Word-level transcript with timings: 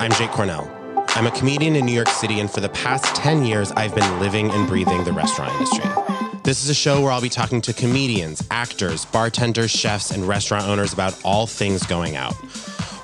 I'm 0.00 0.12
Jake 0.12 0.30
Cornell. 0.30 0.66
I'm 1.08 1.26
a 1.26 1.30
comedian 1.30 1.76
in 1.76 1.84
New 1.84 1.92
York 1.92 2.08
City, 2.08 2.40
and 2.40 2.50
for 2.50 2.60
the 2.60 2.70
past 2.70 3.14
10 3.16 3.44
years, 3.44 3.70
I've 3.72 3.94
been 3.94 4.18
living 4.18 4.50
and 4.50 4.66
breathing 4.66 5.04
the 5.04 5.12
restaurant 5.12 5.52
industry. 5.52 5.84
This 6.42 6.64
is 6.64 6.70
a 6.70 6.74
show 6.74 7.02
where 7.02 7.12
I'll 7.12 7.20
be 7.20 7.28
talking 7.28 7.60
to 7.60 7.74
comedians, 7.74 8.42
actors, 8.50 9.04
bartenders, 9.04 9.70
chefs, 9.70 10.10
and 10.10 10.26
restaurant 10.26 10.64
owners 10.64 10.94
about 10.94 11.20
all 11.22 11.46
things 11.46 11.84
going 11.84 12.16
out. 12.16 12.34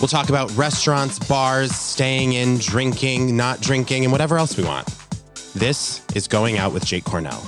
We'll 0.00 0.08
talk 0.08 0.30
about 0.30 0.50
restaurants, 0.56 1.18
bars, 1.18 1.70
staying 1.70 2.32
in, 2.32 2.56
drinking, 2.56 3.36
not 3.36 3.60
drinking, 3.60 4.04
and 4.04 4.10
whatever 4.10 4.38
else 4.38 4.56
we 4.56 4.64
want. 4.64 4.88
This 5.54 6.00
is 6.14 6.26
Going 6.26 6.56
Out 6.56 6.72
with 6.72 6.86
Jake 6.86 7.04
Cornell. 7.04 7.46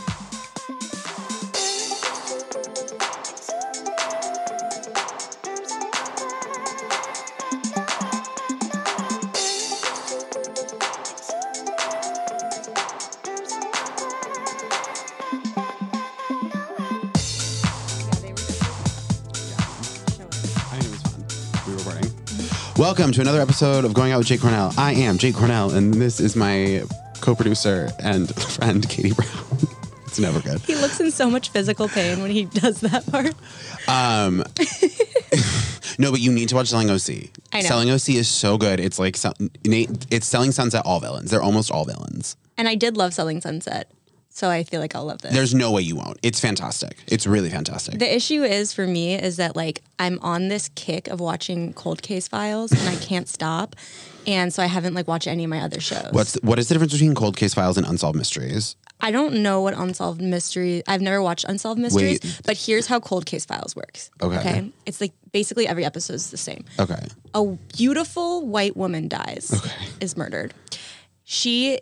Welcome 22.78 23.10
to 23.10 23.20
another 23.20 23.40
episode 23.40 23.84
of 23.84 23.92
Going 23.92 24.12
Out 24.12 24.18
with 24.18 24.28
Jake 24.28 24.40
Cornell. 24.40 24.72
I 24.78 24.92
am 24.92 25.18
Jake 25.18 25.34
Cornell, 25.34 25.72
and 25.72 25.92
this 25.94 26.20
is 26.20 26.36
my 26.36 26.84
co-producer 27.20 27.90
and 27.98 28.32
friend, 28.40 28.88
Katie 28.88 29.12
Brown. 29.12 29.28
it's 30.06 30.20
never 30.20 30.38
good. 30.40 30.60
He 30.60 30.76
looks 30.76 31.00
in 31.00 31.10
so 31.10 31.28
much 31.28 31.50
physical 31.50 31.88
pain 31.88 32.22
when 32.22 32.30
he 32.30 32.44
does 32.44 32.80
that 32.82 33.04
part. 33.10 33.34
Um, 33.88 34.44
no, 35.98 36.12
but 36.12 36.20
you 36.20 36.30
need 36.30 36.50
to 36.50 36.54
watch 36.54 36.68
Selling 36.68 36.88
OC. 36.88 37.30
I 37.52 37.62
know. 37.62 37.66
Selling 37.66 37.90
OC 37.90 38.10
is 38.10 38.28
so 38.28 38.56
good. 38.56 38.78
It's 38.78 39.00
like 39.00 39.16
it's 39.64 40.26
Selling 40.28 40.52
Sunset 40.52 40.82
all 40.84 41.00
villains. 41.00 41.32
They're 41.32 41.42
almost 41.42 41.72
all 41.72 41.84
villains. 41.84 42.36
And 42.56 42.68
I 42.68 42.76
did 42.76 42.96
love 42.96 43.12
Selling 43.12 43.40
Sunset, 43.40 43.90
so 44.38 44.48
I 44.48 44.62
feel 44.62 44.80
like 44.80 44.94
I'll 44.94 45.04
love 45.04 45.20
this. 45.20 45.32
There's 45.32 45.52
no 45.52 45.72
way 45.72 45.82
you 45.82 45.96
won't. 45.96 46.16
It's 46.22 46.38
fantastic. 46.38 46.98
It's 47.08 47.26
really 47.26 47.50
fantastic. 47.50 47.98
the 47.98 48.14
issue 48.14 48.44
is 48.44 48.72
for 48.72 48.86
me 48.86 49.14
is 49.16 49.36
that 49.38 49.56
like 49.56 49.82
I'm 49.98 50.20
on 50.22 50.46
this 50.46 50.70
kick 50.76 51.08
of 51.08 51.18
watching 51.18 51.72
cold 51.72 52.02
case 52.02 52.28
files 52.28 52.70
and 52.70 52.88
I 52.88 52.94
can't 52.96 53.28
stop. 53.38 53.74
And 54.28 54.54
so 54.54 54.62
I 54.62 54.66
haven't 54.66 54.94
like 54.94 55.08
watched 55.08 55.26
any 55.26 55.42
of 55.42 55.50
my 55.50 55.60
other 55.60 55.80
shows. 55.80 56.12
What's 56.12 56.34
what 56.36 56.60
is 56.60 56.68
the 56.68 56.74
difference 56.74 56.92
between 56.92 57.16
Cold 57.16 57.36
Case 57.36 57.52
Files 57.52 57.78
and 57.78 57.86
Unsolved 57.86 58.16
Mysteries? 58.16 58.76
I 59.00 59.10
don't 59.10 59.42
know 59.42 59.60
what 59.60 59.74
unsolved 59.74 60.20
Mysteries. 60.20 60.84
I've 60.86 61.00
never 61.00 61.20
watched 61.20 61.44
unsolved 61.48 61.80
mysteries, 61.80 62.20
Wait. 62.22 62.40
but 62.44 62.56
here's 62.56 62.86
how 62.86 63.00
cold 63.00 63.26
case 63.26 63.44
files 63.44 63.74
works. 63.74 64.10
Okay. 64.22 64.70
It's 64.86 65.00
like 65.00 65.12
basically 65.32 65.66
every 65.66 65.84
episode 65.84 66.14
is 66.14 66.30
the 66.30 66.36
same. 66.36 66.64
Okay. 66.78 67.06
a 67.34 67.44
beautiful 67.76 68.46
white 68.46 68.76
woman 68.76 69.08
dies, 69.08 69.52
is 70.00 70.16
murdered. 70.16 70.52
She 71.24 71.80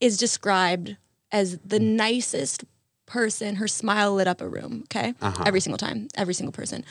is 0.00 0.16
described 0.16 0.96
as 1.32 1.58
the 1.64 1.78
mm. 1.78 1.96
nicest 1.96 2.64
person. 3.06 3.56
Her 3.56 3.68
smile 3.68 4.14
lit 4.14 4.28
up 4.28 4.40
a 4.40 4.48
room, 4.48 4.82
okay? 4.84 5.14
Uh-huh. 5.20 5.44
Every 5.46 5.60
single 5.60 5.78
time, 5.78 6.08
every 6.14 6.34
single 6.34 6.52
person. 6.52 6.84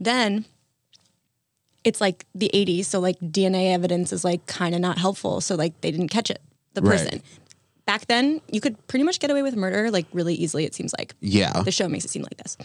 Then 0.00 0.46
it's 1.84 2.00
like 2.00 2.24
the 2.34 2.50
80s, 2.54 2.86
so 2.86 3.00
like 3.00 3.18
DNA 3.20 3.72
evidence 3.72 4.12
is 4.12 4.24
like 4.24 4.46
kind 4.46 4.74
of 4.74 4.80
not 4.80 4.98
helpful. 4.98 5.40
So 5.40 5.54
like 5.54 5.80
they 5.80 5.90
didn't 5.90 6.08
catch 6.08 6.30
it, 6.30 6.40
the 6.74 6.82
Right. 6.82 6.98
person. 6.98 7.22
Back 7.86 8.06
then, 8.06 8.40
you 8.50 8.60
could 8.60 8.76
pretty 8.86 9.04
much 9.04 9.18
get 9.20 9.30
away 9.30 9.42
with 9.42 9.56
murder 9.56 9.90
like 9.90 10.06
really 10.12 10.34
easily, 10.34 10.64
it 10.64 10.74
seems 10.74 10.92
like 10.98 11.14
Yeah. 11.20 11.62
the 11.62 11.72
show 11.72 11.88
makes 11.88 12.04
it 12.04 12.10
seem 12.10 12.22
like 12.22 12.36
this. 12.36 12.56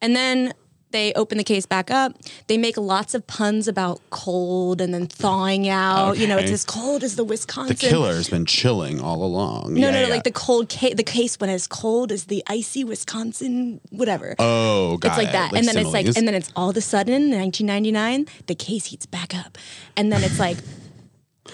And 0.00 0.16
then 0.16 0.52
they 0.92 1.12
open 1.14 1.38
the 1.38 1.44
case 1.44 1.66
back 1.66 1.90
up. 1.90 2.16
They 2.46 2.56
make 2.58 2.76
lots 2.76 3.14
of 3.14 3.26
puns 3.26 3.66
about 3.68 4.00
cold 4.10 4.80
and 4.80 4.92
then 4.94 5.06
thawing 5.06 5.68
out. 5.68 6.18
You 6.18 6.26
know, 6.26 6.38
it's 6.38 6.50
as 6.52 6.64
cold 6.64 7.02
as 7.02 7.16
the 7.16 7.24
Wisconsin. 7.24 7.76
The 7.76 7.88
killer's 7.88 8.28
been 8.28 8.46
chilling 8.46 9.00
all 9.00 9.24
along. 9.24 9.74
No, 9.74 9.80
Yeah, 9.80 9.90
no, 9.90 10.00
no, 10.02 10.06
yeah. 10.06 10.14
like 10.14 10.24
the 10.24 10.30
cold 10.32 10.68
case. 10.68 10.94
The 10.94 11.02
case 11.02 11.38
when 11.40 11.50
as 11.50 11.66
cold 11.66 12.12
as 12.12 12.24
the 12.24 12.42
icy 12.46 12.84
Wisconsin, 12.84 13.80
whatever. 13.90 14.34
Oh, 14.38 14.96
got 14.98 15.08
it's 15.08 15.18
like 15.18 15.28
it. 15.28 15.32
that, 15.32 15.52
and 15.54 15.66
then 15.66 15.76
it's 15.78 15.92
like, 15.92 16.06
and 16.06 16.28
then 16.28 16.34
it's 16.34 16.52
all 16.54 16.70
of 16.70 16.76
a 16.76 16.80
sudden, 16.80 17.30
1999, 17.30 18.26
the 18.46 18.54
case 18.54 18.86
heats 18.86 19.06
back 19.06 19.34
up, 19.34 19.58
and 19.96 20.12
then 20.12 20.22
it's 20.22 20.38
like, 20.38 20.58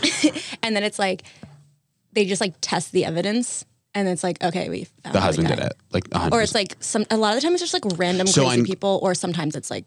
and 0.62 0.76
then 0.76 0.82
it's 0.82 0.99
like, 0.99 1.22
they 2.12 2.25
just 2.25 2.41
like 2.41 2.55
test 2.60 2.93
the 2.93 3.05
evidence, 3.05 3.65
and 3.94 4.09
it's 4.09 4.22
like, 4.22 4.43
okay, 4.43 4.69
we 4.69 4.84
found 5.03 5.15
the 5.15 5.21
husband 5.21 5.49
guy. 5.49 5.54
did 5.56 5.65
it. 5.65 5.72
Like, 5.93 6.04
a 6.12 6.19
hundred 6.19 6.37
or 6.37 6.43
it's 6.43 6.54
like 6.54 6.76
some. 6.81 7.04
A 7.10 7.16
lot 7.16 7.34
of 7.34 7.41
the 7.41 7.47
time, 7.47 7.53
it's 7.54 7.62
just 7.62 7.72
like 7.75 7.84
random 7.99 8.26
So 8.26 8.43
crazy 8.43 8.56
I'm- 8.59 8.65
people, 8.65 8.99
or 9.03 9.15
sometimes 9.15 9.56
it's 9.56 9.71
like 9.71 9.84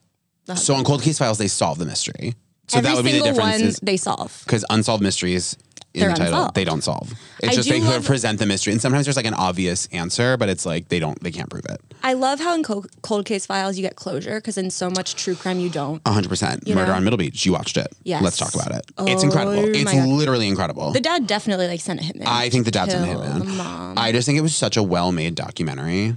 So 0.56 0.73
on 0.75 0.84
Cold 0.84 1.01
Case 1.01 1.17
Files, 1.19 1.38
they 1.38 1.47
solve 1.47 1.78
the 1.78 1.85
mystery. 1.85 2.35
So 2.67 2.78
every 2.78 2.89
that 2.89 2.95
would 2.95 3.06
be 3.06 3.12
the 3.13 3.17
difference. 3.19 3.38
one 3.39 3.62
is 3.62 3.79
they 3.84 3.97
solve. 3.97 4.41
because 4.45 4.63
unsolved 4.69 5.03
mysteries 5.03 5.57
in 5.94 6.00
They're 6.02 6.09
the 6.09 6.16
title 6.16 6.34
unsolved. 6.35 6.56
they 6.56 6.63
don't 6.63 6.81
solve. 6.84 7.13
It's 7.40 7.50
I 7.50 7.56
just 7.56 7.68
do 7.68 7.74
they 7.79 7.81
love- 7.85 8.06
present 8.06 8.40
the 8.40 8.46
mystery, 8.46 8.72
and 8.74 8.81
sometimes 8.81 9.06
there's 9.06 9.18
like 9.18 9.25
an 9.25 9.34
obvious 9.34 9.88
answer, 9.91 10.38
but 10.38 10.47
it's 10.50 10.66
like 10.66 10.88
they 10.88 11.00
don't 11.00 11.22
they 11.22 11.31
can't 11.31 11.50
prove 11.50 11.66
it. 11.66 11.81
I 12.03 12.13
love 12.13 12.40
how 12.40 12.56
in 12.56 12.63
co- 12.63 12.85
cold 13.02 13.25
case 13.25 13.46
files 13.46 13.78
you 13.78 13.81
get 13.84 13.96
closure 13.96 14.35
because 14.35 14.57
in 14.57 14.69
so 14.72 14.90
much 14.90 15.16
true 15.16 15.35
crime 15.35 15.59
you 15.59 15.69
don't. 15.69 16.01
hundred 16.07 16.30
percent. 16.30 16.68
You 16.68 16.75
Murder 16.75 16.91
know? 16.91 16.97
on 16.97 17.03
Middle 17.03 17.18
Beach. 17.18 17.46
You 17.46 17.51
watched 17.51 17.78
it. 17.78 17.88
Yes. 18.03 18.22
Let's 18.24 18.38
talk 18.38 18.53
about 18.56 18.72
it. 18.72 18.85
it's 19.00 19.22
Oh 19.24 19.25
incredible. 19.25 19.56
my 19.63 19.68
It's 19.68 19.91
God. 19.91 20.07
literally 20.07 20.47
incredible. 20.47 20.91
The 20.91 21.01
dad 21.01 21.28
definitely 21.28 21.68
like 21.68 21.81
sent 21.81 22.00
a 22.00 22.03
hitman. 22.03 22.24
I 22.25 22.50
think 22.50 22.66
the 22.66 22.72
dad's 22.72 22.94
in 22.94 23.01
the 23.01 23.07
Kill 23.07 23.22
hitman. 23.22 23.57
mom. 23.57 23.97
I 23.97 24.12
just 24.12 24.25
think 24.25 24.38
it 24.38 24.41
was 24.41 24.56
such 24.56 24.78
a 24.78 24.84
well 24.84 25.12
made 25.12 25.35
documentary. 25.35 26.16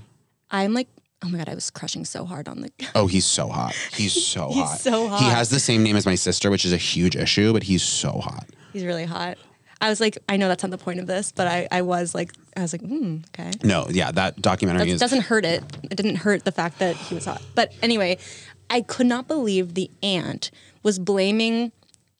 I'm 0.50 0.72
like, 0.72 0.88
oh 1.24 1.28
my 1.28 1.38
god, 1.38 1.48
I 1.48 1.54
was 1.54 1.70
crushing 1.70 2.04
so 2.04 2.24
hard 2.24 2.48
on 2.48 2.60
the. 2.60 2.70
Oh, 2.94 3.06
he's 3.08 3.26
so 3.26 3.48
hot. 3.48 3.74
He's 3.92 4.12
so 4.26 4.48
He's 4.50 4.62
hot. 4.64 4.78
so 4.78 5.02
He 5.04 5.08
hot. 5.24 5.34
has 5.34 5.50
the 5.50 5.58
same 5.58 5.82
name 5.82 5.96
as 5.96 6.06
my 6.06 6.14
sister, 6.14 6.50
which 6.50 6.64
is 6.64 6.72
a 6.72 6.76
huge 6.76 7.16
issue, 7.16 7.52
but 7.52 7.64
he's 7.64 7.82
so 7.82 8.12
hot. 8.12 8.46
He's 8.72 8.84
really 8.84 9.04
hot. 9.04 9.36
I 9.84 9.90
was 9.90 10.00
like, 10.00 10.16
I 10.30 10.38
know 10.38 10.48
that's 10.48 10.62
not 10.62 10.70
the 10.70 10.78
point 10.78 10.98
of 10.98 11.06
this, 11.06 11.30
but 11.30 11.46
I, 11.46 11.68
I 11.70 11.82
was 11.82 12.14
like, 12.14 12.32
I 12.56 12.62
was 12.62 12.72
like, 12.72 12.80
hmm, 12.80 13.18
okay. 13.28 13.50
No, 13.62 13.86
yeah, 13.90 14.10
that 14.12 14.40
documentary 14.40 14.90
That 14.90 14.98
doesn't 14.98 15.20
hurt 15.20 15.44
it. 15.44 15.62
It 15.82 15.94
didn't 15.94 16.16
hurt 16.16 16.46
the 16.46 16.52
fact 16.52 16.78
that 16.78 16.96
he 16.96 17.14
was 17.14 17.26
hot. 17.26 17.42
But 17.54 17.70
anyway, 17.82 18.16
I 18.70 18.80
could 18.80 19.06
not 19.06 19.28
believe 19.28 19.74
the 19.74 19.90
aunt 20.02 20.50
was 20.82 20.98
blaming 20.98 21.70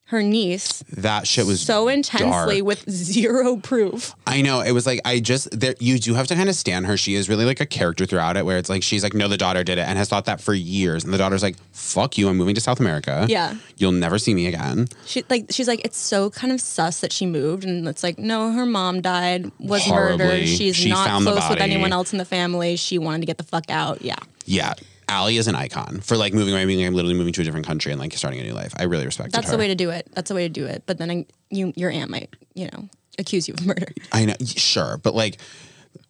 her 0.09 0.21
niece 0.21 0.83
that 0.97 1.25
shit 1.25 1.47
was 1.47 1.61
so 1.61 1.87
intensely 1.87 2.57
dark. 2.61 2.63
with 2.65 2.89
zero 2.89 3.57
proof. 3.57 4.13
I 4.27 4.41
know. 4.43 4.61
It 4.61 4.71
was 4.71 4.85
like 4.85 5.01
I 5.03 5.19
just 5.19 5.49
there 5.59 5.73
you 5.79 5.97
do 5.97 6.13
have 6.13 6.27
to 6.27 6.35
kind 6.35 6.47
of 6.47 6.55
stand 6.55 6.85
her. 6.85 6.95
She 6.95 7.15
is 7.15 7.27
really 7.27 7.43
like 7.43 7.59
a 7.59 7.65
character 7.65 8.05
throughout 8.05 8.37
it 8.37 8.45
where 8.45 8.57
it's 8.59 8.69
like 8.69 8.83
she's 8.83 9.01
like, 9.03 9.15
no, 9.15 9.27
the 9.27 9.37
daughter 9.37 9.63
did 9.63 9.79
it 9.79 9.87
and 9.87 9.97
has 9.97 10.07
thought 10.07 10.25
that 10.25 10.39
for 10.41 10.53
years. 10.53 11.03
And 11.03 11.11
the 11.11 11.17
daughter's 11.17 11.41
like, 11.41 11.55
fuck 11.71 12.17
you, 12.19 12.29
I'm 12.29 12.37
moving 12.37 12.53
to 12.53 12.61
South 12.61 12.79
America. 12.79 13.25
Yeah. 13.27 13.55
You'll 13.77 13.93
never 13.93 14.19
see 14.19 14.35
me 14.35 14.45
again. 14.45 14.87
She 15.07 15.23
like 15.29 15.47
she's 15.49 15.67
like 15.67 15.83
it's 15.83 15.97
so 15.97 16.29
kind 16.29 16.53
of 16.53 16.61
sus 16.61 16.99
that 16.99 17.11
she 17.11 17.25
moved 17.25 17.63
and 17.65 17.87
it's 17.87 18.03
like 18.03 18.19
no 18.19 18.51
her 18.51 18.65
mom 18.67 19.01
died 19.01 19.51
was 19.59 19.83
Horribly. 19.85 20.17
murdered 20.25 20.47
she's 20.47 20.75
She 20.75 20.89
not 20.89 21.23
close 21.23 21.49
with 21.49 21.59
anyone 21.59 21.91
else 21.91 22.11
in 22.11 22.19
the 22.19 22.25
family 22.25 22.75
she 22.75 22.99
wanted 22.99 23.21
to 23.21 23.25
get 23.25 23.37
the 23.39 23.43
fuck 23.43 23.69
out 23.71 24.03
yeah 24.03 24.15
Yeah. 24.45 24.73
Allie 25.07 25.37
is 25.37 25.47
an 25.47 25.55
icon 25.55 26.01
for 26.01 26.17
like 26.17 26.33
moving 26.33 26.53
away, 26.53 26.65
being 26.65 26.85
like 26.85 26.93
literally 26.93 27.15
moving 27.15 27.33
to 27.33 27.41
a 27.41 27.43
different 27.43 27.65
country 27.65 27.91
and 27.91 27.99
like 27.99 28.13
starting 28.13 28.39
a 28.39 28.43
new 28.43 28.53
life. 28.53 28.73
I 28.77 28.83
really 28.83 29.05
respect 29.05 29.31
that. 29.31 29.37
that's 29.37 29.51
her. 29.51 29.57
the 29.57 29.59
way 29.59 29.67
to 29.67 29.75
do 29.75 29.89
it 29.89 30.09
that's 30.13 30.29
the 30.29 30.35
way 30.35 30.43
to 30.43 30.49
do 30.49 30.65
it 30.65 30.83
but 30.85 30.97
then 30.97 31.11
I, 31.11 31.25
you 31.49 31.73
your 31.75 31.91
aunt 31.91 32.09
might 32.09 32.35
you 32.53 32.69
know 32.71 32.89
accuse 33.19 33.47
you 33.47 33.53
of 33.53 33.65
murder 33.65 33.87
I 34.11 34.25
know, 34.25 34.35
sure, 34.45 34.97
but 34.97 35.15
like 35.15 35.39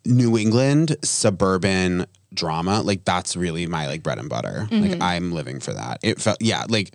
New 0.05 0.37
England 0.37 0.97
suburban 1.03 2.05
drama, 2.33 2.81
like 2.81 3.05
that's 3.05 3.35
really 3.35 3.65
my 3.65 3.87
like 3.87 4.03
bread 4.03 4.19
and 4.19 4.29
butter. 4.29 4.67
Mm-hmm. 4.69 4.91
Like 4.91 5.01
I'm 5.01 5.31
living 5.31 5.59
for 5.59 5.73
that. 5.73 5.99
It 6.03 6.21
felt 6.21 6.37
yeah, 6.41 6.65
like 6.69 6.93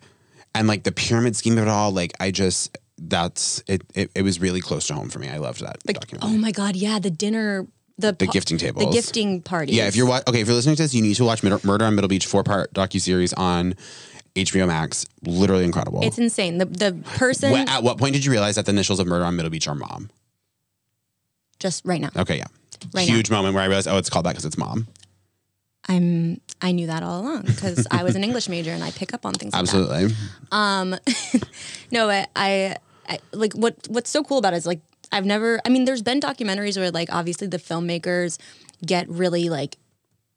and 0.55 0.69
like 0.69 0.85
the 0.85 0.93
pyramid 0.93 1.37
scheme 1.37 1.59
of 1.59 1.65
it 1.65 1.69
all. 1.69 1.91
Like 1.91 2.13
I 2.21 2.31
just 2.31 2.77
that's 2.99 3.63
it. 3.67 3.83
It, 3.95 4.11
it 4.15 4.23
was 4.23 4.41
really 4.41 4.61
close 4.61 4.87
to 4.89 4.95
home 4.95 5.09
for 5.09 5.19
me. 5.19 5.29
I 5.29 5.39
loved 5.39 5.61
that 5.61 5.79
like 5.87 5.99
documentary. 5.99 6.37
oh 6.37 6.39
my 6.39 6.53
god 6.53 6.77
yeah 6.77 6.99
the 6.99 7.11
dinner 7.11 7.67
the 8.01 8.13
The 8.19 8.27
gifting 8.27 8.59
the 8.59 8.91
gifting 8.93 9.43
party 9.43 9.73
yeah, 9.73 9.87
if 9.87 9.97
you're 9.97 10.07
wa- 10.07 10.23
okay, 10.27 10.41
if 10.41 10.47
you're 10.47 10.57
listening 10.57 10.77
to 10.77 10.83
this, 10.83 10.95
you 10.95 11.03
need 11.03 11.15
to 11.15 11.25
watch 11.25 11.43
Murder, 11.43 11.61
Murder 11.65 11.85
on 11.85 11.95
Middle 11.95 12.09
Beach 12.09 12.27
four 12.27 12.43
part 12.43 12.73
docu 12.75 13.01
series 13.01 13.33
on 13.35 13.75
HBO 14.37 14.67
Max. 14.67 15.07
Literally 15.23 15.65
incredible. 15.65 16.01
it's 16.03 16.19
insane 16.19 16.59
the 16.59 16.67
the 16.67 16.93
person 17.17 17.55
at 17.55 17.83
what 17.83 17.99
point 17.99 18.15
did 18.15 18.25
you 18.25 18.31
realize 18.31 18.55
that 18.57 18.67
the 18.67 18.71
initials 18.73 19.01
of 19.01 19.07
Murder 19.07 19.25
on 19.25 19.37
Middle 19.37 19.51
Beach 19.51 19.69
are 19.69 19.75
mom? 19.75 20.11
just 21.59 21.85
right 21.85 22.01
now 22.01 22.11
Okay, 22.17 22.39
yeah. 22.39 22.47
Right 22.95 23.07
now. 23.07 23.15
Huge 23.15 23.31
moment 23.31 23.55
where 23.55 23.63
I 23.63 23.67
realized, 23.67 23.89
oh, 23.89 23.99
it's 23.99 24.09
called 24.09 24.25
that 24.25 24.31
because 24.31 24.47
it's 24.47 24.57
mom. 24.57 24.87
I'm 25.89 26.41
I 26.63 26.73
knew 26.73 26.87
that 26.87 27.03
all 27.03 27.21
along 27.21 27.43
because 27.43 27.87
I 27.91 28.03
was 28.05 28.15
an 28.17 28.25
English 28.25 28.49
major 28.49 28.71
and 28.71 28.83
I 28.83 28.91
pick 28.91 29.13
up 29.15 29.27
on 29.27 29.35
things 29.35 29.53
like 29.53 29.65
that. 29.65 29.75
Absolutely. 29.75 30.15
Um, 30.53 30.97
no, 31.91 32.09
I, 32.09 32.27
I, 32.37 32.77
I 33.09 33.19
like 33.33 33.53
what 33.55 33.77
what's 33.89 34.09
so 34.11 34.23
cool 34.23 34.39
about 34.39 34.55
it 34.55 34.59
is 34.59 34.67
like 34.67 34.81
I've 35.13 35.25
never. 35.25 35.61
I 35.65 35.69
mean, 35.69 35.85
there's 35.85 36.03
been 36.03 36.21
documentaries 36.21 36.77
where 36.77 36.91
like 36.91 37.13
obviously 37.13 37.47
the 37.47 37.59
filmmakers 37.59 38.39
get 38.85 39.09
really 39.09 39.49
like 39.49 39.77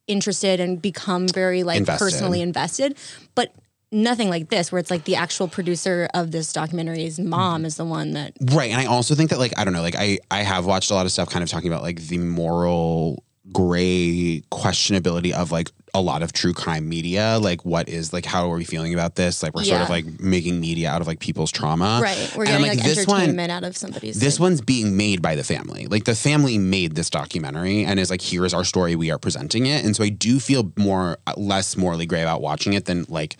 interested 0.07 0.59
and 0.59 0.81
become 0.81 1.27
very 1.27 1.63
like 1.63 1.79
Invested. 1.79 2.03
personally 2.03 2.41
invested, 2.41 2.97
but 3.35 3.53
nothing 3.91 4.29
like 4.29 4.49
this 4.49 4.71
where 4.71 4.79
it's 4.79 4.89
like 4.89 5.03
the 5.05 5.15
actual 5.15 5.47
producer 5.47 6.09
of 6.13 6.31
this 6.31 6.51
documentary's 6.51 7.19
mom 7.19 7.59
mm-hmm. 7.59 7.65
is 7.67 7.77
the 7.77 7.85
one 7.85 8.13
that 8.13 8.33
Right. 8.41 8.71
And 8.71 8.81
I 8.81 8.85
also 8.85 9.15
think 9.15 9.29
that 9.29 9.39
like 9.39 9.53
I 9.57 9.63
don't 9.63 9.73
know, 9.73 9.81
like 9.81 9.95
I 9.95 10.19
I 10.31 10.41
have 10.41 10.65
watched 10.65 10.91
a 10.91 10.95
lot 10.95 11.05
of 11.05 11.11
stuff 11.11 11.29
kind 11.29 11.43
of 11.43 11.49
talking 11.49 11.71
about 11.71 11.83
like 11.83 12.01
the 12.01 12.17
moral 12.17 13.23
gray 13.51 14.41
questionability 14.51 15.33
of 15.33 15.51
like 15.51 15.69
a 15.93 16.01
lot 16.01 16.23
of 16.23 16.31
true 16.31 16.53
crime 16.53 16.87
media 16.87 17.37
like 17.41 17.65
what 17.65 17.89
is 17.89 18.13
like 18.13 18.25
how 18.25 18.49
are 18.49 18.55
we 18.55 18.63
feeling 18.63 18.93
about 18.93 19.15
this 19.15 19.43
like 19.43 19.53
we're 19.53 19.65
sort 19.65 19.81
of 19.81 19.89
like 19.89 20.05
making 20.19 20.59
media 20.61 20.89
out 20.89 21.01
of 21.01 21.07
like 21.07 21.19
people's 21.19 21.51
trauma 21.51 21.99
Right. 22.01 22.33
We're 22.35 22.45
getting 22.45 22.65
like, 22.67 22.81
this 22.81 23.05
one 23.05 23.17
entertainment 23.21 23.51
out 23.51 23.63
of 23.63 23.75
somebody's. 23.77 24.19
this 24.19 24.39
like- 24.39 24.45
one's 24.45 24.61
being 24.61 24.95
made 24.97 25.21
by 25.21 25.35
the 25.35 25.43
family. 25.43 25.87
Like 25.87 26.05
the 26.05 26.15
family 26.15 26.57
made 26.57 26.95
this 26.95 27.09
documentary 27.09 27.83
and 27.85 27.99
is 27.99 28.09
like, 28.09 28.21
here 28.21 28.45
is 28.45 28.53
our 28.53 28.63
story. 28.63 28.95
We 28.95 29.11
are 29.11 29.19
presenting 29.19 29.65
it. 29.67 29.85
And 29.85 29.95
so 29.95 30.03
I 30.03 30.09
do 30.09 30.39
feel 30.39 30.71
more 30.77 31.17
less 31.37 31.77
morally 31.77 32.05
gray 32.05 32.21
about 32.21 32.41
watching 32.41 32.73
it 32.73 32.85
than 32.85 33.05
like 33.09 33.37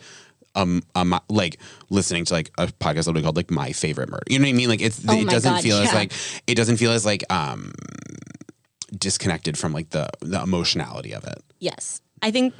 um, 0.54 0.82
um 0.94 1.18
like 1.28 1.58
listening 1.90 2.24
to 2.26 2.34
like 2.34 2.50
a 2.58 2.68
podcast 2.68 3.06
that 3.06 3.14
we 3.14 3.22
called 3.22 3.36
like 3.36 3.50
my 3.50 3.72
favorite 3.72 4.08
murder. 4.08 4.22
You 4.28 4.38
know 4.38 4.44
what 4.44 4.50
I 4.50 4.52
mean? 4.52 4.68
Like 4.68 4.80
it's 4.82 5.02
Oh 5.08 5.18
it 5.18 5.28
doesn't 5.28 5.54
God, 5.54 5.62
feel 5.62 5.78
as 5.78 5.92
like 5.92 6.12
it 6.46 6.54
doesn't 6.54 6.76
feel 6.76 6.92
as 6.92 7.04
like 7.04 7.24
um 7.32 7.72
disconnected 8.98 9.58
from 9.58 9.72
like 9.72 9.90
the 9.90 10.08
the 10.20 10.42
emotionality 10.42 11.12
of 11.12 11.24
it. 11.24 11.42
Yes. 11.58 12.00
I 12.22 12.30
think, 12.30 12.54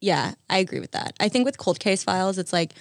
yeah, 0.00 0.34
I 0.50 0.58
agree 0.58 0.80
with 0.80 0.92
that. 0.92 1.14
I 1.20 1.28
think 1.28 1.44
with 1.44 1.58
cold 1.58 1.78
case 1.78 2.02
files, 2.02 2.38
it's 2.38 2.52
like 2.52 2.72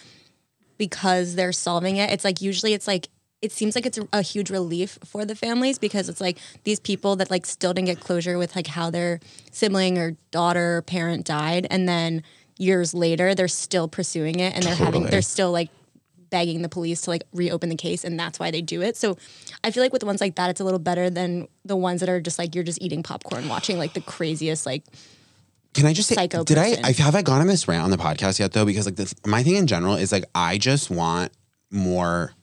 because 0.78 1.36
they're 1.36 1.52
solving 1.52 1.98
it, 1.98 2.12
it's 2.12 2.24
like 2.24 2.42
usually 2.42 2.74
it's 2.74 2.88
like, 2.88 3.10
it 3.42 3.52
seems 3.52 3.76
like 3.76 3.86
it's 3.86 4.00
a, 4.00 4.08
a 4.14 4.22
huge 4.24 4.50
relief 4.50 4.98
for 5.06 5.26
the 5.26 5.36
families 5.36 5.78
because 5.78 6.10
it's 6.10 6.20
like 6.20 6.40
these 6.64 6.80
people 6.80 7.16
that 7.18 7.30
like 7.30 7.46
still 7.46 7.74
didn't 7.74 7.86
get 7.86 8.00
closure 8.00 8.38
with 8.38 8.56
like 8.56 8.68
how 8.68 8.90
their 8.90 9.20
sibling 9.52 9.98
or 9.98 10.18
daughter 10.32 10.78
or 10.78 10.82
parent 10.82 11.26
died. 11.26 11.68
And 11.70 11.88
then 11.88 12.24
years 12.58 12.96
later, 12.96 13.36
they're 13.36 13.48
still 13.48 13.88
pursuing 13.88 14.40
it 14.40 14.56
and 14.56 14.64
they're 14.64 14.76
having, 14.76 15.06
they're 15.06 15.22
still 15.22 15.52
like 15.52 15.70
begging 16.30 16.62
the 16.62 16.70
police 16.70 17.02
to 17.02 17.10
like 17.10 17.24
reopen 17.34 17.70
the 17.70 17.76
case 17.76 18.04
and 18.04 18.20
that's 18.20 18.40
why 18.40 18.52
they 18.52 18.62
do 18.62 18.82
it. 18.82 18.98
So 18.98 19.18
I 19.64 19.72
feel 19.72 19.84
like 19.84 19.94
with 19.94 20.02
the 20.02 20.06
ones 20.06 20.22
like 20.22 20.36
that, 20.36 20.50
it's 20.50 20.60
a 20.60 20.64
little 20.64 20.80
better 20.80 21.10
than 21.10 21.48
the 21.66 21.76
ones 21.76 22.00
that 22.00 22.10
are 22.10 22.20
just 22.20 22.40
like 22.40 22.56
you're 22.56 22.64
just 22.64 22.82
eating 22.82 23.04
popcorn 23.04 23.48
watching 23.48 23.78
like 23.78 23.94
the 23.94 24.02
craziest 24.02 24.66
like 24.66 24.84
Can 25.74 25.86
I 25.86 25.94
just 25.94 26.10
say, 26.10 26.16
Psycho 26.16 26.44
did 26.44 26.58
I. 26.58 26.78
I, 26.84 26.92
have 26.94 27.16
I 27.16 27.22
gone 27.22 27.42
on 27.42 27.48
this 27.48 27.68
rant 27.68 27.84
on 27.84 27.92
the 27.92 27.98
podcast 27.98 28.40
yet 28.40 28.54
though? 28.54 28.66
Because 28.66 28.86
like 28.86 28.96
this, 28.96 29.14
my 29.26 29.44
thing 29.44 29.56
in 29.56 29.68
general 29.68 29.96
is 29.96 30.12
like, 30.12 30.26
I 30.34 30.58
just 30.58 30.90
want 30.90 31.32
more 31.72 32.34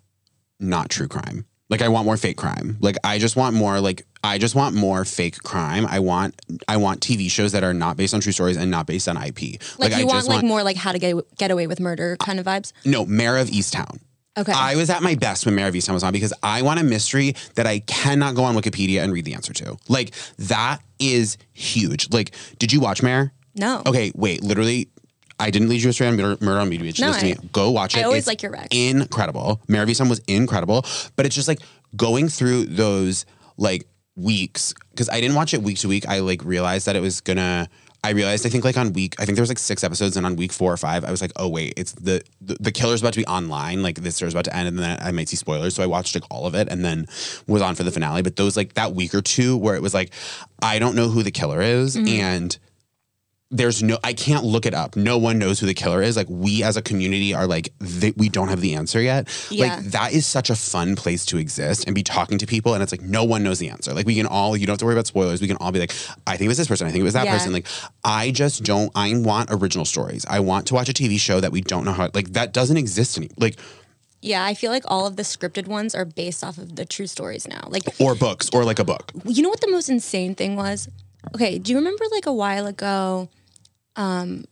not 0.60 0.90
true 0.90 1.08
crime. 1.08 1.46
Like 1.70 1.82
I 1.82 1.88
want 1.88 2.04
more 2.04 2.16
fake 2.16 2.36
crime. 2.36 2.76
Like 2.80 2.96
I 3.02 3.18
just 3.18 3.36
want 3.36 3.56
more 3.56 3.80
like 3.80 4.06
I 4.24 4.38
just 4.38 4.54
want 4.54 4.74
more 4.74 5.04
fake 5.04 5.42
crime. 5.42 5.84
I 5.86 5.98
want 6.00 6.34
I 6.66 6.78
want 6.78 7.00
TV 7.00 7.30
shows 7.30 7.52
that 7.52 7.62
are 7.62 7.74
not 7.74 7.96
based 7.96 8.14
on 8.14 8.20
true 8.20 8.32
stories 8.32 8.56
and 8.56 8.70
not 8.70 8.86
based 8.86 9.06
on 9.06 9.16
IP. 9.16 9.60
Like, 9.78 9.92
I 9.92 10.00
you 10.00 10.06
want 10.06 10.18
just 10.18 10.28
like 10.28 10.44
more 10.44 10.62
like 10.62 10.76
how 10.76 10.92
to 10.92 10.98
get 10.98 11.14
get 11.36 11.50
away 11.50 11.66
with 11.66 11.78
murder 11.78 12.16
kind 12.18 12.40
of 12.40 12.46
vibes. 12.46 12.72
no 12.84 13.04
Mare 13.04 13.36
of 13.36 13.48
Easttown. 13.48 14.00
Okay. 14.36 14.52
I 14.52 14.74
was 14.74 14.90
at 14.90 15.02
my 15.02 15.14
best 15.14 15.46
when 15.46 15.54
Mare 15.54 15.68
of 15.68 15.74
Easttown 15.74 15.92
was 15.94 16.02
on 16.02 16.12
because 16.12 16.32
I 16.42 16.62
want 16.62 16.80
a 16.80 16.82
mystery 16.82 17.36
that 17.54 17.66
I 17.66 17.78
cannot 17.80 18.34
go 18.34 18.42
on 18.44 18.56
Wikipedia 18.56 19.04
and 19.04 19.12
read 19.12 19.24
the 19.26 19.34
answer 19.34 19.52
to. 19.52 19.76
Like 19.88 20.12
that 20.38 20.78
is 20.98 21.36
huge. 21.52 22.12
Like, 22.12 22.34
did 22.58 22.72
you 22.72 22.80
watch 22.80 23.02
Mare? 23.02 23.32
no. 23.54 23.82
Okay, 23.86 24.10
wait. 24.16 24.42
Literally, 24.42 24.88
I 25.38 25.50
didn't 25.50 25.68
lead 25.68 25.82
you 25.82 25.90
astray 25.90 26.08
on 26.08 26.16
Murder, 26.16 26.44
Murder 26.44 26.60
on 26.60 26.70
Beach. 26.70 26.98
No, 26.98 27.08
Listen 27.08 27.20
to 27.20 27.26
I- 27.38 27.42
me. 27.42 27.48
Go 27.52 27.70
watch 27.70 27.94
it. 27.94 28.00
I 28.00 28.02
always 28.04 28.20
It's 28.20 28.26
like 28.26 28.42
your 28.42 28.52
recs. 28.52 28.68
Incredible. 28.72 29.60
Mare 29.68 29.82
of 29.82 29.88
Easttown 29.88 30.08
was 30.08 30.20
incredible, 30.26 30.84
but 31.16 31.26
it's 31.26 31.34
just 31.34 31.46
like 31.46 31.60
going 31.94 32.28
through 32.28 32.64
those 32.64 33.26
like 33.56 33.86
weeks 34.16 34.74
because 34.90 35.08
I 35.08 35.20
didn't 35.20 35.36
watch 35.36 35.54
it 35.54 35.62
week 35.62 35.78
to 35.78 35.88
week. 35.88 36.06
I 36.06 36.20
like 36.20 36.44
realized 36.44 36.86
that 36.86 36.96
it 36.96 37.00
was 37.00 37.20
gonna. 37.20 37.68
I 38.02 38.10
realized 38.10 38.44
I 38.44 38.50
think 38.50 38.64
like 38.66 38.76
on 38.76 38.92
week 38.92 39.14
I 39.18 39.24
think 39.24 39.36
there 39.36 39.42
was 39.42 39.48
like 39.48 39.58
six 39.58 39.82
episodes 39.82 40.18
and 40.18 40.26
on 40.26 40.36
week 40.36 40.52
four 40.52 40.70
or 40.70 40.76
five 40.76 41.06
I 41.06 41.10
was 41.10 41.22
like 41.22 41.32
oh 41.36 41.48
wait 41.48 41.72
it's 41.78 41.92
the 41.92 42.22
the, 42.38 42.54
the 42.60 42.70
killer's 42.70 43.00
about 43.00 43.14
to 43.14 43.20
be 43.20 43.26
online 43.26 43.82
like 43.82 43.96
this 43.96 44.18
show's 44.18 44.34
about 44.34 44.44
to 44.44 44.54
end 44.54 44.68
and 44.68 44.78
then 44.78 44.98
I 45.00 45.10
might 45.10 45.30
see 45.30 45.36
spoilers 45.36 45.74
so 45.74 45.82
I 45.82 45.86
watched 45.86 46.14
like 46.14 46.24
all 46.30 46.44
of 46.46 46.54
it 46.54 46.68
and 46.70 46.84
then 46.84 47.06
was 47.46 47.62
on 47.62 47.74
for 47.74 47.82
the 47.82 47.90
finale 47.90 48.20
but 48.20 48.36
those 48.36 48.58
like 48.58 48.74
that 48.74 48.92
week 48.92 49.14
or 49.14 49.22
two 49.22 49.56
where 49.56 49.74
it 49.74 49.80
was 49.80 49.94
like 49.94 50.12
I 50.60 50.78
don't 50.78 50.94
know 50.96 51.08
who 51.08 51.22
the 51.22 51.30
killer 51.30 51.62
is 51.62 51.96
Mm-hmm. 51.96 52.08
and 52.20 52.58
there's 53.56 53.82
no 53.82 53.98
I 54.02 54.12
can't 54.12 54.44
look 54.44 54.66
it 54.66 54.74
up. 54.74 54.96
No 54.96 55.16
one 55.16 55.38
knows 55.38 55.60
who 55.60 55.66
the 55.66 55.74
killer 55.74 56.02
is. 56.02 56.16
Like 56.16 56.26
we 56.28 56.62
as 56.64 56.76
a 56.76 56.82
community 56.82 57.32
are 57.34 57.46
like 57.46 57.72
we 58.16 58.28
don't 58.28 58.48
have 58.48 58.60
the 58.60 58.74
answer 58.74 59.00
yet. 59.00 59.28
Yeah. 59.50 59.76
Like 59.76 59.84
that 59.92 60.12
is 60.12 60.26
such 60.26 60.50
a 60.50 60.56
fun 60.56 60.96
place 60.96 61.24
to 61.26 61.38
exist 61.38 61.84
and 61.86 61.94
be 61.94 62.02
talking 62.02 62.38
to 62.38 62.46
people 62.46 62.74
and 62.74 62.82
it's 62.82 62.92
like 62.92 63.02
no 63.02 63.22
one 63.22 63.42
knows 63.44 63.58
the 63.60 63.68
answer. 63.70 63.94
Like 63.94 64.06
we 64.06 64.14
can 64.16 64.26
all 64.26 64.56
you 64.56 64.66
don't 64.66 64.74
have 64.74 64.78
to 64.80 64.84
worry 64.86 64.94
about 64.94 65.06
spoilers. 65.06 65.40
We 65.40 65.46
can 65.46 65.56
all 65.58 65.70
be 65.72 65.78
like 65.78 65.92
I 66.26 66.32
think 66.36 66.46
it 66.46 66.48
was 66.48 66.58
this 66.58 66.68
person. 66.68 66.86
I 66.86 66.90
think 66.90 67.00
it 67.00 67.04
was 67.04 67.14
that 67.14 67.26
Yeah. 67.26 67.32
person. 67.34 67.52
Like 67.52 67.66
I 68.04 68.32
just 68.32 68.64
don't 68.64 68.90
I 68.94 69.16
want 69.16 69.50
original 69.52 69.84
stories. 69.84 70.26
I 70.28 70.40
want 70.40 70.66
to 70.66 70.74
watch 70.74 70.88
a 70.88 70.92
TV 70.92 71.18
show 71.20 71.38
that 71.40 71.52
we 71.52 71.60
don't 71.60 71.84
know 71.84 71.92
how 71.92 72.10
like 72.12 72.32
that 72.32 72.52
doesn't 72.52 72.76
exist 72.76 73.16
any 73.18 73.30
like 73.36 73.56
Yeah, 74.20 74.44
I 74.44 74.54
feel 74.54 74.72
like 74.72 74.84
all 74.88 75.06
of 75.06 75.14
the 75.16 75.22
scripted 75.22 75.68
ones 75.68 75.94
are 75.94 76.04
based 76.04 76.42
off 76.42 76.58
of 76.58 76.74
the 76.74 76.84
true 76.84 77.06
stories 77.06 77.46
now. 77.46 77.68
Like 77.70 77.82
or 78.00 78.14
books 78.16 78.50
or 78.52 78.64
like 78.64 78.80
a 78.80 78.84
book. 78.84 79.12
you 79.26 79.42
know 79.42 79.48
what 79.50 79.60
the 79.60 79.70
most 79.70 79.88
insane 79.88 80.34
thing 80.34 80.56
was? 80.56 80.88
Okay, 81.34 81.58
do 81.58 81.72
you 81.72 81.78
remember 81.78 82.04
like 82.10 82.26
a 82.26 82.32
while 82.34 82.66
ago, 82.66 83.30
um, 83.96 84.44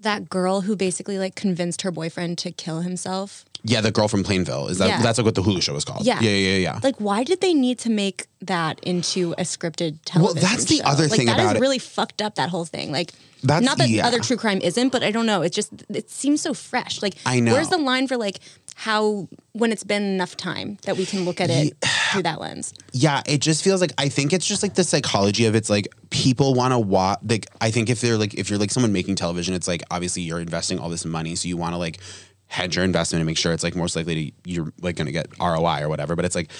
that 0.00 0.28
girl 0.28 0.60
who 0.62 0.76
basically 0.76 1.18
like 1.18 1.34
convinced 1.34 1.82
her 1.82 1.90
boyfriend 1.90 2.38
to 2.38 2.50
kill 2.50 2.80
himself? 2.80 3.44
Yeah, 3.62 3.80
the 3.80 3.90
girl 3.90 4.06
from 4.06 4.22
Plainville. 4.22 4.68
Is 4.68 4.78
that 4.78 4.88
Yeah. 4.88 5.02
that's 5.02 5.18
like 5.18 5.24
what 5.24 5.34
the 5.34 5.42
Hulu 5.42 5.60
show 5.62 5.74
was 5.74 5.84
called. 5.84 6.04
Yeah. 6.06 6.20
Yeah, 6.20 6.30
yeah, 6.30 6.56
yeah. 6.58 6.80
Like, 6.84 6.96
why 7.00 7.24
did 7.24 7.40
they 7.40 7.52
need 7.52 7.78
to 7.80 7.90
make 7.90 8.26
that 8.40 8.78
into 8.84 9.32
a 9.38 9.42
scripted 9.42 9.98
television? 10.04 10.22
Well, 10.22 10.34
that's 10.50 10.66
the 10.66 10.76
show? 10.76 10.84
other 10.84 11.08
like, 11.08 11.18
thing 11.18 11.26
that 11.26 11.38
is 11.38 11.44
about 11.44 11.56
it. 11.56 11.60
really 11.60 11.80
fucked 11.80 12.22
up. 12.22 12.36
That 12.36 12.50
whole 12.50 12.64
thing, 12.64 12.92
like, 12.92 13.10
That's- 13.42 13.64
not 13.64 13.78
that 13.78 13.88
yeah. 13.88 14.06
other 14.06 14.20
true 14.20 14.36
crime 14.36 14.60
isn't, 14.60 14.90
but 14.90 15.02
I 15.02 15.10
don't 15.10 15.26
know. 15.26 15.42
It's 15.42 15.56
just 15.56 15.72
it 15.88 16.10
seems 16.10 16.42
so 16.42 16.54
fresh. 16.54 17.02
Like, 17.02 17.14
I 17.26 17.40
know. 17.40 17.54
Where's 17.54 17.68
the 17.70 17.78
line 17.78 18.06
for 18.06 18.16
like 18.16 18.38
how 18.78 19.26
when 19.52 19.72
it's 19.72 19.84
been 19.84 20.02
enough 20.02 20.36
time 20.36 20.76
that 20.82 20.98
we 20.98 21.06
can 21.06 21.24
look 21.24 21.40
at 21.40 21.48
it 21.48 21.74
through 22.12 22.22
that 22.22 22.38
lens? 22.40 22.74
Yeah, 22.92 23.22
it 23.26 23.40
just 23.40 23.64
feels 23.64 23.80
like 23.80 23.92
I 23.96 24.10
think 24.10 24.34
it's 24.34 24.46
just 24.46 24.62
like 24.62 24.74
the 24.74 24.84
psychology 24.84 25.46
of 25.46 25.54
it's 25.54 25.70
like 25.70 25.88
people 26.10 26.52
want 26.52 26.72
to 26.72 26.78
watch. 26.78 27.20
Like 27.26 27.46
I 27.62 27.70
think 27.70 27.88
if 27.88 28.02
they're 28.02 28.18
like 28.18 28.34
if 28.34 28.50
you're 28.50 28.58
like 28.58 28.70
someone 28.70 28.92
making 28.92 29.16
television, 29.16 29.54
it's 29.54 29.66
like 29.66 29.82
obviously 29.90 30.22
you're 30.22 30.40
investing 30.40 30.78
all 30.78 30.90
this 30.90 31.06
money, 31.06 31.34
so 31.36 31.48
you 31.48 31.56
want 31.56 31.72
to 31.72 31.78
like 31.78 32.00
hedge 32.48 32.76
your 32.76 32.84
investment 32.84 33.20
and 33.20 33.26
make 33.26 33.38
sure 33.38 33.52
it's 33.54 33.64
like 33.64 33.74
most 33.74 33.96
likely 33.96 34.30
to 34.30 34.36
you're 34.44 34.70
like 34.82 34.94
going 34.96 35.06
to 35.06 35.12
get 35.12 35.26
ROI 35.40 35.80
or 35.80 35.88
whatever. 35.88 36.14
But 36.14 36.26
it's 36.26 36.36
like 36.36 36.50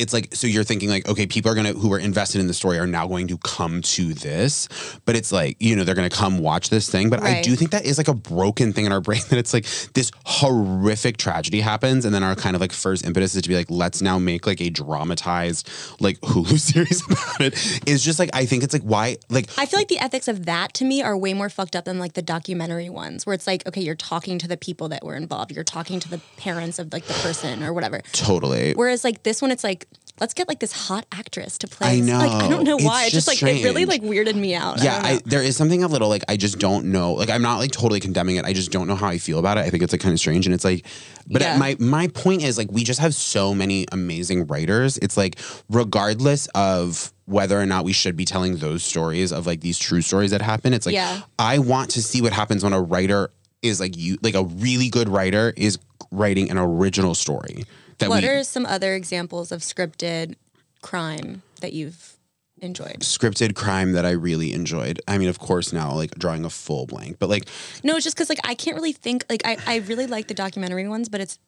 it's 0.00 0.12
like 0.12 0.34
so 0.34 0.46
you're 0.46 0.64
thinking 0.64 0.88
like 0.88 1.08
okay 1.08 1.26
people 1.26 1.50
are 1.50 1.54
gonna 1.54 1.72
who 1.72 1.92
are 1.92 1.98
invested 1.98 2.40
in 2.40 2.46
the 2.46 2.54
story 2.54 2.78
are 2.78 2.86
now 2.86 3.06
going 3.06 3.28
to 3.28 3.38
come 3.38 3.82
to 3.82 4.12
this 4.14 4.68
but 5.04 5.14
it's 5.16 5.32
like 5.32 5.56
you 5.60 5.76
know 5.76 5.84
they're 5.84 5.94
gonna 5.94 6.10
come 6.10 6.38
watch 6.38 6.70
this 6.70 6.88
thing. 6.90 7.10
But 7.10 7.22
i 7.22 7.42
do 7.42 7.54
think 7.56 7.70
that 7.70 7.84
is 7.84 7.98
like 7.98 8.08
a 8.08 8.14
broken 8.14 8.72
thing 8.72 8.86
in 8.86 8.92
our 8.92 9.00
brain 9.00 9.22
that 9.28 9.38
it's 9.38 9.52
like 9.52 9.66
this 9.94 10.10
horrific 10.24 11.16
tragedy 11.16 11.60
happens 11.60 12.04
and 12.04 12.14
then 12.14 12.22
our 12.22 12.34
kind 12.34 12.54
of 12.54 12.60
like 12.60 12.72
first 12.72 13.04
impetus 13.04 13.34
is 13.34 13.42
to 13.42 13.48
be 13.48 13.54
like 13.54 13.70
let's 13.70 14.02
now 14.02 14.18
make 14.18 14.46
like 14.46 14.60
a 14.60 14.70
dramatized 14.70 15.68
like 16.00 16.20
hulu 16.22 16.58
series 16.58 17.04
about 17.06 17.40
it. 17.40 17.88
Is 17.88 18.02
just 18.04 18.18
like 18.18 18.30
i 18.32 18.46
think 18.46 18.62
it's 18.62 18.72
like 18.72 18.82
why 18.82 19.16
like 19.28 19.48
I 19.58 19.66
feel 19.66 19.78
like 19.78 19.88
the 19.88 19.98
ethics 19.98 20.28
of 20.28 20.46
that 20.46 20.72
to 20.74 20.84
me 20.84 21.02
are 21.02 21.16
way 21.16 21.34
more 21.34 21.50
fucked 21.50 21.76
up 21.76 21.84
than 21.84 21.98
like 21.98 22.14
the 22.14 22.22
documentary 22.22 22.88
ones, 22.88 23.26
where 23.26 23.34
it's 23.34 23.46
like, 23.46 23.66
okay, 23.66 23.80
you're 23.80 23.94
talking 23.94 24.38
to 24.38 24.48
the 24.48 24.56
people 24.56 24.88
that 24.88 25.04
were 25.04 25.16
involved, 25.16 25.52
you're 25.52 25.64
talking 25.64 26.00
to 26.00 26.08
the 26.08 26.20
parents 26.36 26.78
of 26.78 26.92
like 26.92 27.04
the 27.04 27.14
person 27.14 27.62
or 27.62 27.72
whatever. 27.72 28.00
totally. 28.12 28.72
Whereas 28.74 29.04
like 29.04 29.22
this 29.22 29.42
one, 29.42 29.50
it's 29.50 29.64
like, 29.64 29.86
let's 30.20 30.34
get 30.34 30.48
like 30.48 30.60
this 30.60 30.72
hot 30.72 31.06
actress 31.12 31.58
to 31.58 31.66
play. 31.66 31.96
I 31.98 32.00
know. 32.00 32.18
Like 32.18 32.30
I 32.44 32.48
don't 32.48 32.64
know 32.64 32.76
It's 32.76 32.84
why. 32.84 33.04
It's 33.04 33.12
just, 33.12 33.28
just 33.28 33.42
like 33.42 33.54
it 33.54 33.64
really 33.64 33.86
like 33.86 34.02
weirded 34.02 34.34
me 34.34 34.54
out. 34.54 34.82
yeah 34.82 35.00
I 35.02 35.10
I, 35.12 35.20
there 35.24 35.42
is 35.42 35.56
something 35.56 35.82
a 35.82 35.88
little 35.88 36.08
like 36.08 36.22
i 36.28 36.36
just 36.36 36.58
don't 36.58 36.86
know 36.86 37.12
like 37.14 37.30
i'm 37.30 37.42
not 37.42 37.58
like 37.58 37.70
totally 37.72 38.00
condemning 38.00 38.36
it 38.36 38.44
i 38.44 38.52
just 38.52 38.70
don't 38.70 38.86
know 38.86 38.94
how 38.96 39.08
i 39.08 39.18
feel 39.18 39.38
about 39.38 39.58
it 39.58 39.62
i 39.62 39.70
think 39.70 39.82
it's 39.82 39.92
like 39.92 40.00
kind 40.00 40.12
of 40.12 40.18
strange 40.18 40.46
and 40.46 40.54
it's 40.54 40.64
like 40.64 40.86
but 41.26 41.42
Yeah. 41.42 41.56
my 41.58 41.76
my 41.78 42.08
point 42.08 42.42
is 42.42 42.56
like 42.58 42.70
we 42.70 42.84
just 42.84 43.00
have 43.00 43.14
so 43.14 43.54
many 43.54 43.86
amazing 43.92 44.46
writers 44.46 44.98
it's 44.98 45.16
like 45.16 45.38
regardless 45.68 46.46
of 46.54 47.12
whether 47.26 47.58
or 47.58 47.64
not 47.66 47.84
we 47.84 47.92
should 47.92 48.16
be 48.16 48.24
telling 48.24 48.56
those 48.56 48.82
stories 48.82 49.32
of 49.32 49.46
like 49.46 49.60
these 49.60 49.78
true 49.78 50.02
stories 50.02 50.30
that 50.32 50.42
happen 50.42 50.74
it's 50.74 50.84
like 50.86 50.94
Yeah. 50.94 51.20
i 51.38 51.58
want 51.58 51.90
to 51.90 52.02
see 52.02 52.20
what 52.20 52.32
happens 52.32 52.62
when 52.64 52.72
a 52.72 52.80
writer 52.80 53.30
is 53.62 53.80
like 53.80 53.96
you 53.96 54.18
like 54.22 54.34
a 54.34 54.44
really 54.44 54.88
good 54.88 55.08
writer 55.08 55.52
is 55.56 55.78
writing 56.10 56.50
an 56.50 56.58
original 56.58 57.14
story 57.14 57.64
what 58.08 58.22
we 58.22 58.28
are 58.28 58.42
some 58.44 58.64
other 58.66 58.94
examples 58.94 59.52
of 59.52 59.60
scripted 59.60 60.34
crime 60.82 61.42
that 61.60 61.72
you've 61.72 62.16
enjoyed? 62.62 63.00
scripted 63.00 63.54
crime 63.54 63.92
that 63.92 64.04
i 64.04 64.10
really 64.10 64.52
enjoyed 64.52 65.00
i 65.08 65.16
mean 65.18 65.28
of 65.28 65.38
course 65.38 65.72
now 65.72 65.92
like 65.92 66.14
drawing 66.16 66.44
a 66.44 66.50
full 66.50 66.86
blank 66.86 67.18
but 67.18 67.28
like 67.28 67.48
No, 67.82 67.96
it's 67.96 68.04
just 68.04 68.16
because 68.16 68.28
like 68.28 68.40
I 68.44 68.54
can't 68.54 68.76
really 68.76 68.92
think 68.92 69.24
like 69.30 69.42
I, 69.44 69.56
I 69.66 69.76
really 69.78 70.06
like 70.06 70.28
the 70.28 70.34
documentary 70.34 70.86
ones, 70.88 71.08
but 71.08 71.20
it's 71.20 71.38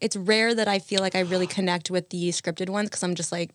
it's 0.00 0.16
rare 0.16 0.54
that 0.54 0.68
I 0.68 0.78
feel 0.78 1.00
like 1.00 1.14
I 1.16 1.20
really 1.20 1.46
connect 1.46 1.90
with 1.90 2.10
the 2.10 2.28
scripted 2.30 2.68
ones 2.68 2.88
because 2.88 3.02
I'm 3.02 3.14
just 3.14 3.32
like 3.32 3.50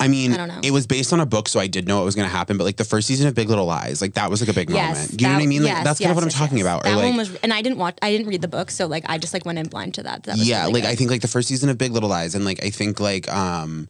I 0.00 0.08
mean, 0.08 0.32
I 0.32 0.60
it 0.62 0.70
was 0.70 0.86
based 0.86 1.12
on 1.12 1.20
a 1.20 1.26
book, 1.26 1.48
so 1.48 1.60
I 1.60 1.66
did 1.66 1.86
know 1.86 2.00
it 2.02 2.04
was 2.04 2.14
going 2.14 2.28
to 2.28 2.34
happen. 2.34 2.56
But 2.56 2.64
like 2.64 2.76
the 2.76 2.84
first 2.84 3.06
season 3.06 3.28
of 3.28 3.34
Big 3.34 3.48
Little 3.48 3.66
Lies, 3.66 4.00
like 4.00 4.14
that 4.14 4.30
was 4.30 4.40
like 4.40 4.48
a 4.48 4.54
big 4.54 4.70
yes, 4.70 4.96
moment. 4.96 5.20
You 5.20 5.26
know 5.28 5.34
what 5.34 5.42
I 5.42 5.46
mean? 5.46 5.62
Like 5.62 5.72
yes, 5.72 5.84
that's 5.84 6.00
kind 6.00 6.10
of 6.10 6.16
what 6.16 6.24
I'm 6.24 6.28
yes, 6.28 6.38
talking 6.38 6.58
yes. 6.58 6.66
about. 6.66 6.84
That 6.84 6.92
or 6.92 6.96
like, 6.96 7.04
one 7.04 7.16
was, 7.16 7.36
and 7.36 7.52
I 7.52 7.60
didn't 7.62 7.78
watch, 7.78 7.98
I 8.00 8.10
didn't 8.10 8.28
read 8.28 8.40
the 8.40 8.48
book, 8.48 8.70
so 8.70 8.86
like 8.86 9.04
I 9.08 9.18
just 9.18 9.34
like 9.34 9.44
went 9.44 9.58
in 9.58 9.68
blind 9.68 9.94
to 9.94 10.02
that. 10.04 10.24
That 10.24 10.38
was 10.38 10.48
yeah, 10.48 10.62
really 10.62 10.74
like 10.74 10.82
good. 10.84 10.88
I 10.90 10.94
think 10.94 11.10
like 11.10 11.20
the 11.20 11.28
first 11.28 11.48
season 11.48 11.68
of 11.68 11.78
Big 11.78 11.92
Little 11.92 12.08
Lies, 12.08 12.34
and 12.34 12.44
like 12.44 12.64
I 12.64 12.70
think 12.70 12.98
like 12.98 13.30
um, 13.32 13.88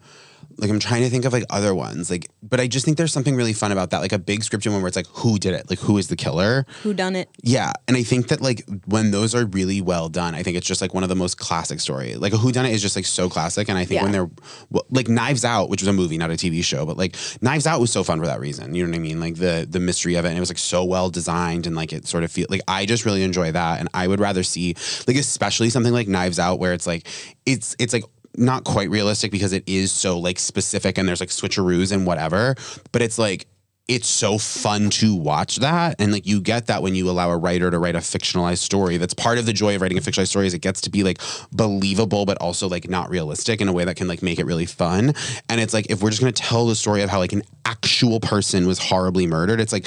like 0.56 0.70
I'm 0.70 0.78
trying 0.78 1.02
to 1.02 1.10
think 1.10 1.24
of 1.24 1.32
like 1.32 1.44
other 1.50 1.74
ones. 1.74 2.10
Like, 2.10 2.28
but 2.42 2.60
I 2.60 2.66
just 2.66 2.84
think 2.84 2.96
there's 2.96 3.12
something 3.12 3.34
really 3.34 3.52
fun 3.52 3.72
about 3.72 3.90
that. 3.90 4.00
Like 4.00 4.12
a 4.12 4.18
big 4.18 4.40
scripted 4.40 4.72
one 4.72 4.82
where 4.82 4.88
it's 4.88 4.96
like, 4.96 5.06
who 5.08 5.38
did 5.38 5.54
it? 5.54 5.70
Like, 5.70 5.78
who 5.78 5.98
is 5.98 6.08
the 6.08 6.16
killer? 6.16 6.66
Who 6.82 6.92
done 6.94 7.16
it? 7.16 7.28
Yeah, 7.42 7.72
and 7.88 7.96
I 7.96 8.02
think 8.02 8.28
that 8.28 8.40
like 8.40 8.62
when 8.86 9.10
those 9.10 9.34
are 9.34 9.46
really 9.46 9.80
well 9.80 10.08
done, 10.08 10.34
I 10.34 10.42
think 10.42 10.56
it's 10.56 10.66
just 10.66 10.80
like 10.80 10.94
one 10.94 11.02
of 11.02 11.08
the 11.08 11.16
most 11.16 11.38
classic 11.38 11.80
stories. 11.80 12.18
Like 12.18 12.32
a 12.32 12.36
who 12.36 12.52
done 12.52 12.66
it 12.66 12.72
is 12.72 12.82
just 12.82 12.96
like 12.96 13.06
so 13.06 13.28
classic, 13.28 13.68
and 13.68 13.78
I 13.78 13.84
think 13.84 14.02
when 14.02 14.12
they're 14.12 14.30
well, 14.70 14.84
like 14.90 15.08
Knives 15.08 15.44
Out, 15.44 15.70
which 15.70 15.82
was 15.82 15.88
a 15.88 15.92
movie, 15.92 16.18
not 16.18 16.30
a 16.30 16.34
TV 16.34 16.62
show, 16.62 16.84
but 16.84 16.96
like 16.96 17.16
Knives 17.40 17.66
Out 17.66 17.80
was 17.80 17.92
so 17.92 18.04
fun 18.04 18.20
for 18.20 18.26
that 18.26 18.40
reason. 18.40 18.74
You 18.74 18.84
know 18.84 18.90
what 18.90 18.96
I 18.96 19.00
mean? 19.00 19.20
Like 19.20 19.36
the 19.36 19.66
the 19.68 19.80
mystery 19.80 20.16
of 20.16 20.24
it, 20.24 20.28
and 20.28 20.36
it 20.36 20.40
was 20.40 20.50
like 20.50 20.58
so 20.58 20.84
well 20.84 21.10
designed, 21.10 21.66
and 21.66 21.76
like 21.76 21.92
it 21.92 22.06
sort 22.06 22.24
of 22.24 22.32
feel 22.32 22.46
like 22.50 22.62
I 22.68 22.86
just 22.86 23.04
really 23.04 23.22
enjoy 23.22 23.52
that, 23.52 23.80
and 23.80 23.88
I 23.94 24.06
would 24.06 24.20
rather 24.20 24.42
see 24.42 24.74
like 25.06 25.16
especially 25.16 25.70
something 25.70 25.92
like 25.92 26.08
Knives 26.08 26.38
Out 26.38 26.58
where 26.58 26.72
it's 26.72 26.86
like 26.86 27.06
it's 27.46 27.76
it's 27.78 27.92
like 27.92 28.04
not 28.36 28.64
quite 28.64 28.90
realistic 28.90 29.30
because 29.32 29.52
it 29.52 29.64
is 29.66 29.92
so 29.92 30.18
like 30.18 30.38
specific 30.38 30.98
and 30.98 31.08
there's 31.08 31.20
like 31.20 31.30
switcheroos 31.30 31.92
and 31.92 32.06
whatever, 32.06 32.54
but 32.92 33.02
it's 33.02 33.18
like 33.18 33.46
it's 33.88 34.06
so 34.06 34.38
fun 34.38 34.88
to 34.88 35.16
watch 35.16 35.56
that. 35.56 35.96
And 35.98 36.12
like 36.12 36.24
you 36.24 36.40
get 36.40 36.68
that 36.68 36.80
when 36.80 36.94
you 36.94 37.10
allow 37.10 37.28
a 37.30 37.36
writer 37.36 37.72
to 37.72 37.78
write 37.80 37.96
a 37.96 37.98
fictionalized 37.98 38.58
story. 38.58 38.98
That's 38.98 39.14
part 39.14 39.36
of 39.38 39.46
the 39.46 39.52
joy 39.52 39.74
of 39.74 39.82
writing 39.82 39.98
a 39.98 40.00
fictionalized 40.00 40.28
story 40.28 40.46
is 40.46 40.54
it 40.54 40.60
gets 40.60 40.80
to 40.82 40.90
be 40.90 41.02
like 41.02 41.18
believable 41.50 42.24
but 42.24 42.38
also 42.38 42.68
like 42.68 42.88
not 42.88 43.10
realistic 43.10 43.60
in 43.60 43.66
a 43.66 43.72
way 43.72 43.84
that 43.84 43.96
can 43.96 44.06
like 44.06 44.22
make 44.22 44.38
it 44.38 44.44
really 44.46 44.66
fun. 44.66 45.12
And 45.48 45.60
it's 45.60 45.74
like 45.74 45.90
if 45.90 46.02
we're 46.02 46.10
just 46.10 46.20
going 46.22 46.32
to 46.32 46.40
tell 46.40 46.66
the 46.68 46.76
story 46.76 47.02
of 47.02 47.10
how 47.10 47.18
like 47.18 47.32
an 47.32 47.42
actual 47.64 48.20
person 48.20 48.66
was 48.68 48.78
horribly 48.78 49.26
murdered 49.26 49.60
it's 49.60 49.72
like 49.72 49.86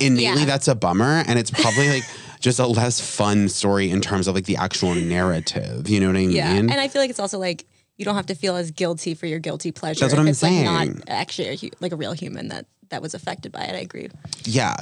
innately 0.00 0.40
Yeah. 0.40 0.44
that's 0.46 0.66
a 0.66 0.74
bummer. 0.74 1.22
And 1.24 1.38
it's 1.38 1.52
probably 1.52 1.88
like 1.88 2.02
just 2.40 2.58
a 2.58 2.66
less 2.66 3.00
fun 3.00 3.48
story 3.48 3.88
in 3.88 4.00
terms 4.00 4.26
of 4.26 4.34
like 4.34 4.46
the 4.46 4.56
actual 4.56 4.96
narrative. 4.96 5.88
You 5.88 6.00
know 6.00 6.08
what 6.08 6.16
i 6.16 6.20
mean? 6.20 6.30
Yeah. 6.32 6.52
And 6.52 6.72
I 6.72 6.88
feel 6.88 7.00
like 7.00 7.10
it's 7.10 7.20
also 7.20 7.38
like 7.38 7.66
you 7.96 8.04
don't 8.04 8.16
have 8.16 8.26
to 8.26 8.34
feel 8.34 8.56
as 8.56 8.70
guilty 8.70 9.14
for 9.14 9.26
your 9.26 9.38
guilty 9.38 9.70
pleasure. 9.72 10.00
That's 10.00 10.12
what 10.12 10.20
I'm 10.20 10.28
it's 10.28 10.42
like 10.42 10.50
saying. 10.50 10.64
not 10.64 10.88
actually 11.08 11.48
a, 11.48 11.56
hu- 11.56 11.70
like 11.80 11.92
a 11.92 11.96
real 11.96 12.12
human 12.12 12.48
that 12.48 12.66
that 12.90 13.00
was 13.02 13.14
affected 13.14 13.52
by 13.52 13.62
it. 13.64 13.74
I 13.74 13.78
agree. 13.80 14.08
yeah 14.44 14.76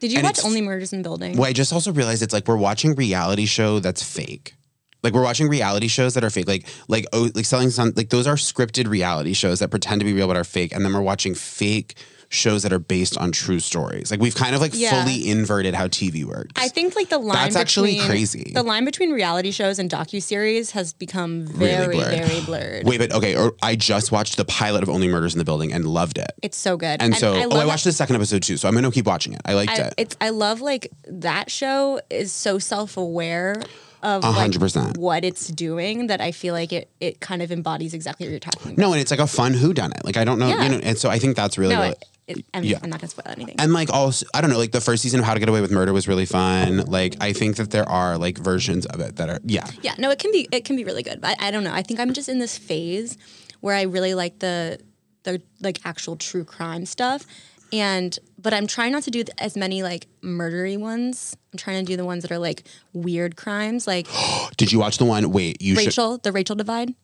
Did 0.00 0.12
you 0.12 0.18
And 0.18 0.24
watch 0.26 0.44
Only 0.44 0.60
Murders 0.60 0.92
in 0.92 1.02
Building? 1.02 1.36
Well, 1.36 1.48
I 1.48 1.52
just 1.52 1.72
also 1.72 1.92
realized 1.92 2.22
it's 2.22 2.32
like 2.32 2.46
we're 2.48 2.56
watching 2.56 2.94
reality 2.94 3.46
show 3.46 3.78
that's 3.80 4.02
fake. 4.02 4.54
Like 5.02 5.12
we're 5.14 5.22
watching 5.24 5.48
reality 5.48 5.88
shows 5.88 6.14
that 6.14 6.22
are 6.24 6.30
fake. 6.30 6.46
Like 6.46 6.66
like 6.88 7.06
oh 7.12 7.28
like 7.34 7.44
selling 7.44 7.70
some 7.70 7.92
like 7.96 8.10
those 8.10 8.26
are 8.26 8.36
scripted 8.36 8.86
reality 8.88 9.32
shows 9.32 9.58
that 9.58 9.70
pretend 9.70 10.00
to 10.00 10.04
be 10.04 10.12
real 10.12 10.28
but 10.28 10.36
are 10.36 10.44
fake. 10.44 10.72
And 10.72 10.84
then 10.84 10.92
we're 10.92 11.00
watching 11.00 11.34
fake 11.34 11.96
shows 12.32 12.62
that 12.62 12.72
are 12.72 12.78
based 12.78 13.16
on 13.18 13.30
true 13.30 13.60
stories. 13.60 14.10
Like 14.10 14.18
we've 14.18 14.34
kind 14.34 14.54
of 14.54 14.60
like 14.62 14.72
Yeah. 14.74 15.02
fully 15.04 15.28
inverted 15.28 15.74
how 15.74 15.86
TV 15.86 16.24
works. 16.24 16.50
I 16.56 16.68
think 16.68 16.96
like 16.96 17.10
the 17.10 17.18
line 17.18 17.36
That's 17.36 17.56
actually 17.56 17.92
between- 17.92 18.08
crazy. 18.08 18.52
The 18.54 18.62
line 18.62 18.86
between 18.86 19.10
reality 19.12 19.50
shows 19.50 19.78
and 19.78 19.90
docuseries 19.90 20.70
has 20.70 20.94
become 20.94 21.46
very, 21.46 21.94
blurred. 21.94 22.24
very 22.26 22.40
blurred. 22.40 22.86
Wait, 22.86 22.98
but 22.98 23.12
okay, 23.12 23.36
or 23.36 23.54
I 23.62 23.76
just 23.76 24.12
watched 24.12 24.38
the 24.38 24.46
pilot 24.46 24.82
of 24.82 24.88
Only 24.88 25.08
Murders 25.08 25.34
in 25.34 25.38
the 25.38 25.44
Building 25.44 25.74
and 25.74 25.84
loved 25.84 26.16
it. 26.16 26.32
It's 26.42 26.56
so 26.56 26.78
good. 26.78 27.02
And, 27.02 27.14
so 27.14 27.34
I 27.34 27.44
oh, 27.44 27.58
I 27.58 27.66
watched 27.66 27.84
the 27.84 27.92
second 27.92 28.16
episode 28.16 28.42
too, 28.42 28.56
so 28.56 28.66
I'm 28.66 28.74
gonna 28.74 28.90
keep 28.90 29.06
watching 29.06 29.34
it. 29.34 29.42
I 29.44 29.52
liked 29.52 29.72
I, 29.72 29.82
it. 29.82 29.94
it's 29.98 30.16
I 30.20 30.30
love 30.30 30.62
like 30.62 30.90
that 31.06 31.50
show 31.50 32.00
is 32.08 32.32
so 32.32 32.58
self 32.58 32.96
aware 32.96 33.62
of 34.02 34.24
hundred 34.24 34.58
percent. 34.60 34.96
what 34.96 35.24
it's 35.24 35.46
doing 35.48 36.06
that 36.08 36.20
I 36.20 36.32
feel 36.32 36.54
like 36.54 36.72
it 36.72 36.88
it 36.98 37.20
kind 37.20 37.42
of 37.42 37.52
embodies 37.52 37.92
exactly 37.94 38.26
what 38.26 38.30
you're 38.30 38.40
talking 38.40 38.72
about. 38.72 38.78
No, 38.78 38.92
and 38.92 39.00
it's 39.02 39.10
like 39.10 39.20
a 39.20 39.26
fun 39.28 39.52
who 39.52 39.72
done 39.74 39.92
it. 39.92 40.02
Like 40.04 40.16
I 40.16 40.24
don't 40.24 40.38
know, 40.38 40.48
Yeah. 40.48 40.62
you 40.64 40.68
know, 40.70 40.78
and 40.82 40.96
so 40.98 41.10
I 41.10 41.18
think 41.18 41.36
that's 41.36 41.58
really, 41.58 41.74
No, 41.74 41.82
really 41.82 41.94
it, 42.26 42.44
I'm, 42.54 42.64
yeah. 42.64 42.78
I'm 42.82 42.90
not 42.90 43.00
gonna 43.00 43.10
spoil 43.10 43.24
anything. 43.26 43.56
And 43.58 43.72
like 43.72 43.90
also, 43.90 44.26
I 44.34 44.40
don't 44.40 44.50
know, 44.50 44.58
like 44.58 44.72
the 44.72 44.80
first 44.80 45.02
season 45.02 45.20
of 45.20 45.26
How 45.26 45.34
to 45.34 45.40
Get 45.40 45.48
Away 45.48 45.60
with 45.60 45.70
Murder 45.70 45.92
was 45.92 46.06
really 46.06 46.26
fun. 46.26 46.78
Like 46.78 47.16
I 47.20 47.32
think 47.32 47.56
that 47.56 47.70
there 47.70 47.88
are 47.88 48.16
like 48.16 48.38
versions 48.38 48.86
of 48.86 49.00
it 49.00 49.16
that 49.16 49.28
are 49.28 49.40
yeah. 49.44 49.66
Yeah, 49.82 49.94
no, 49.98 50.10
it 50.10 50.18
can 50.18 50.30
be 50.30 50.48
it 50.52 50.64
can 50.64 50.76
be 50.76 50.84
really 50.84 51.02
good. 51.02 51.20
But 51.20 51.40
I, 51.40 51.48
I 51.48 51.50
don't 51.50 51.64
know. 51.64 51.72
I 51.72 51.82
think 51.82 52.00
I'm 52.00 52.12
just 52.12 52.28
in 52.28 52.38
this 52.38 52.56
phase 52.56 53.18
where 53.60 53.74
I 53.74 53.82
really 53.82 54.14
like 54.14 54.38
the 54.38 54.78
the 55.24 55.42
like 55.60 55.80
actual 55.84 56.16
true 56.16 56.44
crime 56.44 56.86
stuff. 56.86 57.26
And 57.72 58.16
but 58.38 58.52
I'm 58.52 58.66
trying 58.66 58.92
not 58.92 59.02
to 59.04 59.10
do 59.10 59.24
as 59.38 59.56
many 59.56 59.82
like 59.82 60.06
murdery 60.22 60.78
ones. 60.78 61.36
I'm 61.52 61.58
trying 61.58 61.84
to 61.84 61.90
do 61.90 61.96
the 61.96 62.04
ones 62.04 62.22
that 62.22 62.30
are 62.30 62.38
like 62.38 62.64
weird 62.92 63.36
crimes, 63.36 63.86
like 63.86 64.06
Did 64.56 64.70
you 64.70 64.78
watch 64.78 64.98
the 64.98 65.06
one? 65.06 65.30
Wait, 65.32 65.60
you 65.60 65.74
should. 65.74 65.86
Rachel, 65.86 66.18
the 66.18 66.32
Rachel 66.32 66.54
Divide. 66.54 66.94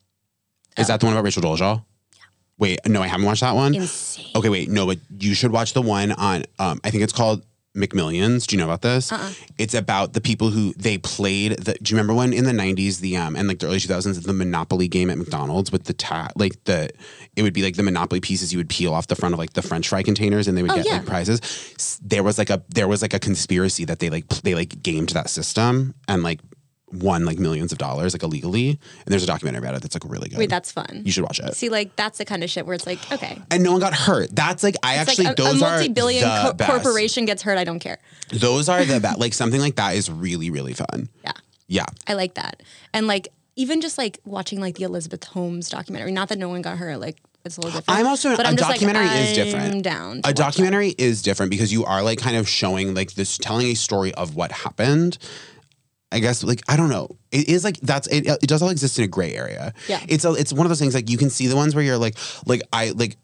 Is 0.77 0.87
that 0.87 1.01
the 1.01 1.07
one 1.07 1.15
about 1.15 1.25
Rachel 1.25 1.43
Dolezal? 1.43 1.85
Wait, 2.59 2.81
no, 2.87 3.03
I 3.03 3.07
haven't 3.07 3.27
watched 3.27 3.41
that 3.43 3.55
one. 3.55 3.75
Insane. 3.75 4.27
Okay, 4.35 4.49
wait, 4.49 4.69
no, 4.69 4.87
but 4.87 4.99
you 5.19 5.35
should 5.35 5.53
watch 5.53 5.73
the 5.75 5.83
one 5.83 6.13
on. 6.13 6.45
Um, 6.59 6.81
I 6.85 6.91
think 6.91 7.03
it's 7.05 7.13
called 7.13 7.45
McMillions. 7.77 8.47
Do 8.47 8.57
you 8.57 8.59
know 8.61 8.65
about 8.67 8.83
this? 8.83 9.13
Uh-uh. 9.13 9.33
It's 9.59 9.75
about 9.75 10.13
the 10.13 10.21
people 10.21 10.51
who 10.51 10.73
they 10.75 10.99
played. 10.99 11.53
The, 11.53 11.75
do 11.75 11.91
you 11.93 11.97
remember 11.97 12.15
when 12.15 12.33
in 12.33 12.45
the 12.45 12.51
'90s 12.53 12.99
the 13.01 13.17
um 13.17 13.37
and 13.37 13.47
like 13.47 13.61
the 13.61 13.67
early 13.67 13.77
2000s 13.79 14.21
the 14.25 14.33
Monopoly 14.33 14.89
game 14.89 15.11
at 15.11 15.19
McDonald's 15.19 15.71
with 15.71 15.85
the 15.85 15.93
ta- 15.93 16.31
like 16.35 16.63
the 16.65 16.91
it 17.37 17.43
would 17.43 17.55
be 17.55 17.63
like 17.63 17.77
the 17.77 17.83
Monopoly 17.85 18.21
pieces 18.21 18.53
you 18.53 18.59
would 18.59 18.69
peel 18.69 18.93
off 18.93 19.07
the 19.07 19.15
front 19.15 19.35
of 19.35 19.39
like 19.39 19.53
the 19.53 19.63
French 19.63 19.89
fry 19.89 20.03
containers 20.03 20.49
and 20.49 20.59
they 20.59 20.63
would 20.63 20.73
Oh, 20.73 20.77
get 20.77 20.87
yeah. 20.87 20.95
like 20.95 21.07
prizes. 21.07 22.01
There 22.03 22.25
was 22.25 22.39
like 22.39 22.51
a 22.51 22.63
there 22.71 22.89
was 22.89 23.03
like 23.03 23.15
a 23.15 23.21
conspiracy 23.21 23.85
that 23.85 24.01
they 24.01 24.11
like 24.11 24.29
pl- 24.29 24.41
they 24.43 24.55
like 24.57 24.83
gamed 24.83 25.11
that 25.11 25.31
system 25.31 25.95
and 26.09 26.25
like 26.25 26.41
won 26.93 27.25
like 27.25 27.39
millions 27.39 27.73
of 27.73 27.79
dollars 27.79 28.15
like 28.15 28.23
illegally. 28.23 28.71
And 28.71 28.79
there's 29.07 29.23
a 29.23 29.27
documentary 29.27 29.59
about 29.59 29.75
it 29.75 29.83
that's 29.83 29.95
like 29.95 30.11
really 30.11 30.29
good. 30.29 30.39
Wait, 30.39 30.51
that's 30.51 30.73
fun. 30.73 31.03
you 31.05 31.13
should 31.13 31.25
watch 31.25 31.41
it. 31.41 31.55
See, 31.55 31.69
like 31.69 31.95
that's 31.97 32.19
the 32.19 32.25
kind 32.25 32.43
of 32.43 32.51
shit 32.51 32.67
where 32.67 32.75
it's 32.75 32.87
like, 32.87 32.99
okay, 33.13 33.41
and 33.51 33.63
no 33.63 33.73
one 33.73 33.81
got 33.81 33.95
hurt. 33.95 34.35
That's 34.35 34.63
like 34.63 34.77
I 34.83 35.01
it's 35.01 35.11
actually 35.11 35.27
like 35.27 35.39
a, 35.39 35.43
a 35.43 35.45
those 35.45 35.63
are 35.63 35.71
multi-billion 35.77 36.23
the 36.25 36.43
co- 36.43 36.53
best. 36.55 36.71
corporation 36.71 37.25
gets 37.25 37.43
hurt. 37.43 37.59
I 37.59 37.65
don't 37.65 37.81
care. 37.81 37.99
Those 38.31 38.69
are 38.69 38.85
the 38.85 39.01
best. 39.03 39.19
Like 39.19 39.35
something 39.35 39.61
like 39.61 39.77
that 39.77 39.95
is 39.95 40.11
really 40.11 40.51
really 40.51 40.75
fun. 40.75 41.09
Yeah. 41.25 41.33
Yeah. 41.67 41.87
I 42.07 42.15
like 42.15 42.35
that. 42.35 42.63
And 42.95 43.07
like 43.07 43.29
even 43.57 43.81
just 43.81 43.99
like 43.99 44.21
watching 44.25 44.61
like 44.61 44.77
the 44.77 44.85
Elizabeth 44.85 45.25
Holmes 45.25 45.69
documentary. 45.69 46.13
Not 46.13 46.29
that 46.31 46.39
no 46.39 46.49
one 46.49 46.63
got 46.63 46.79
hurt. 46.79 46.99
Like 47.01 47.19
it's 47.45 47.57
a 47.57 47.61
little 47.61 47.81
different. 47.81 47.99
I'm 47.99 48.07
also 48.07 48.37
but 48.37 48.47
a 48.47 48.49
I'm 48.51 48.57
documentary 48.57 49.07
like, 49.07 49.21
is 49.21 49.33
different. 49.35 49.75
I'm 49.75 49.83
down. 49.83 50.21
A 50.25 50.33
documentary 50.33 50.95
is 50.97 51.23
different 51.23 51.51
because 51.51 51.73
you 51.73 51.85
are 51.85 52.03
like 52.03 52.19
kind 52.19 52.37
of 52.37 52.49
showing 52.49 52.95
like 52.95 53.15
this 53.15 53.37
telling 53.39 53.67
a 53.67 53.75
story 53.75 54.15
of 54.15 54.35
what 54.37 54.53
happened. 54.53 55.19
I 56.11 56.21
guess 56.21 56.43
like 56.43 56.63
I 56.69 56.77
don't 56.77 56.89
know. 56.89 57.17
It 57.31 57.49
is 57.49 57.65
like 57.65 57.79
that's 57.81 58.07
it. 58.09 58.27
It 58.27 58.49
does 58.49 58.63
all 58.63 58.71
exist 58.71 58.99
in 58.99 59.05
a 59.05 59.09
gray 59.09 59.35
area. 59.35 59.75
Yeah. 59.89 60.01
It's 60.09 60.25
a, 60.25 60.33
it's 60.33 60.53
one 60.53 60.65
of 60.65 60.71
those 60.71 60.81
things 60.81 60.95
like 60.95 61.11
you 61.11 61.19
can 61.19 61.31
see 61.31 61.47
the 61.47 61.57
ones 61.57 61.75
where 61.75 61.85
you're 61.85 61.99
like 61.99 62.17
like 62.47 62.63
I 62.73 62.91
like 62.91 63.17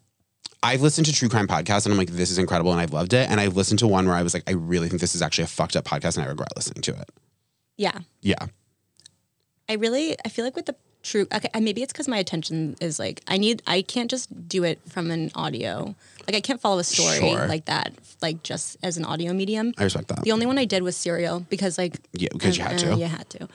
I've 0.62 0.82
listened 0.82 1.06
to 1.06 1.12
true 1.12 1.28
crime 1.28 1.46
podcasts 1.46 1.86
and 1.86 1.92
I'm 1.92 1.98
like 1.98 2.10
this 2.10 2.30
is 2.30 2.38
incredible 2.38 2.72
and 2.72 2.80
I've 2.80 2.92
loved 2.92 3.14
it 3.14 3.30
and 3.30 3.40
I've 3.40 3.56
listened 3.56 3.78
to 3.80 3.86
one 3.86 4.06
where 4.06 4.16
I 4.16 4.22
was 4.22 4.34
like 4.34 4.44
I 4.46 4.52
really 4.52 4.88
think 4.88 5.00
this 5.00 5.14
is 5.14 5.22
actually 5.22 5.44
a 5.44 5.48
fucked 5.48 5.76
up 5.76 5.84
podcast 5.84 6.16
and 6.16 6.26
I 6.26 6.28
regret 6.28 6.48
listening 6.56 6.82
to 6.82 6.92
it. 6.92 7.08
Yeah. 7.76 7.98
Yeah. 8.20 8.46
I 9.68 9.74
really 9.74 10.16
I 10.24 10.28
feel 10.28 10.44
like 10.44 10.56
with 10.56 10.66
the 10.66 10.76
true 11.02 11.26
okay, 11.34 11.48
maybe 11.58 11.82
it's 11.82 11.92
because 11.92 12.08
my 12.08 12.18
attention 12.18 12.76
is 12.80 12.98
like 12.98 13.22
I 13.26 13.38
need 13.38 13.62
I 13.66 13.80
can't 13.80 14.10
just 14.10 14.48
do 14.48 14.64
it 14.64 14.80
from 14.88 15.10
an 15.10 15.30
audio. 15.34 15.94
Like 16.26 16.36
I 16.36 16.40
can't 16.40 16.60
follow 16.60 16.78
a 16.78 16.84
story 16.84 17.18
Sure. 17.18 17.46
like 17.46 17.66
that, 17.66 17.92
like 18.22 18.42
just 18.42 18.76
as 18.82 18.96
an 18.96 19.04
audio 19.04 19.32
medium. 19.32 19.74
I 19.78 19.84
respect 19.84 20.08
that. 20.08 20.22
The 20.22 20.32
only 20.32 20.46
one 20.46 20.58
I 20.58 20.64
did 20.64 20.82
was 20.82 20.96
Serial 20.96 21.40
because 21.48 21.78
like 21.78 21.96
Yeah, 22.12 22.28
because 22.32 22.56
you 22.56 22.64
had 22.64 22.74
uh, 22.74 22.94
to. 22.94 22.96
You 22.96 23.06
had 23.06 23.28
to. 23.30 23.48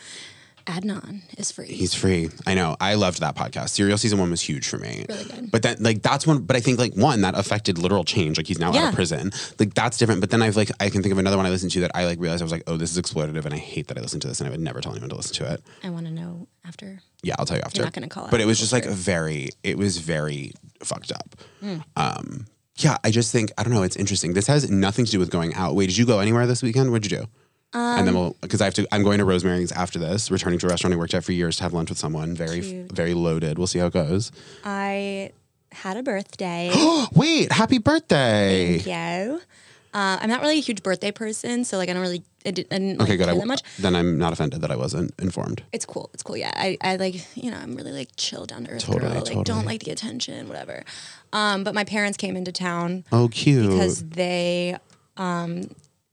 Adnan 0.70 1.22
is 1.38 1.52
free. 1.52 1.68
He's 1.68 1.96
free. 1.96 2.30
I 2.46 2.54
know. 2.54 2.78
I 2.80 2.94
loved 2.94 3.22
that 3.22 3.36
podcast. 3.36 3.70
Serial 3.70 3.98
season 3.98 4.20
one 4.20 4.30
was 4.30 4.42
huge 4.42 4.68
for 4.68 4.78
me. 4.78 5.06
Really 5.10 5.24
good. 5.24 5.52
But 5.52 5.64
then, 5.64 5.78
like, 5.80 6.04
that's 6.04 6.28
one. 6.28 6.44
But 6.44 6.56
I 6.56 6.60
think, 6.60 6.78
like, 6.78 6.94
one 6.94 7.22
that 7.22 7.36
affected 7.36 7.80
literal 7.80 8.04
change. 8.04 8.38
Like, 8.38 8.46
he's 8.46 8.60
now 8.60 8.70
out 8.70 8.90
of 8.90 8.94
prison. 8.94 9.32
Like, 9.58 9.74
that's 9.74 9.98
different. 9.98 10.22
But 10.22 10.30
then 10.30 10.44
I've 10.44 10.56
like, 10.56 10.70
I 10.80 10.90
can 10.90 11.02
think 11.02 11.12
of 11.12 11.18
another 11.18 11.38
one 11.38 11.48
I 11.48 11.50
listened 11.50 11.72
to 11.72 11.80
that 11.82 11.92
I 11.96 12.06
like 12.06 12.20
realized 12.20 12.44
I 12.44 12.46
was 12.46 12.52
like, 12.52 12.64
oh, 12.68 12.78
this 12.78 12.96
is 12.96 13.02
exploitative, 13.02 13.46
and 13.46 13.54
I 13.54 13.58
hate 13.58 13.88
that 13.88 13.98
I 13.98 14.02
listened 14.02 14.22
to 14.24 14.28
this, 14.28 14.42
and 14.42 14.48
I 14.48 14.52
would 14.52 14.60
never 14.60 14.80
tell 14.80 14.92
anyone 14.92 15.10
to 15.10 15.16
listen 15.16 15.34
to 15.44 15.52
it. 15.54 15.64
I 15.84 15.90
want 15.90 16.06
to 16.06 16.12
know 16.12 16.48
after. 16.66 17.02
Yeah, 17.24 17.36
I'll 17.40 17.46
tell 17.46 17.58
you 17.58 17.64
after. 17.64 17.82
not 17.82 17.94
gonna 17.94 18.08
call 18.08 18.28
But 18.30 18.40
it 18.40 18.46
was 18.46 18.60
just 18.60 18.72
like 18.72 18.86
a 18.86 18.92
very. 18.92 19.50
It 19.64 19.78
was 19.78 19.98
very 19.98 20.54
fucked 20.84 21.12
up. 21.12 21.36
Hmm. 21.62 21.78
Um. 21.96 22.46
Yeah, 22.80 22.98
I 23.04 23.12
just 23.12 23.32
think 23.32 23.52
I 23.58 23.64
don't 23.64 23.74
know. 23.74 23.84
It's 23.84 23.96
interesting. 23.96 24.34
This 24.34 24.48
has 24.48 24.70
nothing 24.70 25.06
to 25.06 25.12
do 25.12 25.20
with 25.20 25.30
going 25.30 25.54
out. 25.54 25.76
Wait, 25.76 25.88
did 25.88 25.98
you 25.98 26.06
go 26.06 26.20
anywhere 26.20 26.48
this 26.48 26.62
weekend? 26.64 26.92
What'd 26.92 27.10
you 27.12 27.18
do? 27.20 27.26
and 27.74 28.00
Um, 28.00 28.06
then 28.06 28.16
we'll 28.16 28.36
because 28.42 28.62
I 28.62 28.66
have 28.66 28.74
to. 28.76 28.88
I'm 28.92 29.04
going 29.04 29.20
to 29.20 29.26
Rosemary's 29.26 29.72
after 29.72 30.00
this. 30.00 30.32
Returning 30.32 30.58
to 30.60 30.66
a 30.66 30.70
restaurant 30.70 30.94
I 30.94 30.98
worked 30.98 31.14
at 31.14 31.24
for 31.24 31.34
years 31.34 31.58
to 31.58 31.64
have 31.64 31.74
lunch 31.74 31.90
with 31.90 32.00
someone. 32.00 32.36
Very, 32.36 32.62
Cute. 32.62 32.92
very 32.92 33.14
loaded. 33.14 33.58
We'll 33.58 33.68
see 33.68 33.80
how 33.80 33.88
it 33.88 33.94
goes. 33.94 34.32
I 34.66 35.32
had 35.72 35.98
a 35.98 36.02
birthday. 36.04 36.72
Wait, 37.14 37.52
happy 37.52 37.78
birthday! 37.78 38.78
Yo. 38.80 39.40
Uh, 40.00 40.18
I'm 40.22 40.30
not 40.30 40.40
really 40.42 40.58
a 40.60 40.62
huge 40.70 40.82
birthday 40.84 41.12
person, 41.12 41.64
so 41.66 41.78
like 41.78 41.90
I 41.90 41.94
don't 41.94 42.02
really 42.02 42.24
I 42.46 42.52
didn't, 42.52 42.72
I 42.74 42.78
didn't 42.80 43.00
like, 43.00 43.08
Okay, 43.10 43.18
good. 43.18 43.26
care 43.26 43.36
I, 43.36 43.38
that 43.38 43.48
much. 43.48 43.62
then 43.80 43.96
I'm 43.96 44.18
not 44.18 44.32
offended 44.32 44.62
that 44.62 44.72
I 44.72 44.78
wasn't 44.78 45.10
informed. 45.20 45.60
It's 45.74 45.86
cool. 45.86 46.10
It's 46.14 46.24
cool. 46.24 46.38
Yeah, 46.38 46.52
I, 46.56 46.78
I 46.82 46.96
like 46.96 47.16
you 47.36 47.50
know 47.52 47.58
I'm 47.58 47.76
really 47.76 47.92
like 47.92 48.10
chill 48.16 48.46
down 48.46 48.64
to 48.66 48.72
earth 48.72 48.84
Totally, 48.86 49.02
girl. 49.02 49.14
Like 49.16 49.26
totally. 49.26 49.44
don't 49.44 49.66
like 49.66 49.84
the 49.84 49.92
attention, 49.92 50.48
whatever. 50.48 50.84
Um, 51.34 51.64
but 51.66 51.74
my 51.76 51.84
parents 51.84 52.18
came 52.18 52.36
into 52.38 52.52
town 52.54 53.04
Oh, 53.12 53.28
cute. 53.28 53.70
because 53.70 54.04
they 54.06 54.78
um 55.18 55.64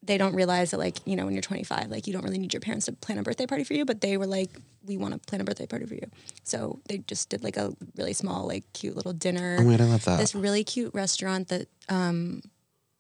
they 0.03 0.19
don't 0.19 0.35
realize 0.35 0.71
that 0.73 0.79
like 0.79 0.97
you 1.05 1.15
know 1.17 1.25
when 1.27 1.35
you're 1.35 1.43
25 1.43 1.89
like 1.91 2.07
you 2.07 2.13
don't 2.13 2.23
really 2.25 2.39
need 2.39 2.53
your 2.55 2.61
parents 2.69 2.87
to 2.87 2.93
plan 2.93 3.19
a 3.19 3.23
birthday 3.23 3.47
party 3.47 3.65
for 3.65 3.75
you 3.75 3.85
but 3.85 4.01
they 4.01 4.17
were 4.17 4.27
like 4.27 4.51
we 4.85 4.97
want 4.97 5.13
to 5.15 5.19
plan 5.29 5.41
a 5.41 5.45
birthday 5.45 5.67
party 5.67 5.85
for 5.85 5.95
you 5.95 6.07
so 6.45 6.79
they 6.89 6.99
just 7.13 7.29
did 7.29 7.43
like 7.43 7.57
a 7.57 7.73
really 7.97 8.13
small 8.13 8.47
like 8.47 8.65
cute 8.73 8.95
little 8.97 9.13
dinner 9.13 9.59
oh 9.61 9.65
wait, 9.69 9.81
I 9.81 9.85
love 9.85 10.05
that. 10.05 10.19
this 10.19 10.33
really 10.35 10.63
cute 10.65 10.93
restaurant 10.95 11.49
that 11.49 11.67
um 11.89 12.41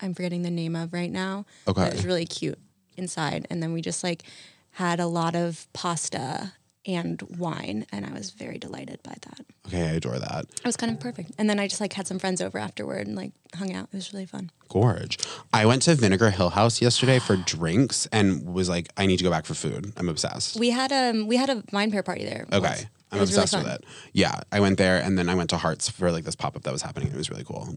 I'm 0.00 0.14
forgetting 0.14 0.42
the 0.42 0.50
name 0.50 0.76
of 0.76 0.92
right 0.92 1.10
now. 1.10 1.46
Okay. 1.66 1.86
It 1.86 1.92
was 1.94 2.06
really 2.06 2.26
cute 2.26 2.58
inside. 2.96 3.46
And 3.50 3.62
then 3.62 3.72
we 3.72 3.82
just 3.82 4.02
like 4.04 4.24
had 4.72 5.00
a 5.00 5.06
lot 5.06 5.34
of 5.34 5.66
pasta 5.72 6.52
and 6.86 7.20
wine, 7.36 7.84
and 7.90 8.06
I 8.06 8.12
was 8.12 8.30
very 8.30 8.58
delighted 8.58 9.02
by 9.02 9.14
that. 9.22 9.40
Okay, 9.66 9.82
I 9.82 9.92
adore 9.94 10.18
that. 10.18 10.44
It 10.44 10.64
was 10.64 10.76
kind 10.76 10.92
of 10.92 11.00
perfect. 11.00 11.32
And 11.36 11.50
then 11.50 11.58
I 11.58 11.66
just 11.66 11.80
like 11.80 11.92
had 11.92 12.06
some 12.06 12.18
friends 12.18 12.40
over 12.40 12.58
afterward 12.58 13.06
and 13.08 13.16
like 13.16 13.32
hung 13.56 13.74
out. 13.74 13.88
It 13.92 13.96
was 13.96 14.12
really 14.12 14.26
fun. 14.26 14.50
Gorge. 14.68 15.18
I 15.52 15.66
went 15.66 15.82
to 15.82 15.94
Vinegar 15.94 16.30
Hill 16.30 16.50
House 16.50 16.80
yesterday 16.80 17.18
for 17.18 17.36
drinks 17.36 18.06
and 18.12 18.54
was 18.54 18.68
like, 18.68 18.88
I 18.96 19.06
need 19.06 19.16
to 19.16 19.24
go 19.24 19.30
back 19.30 19.46
for 19.46 19.54
food. 19.54 19.92
I'm 19.96 20.08
obsessed. 20.08 20.58
We 20.58 20.70
had 20.70 20.92
um 20.92 21.26
we 21.26 21.36
had 21.36 21.50
a 21.50 21.64
wine 21.72 21.90
pair 21.90 22.04
party 22.04 22.24
there. 22.24 22.46
Okay. 22.52 22.68
once. 22.68 22.86
I'm 23.10 23.20
was 23.20 23.30
really 23.30 23.42
obsessed 23.42 23.64
with 23.64 23.72
it. 23.72 23.84
Yeah. 24.12 24.40
I 24.52 24.60
went 24.60 24.78
there 24.78 24.98
and 24.98 25.18
then 25.18 25.28
I 25.28 25.34
went 25.34 25.50
to 25.50 25.56
Hearts 25.56 25.88
for 25.88 26.12
like 26.12 26.24
this 26.24 26.36
pop 26.36 26.56
up 26.56 26.62
that 26.62 26.72
was 26.72 26.82
happening. 26.82 27.08
It 27.08 27.16
was 27.16 27.30
really 27.30 27.44
cool. 27.44 27.76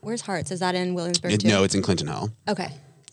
Where's 0.00 0.22
Hearts? 0.22 0.50
Is 0.50 0.60
that 0.60 0.74
in 0.74 0.94
Williamsburg 0.94 1.32
It, 1.32 1.40
too? 1.40 1.48
no, 1.48 1.62
it's 1.64 1.74
in 1.74 1.82
Clinton 1.82 2.06
Hill. 2.08 2.30
Okay. 2.48 2.68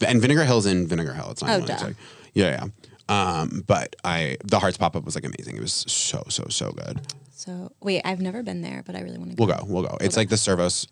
And 0.05 0.21
Vinegar 0.21 0.43
Hill's 0.45 0.65
in 0.65 0.87
Vinegar 0.87 1.13
Hill. 1.13 1.29
It's 1.31 1.41
not 1.41 1.51
Oh, 1.51 1.53
in 1.55 1.59
duh. 1.61 1.65
Williamsburg. 1.73 1.95
Yeah, 2.33 2.65
yeah. 3.09 3.39
Um, 3.41 3.63
but 3.65 3.95
I 4.03 4.37
the 4.43 4.59
Hearts 4.59 4.77
pop 4.77 4.95
up 4.95 5.05
was 5.05 5.15
like 5.15 5.25
amazing. 5.25 5.55
It 5.57 5.61
was 5.61 5.71
so, 5.73 6.23
so, 6.29 6.45
so 6.49 6.71
good. 6.71 7.01
So 7.31 7.71
wait, 7.81 8.01
I've 8.05 8.19
never 8.21 8.43
been 8.43 8.61
there, 8.61 8.83
but 8.85 8.95
I 8.95 9.01
really 9.01 9.17
want 9.17 9.31
to 9.31 9.37
go. 9.37 9.45
We'll 9.45 9.55
go. 9.57 9.63
We'll 9.65 9.83
go. 9.83 9.97
It's 10.01 10.17
like 10.17 10.29
the 10.29 10.37
Servos 10.37 10.87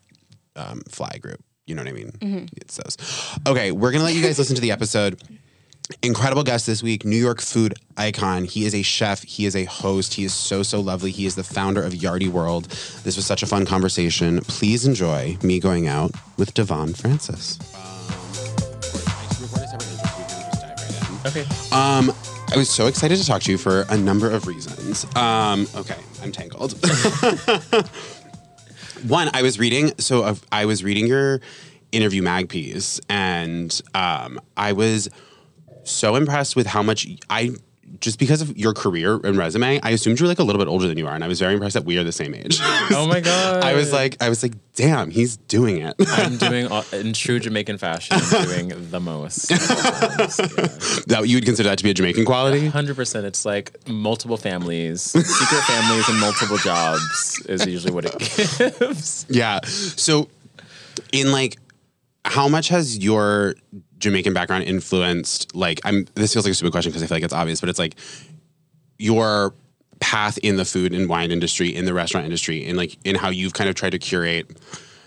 um, 0.56 0.82
Fly 0.90 1.18
group. 1.22 1.44
You 1.68 1.76
know 1.76 1.82
what 1.84 1.90
I 1.90 1.94
mean? 1.94 2.12
Mm-hmm. 2.12 2.46
It's 2.58 2.78
those. 2.78 2.98
Okay, 3.48 3.72
we're 3.72 3.92
gonna 3.92 4.04
let 4.06 4.14
you 4.14 4.22
guys 4.22 4.38
listen 4.40 4.56
to 4.56 4.62
the 4.62 4.72
episode. 4.72 5.22
Incredible 6.02 6.44
guest 6.44 6.66
this 6.66 6.82
week, 6.82 7.06
New 7.06 7.18
York 7.18 7.40
food 7.42 7.76
icon. 7.96 8.46
He 8.46 8.66
is 8.66 8.74
a 8.74 8.82
chef. 8.82 9.22
He 9.24 9.46
is 9.46 9.56
a 9.56 9.66
host. 9.66 10.16
He 10.16 10.24
is 10.24 10.34
so 10.34 10.64
so 10.64 10.80
lovely. 10.82 11.12
He 11.12 11.28
is 11.28 11.36
the 11.36 11.44
founder 11.44 11.84
of 11.84 11.94
Yardy 11.94 12.28
World. 12.28 12.66
This 13.04 13.16
was 13.16 13.26
such 13.26 13.44
a 13.44 13.46
fun 13.46 13.66
conversation. 13.68 14.42
Please 14.42 14.88
enjoy 14.88 15.38
me 15.44 15.60
going 15.60 15.88
out 15.88 16.12
with 16.38 16.56
DeVonn 16.56 16.98
Francis. 16.98 17.60
Okay. 21.26 21.46
Um, 21.72 22.12
I 22.52 22.58
was 22.58 22.70
so 22.70 22.88
excited 22.88 23.18
to 23.18 23.26
talk 23.26 23.42
to 23.44 23.52
you 23.52 23.58
for 23.58 23.86
a 23.90 23.98
number 23.98 24.30
of 24.30 24.48
reasons. 24.48 25.06
Um, 25.16 25.68
okay, 25.76 25.98
I'm 26.22 26.32
tangled. 26.32 26.74
One, 29.08 29.30
I 29.34 29.42
was 29.42 29.60
reading. 29.60 29.92
So 30.00 30.24
uh, 30.24 30.36
I 30.52 30.66
was 30.66 30.84
reading 30.84 31.06
your 31.08 31.42
interview 31.92 32.22
mag 32.22 32.50
piece, 32.50 33.00
and 33.10 33.82
um, 33.94 34.40
I 34.58 34.74
was 34.74 35.10
so 35.86 36.16
impressed 36.16 36.56
with 36.56 36.68
how 36.68 36.84
much 36.84 37.08
I 37.30 37.56
just 38.00 38.20
because 38.20 38.42
of 38.42 38.58
your 38.58 38.74
career 38.74 39.20
and 39.24 39.38
resume, 39.38 39.80
I 39.82 39.92
assumed 39.92 40.20
you 40.20 40.26
were 40.26 40.28
like 40.28 40.40
a 40.40 40.44
little 40.44 40.60
bit 40.60 40.68
older 40.68 40.88
than 40.88 40.98
you 40.98 41.08
are, 41.08 41.14
and 41.14 41.24
I 41.24 41.28
was 41.28 41.40
very 41.40 41.54
impressed 41.54 41.76
that 41.76 41.86
we 41.86 41.98
are 41.98 42.04
the 42.04 42.12
same 42.12 42.34
age. 42.34 42.60
Oh 42.92 43.08
my 43.08 43.20
god. 43.20 43.64
I 43.64 43.74
was 43.74 43.94
like, 43.94 44.22
I 44.22 44.30
was 44.30 44.42
like, 44.44 44.54
damn, 44.76 45.12
he's 45.12 45.38
doing 45.38 45.82
it. 45.82 45.96
I'm 46.08 46.38
doing 46.38 46.68
all, 46.68 46.84
in 46.92 47.14
true 47.14 47.40
Jamaican 47.40 47.78
fashion. 47.78 48.18
I'm 48.20 48.46
doing 48.46 48.90
the 48.90 49.00
most. 49.00 49.48
that 51.08 51.24
you 51.26 51.38
would 51.38 51.46
consider 51.46 51.70
that 51.70 51.78
to 51.78 51.84
be 51.84 51.92
a 51.92 51.94
Jamaican 51.94 52.26
quality. 52.26 52.68
Hundred 52.68 52.96
percent. 52.96 53.26
It's 53.26 53.46
like 53.46 53.76
multiple 53.88 54.38
families, 54.38 55.02
secret 55.02 55.64
families, 55.64 56.10
and 56.10 56.20
multiple 56.20 56.58
jobs 56.58 57.46
is 57.48 57.66
usually 57.66 57.94
what 57.94 58.06
it 58.06 58.18
gives. 58.20 59.26
Yeah. 59.30 59.60
So, 59.66 60.30
in 61.12 61.32
like, 61.32 61.58
how 62.26 62.48
much 62.48 62.70
has 62.70 62.98
your 62.98 63.56
Jamaican 64.00 64.34
background 64.34 64.64
influenced? 64.66 65.56
Like, 65.56 65.80
I'm. 65.84 66.06
This 66.16 66.34
feels 66.34 66.46
like 66.46 66.52
a 66.52 66.56
stupid 66.56 66.72
question 66.72 66.92
because 66.92 67.04
I 67.04 67.08
feel 67.08 67.16
like 67.18 67.24
it's 67.24 67.34
obvious, 67.34 67.60
but 67.60 67.70
it's 67.70 67.80
like 67.80 67.96
your 68.98 69.54
path 70.00 70.38
in 70.40 70.58
the 70.58 70.66
food 70.66 70.94
and 70.94 71.08
wine 71.10 71.32
industry, 71.32 71.74
in 71.74 71.86
the 71.86 71.94
restaurant 71.94 72.26
industry, 72.26 72.66
and 72.66 72.78
like 72.78 72.98
in 73.04 73.16
how 73.16 73.30
you've 73.30 73.54
kind 73.54 73.70
of 73.70 73.76
tried 73.76 73.92
to 73.92 74.00
curate 74.00 74.48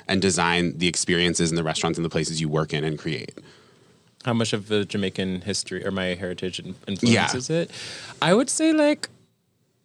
and 0.09 0.23
design 0.23 0.77
the 0.79 0.89
experiences 0.89 1.51
in 1.51 1.57
the 1.57 1.63
restaurants 1.63 1.99
and 1.99 2.05
the 2.05 2.09
places 2.11 2.41
you 2.41 2.49
work 2.49 2.73
in 2.73 2.85
and 2.85 2.99
create. 2.99 3.39
How 4.25 4.33
much 4.33 4.53
of 4.53 4.69
the 4.69 4.85
Jamaican 4.85 5.43
history 5.43 5.85
or 5.87 5.91
my 5.91 6.07
heritage 6.15 6.59
in- 6.59 6.75
Yeah. 6.87 7.25
influences 7.27 7.51
it? 7.51 7.71
I 8.21 8.35
would 8.35 8.51
say 8.51 8.73
like 8.73 9.09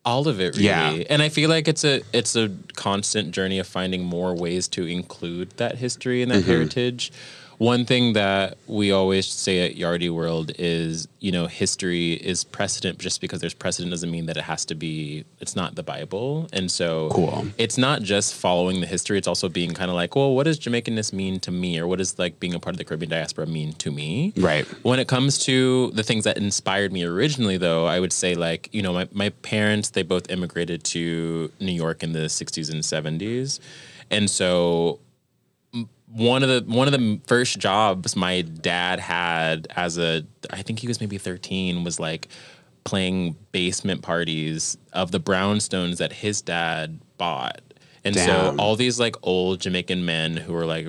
all 0.06 0.28
of 0.28 0.40
it 0.40 0.56
really. 0.56 0.66
Yeah. 0.66 0.92
And 1.10 1.22
I 1.22 1.30
feel 1.30 1.50
like 1.50 1.68
it's 1.68 1.84
a 1.84 2.02
it's 2.14 2.36
a 2.36 2.50
constant 2.76 3.32
journey 3.32 3.60
of 3.60 3.68
finding 3.68 4.04
more 4.04 4.34
ways 4.34 4.68
to 4.70 4.86
include 4.86 5.52
that 5.58 5.78
history 5.78 6.22
and 6.24 6.32
that 6.32 6.40
Mm-hmm. 6.44 6.52
heritage. 6.52 7.12
One 7.58 7.86
thing 7.86 8.14
that 8.14 8.58
we 8.68 8.92
always 8.92 9.28
say 9.28 9.66
at 9.70 9.76
Yardy 9.76 10.10
World 10.10 10.52
is, 10.58 11.08
you 11.20 11.32
know, 11.32 11.48
history 11.48 12.14
is 12.14 12.44
precedent. 12.44 12.98
Just 13.00 13.22
because 13.22 13.42
there's 13.42 13.54
precedent 13.54 13.92
doesn't 13.92 14.10
mean 14.12 14.26
that 14.26 14.38
it 14.38 14.44
has 14.44 14.66
to 14.66 14.76
be. 14.76 15.26
It's 15.40 15.56
not 15.56 15.76
the 15.76 15.84
Bible, 15.84 16.48
and 16.52 16.72
so 16.72 17.10
Cool. 17.12 17.48
it's 17.58 17.78
not 17.78 18.02
just 18.02 18.34
following 18.36 18.82
the 18.82 18.88
history. 18.88 19.18
It's 19.18 19.28
also 19.28 19.50
being 19.50 19.74
kind 19.74 19.90
of 19.90 19.96
like, 19.96 20.16
well, 20.16 20.34
what 20.36 20.44
does 20.44 20.60
Jamaicanness 20.60 21.14
mean 21.14 21.40
to 21.42 21.52
me, 21.52 21.80
or 21.80 21.88
what 21.88 22.00
does 22.00 22.18
like 22.20 22.40
being 22.40 22.54
a 22.54 22.60
part 22.60 22.74
of 22.74 22.78
the 22.78 22.84
Caribbean 22.86 23.10
diaspora 23.12 23.46
mean 23.46 23.74
to 23.74 23.92
me? 23.92 24.34
Right. 24.38 24.66
When 24.84 25.00
it 25.00 25.08
comes 25.08 25.38
to 25.46 25.92
the 25.92 26.04
things 26.04 26.24
that 26.24 26.38
inspired 26.38 26.92
me 26.92 27.04
originally, 27.04 27.58
though, 27.58 27.86
I 27.86 28.00
would 28.00 28.14
say 28.14 28.36
like 28.36 28.70
you 28.72 28.82
know 28.82 28.94
my 28.94 29.08
my 29.12 29.30
parents 29.30 29.92
they 29.92 30.04
both 30.04 30.30
immigrated 30.30 30.84
to 30.86 31.52
New 31.60 31.72
York 31.74 32.04
in 32.04 32.14
the 32.14 32.28
'60s 32.30 32.72
and 32.72 32.82
'70s, 32.84 33.60
and 34.10 34.30
so 34.30 35.00
one 36.14 36.44
of 36.44 36.50
the 36.50 36.64
one 36.72 36.88
of 36.88 36.94
the 36.94 37.20
first 37.26 37.58
jobs 37.60 38.16
my 38.16 38.42
dad 38.42 39.00
had 39.00 39.68
as 39.76 39.98
a 39.98 40.24
I 40.52 40.62
think 40.62 40.80
he 40.80 40.88
was 40.88 41.02
maybe 41.02 41.18
13 41.18 41.84
was 41.84 42.00
like 42.00 42.28
playing 42.84 43.36
basement 43.52 44.02
parties 44.02 44.78
of 44.92 45.12
the 45.12 45.20
brownstones 45.20 45.98
that 45.98 46.14
his 46.14 46.42
dad 46.42 47.00
bought. 47.18 47.62
And 48.04 48.16
so 48.16 48.54
all 48.60 48.76
these 48.76 49.00
like 49.00 49.16
old 49.24 49.62
Jamaican 49.62 50.06
men 50.06 50.38
who 50.38 50.54
were 50.54 50.66
like 50.66 50.88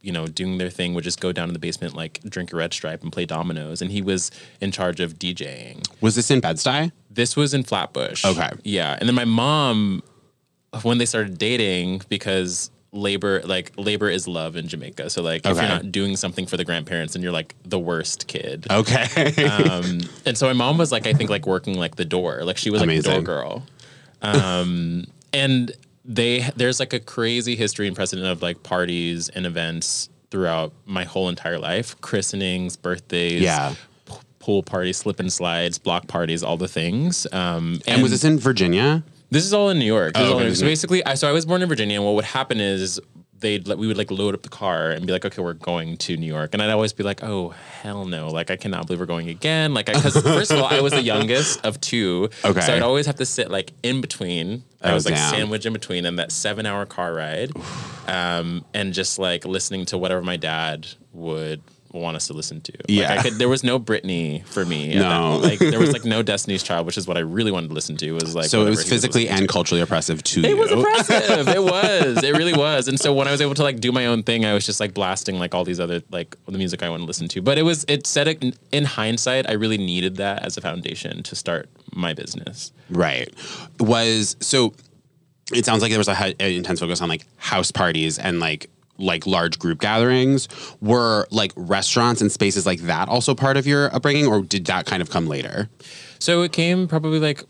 you 0.00 0.12
know 0.12 0.26
doing 0.26 0.58
their 0.58 0.70
thing 0.70 0.92
would 0.94 1.04
just 1.04 1.20
go 1.20 1.30
down 1.30 1.48
to 1.48 1.52
the 1.52 1.58
basement 1.58 1.94
like 1.94 2.20
drink 2.28 2.52
a 2.52 2.56
red 2.56 2.74
stripe 2.74 3.02
and 3.02 3.12
play 3.12 3.26
dominoes 3.26 3.80
and 3.80 3.90
he 3.92 4.02
was 4.02 4.30
in 4.60 4.72
charge 4.72 4.98
of 5.00 5.18
DJing. 5.18 5.86
Was 6.00 6.16
this 6.16 6.30
in 6.30 6.40
Bed-Stuy? 6.40 6.90
This 7.10 7.36
was 7.36 7.54
in 7.54 7.62
Flatbush. 7.62 8.24
Okay. 8.24 8.50
Yeah. 8.64 8.96
And 8.98 9.08
then 9.08 9.14
my 9.14 9.24
mom, 9.24 10.02
when 10.82 10.98
they 10.98 11.06
started 11.06 11.38
dating, 11.38 12.02
because 12.08 12.70
labor, 12.94 13.42
like 13.44 13.72
labor 13.76 14.08
is 14.08 14.26
love 14.26 14.56
in 14.56 14.68
Jamaica. 14.68 15.10
So 15.10 15.20
like 15.20 15.44
if 15.44 15.56
you're 15.56 15.62
not 15.68 15.90
doing 15.92 16.16
something 16.16 16.46
for 16.46 16.56
the 16.56 16.64
grandparents, 16.64 17.14
and 17.14 17.22
you're 17.22 17.32
like 17.32 17.54
the 17.64 17.78
worst 17.78 18.26
kid. 18.28 18.66
Okay. 18.70 19.44
Um, 19.46 20.00
and 20.24 20.38
so 20.38 20.46
my 20.46 20.52
mom 20.52 20.78
was 20.78 20.92
like, 20.92 21.06
I 21.06 21.12
think 21.12 21.28
like 21.28 21.46
working 21.46 21.76
like 21.76 21.96
the 21.96 22.04
door, 22.04 22.42
like 22.44 22.56
she 22.56 22.70
was 22.70 22.80
like 22.80 22.88
the 22.90 23.02
door 23.02 23.20
girl. 23.20 23.62
Um, 24.22 25.06
and 25.32 25.72
they, 26.04 26.48
there's 26.56 26.80
like 26.80 26.92
a 26.92 27.00
crazy 27.00 27.56
history 27.56 27.86
and 27.86 27.96
precedent 27.96 28.26
of 28.28 28.42
like 28.42 28.62
parties 28.62 29.28
and 29.28 29.44
events 29.46 30.08
throughout 30.30 30.72
my 30.86 31.04
whole 31.04 31.28
entire 31.28 31.58
life, 31.58 32.00
christenings, 32.00 32.76
birthdays, 32.76 33.42
Yeah. 33.42 33.74
pool 34.38 34.62
parties, 34.62 34.98
slip 34.98 35.20
and 35.20 35.32
slides, 35.32 35.78
block 35.78 36.06
parties, 36.06 36.42
all 36.42 36.56
the 36.56 36.68
things. 36.68 37.26
Um, 37.32 37.80
and 37.86 38.02
was 38.02 38.10
this 38.12 38.24
in 38.24 38.38
Virginia? 38.38 39.02
This 39.34 39.44
is 39.44 39.52
all 39.52 39.68
in 39.70 39.78
New 39.78 39.84
York. 39.84 40.14
This 40.14 40.22
Oh, 40.22 40.24
is 40.26 40.30
all 40.30 40.36
okay, 40.36 40.44
in 40.46 40.52
New 40.52 40.54
York. 40.54 40.58
So 40.60 40.66
basically, 40.66 41.04
I 41.04 41.14
so 41.14 41.28
I 41.28 41.32
was 41.32 41.44
born 41.44 41.60
in 41.62 41.68
Virginia, 41.68 41.96
and 41.96 42.04
what 42.04 42.14
would 42.14 42.24
happen 42.24 42.60
is 42.60 43.00
they'd 43.40 43.66
we 43.68 43.86
would 43.86 43.98
like 43.98 44.10
load 44.10 44.32
up 44.34 44.42
the 44.42 44.48
car 44.48 44.90
and 44.92 45.04
be 45.06 45.12
like, 45.12 45.24
okay, 45.26 45.42
we're 45.42 45.52
going 45.52 45.96
to 45.98 46.16
New 46.16 46.26
York, 46.26 46.50
and 46.54 46.62
I'd 46.62 46.70
always 46.70 46.92
be 46.94 47.02
like, 47.02 47.22
oh 47.22 47.50
hell 47.82 48.06
no, 48.06 48.28
like 48.28 48.50
I 48.50 48.56
cannot 48.56 48.86
believe 48.86 49.00
we're 49.00 49.06
going 49.06 49.28
again, 49.28 49.74
like 49.74 49.86
because 49.86 50.16
first 50.22 50.50
of 50.52 50.58
all, 50.60 50.66
I 50.66 50.80
was 50.80 50.92
the 50.92 51.02
youngest 51.02 51.64
of 51.66 51.78
two, 51.80 52.30
Okay. 52.44 52.60
so 52.62 52.74
I'd 52.74 52.82
always 52.82 53.06
have 53.06 53.16
to 53.16 53.26
sit 53.26 53.50
like 53.50 53.72
in 53.82 54.00
between. 54.00 54.64
I 54.80 54.90
Oh, 54.92 54.94
was 54.94 55.04
like 55.06 55.14
damn. 55.14 55.30
sandwiched 55.34 55.66
in 55.66 55.72
between 55.72 56.04
them 56.04 56.16
that 56.16 56.30
seven 56.32 56.64
hour 56.64 56.86
car 56.86 57.12
ride, 57.14 57.50
um, 58.06 58.64
and 58.72 58.94
just 58.94 59.18
like 59.18 59.44
listening 59.44 59.84
to 59.86 59.98
whatever 59.98 60.22
my 60.22 60.36
dad 60.36 60.86
would 61.12 61.60
want 62.00 62.16
us 62.16 62.26
to 62.28 62.32
listen 62.32 62.60
to. 62.62 62.72
Like, 62.72 62.84
Yeah. 62.88 63.12
I 63.12 63.22
could, 63.22 63.34
there 63.34 63.48
was 63.48 63.62
no 63.64 63.78
Britney 63.78 64.44
for 64.46 64.64
me. 64.64 64.92
at 64.94 64.98
that 65.00 65.08
No. 65.08 65.36
like 65.38 65.58
there 65.58 65.78
was 65.78 65.92
like 65.92 66.04
no 66.04 66.22
Destiny's 66.32 66.62
Child, 66.62 66.86
which 66.86 66.98
is 66.98 67.06
what 67.06 67.16
I 67.16 67.20
really 67.20 67.50
wanted 67.52 67.68
to 67.68 67.74
listen 67.74 67.96
to. 67.98 68.12
Was 68.12 68.34
like 68.34 68.46
So 68.46 68.62
it 68.66 68.70
was 68.70 68.78
he 68.80 68.84
was 68.84 68.88
physically 68.90 69.28
and 69.28 69.40
to. 69.40 69.46
culturally 69.46 69.80
oppressive 69.80 70.22
to 70.22 70.40
you. 70.40 70.48
It 70.48 70.56
was 70.58 70.70
oppressive. 70.72 71.48
it 71.48 71.62
was. 71.62 72.22
It 72.24 72.36
really 72.36 72.54
was. 72.56 72.88
And 72.88 72.98
so 72.98 73.12
when 73.14 73.28
I 73.28 73.30
was 73.30 73.40
able 73.40 73.54
to 73.54 73.62
like 73.62 73.80
do 73.80 73.92
my 73.92 74.06
own 74.06 74.22
thing, 74.22 74.44
I 74.44 74.54
was 74.54 74.66
just 74.66 74.80
like 74.80 74.94
blasting 74.94 75.38
like 75.38 75.54
all 75.54 75.64
these 75.64 75.80
other 75.80 76.02
like 76.10 76.36
the 76.46 76.58
music 76.58 76.82
I 76.82 76.88
want 76.88 77.02
to 77.02 77.06
listen 77.06 77.28
to. 77.28 77.42
But 77.42 77.58
it 77.58 77.62
was 77.62 77.84
it 77.88 78.06
said 78.06 78.28
it 78.28 78.58
in 78.72 78.84
hindsight, 78.84 79.48
I 79.48 79.52
really 79.54 79.78
needed 79.78 80.16
that 80.16 80.44
as 80.44 80.56
a 80.56 80.60
foundation 80.60 81.22
to 81.24 81.36
start 81.36 81.68
my 81.92 82.12
business. 82.14 82.72
Right. 82.90 83.32
Was 83.80 84.36
so 84.40 84.74
it 85.52 85.64
sounds 85.66 85.82
like 85.82 85.90
there 85.90 85.98
was 85.98 86.08
a 86.08 86.12
an 86.16 86.34
intense 86.40 86.80
focus 86.80 87.02
on 87.02 87.08
like 87.08 87.26
house 87.36 87.70
parties 87.70 88.18
and 88.18 88.40
like 88.40 88.70
like 88.98 89.26
large 89.26 89.58
group 89.58 89.80
gatherings. 89.80 90.48
Were 90.80 91.26
like 91.30 91.52
restaurants 91.56 92.20
and 92.20 92.30
spaces 92.30 92.66
like 92.66 92.80
that 92.80 93.08
also 93.08 93.34
part 93.34 93.56
of 93.56 93.66
your 93.66 93.94
upbringing, 93.94 94.26
or 94.26 94.42
did 94.42 94.64
that 94.66 94.86
kind 94.86 95.02
of 95.02 95.10
come 95.10 95.26
later? 95.26 95.68
So 96.18 96.42
it 96.42 96.52
came 96.52 96.88
probably 96.88 97.18
like 97.18 97.44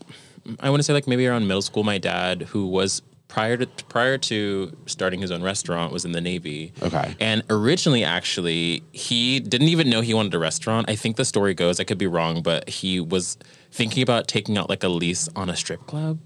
I 0.59 0.69
want 0.69 0.79
to 0.79 0.83
say 0.83 0.93
like 0.93 1.07
maybe 1.07 1.25
around 1.27 1.47
middle 1.47 1.61
school. 1.61 1.83
My 1.83 1.97
dad, 1.97 2.43
who 2.43 2.67
was 2.67 3.01
prior 3.27 3.57
to 3.57 3.65
prior 3.85 4.17
to 4.17 4.75
starting 4.85 5.19
his 5.21 5.31
own 5.31 5.43
restaurant, 5.43 5.91
was 5.91 6.05
in 6.05 6.11
the 6.11 6.21
Navy. 6.21 6.73
Okay. 6.81 7.15
And 7.19 7.43
originally, 7.49 8.03
actually, 8.03 8.83
he 8.91 9.39
didn't 9.39 9.67
even 9.67 9.89
know 9.89 10.01
he 10.01 10.13
wanted 10.13 10.33
a 10.35 10.39
restaurant. 10.39 10.89
I 10.89 10.95
think 10.95 11.15
the 11.15 11.25
story 11.25 11.53
goes, 11.53 11.79
I 11.79 11.83
could 11.83 11.97
be 11.97 12.07
wrong, 12.07 12.41
but 12.41 12.69
he 12.69 12.99
was 12.99 13.37
thinking 13.71 14.03
about 14.03 14.27
taking 14.27 14.57
out 14.57 14.69
like 14.69 14.83
a 14.83 14.87
lease 14.89 15.27
on 15.35 15.49
a 15.49 15.55
strip 15.55 15.85
club. 15.87 16.19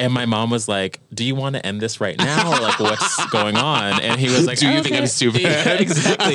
And 0.00 0.12
my 0.12 0.26
mom 0.26 0.50
was 0.50 0.68
like, 0.68 1.00
"Do 1.12 1.24
you 1.24 1.34
want 1.34 1.56
to 1.56 1.66
end 1.66 1.80
this 1.80 2.00
right 2.00 2.16
now, 2.16 2.52
or 2.52 2.60
like 2.60 2.78
what's 2.78 3.26
going 3.30 3.56
on?" 3.56 4.00
And 4.00 4.20
he 4.20 4.28
was 4.28 4.46
like, 4.46 4.58
Do 4.58 4.70
you 4.70 4.80
think 4.82 4.94
I'm 4.94 5.06
stupid? 5.08 5.40
Yeah, 5.42 5.72
exactly, 5.72 6.34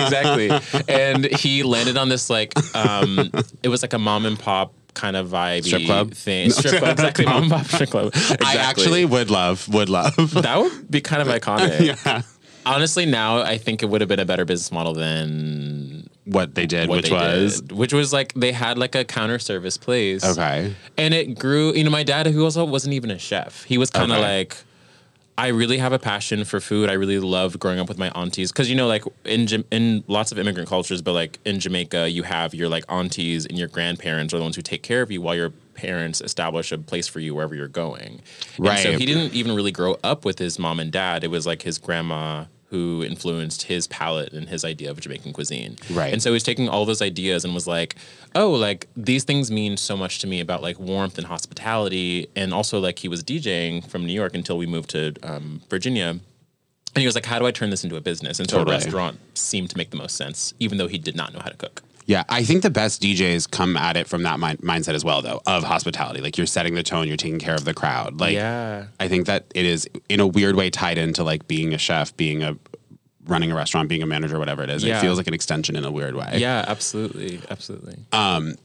exactly. 0.00 0.84
And 0.88 1.24
he 1.26 1.64
landed 1.64 1.96
on 1.96 2.08
this 2.08 2.30
like, 2.30 2.52
um, 2.76 3.30
it 3.64 3.68
was 3.68 3.82
like 3.82 3.92
a 3.94 3.98
mom 3.98 4.26
and 4.26 4.38
pop 4.38 4.72
kind 4.94 5.16
of 5.16 5.28
vibe 5.28 5.64
Strip 5.64 5.84
club? 5.86 6.12
thing. 6.14 6.50
Strip 6.50 6.78
club, 6.78 6.92
exactly. 6.92 7.24
Mom 7.24 7.42
and 7.44 7.52
pop 7.52 7.66
strip 7.66 7.90
club. 7.90 8.06
Exactly. 8.08 8.46
I 8.46 8.54
actually 8.54 9.04
would 9.04 9.30
love, 9.30 9.68
would 9.74 9.88
love. 9.88 10.14
that 10.34 10.58
would 10.60 10.90
be 10.90 11.00
kind 11.00 11.20
of 11.22 11.28
iconic. 11.40 12.04
yeah. 12.04 12.22
Honestly, 12.66 13.06
now 13.06 13.40
I 13.40 13.58
think 13.58 13.82
it 13.82 13.86
would 13.86 14.00
have 14.02 14.08
been 14.08 14.20
a 14.20 14.24
better 14.24 14.44
business 14.44 14.70
model 14.70 14.92
than 14.94 15.99
What 16.30 16.54
they 16.54 16.66
did, 16.66 16.88
what 16.88 16.96
which 16.96 17.06
they 17.10 17.12
was 17.12 17.60
did, 17.60 17.72
which 17.72 17.92
was 17.92 18.12
like 18.12 18.32
they 18.34 18.52
had 18.52 18.78
like 18.78 18.94
a 18.94 19.04
counter 19.04 19.38
service 19.38 19.76
place. 19.76 20.24
okay. 20.24 20.74
and 20.96 21.12
it 21.14 21.38
grew. 21.38 21.72
You 21.74 21.84
know, 21.84 21.90
my 21.90 22.02
dad, 22.02 22.26
who 22.26 22.44
also 22.44 22.64
wasn't 22.64 22.94
even 22.94 23.10
a 23.10 23.18
chef, 23.18 23.64
he 23.64 23.78
was 23.78 23.90
kind 23.90 24.12
of 24.12 24.18
Okay. 24.18 24.38
like, 24.38 24.56
I 25.38 25.48
really 25.48 25.78
have 25.78 25.92
a 25.92 25.98
passion 25.98 26.44
for 26.44 26.60
food. 26.60 26.90
I 26.90 26.92
really 26.94 27.18
loved 27.18 27.58
growing 27.58 27.78
up 27.80 27.88
with 27.88 27.96
my 27.98 28.10
aunties 28.10 28.52
because 28.52 28.68
you 28.68 28.76
know, 28.76 28.86
like 28.86 29.04
in 29.24 29.46
in 29.70 30.04
lots 30.06 30.32
of 30.32 30.38
immigrant 30.38 30.68
cultures, 30.68 31.00
but 31.02 31.12
like 31.14 31.38
in 31.44 31.58
Jamaica, 31.60 32.10
you 32.10 32.22
have 32.24 32.54
your 32.54 32.68
like 32.68 32.84
aunties 32.90 33.46
and 33.46 33.58
your 33.58 33.68
grandparents 33.68 34.34
are 34.34 34.36
the 34.38 34.42
ones 34.42 34.56
who 34.56 34.62
take 34.62 34.82
care 34.82 35.00
of 35.02 35.10
you 35.10 35.20
while 35.22 35.34
your 35.34 35.50
parents 35.74 36.20
establish 36.20 36.72
a 36.72 36.78
place 36.78 37.08
for 37.08 37.20
you 37.20 37.34
wherever 37.34 37.54
you're 37.54 37.66
going. 37.68 38.20
And 38.58 38.78
so 38.80 38.92
he 38.92 39.06
didn't 39.06 39.32
even 39.32 39.54
really 39.56 39.72
grow 39.72 39.96
up 40.04 40.26
with 40.26 40.38
his 40.38 40.58
mom 40.58 40.78
and 40.78 40.92
dad. 40.92 41.24
It 41.24 41.30
was 41.30 41.46
like 41.46 41.62
his 41.62 41.78
grandma 41.78 42.44
who 42.70 43.02
influenced 43.04 43.62
his 43.62 43.88
palate 43.88 44.32
and 44.32 44.48
his 44.48 44.64
idea 44.64 44.90
of 44.90 45.00
Jamaican 45.00 45.32
cuisine. 45.32 45.76
Right. 45.90 46.12
And 46.12 46.22
so 46.22 46.32
he's 46.32 46.44
taking 46.44 46.68
all 46.68 46.84
those 46.84 47.02
ideas 47.02 47.44
and 47.44 47.52
was 47.52 47.66
like, 47.66 47.96
oh, 48.36 48.50
like 48.52 48.86
these 48.96 49.24
things 49.24 49.50
mean 49.50 49.76
so 49.76 49.96
much 49.96 50.20
to 50.20 50.28
me 50.28 50.40
about 50.40 50.62
like 50.62 50.78
warmth 50.78 51.18
and 51.18 51.26
hospitality. 51.26 52.28
And 52.36 52.54
also, 52.54 52.78
like, 52.78 53.00
he 53.00 53.08
was 53.08 53.24
DJing 53.24 53.86
from 53.88 54.06
New 54.06 54.12
York 54.12 54.34
until 54.34 54.56
we 54.56 54.66
moved 54.66 54.90
to 54.90 55.14
um, 55.24 55.60
Virginia. 55.68 56.10
And 56.10 57.00
he 57.02 57.06
was 57.06 57.14
like, 57.14 57.26
how 57.26 57.38
do 57.38 57.46
I 57.46 57.50
turn 57.50 57.70
this 57.70 57.82
into 57.84 57.96
a 57.96 58.00
business? 58.00 58.38
And 58.38 58.48
so 58.48 58.58
Totally. 58.58 58.76
a 58.76 58.78
restaurant 58.78 59.18
seemed 59.34 59.70
to 59.70 59.76
make 59.76 59.90
the 59.90 59.96
most 59.96 60.16
sense, 60.16 60.54
even 60.60 60.78
though 60.78 60.88
he 60.88 60.98
did 60.98 61.16
not 61.16 61.32
know 61.32 61.40
how 61.40 61.50
to 61.50 61.56
cook. 61.56 61.82
Yeah, 62.06 62.24
I 62.28 62.42
think 62.42 62.62
the 62.62 62.70
best 62.70 63.02
DJs 63.02 63.50
come 63.50 63.76
at 63.76 63.96
it 63.96 64.08
from 64.08 64.24
that 64.24 64.40
mind- 64.40 64.58
mindset 64.60 64.94
as 64.94 65.04
well, 65.04 65.22
though, 65.22 65.40
of 65.46 65.62
hospitality. 65.62 66.20
Like 66.20 66.36
you're 66.36 66.46
setting 66.46 66.74
the 66.74 66.82
tone, 66.82 67.06
you're 67.06 67.16
taking 67.16 67.38
care 67.38 67.54
of 67.54 67.64
the 67.64 67.74
crowd. 67.74 68.18
Like, 68.20 68.34
Yeah. 68.34 68.86
I 68.98 69.06
think 69.08 69.26
that 69.26 69.44
it 69.54 69.64
is 69.64 69.88
in 70.08 70.18
a 70.20 70.26
weird 70.26 70.56
way 70.56 70.70
tied 70.70 70.98
into 70.98 71.22
like 71.22 71.46
being 71.46 71.72
a 71.72 71.78
chef, 71.78 72.16
being 72.16 72.42
a 72.42 72.56
running 73.26 73.52
a 73.52 73.54
restaurant, 73.54 73.88
being 73.88 74.02
a 74.02 74.06
manager, 74.06 74.38
whatever 74.40 74.62
it 74.64 74.70
is. 74.70 74.82
It 74.82 74.96
feels 75.00 75.18
like 75.18 75.28
an 75.28 75.34
extension 75.34 75.76
in 75.76 75.84
a 75.84 75.90
weird 75.92 76.16
way. 76.16 76.38
Yeah, 76.38 76.64
absolutely. 76.66 77.40
Absolutely. 77.48 77.96
Um, 78.12 78.56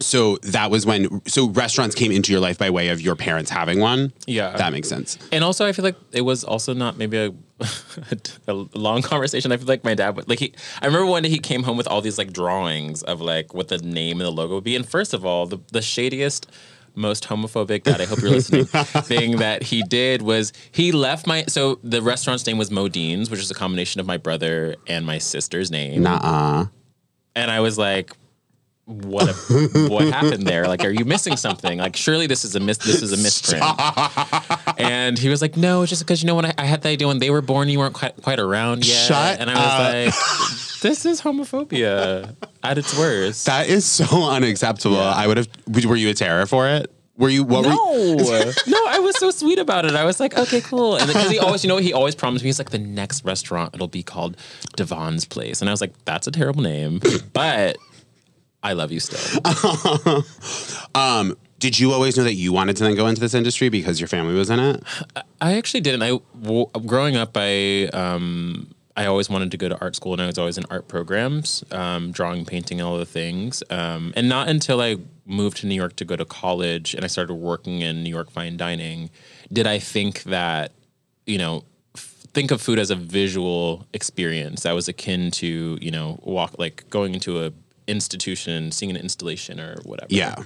So 0.00 0.36
that 0.38 0.70
was 0.70 0.86
when. 0.86 1.24
So 1.26 1.48
restaurants 1.50 1.94
came 1.94 2.10
into 2.10 2.32
your 2.32 2.40
life 2.40 2.58
by 2.58 2.70
way 2.70 2.88
of 2.88 3.00
your 3.00 3.16
parents 3.16 3.50
having 3.50 3.80
one. 3.80 4.12
Yeah. 4.26 4.56
that 4.56 4.72
makes 4.72 4.88
sense. 4.88 5.18
And 5.30 5.44
also, 5.44 5.66
I 5.66 5.72
feel 5.72 5.84
like 5.84 5.96
it 6.12 6.22
was 6.22 6.42
also 6.42 6.72
not 6.72 6.96
maybe 6.96 7.18
a, 7.18 7.32
a 8.48 8.54
long 8.74 9.02
conversation. 9.02 9.52
I 9.52 9.58
feel 9.58 9.66
like 9.66 9.84
my 9.84 9.94
dad 9.94 10.16
would 10.16 10.28
like 10.28 10.38
he. 10.38 10.54
I 10.80 10.86
remember 10.86 11.06
one 11.06 11.22
day 11.22 11.28
he 11.28 11.38
came 11.38 11.62
home 11.62 11.76
with 11.76 11.86
all 11.86 12.00
these 12.00 12.16
like 12.18 12.32
drawings 12.32 13.02
of 13.02 13.20
like 13.20 13.52
what 13.52 13.68
the 13.68 13.78
name 13.78 14.20
and 14.20 14.26
the 14.26 14.30
logo 14.30 14.54
would 14.54 14.64
be. 14.64 14.74
And 14.74 14.88
first 14.88 15.12
of 15.12 15.24
all, 15.24 15.46
the 15.46 15.58
the 15.70 15.80
shadiest, 15.80 16.46
most 16.94 17.24
homophobic. 17.28 17.84
God, 17.84 18.00
I 18.00 18.06
hope 18.06 18.20
you're 18.20 18.30
listening. 18.30 18.64
thing 19.04 19.36
that 19.36 19.62
he 19.62 19.82
did 19.82 20.22
was 20.22 20.52
he 20.72 20.92
left 20.92 21.26
my. 21.26 21.44
So 21.48 21.78
the 21.84 22.00
restaurant's 22.00 22.46
name 22.46 22.58
was 22.58 22.70
Modine's, 22.70 23.30
which 23.30 23.40
is 23.40 23.50
a 23.50 23.54
combination 23.54 24.00
of 24.00 24.06
my 24.06 24.16
brother 24.16 24.76
and 24.86 25.04
my 25.04 25.18
sister's 25.18 25.70
name. 25.70 26.02
Nuh-uh. 26.02 26.66
And 27.34 27.50
I 27.50 27.60
was 27.60 27.76
like. 27.78 28.12
What 28.90 29.28
a, 29.28 29.88
what 29.88 30.12
happened 30.12 30.48
there? 30.48 30.66
Like, 30.66 30.84
are 30.84 30.90
you 30.90 31.04
missing 31.04 31.36
something? 31.36 31.78
Like, 31.78 31.94
surely 31.94 32.26
this 32.26 32.44
is 32.44 32.56
a 32.56 32.60
mis 32.60 32.78
this 32.78 33.02
is 33.02 33.12
a 33.12 33.16
misprint. 33.16 33.64
And 34.80 35.18
he 35.18 35.28
was 35.28 35.42
like, 35.42 35.56
"No, 35.56 35.82
it's 35.82 35.90
just 35.90 36.02
because 36.02 36.22
you 36.22 36.26
know 36.26 36.34
when 36.34 36.46
I, 36.46 36.54
I 36.56 36.64
had 36.64 36.82
the 36.82 36.88
idea 36.88 37.06
when 37.06 37.18
they 37.18 37.30
were 37.30 37.42
born, 37.42 37.68
you 37.68 37.78
weren't 37.78 37.94
quite 37.94 38.20
quite 38.22 38.40
around 38.40 38.84
yet." 38.86 38.94
Shut 38.94 39.40
and 39.40 39.50
I 39.50 39.54
was 39.54 40.14
like, 40.14 40.80
"This 40.80 41.04
is 41.04 41.20
homophobia 41.20 42.34
at 42.64 42.78
its 42.78 42.98
worst." 42.98 43.46
That 43.46 43.68
is 43.68 43.84
so 43.84 44.28
unacceptable. 44.28 44.98
I 44.98 45.26
would 45.26 45.36
have. 45.36 45.48
Were 45.68 45.96
you 45.96 46.08
a 46.08 46.14
terror 46.14 46.46
for 46.46 46.66
it? 46.68 46.90
Were 47.16 47.28
you? 47.28 47.44
What 47.44 47.66
were 47.66 47.72
you? 47.72 48.16
no, 48.16 48.52
no, 48.66 48.84
I 48.88 48.98
was 49.00 49.18
so 49.18 49.30
sweet 49.30 49.58
about 49.58 49.84
it. 49.84 49.94
I 49.94 50.04
was 50.04 50.18
like, 50.18 50.36
"Okay, 50.38 50.62
cool." 50.62 50.96
And 50.96 51.06
because 51.06 51.30
he 51.30 51.38
always, 51.38 51.62
you 51.62 51.68
know, 51.68 51.76
he 51.76 51.92
always 51.92 52.14
promised 52.14 52.42
me, 52.42 52.48
he's 52.48 52.58
like, 52.58 52.70
"The 52.70 52.78
next 52.78 53.24
restaurant, 53.26 53.74
it'll 53.74 53.88
be 53.88 54.02
called 54.02 54.38
DeVonn's 54.76 55.26
Place," 55.26 55.60
and 55.60 55.68
I 55.68 55.72
was 55.72 55.82
like, 55.82 55.92
"That's 56.06 56.26
a 56.26 56.30
terrible 56.30 56.62
name, 56.62 57.00
but 57.34 57.76
I 58.62 58.72
love 58.74 58.92
you 58.92 59.00
still." 59.00 59.42
Um, 60.94 61.36
did 61.58 61.78
you 61.78 61.92
always 61.92 62.16
know 62.16 62.24
that 62.24 62.34
you 62.34 62.52
wanted 62.52 62.76
to 62.78 62.84
then 62.84 62.94
go 62.94 63.06
into 63.06 63.20
this 63.20 63.34
industry 63.34 63.68
because 63.68 64.00
your 64.00 64.08
family 64.08 64.34
was 64.34 64.50
in 64.50 64.58
it? 64.58 64.82
I 65.40 65.56
actually 65.56 65.82
didn't. 65.82 66.02
I 66.02 66.18
w- 66.42 66.66
growing 66.86 67.16
up, 67.16 67.32
I 67.34 67.84
um, 67.92 68.74
I 68.96 69.06
always 69.06 69.28
wanted 69.28 69.50
to 69.50 69.56
go 69.56 69.68
to 69.68 69.78
art 69.80 69.94
school, 69.94 70.14
and 70.14 70.22
I 70.22 70.26
was 70.26 70.38
always 70.38 70.58
in 70.58 70.64
art 70.70 70.88
programs, 70.88 71.62
um, 71.70 72.12
drawing, 72.12 72.44
painting, 72.44 72.80
all 72.80 72.98
the 72.98 73.06
things. 73.06 73.62
Um, 73.70 74.12
and 74.16 74.28
not 74.28 74.48
until 74.48 74.80
I 74.80 74.96
moved 75.26 75.58
to 75.58 75.66
New 75.66 75.74
York 75.74 75.96
to 75.96 76.04
go 76.04 76.16
to 76.16 76.24
college, 76.24 76.94
and 76.94 77.04
I 77.04 77.08
started 77.08 77.34
working 77.34 77.82
in 77.82 78.02
New 78.02 78.10
York 78.10 78.30
fine 78.30 78.56
dining, 78.56 79.10
did 79.52 79.66
I 79.66 79.78
think 79.78 80.24
that 80.24 80.72
you 81.26 81.38
know. 81.38 81.64
Think 82.32 82.52
of 82.52 82.62
food 82.62 82.78
as 82.78 82.92
a 82.92 82.94
visual 82.94 83.88
experience 83.92 84.62
that 84.62 84.70
was 84.70 84.86
akin 84.86 85.32
to 85.32 85.76
you 85.80 85.90
know 85.90 86.20
walk 86.22 86.54
like 86.60 86.88
going 86.88 87.12
into 87.12 87.44
a 87.44 87.50
institution, 87.90 88.72
seeing 88.72 88.90
an 88.90 88.96
installation 88.96 89.58
or 89.60 89.76
whatever 89.84 90.08
Yeah. 90.10 90.36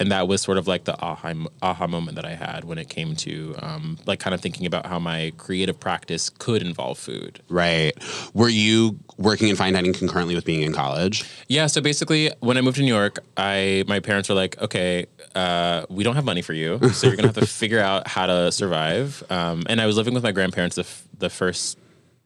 and 0.00 0.10
that 0.10 0.26
was 0.26 0.40
sort 0.42 0.58
of 0.58 0.66
like 0.66 0.82
the 0.84 0.96
aha 1.00 1.32
aha 1.62 1.86
moment 1.86 2.16
that 2.16 2.24
I 2.24 2.34
had 2.34 2.64
when 2.64 2.78
it 2.78 2.88
came 2.88 3.14
to 3.26 3.54
um, 3.66 3.98
like 4.06 4.18
kind 4.18 4.34
of 4.34 4.40
thinking 4.40 4.66
about 4.66 4.84
how 4.86 4.98
my 4.98 5.32
creative 5.36 5.78
practice 5.78 6.28
could 6.30 6.60
involve 6.62 6.98
food. 6.98 7.40
Right. 7.48 7.92
Were 8.34 8.48
you 8.48 8.98
working 9.16 9.48
in 9.48 9.54
fine 9.56 9.74
dining 9.74 9.92
concurrently 9.92 10.34
with 10.34 10.44
being 10.44 10.62
in 10.62 10.72
college? 10.72 11.24
Yeah, 11.46 11.68
so 11.68 11.80
basically, 11.80 12.30
when 12.40 12.56
I 12.56 12.62
moved 12.62 12.78
to 12.78 12.82
New 12.82 12.94
York, 13.00 13.20
I 13.36 13.84
my 13.86 14.00
parents 14.00 14.28
were 14.28 14.34
like, 14.44 14.60
"Okay, 14.66 15.06
uh, 15.36 15.84
we 15.88 16.02
don't 16.04 16.16
have 16.16 16.24
money 16.32 16.42
for 16.42 16.54
you, 16.54 16.70
so 16.92 17.06
you're 17.06 17.16
gonna 17.16 17.28
have 17.28 17.36
to 17.36 17.46
figure 17.62 17.78
out 17.90 18.08
how 18.08 18.26
to 18.26 18.50
survive." 18.50 19.22
Um, 19.30 19.62
and 19.70 19.80
I 19.80 19.86
was 19.86 19.96
living 19.96 20.14
with 20.14 20.24
my 20.24 20.32
grandparents 20.32 20.76
the, 20.76 20.82
f- 20.82 21.04
the 21.18 21.30
first 21.30 21.78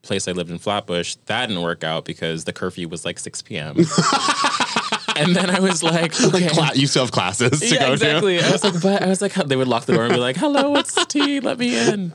place 0.03 0.29
I 0.29 0.33
lived 0.33 0.51
in 0.51 0.59
Flatbush. 0.59 1.17
That 1.27 1.47
didn't 1.49 1.65
work 1.65 1.83
out 1.83 2.05
because 2.05 2.45
the 2.45 2.53
curfew 2.53 2.89
was 2.89 3.05
like 3.05 3.19
6 3.19 3.43
p.m. 3.43 3.75
and 5.17 5.35
then 5.35 5.51
I 5.51 5.61
was 5.61 5.83
like, 5.95 6.19
"Okay." 6.21 6.49
Cla- 6.49 6.73
you 6.75 6.87
still 6.87 7.05
have 7.05 7.13
classes 7.13 7.61
to 7.61 7.67
yeah, 7.75 7.87
go 7.87 7.93
exactly. 7.93 8.41
I 8.41 8.51
was 8.51 8.65
like, 8.65 8.83
but 8.83 9.03
I 9.03 9.07
was 9.07 9.23
like, 9.23 9.35
they 9.35 9.57
would 9.57 9.69
lock 9.69 9.87
the 9.87 9.95
door 9.95 10.05
and 10.05 10.13
be 10.13 10.21
like, 10.21 10.37
"Hello, 10.37 10.77
it's 10.77 11.05
tea. 11.07 11.41
Let 11.41 11.59
me 11.59 11.77
in." 11.77 12.13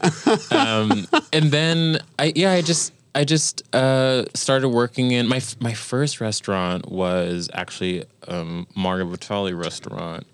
Um, 0.52 1.08
and 1.34 1.52
then 1.52 2.00
I, 2.20 2.34
yeah, 2.36 2.52
I 2.52 2.62
just, 2.62 2.94
I 3.14 3.24
just 3.24 3.64
uh, 3.76 4.26
started 4.34 4.70
working 4.70 5.12
in 5.12 5.28
my 5.28 5.42
my 5.60 5.74
first 5.74 6.22
restaurant 6.22 6.90
was 6.90 7.50
actually 7.54 8.06
um, 8.28 8.68
Vitale 8.76 9.54
restaurant, 9.54 10.26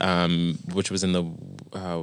um, 0.00 0.58
which 0.72 0.90
was 0.90 1.04
in 1.04 1.12
the 1.12 1.24
uh, 1.72 2.02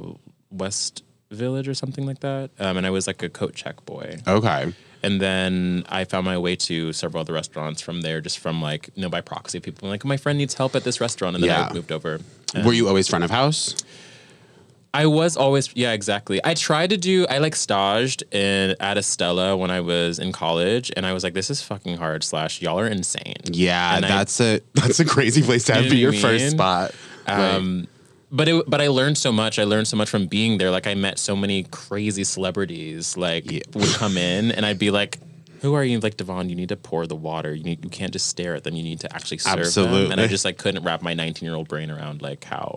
West 0.50 1.02
Village 1.30 1.68
or 1.68 1.74
something 1.74 2.06
like 2.06 2.20
that. 2.20 2.50
Um, 2.58 2.76
and 2.76 2.86
I 2.86 2.90
was 2.90 3.06
like 3.06 3.22
a 3.22 3.28
coat 3.28 3.54
check 3.54 3.84
boy. 3.84 4.18
Okay. 4.26 4.72
And 5.06 5.20
then 5.20 5.84
I 5.88 6.02
found 6.02 6.24
my 6.24 6.36
way 6.36 6.56
to 6.56 6.92
several 6.92 7.20
other 7.20 7.32
restaurants 7.32 7.80
from 7.80 8.00
there, 8.00 8.20
just 8.20 8.40
from 8.40 8.60
like, 8.60 8.90
you 8.96 9.02
know, 9.02 9.08
by 9.08 9.20
proxy. 9.20 9.60
People 9.60 9.88
like, 9.88 10.04
my 10.04 10.16
friend 10.16 10.36
needs 10.36 10.54
help 10.54 10.74
at 10.74 10.82
this 10.82 11.00
restaurant. 11.00 11.36
And 11.36 11.44
then 11.44 11.50
Yeah. 11.50 11.68
I 11.70 11.72
moved 11.72 11.92
over. 11.92 12.20
Were 12.64 12.72
you 12.72 12.88
always 12.88 13.06
front 13.06 13.24
of 13.24 13.30
house? 13.30 13.76
I 14.92 15.06
was 15.06 15.36
always 15.36 15.68
yeah 15.76 15.92
exactly. 15.92 16.40
I 16.42 16.54
tried 16.54 16.90
to 16.90 16.96
do 16.96 17.26
I 17.28 17.38
like 17.38 17.54
staged 17.54 18.24
in 18.32 18.74
at 18.80 18.96
Estela 18.96 19.56
when 19.56 19.70
I 19.70 19.80
was 19.80 20.18
in 20.18 20.32
college, 20.32 20.90
and 20.96 21.04
I 21.04 21.12
was 21.12 21.22
like, 21.22 21.34
this 21.34 21.50
is 21.50 21.60
fucking 21.62 21.98
hard. 21.98 22.24
Slash, 22.24 22.62
y'all 22.62 22.80
are 22.80 22.88
insane. 22.88 23.34
Yeah, 23.44 23.96
And 23.96 24.04
that's 24.04 24.40
a 24.40 24.60
that's 24.74 24.98
a 24.98 25.04
crazy 25.04 25.42
place 25.42 25.64
to 25.64 25.74
have 25.74 25.90
be 25.90 25.98
your 25.98 26.14
I 26.14 26.16
first 26.16 26.50
spot. 26.52 26.94
Um, 27.26 27.88
but 28.36 28.48
it, 28.48 28.64
but 28.68 28.80
I 28.80 28.88
learned 28.88 29.18
so 29.18 29.32
much. 29.32 29.58
I 29.58 29.64
learned 29.64 29.88
so 29.88 29.96
much 29.96 30.08
from 30.10 30.26
being 30.26 30.58
there. 30.58 30.70
Like 30.70 30.86
I 30.86 30.94
met 30.94 31.18
so 31.18 31.34
many 31.34 31.64
crazy 31.64 32.24
celebrities. 32.24 33.16
Like 33.16 33.50
Yeah. 33.50 33.60
would 33.74 33.88
come 33.94 34.16
in, 34.16 34.52
and 34.52 34.64
I'd 34.66 34.78
be 34.78 34.90
like. 34.90 35.18
Who 35.62 35.72
are 35.72 35.82
you? 35.82 35.98
Like 36.00 36.18
DeVonn, 36.18 36.50
you 36.50 36.54
need 36.54 36.68
to 36.68 36.76
pour 36.76 37.06
the 37.06 37.16
water. 37.16 37.52
You 37.54 37.64
need, 37.64 37.82
you 37.82 37.90
can't 37.90 38.12
just 38.12 38.26
stare 38.26 38.54
at 38.54 38.62
them. 38.62 38.74
You 38.76 38.82
need 38.82 39.00
to 39.00 39.12
actually 39.16 39.38
serve 39.38 39.72
them. 39.74 40.12
And 40.12 40.20
I 40.20 40.26
just 40.26 40.44
like 40.44 40.58
couldn't 40.58 40.84
wrap 40.84 41.00
my 41.00 41.14
19 41.14 41.44
year 41.46 41.56
old 41.56 41.66
brain 41.66 41.90
around 41.90 42.20
like 42.20 42.44
how. 42.44 42.76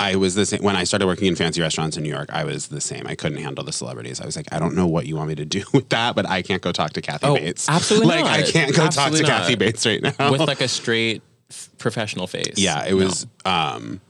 I 0.00 0.16
was 0.16 0.34
the 0.34 0.44
same 0.44 0.60
when 0.60 0.74
I 0.74 0.82
started 0.84 1.06
working 1.06 1.28
in 1.28 1.36
fancy 1.36 1.60
restaurants 1.62 1.96
in 1.96 2.02
New 2.02 2.10
York. 2.10 2.28
I 2.32 2.42
was 2.44 2.66
the 2.66 2.80
same. 2.80 3.06
I 3.06 3.14
couldn't 3.14 3.38
handle 3.38 3.64
the 3.64 3.72
celebrities. 3.72 4.20
I 4.20 4.26
was 4.26 4.34
like, 4.36 4.52
I 4.52 4.58
don't 4.58 4.74
know 4.74 4.88
what 4.88 5.06
you 5.06 5.14
want 5.16 5.28
me 5.28 5.34
to 5.36 5.44
do 5.44 5.62
with 5.72 5.88
that, 5.90 6.16
but 6.16 6.28
I 6.28 6.42
can't 6.42 6.60
go 6.60 6.72
talk 6.72 6.94
to 6.94 7.00
Kathy 7.00 7.26
Oh, 7.28 7.36
Bates. 7.36 7.68
absolutely 7.68 8.08
like 8.08 8.24
I 8.24 8.42
can't 8.42 8.74
go 8.74 8.82
Absolutely 8.82 9.20
talk 9.20 9.26
to 9.28 9.32
not. 9.32 9.40
Kathy 9.42 9.54
Bates 9.54 9.86
right 9.86 10.02
now. 10.18 10.32
with 10.32 10.40
like 10.40 10.60
a 10.60 10.68
straight 10.80 11.22
f- 11.48 11.70
professional 11.78 12.26
face. 12.26 12.54
yeah, 12.58 12.84
it 12.84 12.94
was. 12.94 13.24
um 13.44 14.00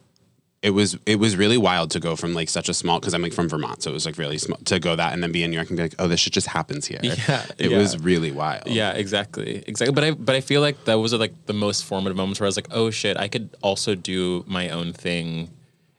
it 0.62 0.70
was 0.70 0.98
it 1.06 1.16
was 1.16 1.36
really 1.36 1.58
wild 1.58 1.90
to 1.92 2.00
go 2.00 2.16
from 2.16 2.34
like 2.34 2.48
such 2.48 2.68
a 2.68 2.74
small 2.74 2.98
because 2.98 3.14
I'm 3.14 3.22
like 3.22 3.32
from 3.32 3.48
Vermont, 3.48 3.82
so 3.82 3.90
it 3.90 3.94
was 3.94 4.06
like 4.06 4.18
really 4.18 4.38
small 4.38 4.58
to 4.64 4.80
go 4.80 4.96
that 4.96 5.12
and 5.12 5.22
then 5.22 5.30
be 5.32 5.42
in 5.42 5.50
New 5.50 5.56
York 5.56 5.68
and 5.68 5.76
be 5.76 5.82
like, 5.82 5.94
oh, 5.98 6.08
this 6.08 6.20
shit 6.20 6.32
just 6.32 6.48
happens 6.48 6.86
here. 6.86 7.00
Yeah, 7.06 7.44
it 7.58 7.70
yeah. 7.70 7.78
was 7.78 7.98
really 7.98 8.30
wild. 8.30 8.66
Yeah, 8.66 8.92
exactly, 8.92 9.64
exactly. 9.66 9.94
But 9.94 10.04
I 10.04 10.10
but 10.12 10.34
I 10.34 10.40
feel 10.40 10.60
like 10.60 10.84
that 10.84 10.94
was 10.94 11.12
like 11.12 11.34
the 11.46 11.52
most 11.52 11.84
formative 11.84 12.16
moments 12.16 12.40
where 12.40 12.46
I 12.46 12.48
was 12.48 12.56
like, 12.56 12.68
oh 12.70 12.90
shit, 12.90 13.16
I 13.16 13.28
could 13.28 13.50
also 13.62 13.94
do 13.94 14.44
my 14.46 14.70
own 14.70 14.92
thing, 14.92 15.50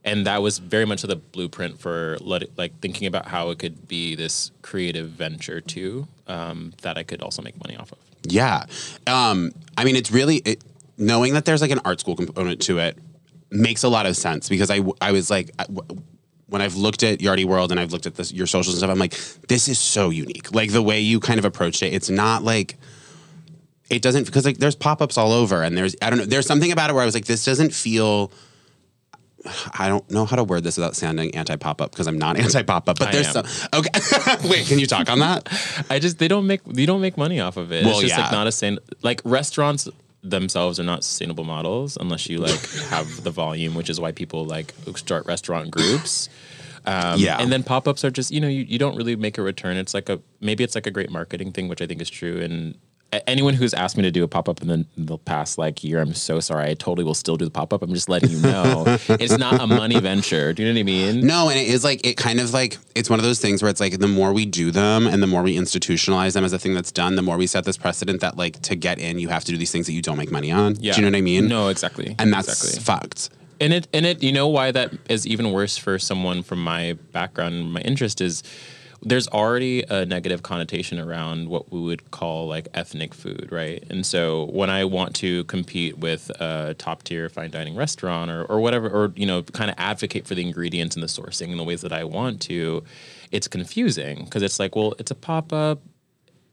and 0.03 0.25
that 0.27 0.41
was 0.41 0.59
very 0.59 0.85
much 0.85 1.01
the 1.01 1.15
blueprint 1.15 1.79
for 1.79 2.15
it, 2.15 2.57
like 2.57 2.79
thinking 2.79 3.07
about 3.07 3.27
how 3.27 3.49
it 3.49 3.59
could 3.59 3.87
be 3.87 4.15
this 4.15 4.51
creative 4.61 5.09
venture 5.09 5.61
too, 5.61 6.07
um, 6.27 6.73
that 6.81 6.97
I 6.97 7.03
could 7.03 7.21
also 7.21 7.41
make 7.41 7.57
money 7.63 7.77
off 7.77 7.91
of. 7.91 7.99
Yeah. 8.23 8.65
Um, 9.05 9.53
I 9.77 9.85
mean, 9.85 9.95
it's 9.95 10.11
really 10.11 10.37
it, 10.37 10.63
knowing 10.97 11.33
that 11.33 11.45
there's 11.45 11.61
like 11.61 11.71
an 11.71 11.79
art 11.85 11.99
school 11.99 12.15
component 12.15 12.61
to 12.63 12.79
it. 12.79 12.97
Makes 13.49 13.83
a 13.83 13.89
lot 13.89 14.05
of 14.05 14.15
sense 14.15 14.49
because 14.49 14.69
I 14.69 14.81
I 15.01 15.11
was 15.11 15.29
like. 15.29 15.51
I, 15.59 15.65
when 16.49 16.61
I've 16.61 16.75
looked 16.75 17.03
at 17.03 17.19
Yardy 17.19 17.43
World 17.43 17.71
and 17.71 17.79
I've 17.79 17.91
looked 17.91 18.05
at 18.05 18.15
this, 18.15 18.31
your 18.31 18.47
socials 18.47 18.75
and 18.75 18.79
stuff, 18.79 18.89
I'm 18.89 18.97
like, 18.97 19.11
this 19.49 19.67
is 19.67 19.77
so 19.77 20.11
unique. 20.11 20.55
Like 20.55 20.71
the 20.71 20.81
way 20.81 21.01
you 21.01 21.19
kind 21.19 21.39
of 21.39 21.43
approached 21.43 21.83
it, 21.83 21.93
it's 21.93 22.09
not 22.09 22.41
like 22.41 22.77
it 23.89 24.01
doesn't 24.01 24.25
because 24.25 24.45
like 24.45 24.57
there's 24.57 24.75
pop-ups 24.75 25.17
all 25.17 25.31
over 25.31 25.63
and 25.63 25.77
there's 25.77 25.95
I 26.01 26.09
don't 26.09 26.19
know 26.19 26.25
there's 26.25 26.45
something 26.45 26.71
about 26.71 26.89
it 26.89 26.93
where 26.93 27.03
I 27.03 27.05
was 27.05 27.15
like 27.15 27.25
this 27.25 27.45
doesn't 27.45 27.73
feel 27.73 28.31
I 29.77 29.87
don't 29.87 30.09
know 30.11 30.25
how 30.25 30.35
to 30.35 30.43
word 30.43 30.63
this 30.63 30.77
without 30.77 30.95
sounding 30.95 31.33
anti 31.35 31.55
pop-up 31.55 31.91
because 31.91 32.07
I'm 32.07 32.17
not 32.17 32.37
anti 32.39 32.63
pop-up 32.63 32.99
but 32.99 33.09
I 33.09 33.11
there's 33.11 33.35
am. 33.35 33.45
some 33.45 33.69
okay 33.79 34.47
wait 34.49 34.67
can 34.67 34.79
you 34.79 34.87
talk 34.87 35.09
on 35.09 35.19
that 35.19 35.47
I 35.89 35.99
just 35.99 36.19
they 36.19 36.27
don't 36.27 36.47
make 36.47 36.61
you 36.73 36.85
don't 36.85 37.01
make 37.01 37.17
money 37.17 37.39
off 37.39 37.57
of 37.57 37.71
it. 37.71 37.85
Well, 37.85 37.93
it's 37.93 38.01
just 38.01 38.17
yeah. 38.17 38.23
like 38.23 38.31
not 38.31 38.47
a 38.47 38.51
sustain 38.51 38.79
like 39.03 39.21
restaurants 39.23 39.87
themselves 40.29 40.79
are 40.79 40.83
not 40.83 41.03
sustainable 41.03 41.43
models 41.43 41.97
unless 41.99 42.27
you 42.29 42.39
like 42.39 42.59
have 42.89 43.23
the 43.23 43.31
volume, 43.31 43.73
which 43.75 43.89
is 43.89 43.99
why 43.99 44.11
people 44.11 44.45
like 44.45 44.73
start 44.95 45.25
restaurant 45.25 45.71
groups. 45.71 46.29
Um, 46.85 47.19
Yeah. 47.19 47.37
and 47.41 47.51
then 47.51 47.63
pop 47.63 47.87
ups 47.87 48.05
are 48.05 48.11
just 48.11 48.31
you 48.31 48.39
know 48.39 48.47
you, 48.47 48.63
you 48.63 48.79
don't 48.79 48.95
really 48.95 49.15
make 49.15 49.37
a 49.37 49.41
return. 49.41 49.75
It's 49.77 49.93
like 49.93 50.07
a 50.09 50.19
maybe 50.39 50.63
it's 50.63 50.75
like 50.75 50.87
a 50.87 50.91
great 50.91 51.09
marketing 51.11 51.51
thing, 51.51 51.67
which 51.67 51.81
I 51.81 51.87
think 51.87 52.01
is 52.01 52.09
true. 52.09 52.39
And 52.41 52.77
anyone 53.11 53.53
who's 53.53 53.73
asked 53.73 53.95
me 53.95 54.03
to 54.03 54.11
do 54.11 54.23
a 54.23 54.27
pop 54.27 54.49
up 54.49 54.61
in 54.61 54.67
the, 54.67 54.85
the 54.97 55.17
past 55.17 55.57
like 55.57 55.83
year, 55.83 56.01
I'm 56.01 56.13
so 56.13 56.39
sorry. 56.39 56.69
I 56.69 56.73
totally 56.73 57.05
will 57.05 57.13
still 57.13 57.37
do 57.37 57.45
the 57.45 57.51
pop 57.51 57.71
up. 57.73 57.81
I'm 57.81 57.93
just 57.93 58.09
letting 58.09 58.31
you 58.31 58.39
know 58.39 58.83
it's 59.09 59.37
not 59.37 59.61
a 59.61 59.67
money 59.67 59.99
venture. 59.99 60.53
Do 60.53 60.63
you 60.63 60.69
know 60.69 60.75
what 60.75 60.79
I 60.79 60.83
mean? 60.83 61.25
No, 61.25 61.49
and 61.49 61.57
it 61.57 61.67
is 61.67 61.83
like 61.83 62.05
it 62.05 62.17
kind 62.17 62.39
of 62.39 62.53
like 62.53 62.77
it's 62.95 63.09
one 63.09 63.19
of 63.19 63.25
those 63.25 63.39
things 63.39 63.61
where 63.61 63.69
it's 63.69 63.79
like 63.79 63.99
the 63.99 64.07
more 64.07 64.33
we 64.33 64.45
do 64.45 64.71
them 64.71 65.07
and 65.07 65.23
the 65.23 65.27
more 65.27 65.41
we 65.41 65.55
institutionalize 65.55 66.33
them 66.33 66.43
as 66.43 66.53
a 66.53 66.59
thing 66.59 66.73
that's 66.73 66.91
done, 66.91 67.15
the 67.15 67.21
more 67.21 67.37
we 67.37 67.47
set 67.47 67.63
this 67.63 67.77
precedent 67.77 68.21
that 68.21 68.37
like 68.37 68.61
to 68.63 68.75
get 68.75 68.99
in 68.99 69.19
you 69.19 69.29
have 69.29 69.45
to 69.45 69.51
do 69.51 69.57
these 69.57 69.71
things 69.71 69.85
that 69.85 69.93
you 69.93 70.01
don't 70.01 70.17
make 70.17 70.31
money 70.31 70.51
on. 70.51 70.75
Yeah. 70.79 70.93
Do 70.93 71.01
you 71.01 71.05
know 71.05 71.11
what 71.11 71.17
I 71.17 71.21
mean? 71.21 71.47
No, 71.47 71.69
exactly. 71.69 72.15
And 72.19 72.33
that's 72.33 72.47
exactly. 72.49 72.83
fucked. 72.83 73.29
And 73.59 73.73
it 73.73 73.87
and 73.93 74.05
it 74.05 74.21
you 74.21 74.31
know 74.31 74.47
why 74.47 74.71
that 74.71 74.93
is 75.09 75.25
even 75.25 75.51
worse 75.51 75.77
for 75.77 75.97
someone 75.97 76.43
from 76.43 76.63
my 76.63 76.93
background, 77.11 77.73
my 77.73 77.81
interest 77.81 78.21
is 78.21 78.43
there's 79.01 79.27
already 79.27 79.83
a 79.83 80.05
negative 80.05 80.43
connotation 80.43 80.99
around 80.99 81.49
what 81.49 81.71
we 81.71 81.79
would 81.79 82.11
call 82.11 82.47
like 82.47 82.67
ethnic 82.73 83.13
food, 83.13 83.49
right? 83.51 83.83
And 83.89 84.05
so 84.05 84.45
when 84.45 84.69
I 84.69 84.85
want 84.85 85.15
to 85.17 85.43
compete 85.45 85.97
with 85.97 86.29
a 86.41 86.75
top 86.77 87.03
tier 87.03 87.29
fine 87.29 87.51
dining 87.51 87.75
restaurant 87.75 88.31
or, 88.31 88.43
or 88.45 88.59
whatever, 88.59 88.89
or 88.89 89.13
you 89.15 89.25
know, 89.25 89.43
kind 89.43 89.69
of 89.69 89.75
advocate 89.77 90.27
for 90.27 90.35
the 90.35 90.41
ingredients 90.41 90.95
and 90.95 91.03
the 91.03 91.07
sourcing 91.07 91.49
in 91.49 91.57
the 91.57 91.63
ways 91.63 91.81
that 91.81 91.93
I 91.93 92.03
want 92.03 92.41
to, 92.43 92.83
it's 93.31 93.47
confusing 93.47 94.25
because 94.25 94.41
it's 94.41 94.59
like, 94.59 94.75
well, 94.75 94.93
it's 94.99 95.11
a 95.11 95.15
pop 95.15 95.53
up 95.53 95.81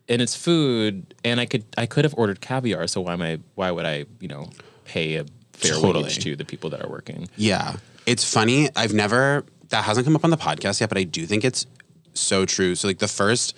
and 0.08 0.20
it's 0.20 0.36
food, 0.36 1.14
and 1.24 1.40
I 1.40 1.46
could 1.46 1.64
I 1.78 1.86
could 1.86 2.04
have 2.04 2.14
ordered 2.18 2.40
caviar, 2.42 2.86
so 2.86 3.00
why 3.00 3.14
am 3.14 3.22
I 3.22 3.40
why 3.54 3.70
would 3.70 3.86
I 3.86 4.04
you 4.20 4.28
know 4.28 4.50
pay 4.84 5.16
a 5.16 5.24
fair 5.54 5.72
Totally. 5.74 6.04
wage 6.04 6.18
to 6.18 6.36
the 6.36 6.44
people 6.44 6.68
that 6.70 6.84
are 6.84 6.88
working? 6.90 7.28
Yeah. 7.36 7.76
It's 8.06 8.30
funny. 8.30 8.68
I've 8.76 8.92
never 8.92 9.46
that 9.70 9.84
hasn't 9.84 10.04
come 10.04 10.14
up 10.14 10.24
on 10.24 10.30
the 10.30 10.36
podcast 10.36 10.80
yet, 10.80 10.90
but 10.90 10.98
I 10.98 11.04
do 11.04 11.24
think 11.24 11.42
it's 11.42 11.66
so 12.14 12.44
true. 12.46 12.74
So 12.74 12.88
like 12.88 12.98
the 12.98 13.08
first 13.08 13.56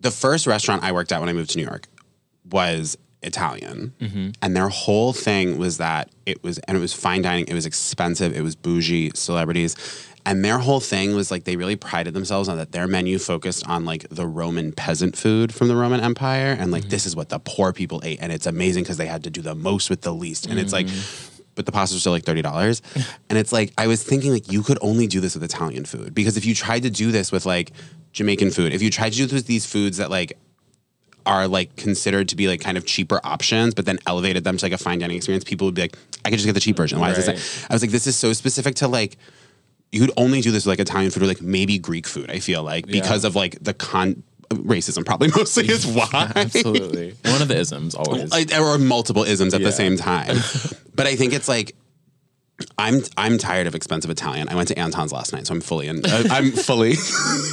the 0.00 0.10
first 0.10 0.46
restaurant 0.46 0.84
I 0.84 0.92
worked 0.92 1.12
at 1.12 1.20
when 1.20 1.28
I 1.28 1.32
moved 1.32 1.50
to 1.50 1.58
New 1.58 1.64
York 1.64 1.86
was 2.50 2.96
Italian. 3.22 3.92
Mm-hmm. 4.00 4.30
And 4.42 4.56
their 4.56 4.68
whole 4.68 5.12
thing 5.12 5.58
was 5.58 5.78
that 5.78 6.10
it 6.26 6.42
was 6.42 6.58
and 6.60 6.76
it 6.76 6.80
was 6.80 6.92
fine 6.92 7.22
dining, 7.22 7.46
it 7.48 7.54
was 7.54 7.66
expensive, 7.66 8.34
it 8.36 8.42
was 8.42 8.54
bougie, 8.54 9.10
celebrities. 9.14 9.76
And 10.24 10.44
their 10.44 10.58
whole 10.58 10.80
thing 10.80 11.14
was 11.14 11.30
like 11.30 11.44
they 11.44 11.56
really 11.56 11.76
prided 11.76 12.12
themselves 12.12 12.48
on 12.48 12.56
that 12.56 12.72
their 12.72 12.88
menu 12.88 13.18
focused 13.18 13.66
on 13.68 13.84
like 13.84 14.08
the 14.10 14.26
Roman 14.26 14.72
peasant 14.72 15.16
food 15.16 15.54
from 15.54 15.68
the 15.68 15.76
Roman 15.76 16.00
Empire 16.00 16.56
and 16.58 16.72
like 16.72 16.82
mm-hmm. 16.82 16.90
this 16.90 17.06
is 17.06 17.14
what 17.14 17.28
the 17.28 17.38
poor 17.38 17.72
people 17.72 18.00
ate 18.04 18.18
and 18.20 18.32
it's 18.32 18.46
amazing 18.46 18.82
because 18.82 18.96
they 18.96 19.06
had 19.06 19.22
to 19.24 19.30
do 19.30 19.40
the 19.40 19.54
most 19.54 19.88
with 19.88 20.02
the 20.02 20.12
least. 20.12 20.46
And 20.46 20.58
it's 20.58 20.72
like 20.72 20.86
mm-hmm. 20.86 21.35
But 21.56 21.66
the 21.66 21.72
pastas 21.72 21.96
are 21.96 22.00
still 22.00 22.12
like 22.12 22.24
thirty 22.24 22.42
dollars. 22.42 22.80
and 23.28 23.36
it's 23.38 23.50
like 23.52 23.72
I 23.76 23.88
was 23.88 24.04
thinking 24.04 24.30
like 24.32 24.50
you 24.52 24.62
could 24.62 24.78
only 24.80 25.08
do 25.08 25.20
this 25.20 25.34
with 25.34 25.42
Italian 25.42 25.84
food 25.84 26.14
because 26.14 26.36
if 26.36 26.46
you 26.46 26.54
tried 26.54 26.84
to 26.84 26.90
do 26.90 27.10
this 27.10 27.32
with 27.32 27.44
like 27.44 27.72
Jamaican 28.12 28.52
food, 28.52 28.72
if 28.72 28.80
you 28.82 28.90
tried 28.90 29.10
to 29.10 29.16
do 29.18 29.24
this 29.24 29.32
with 29.32 29.46
these 29.46 29.66
foods 29.66 29.96
that 29.96 30.10
like 30.10 30.38
are 31.26 31.48
like 31.48 31.74
considered 31.74 32.28
to 32.28 32.36
be 32.36 32.46
like 32.46 32.60
kind 32.60 32.78
of 32.78 32.86
cheaper 32.86 33.20
options, 33.24 33.74
but 33.74 33.84
then 33.84 33.98
elevated 34.06 34.44
them 34.44 34.56
to 34.56 34.64
like 34.64 34.72
a 34.72 34.78
fine 34.78 35.00
dining 35.00 35.16
experience, 35.16 35.42
people 35.42 35.66
would 35.66 35.74
be 35.74 35.82
like, 35.82 35.98
I 36.24 36.30
could 36.30 36.36
just 36.36 36.46
get 36.46 36.52
the 36.52 36.60
cheap 36.60 36.76
version. 36.76 37.00
Why 37.00 37.10
is 37.10 37.18
Right. 37.26 37.34
this? 37.34 37.66
I 37.68 37.72
was 37.74 37.82
like, 37.82 37.90
this 37.90 38.06
is 38.06 38.14
so 38.16 38.32
specific 38.32 38.76
to 38.76 38.86
like 38.88 39.16
you'd 39.92 40.12
only 40.16 40.40
do 40.40 40.50
this 40.50 40.66
with 40.66 40.72
like 40.72 40.80
Italian 40.80 41.10
food 41.10 41.22
or 41.22 41.26
like 41.26 41.40
maybe 41.40 41.78
Greek 41.78 42.06
food. 42.06 42.30
I 42.30 42.38
feel 42.38 42.62
like 42.62 42.86
because 42.86 43.24
of 43.24 43.34
like 43.34 43.56
the 43.62 43.74
con 43.74 44.22
racism 44.50 45.04
probably 45.04 45.28
mostly 45.36 45.66
is 45.68 45.86
why 45.86 46.32
Absolutely, 46.34 47.14
one 47.24 47.42
of 47.42 47.48
the 47.48 47.56
isms 47.56 47.94
always. 47.94 48.32
or 48.58 48.78
multiple 48.78 49.24
isms 49.24 49.54
at 49.54 49.60
Yeah. 49.60 49.66
the 49.68 49.72
same 49.72 49.96
time. 49.96 50.36
but 50.94 51.06
I 51.06 51.16
think 51.16 51.32
it's 51.32 51.48
like 51.48 51.74
I'm 52.78 53.02
I'm 53.18 53.36
tired 53.38 53.66
of 53.66 53.74
expensive 53.74 54.10
Italian. 54.10 54.48
I 54.48 54.54
went 54.54 54.68
to 54.68 54.78
Anton's 54.78 55.12
last 55.12 55.32
night, 55.32 55.46
so 55.46 55.54
I'm 55.54 55.60
fully 55.60 55.88
in. 55.88 56.04
uh, 56.06 56.24
I'm 56.30 56.52
fully 56.52 56.94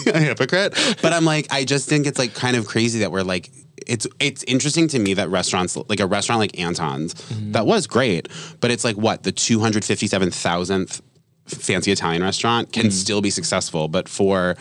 a 0.08 0.20
hypocrite. 0.20 0.74
But 1.02 1.12
I'm 1.14 1.26
like, 1.26 1.48
I 1.52 1.66
just 1.66 1.90
think 1.90 2.08
it's 2.08 2.18
like 2.20 2.34
kind 2.34 2.56
of 2.56 2.68
crazy 2.68 3.00
that 3.00 3.12
we're 3.12 3.24
like. 3.24 3.52
It's 3.86 4.08
it's 4.22 4.44
interesting 4.44 4.88
to 4.90 5.00
me 5.00 5.14
that 5.16 5.30
restaurants 5.30 5.76
like 5.76 6.00
a 6.00 6.06
restaurant 6.06 6.40
like 6.40 6.58
Anton's 6.58 7.16
that 7.52 7.66
was 7.66 7.86
great, 7.86 8.30
but 8.62 8.72
it's 8.72 8.86
like 8.86 8.96
what 8.96 9.24
the 9.24 9.34
two 9.34 9.60
hundred 9.60 9.84
fifty 9.84 10.08
seven 10.08 10.32
thousandth 10.32 11.02
fancy 11.48 11.92
Italian 11.92 12.22
restaurant 12.24 12.72
can 12.72 12.90
still 12.92 13.20
be 13.20 13.30
successful, 13.30 13.90
but 13.90 14.08
for 14.08 14.56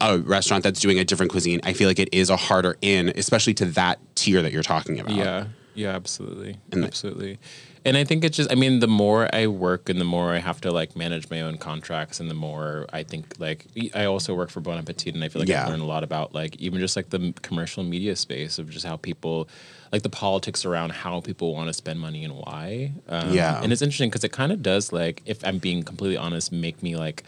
a 0.00 0.18
restaurant 0.18 0.64
that's 0.64 0.80
doing 0.80 0.98
a 0.98 1.04
different 1.04 1.32
cuisine, 1.32 1.60
I 1.64 1.72
feel 1.72 1.88
like 1.88 1.98
it 1.98 2.08
is 2.12 2.30
a 2.30 2.36
harder 2.36 2.76
in, 2.82 3.10
especially 3.16 3.54
to 3.54 3.64
that 3.66 3.98
tier 4.14 4.42
that 4.42 4.52
you're 4.52 4.62
talking 4.62 5.00
about. 5.00 5.14
Yeah, 5.14 5.46
yeah, 5.74 5.90
absolutely, 5.90 6.56
absolutely. 6.72 7.38
And 7.84 7.96
I 7.96 8.04
think 8.04 8.22
it's 8.24 8.36
just, 8.36 8.52
I 8.52 8.54
mean, 8.54 8.80
the 8.80 8.88
more 8.88 9.32
I 9.34 9.46
work 9.46 9.88
and 9.88 10.00
the 10.00 10.04
more 10.04 10.34
I 10.34 10.38
have 10.38 10.60
to 10.62 10.70
like 10.72 10.94
manage 10.96 11.30
my 11.30 11.40
own 11.40 11.56
contracts, 11.58 12.20
and 12.20 12.28
the 12.28 12.34
more 12.34 12.86
I 12.92 13.02
think 13.02 13.34
like 13.38 13.66
I 13.94 14.04
also 14.04 14.34
work 14.34 14.50
for 14.50 14.60
Bon 14.60 14.76
Appetit, 14.76 15.14
and 15.14 15.22
I 15.24 15.28
feel 15.28 15.40
like 15.40 15.48
Yeah. 15.48 15.62
I've 15.62 15.70
learned 15.70 15.82
a 15.82 15.86
lot 15.86 16.04
about 16.04 16.34
like 16.34 16.56
even 16.56 16.80
just 16.80 16.96
like 16.96 17.10
the 17.10 17.32
commercial 17.40 17.82
media 17.84 18.14
space 18.16 18.58
of 18.58 18.68
just 18.68 18.84
how 18.84 18.96
people 18.96 19.48
like 19.92 20.02
the 20.02 20.10
politics 20.10 20.66
around 20.66 20.90
how 20.92 21.20
people 21.20 21.54
want 21.54 21.68
to 21.68 21.72
spend 21.72 21.98
money 21.98 22.24
and 22.24 22.34
why. 22.34 22.92
Um, 23.08 23.32
Yeah. 23.32 23.62
and 23.62 23.72
it's 23.72 23.80
interesting 23.80 24.10
because 24.10 24.24
it 24.24 24.32
kind 24.32 24.52
of 24.52 24.62
does 24.62 24.92
like, 24.92 25.22
if 25.24 25.42
I'm 25.44 25.58
being 25.58 25.82
completely 25.82 26.18
honest, 26.18 26.52
make 26.52 26.82
me 26.82 26.94
like 26.96 27.22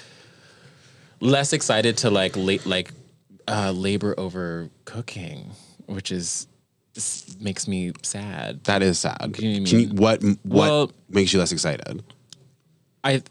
less 1.21 1.53
excited 1.53 1.97
to 1.99 2.11
like 2.11 2.37
late 2.37 2.67
like 2.67 2.93
uh, 3.49 3.73
labor 3.73 4.15
over 4.19 4.71
cooking, 4.85 5.51
which 5.87 6.11
is 6.13 6.47
this 6.95 7.37
makes 7.41 7.69
me 7.69 7.93
sad. 8.03 8.65
That 8.65 8.83
is 8.83 8.99
sad. 8.99 9.33
Can 9.35 9.45
you 9.45 9.65
Can 9.65 9.81
you, 9.81 9.89
what 9.89 10.23
what 10.23 10.39
Well- 10.45 10.93
makes 11.09 11.33
you 11.33 11.39
less 11.39 11.53
excited? 11.53 12.03
I 13.05 13.23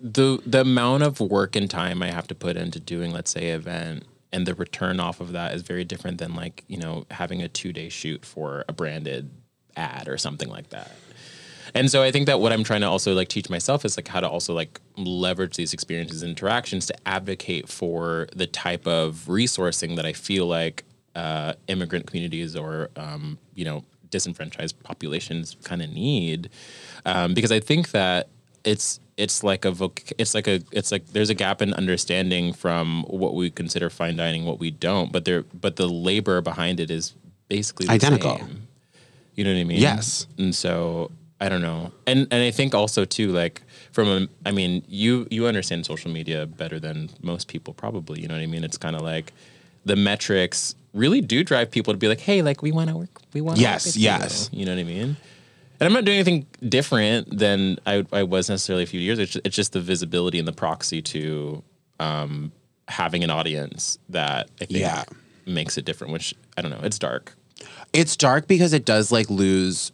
the 0.00 0.40
the 0.46 0.60
amount 0.62 1.02
of 1.04 1.20
work 1.20 1.56
and 1.56 1.70
time 1.70 2.02
I 2.02 2.10
have 2.10 2.26
to 2.28 2.34
put 2.34 2.56
into 2.56 2.80
doing, 2.80 3.12
let's 3.12 3.30
say, 3.30 3.50
event, 3.50 4.04
and 4.32 4.46
the 4.46 4.54
return 4.54 4.98
off 5.00 5.20
of 5.20 5.32
that 5.32 5.54
is 5.54 5.62
very 5.62 5.84
different 5.84 6.18
than 6.18 6.34
like 6.34 6.64
you 6.68 6.76
know 6.76 7.06
having 7.10 7.40
a 7.42 7.48
two 7.48 7.72
day 7.72 7.88
shoot 7.88 8.24
for 8.24 8.64
a 8.68 8.72
branded 8.72 9.30
ad 9.76 10.08
or 10.08 10.18
something 10.18 10.48
like 10.48 10.70
that. 10.70 10.92
And 11.74 11.90
so 11.90 12.02
I 12.02 12.10
think 12.10 12.26
that 12.26 12.40
what 12.40 12.52
I'm 12.52 12.64
trying 12.64 12.82
to 12.82 12.88
also 12.88 13.14
like 13.14 13.28
teach 13.28 13.50
myself 13.50 13.84
is 13.84 13.96
like 13.96 14.08
how 14.08 14.20
to 14.20 14.28
also 14.28 14.54
like 14.54 14.80
leverage 14.96 15.56
these 15.56 15.72
experiences 15.72 16.22
and 16.22 16.30
interactions 16.30 16.86
to 16.86 16.94
advocate 17.06 17.68
for 17.68 18.28
the 18.34 18.46
type 18.46 18.86
of 18.86 19.24
resourcing 19.26 19.96
that 19.96 20.06
I 20.06 20.12
feel 20.12 20.46
like 20.46 20.84
uh, 21.14 21.54
immigrant 21.68 22.06
communities 22.06 22.54
or 22.54 22.90
um, 22.96 23.38
you 23.54 23.64
know 23.64 23.84
disenfranchised 24.10 24.80
populations 24.82 25.56
kind 25.64 25.82
of 25.82 25.90
need, 25.90 26.50
um, 27.04 27.34
because 27.34 27.50
I 27.50 27.60
think 27.60 27.90
that 27.90 28.28
it's 28.64 29.00
it's 29.16 29.42
like 29.42 29.64
a 29.64 29.72
voc- 29.72 30.12
it's 30.18 30.34
like 30.34 30.46
a 30.46 30.60
it's 30.72 30.92
like 30.92 31.06
there's 31.08 31.30
a 31.30 31.34
gap 31.34 31.62
in 31.62 31.72
understanding 31.72 32.52
from 32.52 33.04
what 33.04 33.34
we 33.34 33.50
consider 33.50 33.88
fine 33.88 34.16
dining, 34.16 34.44
what 34.44 34.58
we 34.58 34.70
don't, 34.70 35.10
but 35.10 35.24
there 35.24 35.42
but 35.54 35.76
the 35.76 35.88
labor 35.88 36.40
behind 36.40 36.80
it 36.80 36.90
is 36.90 37.14
basically 37.48 37.86
the 37.86 37.92
Identical. 37.92 38.36
same. 38.38 38.68
You 39.34 39.44
know 39.44 39.52
what 39.52 39.60
I 39.60 39.64
mean? 39.64 39.80
Yes. 39.80 40.26
And 40.38 40.54
so 40.54 41.10
I 41.40 41.48
don't 41.48 41.62
know. 41.62 41.92
And 42.06 42.26
and 42.30 42.42
I 42.42 42.50
think 42.50 42.74
also 42.74 43.04
too 43.04 43.30
like 43.32 43.62
from 43.92 44.08
a 44.08 44.28
I 44.48 44.52
mean, 44.52 44.82
you 44.88 45.26
you 45.30 45.46
understand 45.46 45.84
social 45.86 46.10
media 46.10 46.46
better 46.46 46.78
than 46.80 47.10
most 47.22 47.48
people 47.48 47.74
probably, 47.74 48.20
you 48.22 48.28
know 48.28 48.34
what 48.34 48.42
I 48.42 48.46
mean? 48.46 48.64
It's 48.64 48.78
kind 48.78 48.96
of 48.96 49.02
like 49.02 49.32
the 49.84 49.96
metrics 49.96 50.74
really 50.94 51.20
do 51.20 51.44
drive 51.44 51.70
people 51.70 51.92
to 51.92 51.98
be 51.98 52.08
like, 52.08 52.20
"Hey, 52.20 52.40
like 52.42 52.62
we 52.62 52.72
want 52.72 52.88
to 52.90 52.96
work. 52.96 53.20
We 53.34 53.40
want 53.42 53.56
to 53.58 53.62
Yes, 53.62 53.86
work 53.86 53.94
yes. 53.98 54.48
You. 54.52 54.60
you 54.60 54.66
know 54.66 54.74
what 54.74 54.80
I 54.80 54.84
mean? 54.84 55.16
And 55.78 55.86
I'm 55.86 55.92
not 55.92 56.06
doing 56.06 56.16
anything 56.16 56.46
different 56.66 57.38
than 57.38 57.78
I, 57.84 58.06
I 58.10 58.22
was 58.22 58.48
necessarily 58.48 58.82
a 58.84 58.86
few 58.86 58.98
years. 59.00 59.18
It's 59.18 59.32
just, 59.32 59.46
it's 59.46 59.54
just 59.56 59.72
the 59.74 59.80
visibility 59.80 60.38
and 60.38 60.48
the 60.48 60.52
proxy 60.54 61.02
to 61.02 61.62
um, 62.00 62.50
having 62.88 63.22
an 63.22 63.28
audience 63.30 63.98
that 64.08 64.48
I 64.58 64.64
think 64.64 64.80
Yeah. 64.80 65.04
makes 65.44 65.76
it 65.76 65.84
different. 65.84 66.14
Which 66.14 66.34
I 66.56 66.62
don't 66.62 66.70
know. 66.70 66.80
It's 66.82 66.98
dark. 66.98 67.34
It's 67.92 68.16
dark 68.16 68.46
because 68.48 68.72
it 68.72 68.86
does 68.86 69.12
like 69.12 69.28
lose. 69.28 69.92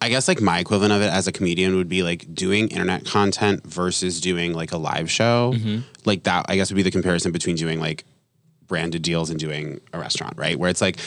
I 0.00 0.08
guess 0.08 0.28
like 0.28 0.40
my 0.40 0.60
equivalent 0.60 0.92
of 0.92 1.02
it 1.02 1.10
as 1.10 1.26
a 1.26 1.32
comedian 1.32 1.76
would 1.76 1.88
be 1.88 2.02
like 2.02 2.32
doing 2.32 2.68
internet 2.68 3.04
content 3.04 3.66
versus 3.66 4.20
doing 4.20 4.52
like 4.52 4.72
a 4.72 4.76
live 4.76 5.10
show. 5.10 5.52
Mm-hmm. 5.54 5.80
Like 6.04 6.22
that, 6.24 6.46
I 6.48 6.56
guess 6.56 6.70
would 6.70 6.76
be 6.76 6.82
the 6.82 6.90
comparison 6.90 7.32
between 7.32 7.56
doing 7.56 7.80
like 7.80 8.04
branded 8.66 9.02
deals 9.02 9.30
and 9.30 9.40
doing 9.40 9.80
a 9.92 9.98
restaurant, 9.98 10.36
right? 10.36 10.58
Where 10.58 10.70
it's 10.70 10.80
like 10.80 10.98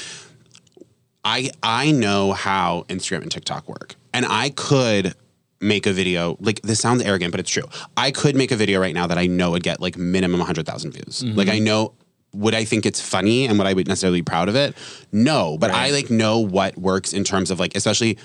I 1.24 1.52
I 1.64 1.92
know 1.92 2.34
how 2.34 2.86
Instagram 2.90 3.22
and 3.22 3.32
TikTok 3.32 3.70
work. 3.70 3.96
And 4.14 4.26
I 4.26 4.50
could 4.50 5.16
make 5.62 5.86
a 5.86 5.94
video 5.94 6.36
like 6.42 6.62
this 6.62 6.80
sounds 6.80 7.02
arrogant, 7.04 7.32
but 7.32 7.40
it's 7.40 7.50
true. 7.50 7.64
I 7.96 8.12
could 8.12 8.36
make 8.36 8.52
a 8.52 8.56
video 8.56 8.82
right 8.82 8.94
now 8.94 9.08
that 9.08 9.18
I 9.18 9.28
know 9.28 9.52
would 9.52 9.64
get 9.64 9.80
like 9.80 9.98
minimum 9.98 10.40
100,000 10.40 10.92
views. 10.92 11.22
Mm-hmm. 11.22 11.38
Like 11.38 11.48
I 11.48 11.60
know 11.60 11.94
would 12.34 12.56
I 12.56 12.64
think 12.64 12.86
it's 12.86 13.02
funny 13.02 13.46
and 13.46 13.58
would 13.58 13.68
I 13.68 13.74
be 13.74 13.84
necessarily 13.84 14.22
proud 14.22 14.50
of 14.50 14.56
it? 14.56 14.76
No, 15.12 15.58
but 15.58 15.70
I 15.72 15.92
like 15.92 16.10
know 16.10 16.40
what 16.40 16.78
works 16.78 17.14
in 17.14 17.24
terms 17.24 17.52
of 17.52 17.60
like 17.60 17.76
especially 17.76 18.18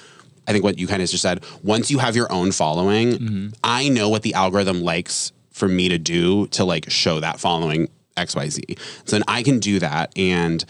I 0.46 0.52
think 0.52 0.64
what 0.64 0.78
you 0.78 0.86
kind 0.86 1.02
of 1.02 1.08
just 1.08 1.22
said, 1.22 1.44
once 1.62 1.90
you 1.90 1.98
have 1.98 2.16
your 2.16 2.30
own 2.32 2.52
following, 2.52 3.12
mm-hmm. 3.12 3.48
I 3.64 3.88
know 3.88 4.08
what 4.08 4.22
the 4.22 4.34
algorithm 4.34 4.82
likes 4.82 5.32
for 5.50 5.68
me 5.68 5.88
to 5.88 5.98
do 5.98 6.46
to 6.48 6.64
like 6.64 6.90
show 6.90 7.20
that 7.20 7.40
following 7.40 7.88
XYZ. 8.16 8.78
So 9.04 9.16
then 9.16 9.24
I 9.28 9.42
can 9.42 9.58
do 9.58 9.78
that 9.78 10.16
and 10.16 10.64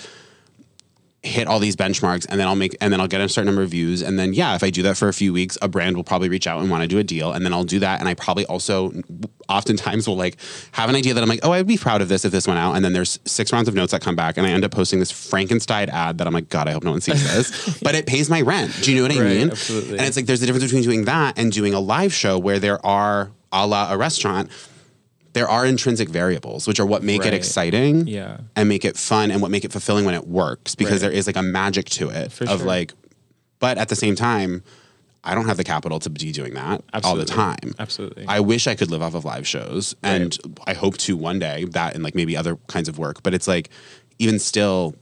hit 1.26 1.46
all 1.48 1.58
these 1.58 1.76
benchmarks 1.76 2.24
and 2.28 2.38
then 2.40 2.46
I'll 2.48 2.56
make 2.56 2.76
and 2.80 2.92
then 2.92 3.00
I'll 3.00 3.08
get 3.08 3.20
a 3.20 3.28
certain 3.28 3.46
number 3.46 3.62
of 3.62 3.70
views. 3.70 4.00
And 4.02 4.18
then 4.18 4.32
yeah 4.32 4.54
if 4.54 4.62
I 4.62 4.70
do 4.70 4.82
that 4.84 4.96
for 4.96 5.08
a 5.08 5.12
few 5.12 5.32
weeks 5.32 5.58
a 5.60 5.68
brand 5.68 5.96
will 5.96 6.04
probably 6.04 6.28
reach 6.28 6.46
out 6.46 6.60
and 6.60 6.70
want 6.70 6.82
to 6.82 6.88
do 6.88 6.98
a 6.98 7.04
deal. 7.04 7.32
And 7.32 7.44
then 7.44 7.52
I'll 7.52 7.64
do 7.64 7.78
that 7.80 8.00
and 8.00 8.08
I 8.08 8.14
probably 8.14 8.46
also 8.46 8.92
oftentimes 9.48 10.08
will 10.08 10.16
like 10.16 10.36
have 10.72 10.88
an 10.88 10.96
idea 10.96 11.14
that 11.14 11.22
I'm 11.22 11.28
like 11.28 11.40
oh 11.42 11.52
I'd 11.52 11.66
be 11.66 11.76
proud 11.76 12.02
of 12.02 12.08
this 12.08 12.24
if 12.24 12.32
this 12.32 12.46
went 12.46 12.58
out. 12.58 12.74
And 12.74 12.84
then 12.84 12.92
there's 12.92 13.18
six 13.24 13.52
rounds 13.52 13.68
of 13.68 13.74
notes 13.74 13.92
that 13.92 14.00
come 14.02 14.16
back 14.16 14.36
and 14.36 14.46
I 14.46 14.50
end 14.50 14.64
up 14.64 14.70
posting 14.70 14.98
this 15.00 15.10
Frankenstein 15.10 15.88
ad 15.90 16.18
that 16.18 16.26
I'm 16.26 16.32
like 16.34 16.48
god 16.48 16.68
I 16.68 16.72
hope 16.72 16.84
no 16.84 16.90
one 16.92 17.00
sees 17.00 17.22
this. 17.34 17.78
But 17.82 17.94
it 17.94 18.06
pays 18.06 18.28
my 18.30 18.40
rent. 18.42 18.72
Do 18.82 18.92
you 18.92 18.96
know 18.98 19.02
what 19.08 19.12
I 19.16 19.20
Right, 19.22 19.36
mean? 19.36 19.50
absolutely. 19.50 19.98
and 19.98 20.06
it's 20.06 20.16
like 20.16 20.26
there's 20.26 20.42
a 20.42 20.46
difference 20.46 20.64
between 20.64 20.82
doing 20.82 21.04
that 21.04 21.38
and 21.38 21.52
doing 21.52 21.74
a 21.74 21.80
live 21.80 22.12
show 22.12 22.38
where 22.38 22.58
there 22.58 22.84
are 22.86 23.30
a 23.52 23.66
la 23.66 23.92
a 23.92 23.96
restaurant 23.96 24.50
there 25.36 25.48
are 25.48 25.66
intrinsic 25.66 26.08
variables 26.08 26.66
which 26.66 26.80
are 26.80 26.86
what 26.86 27.02
make 27.02 27.24
it 27.26 27.34
exciting 27.34 28.06
Yeah. 28.06 28.38
and 28.56 28.68
make 28.68 28.84
it 28.86 28.96
fun 28.96 29.30
and 29.30 29.42
what 29.42 29.50
make 29.50 29.64
it 29.66 29.70
fulfilling 29.72 30.04
when 30.06 30.14
it 30.14 30.26
works 30.26 30.74
because 30.74 30.94
Right. 30.94 31.00
there 31.02 31.10
is 31.10 31.26
like 31.26 31.36
a 31.36 31.42
magic 31.42 31.86
to 31.98 32.08
it 32.08 32.32
For 32.32 32.44
of 32.44 32.58
sure. 32.60 32.66
like 32.66 32.94
but 33.58 33.76
at 33.78 33.88
the 33.88 33.96
same 33.96 34.16
time 34.16 34.62
I 35.22 35.34
don't 35.34 35.46
have 35.46 35.56
the 35.58 35.64
capital 35.64 35.98
to 36.00 36.08
be 36.10 36.30
doing 36.30 36.54
that 36.54 36.84
all 37.02 37.16
the 37.16 37.24
time. 37.24 37.74
Absolutely. 37.80 38.24
I 38.28 38.38
wish 38.38 38.68
I 38.68 38.76
could 38.76 38.90
live 38.92 39.02
off 39.02 39.14
of 39.14 39.24
live 39.24 39.44
shows 39.46 39.94
and 40.02 40.38
I 40.66 40.72
hope 40.74 40.96
to 40.98 41.16
one 41.16 41.38
day 41.40 41.64
that 41.70 41.94
and 41.94 42.02
like 42.04 42.14
maybe 42.14 42.36
other 42.36 42.56
kinds 42.68 42.88
of 42.88 42.96
work 42.98 43.22
but 43.24 43.34
it's 43.34 43.48
like 43.48 43.68
even 44.18 44.38
still 44.38 44.94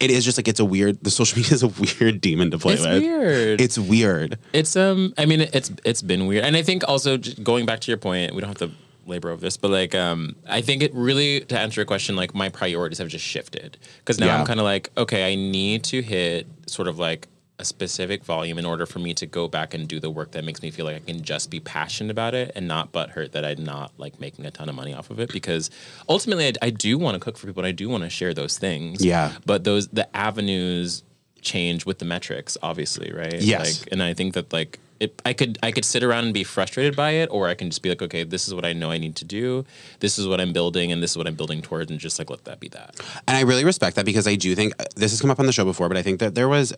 it 0.00 0.10
is 0.10 0.24
just 0.24 0.38
like 0.38 0.48
it's 0.48 0.60
a 0.60 0.64
weird 0.64 1.02
the 1.04 1.10
social 1.10 1.36
media 1.40 1.52
is 1.52 1.62
a 1.62 1.68
weird 1.68 2.20
demon 2.22 2.50
to 2.52 2.58
play 2.58 2.76
with. 2.76 2.86
It's 2.86 2.94
with. 2.94 3.02
weird. 3.02 3.60
It's 3.60 3.78
weird. 3.78 4.38
It's 4.54 4.76
um, 4.76 5.12
I 5.18 5.26
mean, 5.26 5.42
it's 5.42 5.70
it's 5.84 6.00
been 6.00 6.26
weird, 6.26 6.44
and 6.46 6.56
I 6.56 6.62
think 6.62 6.88
also 6.88 7.18
going 7.18 7.66
back 7.66 7.80
to 7.80 7.90
your 7.90 7.98
point, 7.98 8.34
we 8.34 8.40
don't 8.40 8.48
have 8.48 8.56
to 8.66 8.70
labor 9.06 9.30
over 9.30 9.40
this, 9.40 9.56
but 9.56 9.70
like, 9.70 9.94
um, 9.94 10.36
I 10.48 10.60
think 10.60 10.82
it 10.82 10.92
really 10.94 11.40
to 11.40 11.58
answer 11.58 11.80
your 11.80 11.86
question, 11.86 12.16
like 12.16 12.34
my 12.34 12.48
priorities 12.48 12.98
have 12.98 13.08
just 13.08 13.24
shifted 13.24 13.78
because 13.98 14.18
now 14.18 14.26
Yeah. 14.26 14.40
I'm 14.40 14.46
kind 14.46 14.60
of 14.60 14.64
like, 14.64 14.90
okay, 14.96 15.30
I 15.30 15.34
need 15.34 15.84
to 15.84 16.02
hit 16.02 16.46
sort 16.66 16.88
of 16.88 16.98
like 16.98 17.28
a 17.60 17.64
specific 17.64 18.24
volume 18.24 18.58
in 18.58 18.64
order 18.66 18.84
for 18.84 18.98
me 18.98 19.14
to 19.14 19.26
go 19.26 19.46
back 19.46 19.74
and 19.74 19.86
do 19.86 20.00
the 20.00 20.10
work 20.10 20.32
that 20.32 20.44
makes 20.44 20.60
me 20.60 20.72
feel 20.72 20.84
like 20.86 20.96
I 20.96 20.98
can 20.98 21.22
just 21.22 21.50
be 21.50 21.60
passionate 21.60 22.10
about 22.10 22.34
it 22.34 22.50
and 22.56 22.66
not 22.66 22.90
butthurt 22.90 23.30
that 23.30 23.44
I'm 23.44 23.62
not 23.62 23.92
like 23.96 24.18
making 24.18 24.44
a 24.44 24.50
ton 24.50 24.68
of 24.68 24.74
money 24.74 24.92
off 24.92 25.08
of 25.10 25.20
it 25.20 25.32
because 25.32 25.70
ultimately 26.08 26.48
I, 26.48 26.52
I 26.62 26.70
do 26.70 26.98
want 26.98 27.14
to 27.14 27.20
cook 27.20 27.38
for 27.38 27.46
people 27.46 27.60
and 27.60 27.68
I 27.68 27.72
do 27.72 27.88
want 27.88 28.02
to 28.02 28.10
share 28.10 28.34
those 28.34 28.58
things. 28.58 29.04
Yeah. 29.04 29.32
But 29.46 29.62
those 29.62 29.86
the 29.88 30.14
avenues 30.16 31.04
change 31.42 31.86
with 31.86 32.00
the 32.00 32.04
metrics, 32.04 32.56
obviously, 32.60 33.12
right? 33.12 33.40
Yes. 33.40 33.80
Like, 33.82 33.92
and 33.92 34.02
I 34.02 34.14
think 34.14 34.34
that 34.34 34.52
like 34.52 34.80
it, 35.04 35.22
I 35.24 35.32
could 35.32 35.58
I 35.62 35.70
could 35.70 35.84
sit 35.84 36.02
around 36.02 36.24
and 36.24 36.34
be 36.34 36.44
frustrated 36.44 36.96
by 36.96 37.10
it, 37.12 37.28
or 37.30 37.48
I 37.48 37.54
can 37.54 37.70
just 37.70 37.82
be 37.82 37.88
like, 37.88 38.02
okay, 38.02 38.24
this 38.24 38.48
is 38.48 38.54
what 38.54 38.64
I 38.64 38.72
know 38.72 38.90
I 38.90 38.98
need 38.98 39.16
to 39.16 39.24
do. 39.24 39.64
This 40.00 40.18
is 40.18 40.26
what 40.26 40.40
I'm 40.40 40.52
building, 40.52 40.92
and 40.92 41.02
this 41.02 41.12
is 41.12 41.18
what 41.18 41.26
I'm 41.26 41.34
building 41.34 41.62
towards, 41.62 41.90
and 41.90 42.00
just 42.00 42.18
like 42.18 42.30
let 42.30 42.44
that 42.44 42.60
be 42.60 42.68
that. 42.68 43.00
And 43.28 43.36
I 43.36 43.42
really 43.42 43.64
respect 43.64 43.96
that 43.96 44.04
because 44.04 44.26
I 44.26 44.34
do 44.34 44.54
think 44.54 44.74
uh, 44.80 44.84
this 44.96 45.12
has 45.12 45.20
come 45.20 45.30
up 45.30 45.38
on 45.38 45.46
the 45.46 45.52
show 45.52 45.64
before, 45.64 45.88
but 45.88 45.96
I 45.96 46.02
think 46.02 46.20
that 46.20 46.34
there 46.34 46.48
was, 46.48 46.72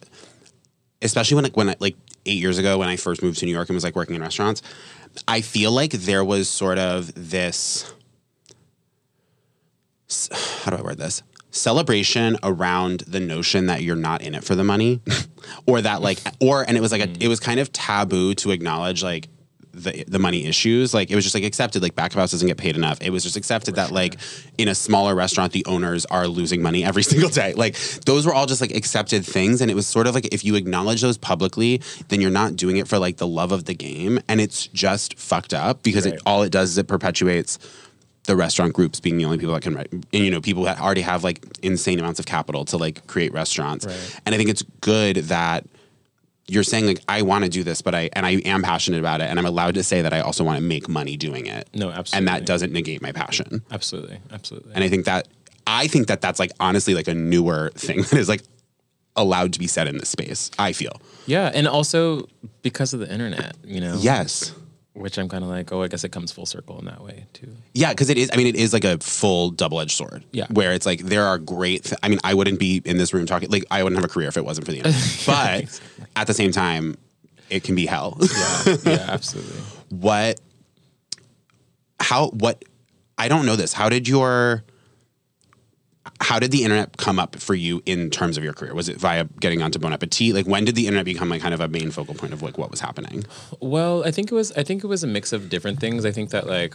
especially 1.03 1.37
when 1.37 1.45
like 1.45 1.57
when 1.57 1.75
like 1.81 1.97
eight 2.27 2.39
years 2.39 2.59
ago 2.59 2.79
when 2.79 2.89
I 2.89 2.97
first 2.97 3.23
moved 3.23 3.39
to 3.39 3.47
New 3.47 3.53
York 3.53 3.69
and 3.69 3.75
was 3.75 3.85
like 3.85 3.97
working 3.97 4.15
in 4.15 4.21
restaurants, 4.21 4.62
I 5.27 5.41
feel 5.41 5.73
like 5.73 5.93
there 5.93 6.25
was 6.25 6.49
sort 6.49 6.79
of 6.79 7.12
this. 7.15 7.93
How 10.62 10.71
do 10.71 10.77
I 10.77 10.83
word 10.83 10.99
this? 10.99 11.23
Celebration 11.57 12.37
around 12.42 13.01
the 13.01 13.21
notion 13.21 13.66
that 13.66 13.83
you're 13.83 13.97
not 13.97 14.23
in 14.23 14.35
it 14.35 14.45
for 14.45 14.55
the 14.55 14.64
money, 14.64 15.01
or 15.66 15.81
that 15.81 16.03
like, 16.03 16.21
or 16.40 16.62
and 16.62 16.77
it 16.77 16.81
was 16.81 16.92
like 16.92 17.03
a, 17.03 17.25
it 17.25 17.29
was 17.29 17.40
kind 17.40 17.61
of 17.61 17.73
taboo 17.73 18.35
to 18.35 18.51
acknowledge 18.51 19.03
like 19.03 19.29
the 19.77 20.05
the 20.09 20.19
money 20.19 20.47
issues. 20.47 20.95
Like 20.95 21.11
it 21.11 21.14
was 21.14 21.25
just 21.25 21.35
like 21.35 21.45
accepted. 21.45 21.83
Like 21.83 21.95
back 21.95 22.12
of 22.12 22.19
house 22.19 22.31
doesn't 22.33 22.49
get 22.49 22.57
paid 22.57 22.77
enough. 22.77 22.99
It 23.01 23.11
was 23.11 23.23
just 23.23 23.37
accepted 23.37 23.77
that 23.77 23.92
like 23.92 24.16
in 24.59 24.69
a 24.69 24.75
smaller 24.75 25.14
restaurant, 25.14 25.53
the 25.53 25.64
owners 25.66 26.07
are 26.07 26.27
losing 26.27 26.62
money 26.62 26.85
every 26.85 27.03
single 27.12 27.29
day. 27.29 27.53
Like 27.53 27.77
those 28.07 28.27
were 28.27 28.35
all 28.35 28.47
just 28.47 28.61
like 28.61 28.75
accepted 28.75 29.25
things, 29.25 29.61
and 29.61 29.71
it 29.71 29.75
was 29.75 29.87
sort 29.87 30.07
of 30.07 30.14
like 30.14 30.33
if 30.33 30.45
you 30.45 30.57
acknowledge 30.57 31.03
those 31.03 31.19
publicly, 31.19 31.83
then 32.09 32.21
you're 32.21 32.31
not 32.31 32.57
doing 32.57 32.79
it 32.79 32.88
for 32.88 32.99
like 32.99 33.19
the 33.19 33.27
love 33.27 33.53
of 33.53 33.64
the 33.64 33.75
game, 33.75 34.19
and 34.29 34.40
it's 34.40 34.66
just 34.66 35.19
fucked 35.19 35.55
up 35.55 35.83
because 35.83 36.07
it 36.07 36.21
all 36.27 36.42
it 36.42 36.51
does 36.51 36.71
is 36.71 36.79
it 36.79 36.88
perpetuates 36.88 37.59
the 38.27 38.37
restaurant 38.37 38.75
groups 38.75 39.01
being 39.01 39.17
the 39.17 39.25
only 39.25 39.39
people 39.39 39.55
that 39.55 39.62
can 39.62 39.75
write, 39.75 39.91
and 39.93 40.07
you 40.12 40.31
know, 40.31 40.41
people 40.41 40.65
that 40.65 40.81
already 40.81 41.01
have 41.01 41.25
like 41.25 41.45
insane 41.62 41.99
amounts 41.99 42.21
of 42.21 42.27
capital 42.27 42.65
to 42.67 42.77
like 42.77 43.07
create 43.07 43.33
restaurants. 43.33 43.87
Right. 43.87 44.21
And 44.27 44.35
I 44.35 44.39
think 44.39 44.51
it's 44.51 44.62
good 44.81 45.17
that 45.17 45.67
you're 46.49 46.62
saying 46.62 46.87
like 46.87 47.01
I 47.09 47.23
want 47.23 47.45
to 47.45 47.51
do 47.51 47.62
this, 47.65 47.83
but 47.83 47.95
I 47.95 48.11
and 48.12 48.27
I 48.27 48.33
am 48.33 48.62
passionate 48.62 49.01
about 49.01 49.21
it, 49.21 49.25
and 49.25 49.39
I'm 49.39 49.47
allowed 49.47 49.75
to 49.75 49.83
say 49.83 50.03
that 50.03 50.12
I 50.12 50.21
also 50.21 50.45
want 50.45 50.59
to 50.59 50.62
make 50.62 50.89
money 50.89 51.17
doing 51.17 51.47
it. 51.47 51.69
No, 51.75 51.91
absolutely. 51.91 52.19
And 52.19 52.29
that 52.29 52.47
doesn't 52.47 52.73
negate 52.73 53.03
my 53.03 53.12
passion. 53.12 53.62
Absolutely, 53.71 54.21
absolutely. 54.33 54.73
And 54.75 54.85
I 54.85 54.89
think 54.89 55.07
that 55.07 55.29
I 55.67 55.87
think 55.87 56.07
that 56.09 56.21
that's 56.21 56.39
like 56.39 56.53
honestly 56.61 56.95
like 56.95 57.09
a 57.09 57.15
newer 57.15 57.71
thing 57.75 58.03
that 58.11 58.15
is 58.15 58.29
like 58.29 58.43
allowed 59.17 59.53
to 59.55 59.59
be 59.59 59.67
said 59.67 59.89
in 59.89 59.99
this 59.99 60.09
space. 60.09 60.51
I 60.59 60.73
feel. 60.73 61.01
yeah, 61.27 61.51
and 61.55 61.67
also 61.67 62.29
because 62.62 62.93
of 62.93 63.01
the 63.01 63.11
internet, 63.12 63.57
you 63.65 63.81
know. 63.81 63.97
Yes. 63.99 64.53
Which 64.97 65.19
I'm 65.19 65.29
kind 65.29 65.45
of 65.45 65.51
like, 65.51 65.71
oh, 65.73 65.83
I 65.83 65.89
guess 65.89 66.05
it 66.05 66.09
comes 66.11 66.33
full 66.33 66.47
circle 66.47 66.79
in 66.79 66.87
that 66.87 67.03
way 67.03 67.27
too. 67.35 67.49
Yeah, 67.75 67.91
because 67.91 68.09
it 68.09 68.17
is. 68.17 68.31
I 68.33 68.37
mean, 68.37 68.47
it 68.47 68.57
is 68.57 68.73
like 68.73 68.85
a 68.85 68.97
full 68.99 69.51
double-edged 69.51 69.91
sword. 69.91 70.25
Yeah. 70.33 70.47
where 70.51 70.73
it's 70.73 70.87
like 70.87 71.01
there 71.01 71.25
are 71.25 71.39
great. 71.39 71.85
Th- 71.85 71.99
I 72.03 72.09
mean, 72.09 72.19
I 72.25 72.33
wouldn't 72.33 72.59
be 72.59 72.81
in 72.85 72.97
this 72.97 73.13
room 73.13 73.27
talking. 73.27 73.51
Like, 73.51 73.65
I 73.71 73.83
wouldn't 73.83 74.01
have 74.01 74.09
a 74.11 74.13
career 74.13 74.29
if 74.29 74.37
it 74.37 74.45
wasn't 74.45 74.67
for 74.67 74.73
the 74.73 74.79
internet. 74.79 75.23
but 75.27 75.81
at 76.17 76.27
the 76.27 76.35
same 76.35 76.51
time, 76.51 76.97
it 77.51 77.63
can 77.63 77.75
be 77.75 77.85
hell. 77.87 78.17
Yeah, 78.21 78.77
yeah, 78.85 79.07
absolutely. 79.09 79.61
what? 79.91 80.41
How? 82.01 82.29
What? 82.29 82.65
I 83.19 83.29
don't 83.29 83.47
know 83.47 83.57
this. 83.57 83.73
How 83.73 83.89
did 83.89 84.09
your? 84.09 84.65
How 86.21 86.38
did 86.38 86.51
the 86.51 86.64
internet 86.64 86.97
come 86.97 87.19
up 87.19 87.37
for 87.37 87.55
you 87.55 87.83
in 87.87 88.11
terms 88.11 88.37
of 88.37 88.45
your 88.45 88.53
career? 88.53 88.75
Was 88.75 88.88
it 88.88 88.97
via 88.97 89.25
getting 89.40 89.62
onto 89.62 89.79
Bon 89.79 89.92
Appetit? 89.92 90.35
Like, 90.35 90.47
when 90.47 90.64
did 90.64 90.75
the 90.75 90.87
internet 90.87 91.05
become 91.05 91.29
like 91.29 91.42
kind 91.42 91.55
of 91.55 91.61
a 91.61 91.69
main 91.69 91.90
focal 91.90 92.14
point 92.14 92.33
of 92.33 92.42
like 92.42 92.59
what 92.59 92.71
was 92.71 92.81
happening? 92.81 93.25
Well, 93.61 94.05
I 94.05 94.11
think 94.11 94.31
it 94.31 94.35
was 94.35 94.53
I 94.53 94.62
think 94.62 94.85
it 94.85 94.87
was 94.87 95.05
a 95.05 95.07
mix 95.07 95.33
of 95.33 95.49
different 95.49 95.81
things. 95.81 96.05
I 96.05 96.12
think 96.12 96.31
that 96.31 96.47
like 96.47 96.75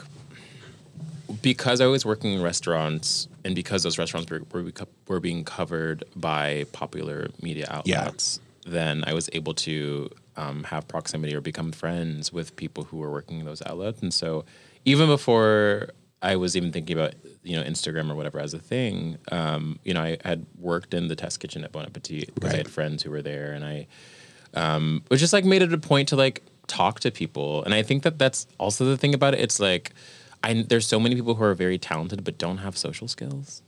because 1.42 1.82
I 1.82 1.86
was 1.88 2.06
working 2.06 2.34
in 2.34 2.42
restaurants 2.42 3.28
and 3.44 3.56
because 3.56 3.84
those 3.84 3.98
restaurants 3.98 4.30
were 4.30 4.42
were, 4.52 4.72
were 5.08 5.20
being 5.20 5.44
covered 5.44 6.04
by 6.16 6.66
popular 6.72 7.30
media 7.42 7.68
outlets, 7.70 8.40
then 8.66 9.04
I 9.08 9.14
was 9.14 9.30
able 9.34 9.54
to 9.56 10.10
um, 10.38 10.64
have 10.66 10.88
proximity 10.88 11.36
or 11.36 11.42
become 11.42 11.72
friends 11.72 12.32
with 12.32 12.56
people 12.56 12.86
who 12.86 12.98
were 12.98 13.12
working 13.12 13.40
in 13.40 13.46
those 13.46 13.62
outlets. 13.66 14.02
And 14.02 14.14
so 14.14 14.46
even 14.86 15.08
before 15.08 15.90
I 16.22 16.36
was 16.36 16.56
even 16.56 16.72
thinking 16.72 16.98
about 16.98 17.16
you 17.44 17.58
know 17.58 17.64
Instagram 17.64 18.12
or 18.12 18.16
whatever 18.16 18.40
as 18.40 18.54
a 18.54 18.60
thing, 18.60 19.18
um, 19.32 19.80
you 19.84 19.94
know 19.94 20.02
I 20.02 20.18
had 20.24 20.46
worked 20.58 20.94
in 20.94 21.08
the 21.08 21.16
test 21.16 21.40
kitchen 21.40 21.64
at 21.64 21.72
Bon 21.72 21.86
Appetit 21.86 22.34
because 22.34 22.54
I 22.54 22.58
had 22.58 22.70
friends 22.70 23.04
who 23.04 23.12
were 23.12 23.22
there, 23.22 23.54
and 23.54 23.66
I 23.66 23.88
um, 24.54 25.04
was 25.10 25.20
just 25.20 25.34
like 25.34 25.46
made 25.46 25.62
it 25.62 25.74
a 25.74 25.78
point 25.78 26.10
to 26.10 26.16
like 26.16 26.44
talk 26.68 27.00
to 27.02 27.12
people. 27.12 27.64
And 27.64 27.74
I 27.74 27.84
think 27.84 28.04
that 28.04 28.20
that's 28.20 28.48
also 28.58 28.86
the 28.86 28.98
thing 28.98 29.14
about 29.14 29.34
it. 29.34 29.40
It's 29.40 29.60
like 29.60 29.94
I 30.44 30.66
there's 30.68 30.88
so 30.88 31.00
many 31.00 31.16
people 31.16 31.36
who 31.36 31.44
are 31.44 31.56
very 31.56 31.78
talented 31.78 32.24
but 32.24 32.38
don't 32.38 32.60
have 32.60 32.78
social 32.78 33.08
skills. 33.08 33.62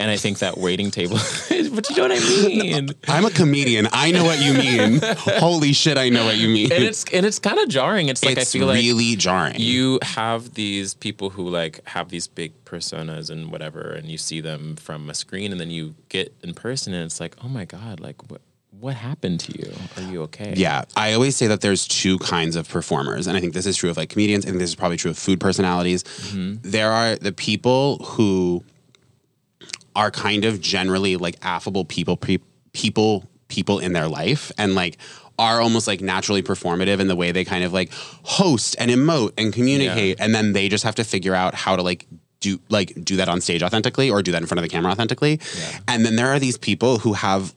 And 0.00 0.10
I 0.10 0.16
think 0.16 0.38
that 0.38 0.56
waiting 0.58 0.90
table, 0.90 1.16
but 1.48 1.90
you 1.90 1.96
know 1.96 2.08
what 2.08 2.12
I 2.12 2.46
mean. 2.46 2.90
I'm 3.06 3.26
a 3.26 3.30
comedian. 3.30 3.86
I 3.92 4.10
know 4.10 4.24
what 4.24 4.40
you 4.40 4.54
mean. 4.54 5.00
Holy 5.38 5.72
shit, 5.74 5.98
I 5.98 6.08
know 6.08 6.24
what 6.24 6.38
you 6.38 6.48
mean. 6.48 6.72
And 6.72 6.82
it's 6.82 7.04
and 7.12 7.26
it's 7.26 7.38
kind 7.38 7.58
of 7.58 7.68
jarring. 7.68 8.08
It's 8.08 8.24
like 8.24 8.38
it's 8.38 8.54
I 8.54 8.58
feel 8.58 8.66
like 8.66 8.76
really 8.76 9.14
jarring. 9.16 9.56
you 9.58 9.98
have 10.02 10.54
these 10.54 10.94
people 10.94 11.30
who 11.30 11.48
like 11.48 11.86
have 11.86 12.08
these 12.08 12.26
big 12.26 12.52
personas 12.64 13.30
and 13.30 13.52
whatever 13.52 13.92
and 13.92 14.08
you 14.08 14.16
see 14.18 14.40
them 14.40 14.76
from 14.76 15.10
a 15.10 15.14
screen 15.14 15.52
and 15.52 15.60
then 15.60 15.70
you 15.70 15.94
get 16.08 16.34
in 16.42 16.54
person 16.54 16.94
and 16.94 17.04
it's 17.04 17.20
like 17.20 17.36
oh 17.44 17.48
my 17.48 17.64
god 17.64 17.98
like 18.00 18.30
what 18.30 18.40
what 18.80 18.94
happened 18.94 19.40
to 19.40 19.58
you 19.58 19.72
are 19.96 20.10
you 20.10 20.22
okay 20.22 20.54
Yeah, 20.56 20.84
I 20.96 21.12
always 21.12 21.36
say 21.36 21.46
that 21.48 21.60
there's 21.60 21.86
two 21.86 22.18
kinds 22.18 22.56
of 22.56 22.68
performers, 22.68 23.26
and 23.26 23.36
I 23.36 23.40
think 23.40 23.52
this 23.52 23.66
is 23.66 23.76
true 23.76 23.90
of 23.90 23.96
like 23.98 24.08
comedians, 24.08 24.46
and 24.46 24.58
this 24.58 24.70
is 24.70 24.74
probably 24.76 24.96
true 24.96 25.10
of 25.10 25.18
food 25.18 25.38
personalities. 25.40 26.02
Mm-hmm. 26.04 26.70
There 26.70 26.90
are 26.90 27.16
the 27.16 27.32
people 27.32 27.98
who 27.98 28.64
are 29.96 30.10
kind 30.10 30.44
of 30.44 30.60
generally 30.60 31.16
like 31.16 31.36
affable 31.42 31.84
people, 31.84 32.16
pe- 32.16 32.38
people, 32.72 33.24
people 33.48 33.78
in 33.78 33.92
their 33.92 34.08
life, 34.08 34.52
and 34.58 34.74
like 34.74 34.98
are 35.38 35.60
almost 35.60 35.86
like 35.86 36.00
naturally 36.00 36.42
performative 36.42 37.00
in 37.00 37.08
the 37.08 37.16
way 37.16 37.32
they 37.32 37.44
kind 37.44 37.64
of 37.64 37.72
like 37.72 37.90
host 38.22 38.76
and 38.78 38.90
emote 38.90 39.32
and 39.38 39.52
communicate, 39.52 40.20
and 40.20 40.34
then 40.34 40.52
they 40.52 40.68
just 40.68 40.84
have 40.84 40.94
to 40.96 41.04
figure 41.04 41.34
out 41.34 41.54
how 41.54 41.76
to 41.76 41.82
like 41.82 42.06
do 42.40 42.58
like 42.68 42.92
do 43.04 43.16
that 43.16 43.28
on 43.28 43.40
stage 43.40 43.62
authentically 43.62 44.10
or 44.10 44.22
do 44.22 44.32
that 44.32 44.40
in 44.40 44.46
front 44.46 44.58
of 44.58 44.62
the 44.62 44.68
camera 44.68 44.92
authentically. 44.92 45.38
And 45.88 46.04
then 46.04 46.16
there 46.16 46.28
are 46.28 46.38
these 46.38 46.56
people 46.58 46.98
who 46.98 47.14
have 47.14 47.54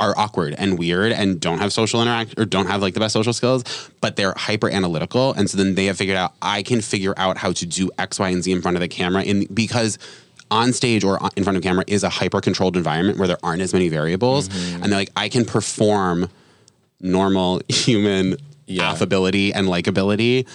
are 0.00 0.12
awkward 0.18 0.54
and 0.58 0.76
weird 0.78 1.12
and 1.12 1.40
don't 1.40 1.58
have 1.58 1.72
social 1.72 2.02
interact 2.02 2.34
or 2.38 2.44
don't 2.44 2.66
have 2.66 2.82
like 2.82 2.94
the 2.94 3.00
best 3.00 3.12
social 3.12 3.32
skills, 3.32 3.62
but 4.00 4.16
they're 4.16 4.34
hyper 4.36 4.68
analytical. 4.68 5.32
And 5.34 5.48
so 5.48 5.56
then 5.56 5.76
they 5.76 5.84
have 5.86 5.96
figured 5.96 6.16
out 6.16 6.34
I 6.42 6.62
can 6.62 6.80
figure 6.80 7.14
out 7.16 7.36
how 7.36 7.52
to 7.52 7.66
do 7.66 7.90
X, 7.96 8.18
Y, 8.18 8.28
and 8.28 8.42
Z 8.42 8.50
in 8.50 8.60
front 8.60 8.76
of 8.76 8.80
the 8.80 8.88
camera 8.88 9.22
in 9.22 9.46
because 9.54 9.98
on 10.50 10.72
stage 10.72 11.04
or 11.04 11.18
in 11.36 11.42
front 11.44 11.56
of 11.56 11.62
camera 11.62 11.84
is 11.86 12.02
a 12.04 12.08
hyper 12.08 12.40
controlled 12.40 12.76
environment 12.76 13.18
where 13.18 13.28
there 13.28 13.38
aren't 13.42 13.62
as 13.62 13.72
many 13.72 13.88
variables. 13.88 14.48
Mm-hmm. 14.48 14.82
And 14.82 14.92
they're 14.92 15.00
like, 15.00 15.10
I 15.16 15.28
can 15.28 15.44
perform 15.44 16.28
normal 17.00 17.60
human 17.68 18.36
Yeah. 18.66 18.90
affability 18.92 19.52
and 19.52 19.66
likability 19.68 20.46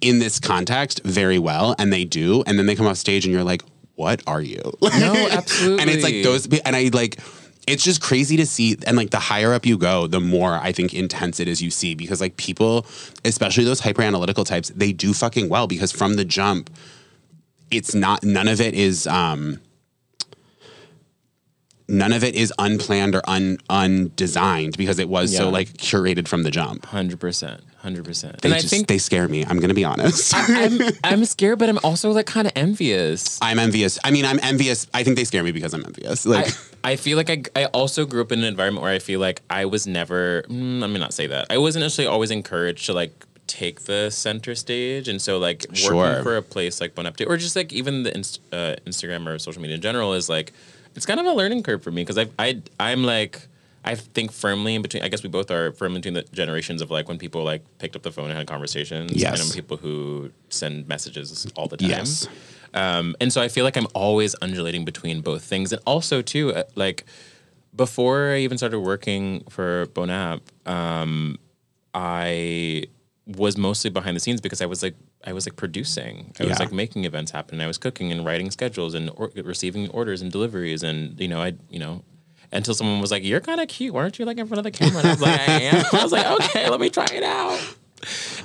in 0.00 0.18
this 0.18 0.38
context 0.40 1.00
very 1.04 1.38
well. 1.38 1.74
And 1.78 1.92
they 1.92 2.04
do. 2.04 2.42
And 2.46 2.58
then 2.58 2.66
they 2.66 2.74
come 2.74 2.86
off 2.86 2.96
stage 2.96 3.24
and 3.24 3.32
you're 3.34 3.44
like, 3.44 3.62
what 3.96 4.22
are 4.26 4.40
you? 4.40 4.60
No, 4.98 5.14
absolutely. 5.30 5.80
and 5.82 5.90
it's 5.90 6.02
like 6.02 6.22
those 6.22 6.46
and 6.64 6.74
i 6.74 6.88
like 6.92 7.18
it's 7.66 7.84
just 7.84 8.00
crazy 8.00 8.36
to 8.38 8.46
see 8.46 8.76
and 8.86 8.96
like 8.96 9.10
the 9.10 9.18
higher 9.18 9.52
up 9.52 9.66
you 9.66 9.76
go 9.76 10.06
the 10.06 10.20
more 10.20 10.54
i 10.54 10.72
think 10.72 10.94
intense 10.94 11.38
it 11.38 11.46
is 11.46 11.60
you 11.60 11.70
see 11.70 11.94
because 11.94 12.18
like 12.20 12.36
people 12.38 12.86
especially 13.26 13.64
those 13.64 13.80
hyper 13.80 14.00
analytical 14.02 14.42
types 14.44 14.70
they 14.74 14.92
do 14.92 15.12
fucking 15.12 15.48
well 15.50 15.66
because 15.66 15.92
from 15.92 16.14
the 16.14 16.24
jump 16.24 16.70
it's 17.70 17.94
not 17.94 18.22
none 18.24 18.48
of 18.48 18.60
it 18.60 18.74
is 18.74 19.06
um 19.06 19.60
none 21.88 22.12
of 22.12 22.22
it 22.22 22.34
is 22.36 22.52
unplanned 22.58 23.14
or 23.16 23.22
un 23.28 23.58
undesigned 23.68 24.76
because 24.76 24.98
it 24.98 25.08
was 25.08 25.34
so 25.36 25.48
like 25.50 25.68
curated 25.74 26.28
from 26.28 26.44
the 26.44 26.50
jump 26.50 26.84
Hundred 26.86 27.18
percent, 27.18 27.62
hundred 27.78 28.04
percent. 28.04 28.40
they 28.42 28.48
And 28.48 28.54
I 28.54 28.58
just 28.60 28.70
think 28.72 28.86
they 28.86 28.98
scare 28.98 29.26
me 29.28 29.44
i'm 29.44 29.58
gonna 29.58 29.74
be 29.74 29.84
honest 29.84 30.32
I'm 30.36 30.80
I'm 31.04 31.24
scared, 31.24 31.58
but 31.58 31.68
I'm 31.68 31.78
also 31.82 32.12
like 32.12 32.26
kind 32.26 32.46
of 32.46 32.52
envious. 32.54 33.38
i'm 33.42 33.58
envious 33.58 33.98
i 34.04 34.10
mean 34.12 34.24
i'm 34.24 34.38
envious 34.42 34.86
i 34.94 35.02
think 35.02 35.16
they 35.16 35.24
scare 35.24 35.42
me 35.42 35.50
because 35.52 35.74
i'm 35.74 35.84
envious 35.84 36.26
like 36.26 36.48
I, 36.84 36.92
I 36.92 36.96
feel 36.96 37.16
like 37.16 37.28
I, 37.28 37.42
I 37.56 37.64
also 37.66 38.06
grew 38.06 38.22
up 38.22 38.30
in 38.32 38.38
an 38.38 38.46
environment 38.46 38.82
where 38.82 38.92
I 38.94 39.00
feel 39.00 39.20
like 39.20 39.42
I 39.50 39.66
was 39.66 39.86
never, 39.86 40.44
mm, 40.48 40.80
let 40.80 40.88
me 40.88 40.98
not 40.98 41.12
say 41.12 41.26
that. 41.26 41.48
I 41.50 41.58
wasn't 41.58 41.84
actually 41.84 42.06
always 42.06 42.30
encouraged 42.30 42.86
to 42.86 42.94
like 42.94 43.12
take 43.50 43.76
the 43.90 44.10
center 44.10 44.54
stage. 44.54 45.08
And 45.08 45.20
so, 45.20 45.38
like, 45.38 45.60
working 45.68 45.76
Sure. 45.76 46.22
for 46.22 46.36
a 46.36 46.42
place 46.42 46.80
like 46.80 46.94
Bon 46.94 47.06
Appetit, 47.06 47.26
or 47.28 47.36
just 47.36 47.56
like 47.56 47.72
even 47.72 48.04
the 48.04 48.12
inst- 48.14 48.40
uh, 48.52 48.76
Instagram 48.86 49.26
or 49.26 49.38
social 49.38 49.60
media 49.62 49.76
in 49.76 49.82
general, 49.82 50.12
is 50.14 50.28
like, 50.28 50.52
it's 50.94 51.06
kind 51.06 51.20
of 51.20 51.26
a 51.26 51.32
learning 51.32 51.62
curve 51.62 51.82
for 51.82 51.90
me 51.90 52.02
because 52.02 52.18
I, 52.18 52.26
I, 52.38 52.62
I'm 52.78 53.02
like, 53.04 53.34
I 53.84 53.94
think 53.94 54.30
firmly 54.32 54.74
in 54.74 54.82
between. 54.82 55.02
I 55.02 55.08
guess 55.08 55.22
we 55.22 55.28
both 55.30 55.50
are 55.50 55.72
firmly 55.72 55.98
between 56.00 56.14
the 56.14 56.22
generations 56.34 56.82
of 56.82 56.90
like 56.90 57.08
when 57.08 57.18
people 57.18 57.42
like 57.44 57.62
picked 57.78 57.96
up 57.96 58.02
the 58.02 58.12
phone 58.12 58.28
and 58.28 58.36
had 58.38 58.46
conversations, 58.46 59.12
Yes. 59.14 59.40
and 59.42 59.52
people 59.54 59.76
who 59.78 60.30
send 60.50 60.86
messages 60.86 61.46
all 61.56 61.66
the 61.66 61.76
time. 61.78 61.88
Yes. 61.90 62.28
Um, 62.74 63.16
and 63.20 63.32
so 63.32 63.40
I 63.40 63.48
feel 63.48 63.64
like 63.64 63.76
I'm 63.76 63.88
always 63.94 64.36
undulating 64.42 64.84
between 64.84 65.22
both 65.22 65.42
things. 65.44 65.72
And 65.72 65.80
also, 65.86 66.20
too, 66.22 66.52
uh, 66.54 66.64
like 66.74 67.04
before 67.74 68.32
I 68.34 68.38
even 68.40 68.58
started 68.58 68.80
working 68.80 69.44
for 69.48 69.86
Bon 69.94 70.10
App, 70.10 70.40
um, 70.66 71.38
I 71.94 72.84
was 73.36 73.56
mostly 73.56 73.90
behind 73.90 74.16
the 74.16 74.20
scenes 74.20 74.40
because 74.40 74.60
I 74.60 74.66
was 74.66 74.82
like, 74.82 74.94
I 75.24 75.32
was 75.32 75.46
like 75.46 75.56
producing. 75.56 76.32
I 76.40 76.44
was 76.44 76.58
like 76.58 76.72
making 76.72 77.04
events 77.04 77.30
happen. 77.30 77.60
I 77.60 77.66
was 77.66 77.78
cooking 77.78 78.10
and 78.12 78.24
writing 78.24 78.50
schedules 78.50 78.94
and 78.94 79.10
or- 79.16 79.30
receiving 79.36 79.88
orders 79.90 80.22
and 80.22 80.30
deliveries. 80.32 80.82
And, 80.82 81.18
you 81.20 81.28
know, 81.28 81.40
I, 81.40 81.54
you 81.68 81.78
know, 81.78 82.02
until 82.52 82.74
someone 82.74 83.00
was 83.00 83.10
like, 83.10 83.22
"You're 83.22 83.40
kind 83.40 83.60
of 83.60 83.68
cute. 83.68 83.94
Why 83.94 84.02
aren't 84.02 84.18
you 84.18 84.24
like 84.24 84.38
in 84.38 84.46
front 84.46 84.58
of 84.58 84.64
the 84.64 84.70
camera?" 84.70 84.98
And 84.98 85.08
I 85.08 85.10
was 85.12 85.20
like, 85.20 85.40
"I 85.40 85.60
am." 85.62 85.84
I 85.92 86.02
was 86.02 86.12
like, 86.12 86.26
"Okay, 86.26 86.68
let 86.68 86.80
me 86.80 86.90
try 86.90 87.06
it 87.12 87.22
out." 87.22 87.60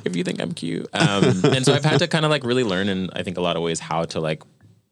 If 0.04 0.16
you 0.16 0.24
think 0.24 0.42
I'm 0.42 0.52
cute, 0.52 0.88
um, 0.94 1.24
and 1.46 1.66
so 1.66 1.74
I've 1.74 1.86
had 1.86 2.00
to 2.00 2.08
kind 2.08 2.26
of 2.26 2.30
like 2.30 2.44
really 2.44 2.64
learn 2.64 2.90
in 2.90 3.10
I 3.14 3.24
think 3.24 3.38
a 3.38 3.42
lot 3.42 3.56
of 3.56 3.64
ways 3.64 3.80
how 3.80 4.04
to 4.04 4.20
like 4.20 4.44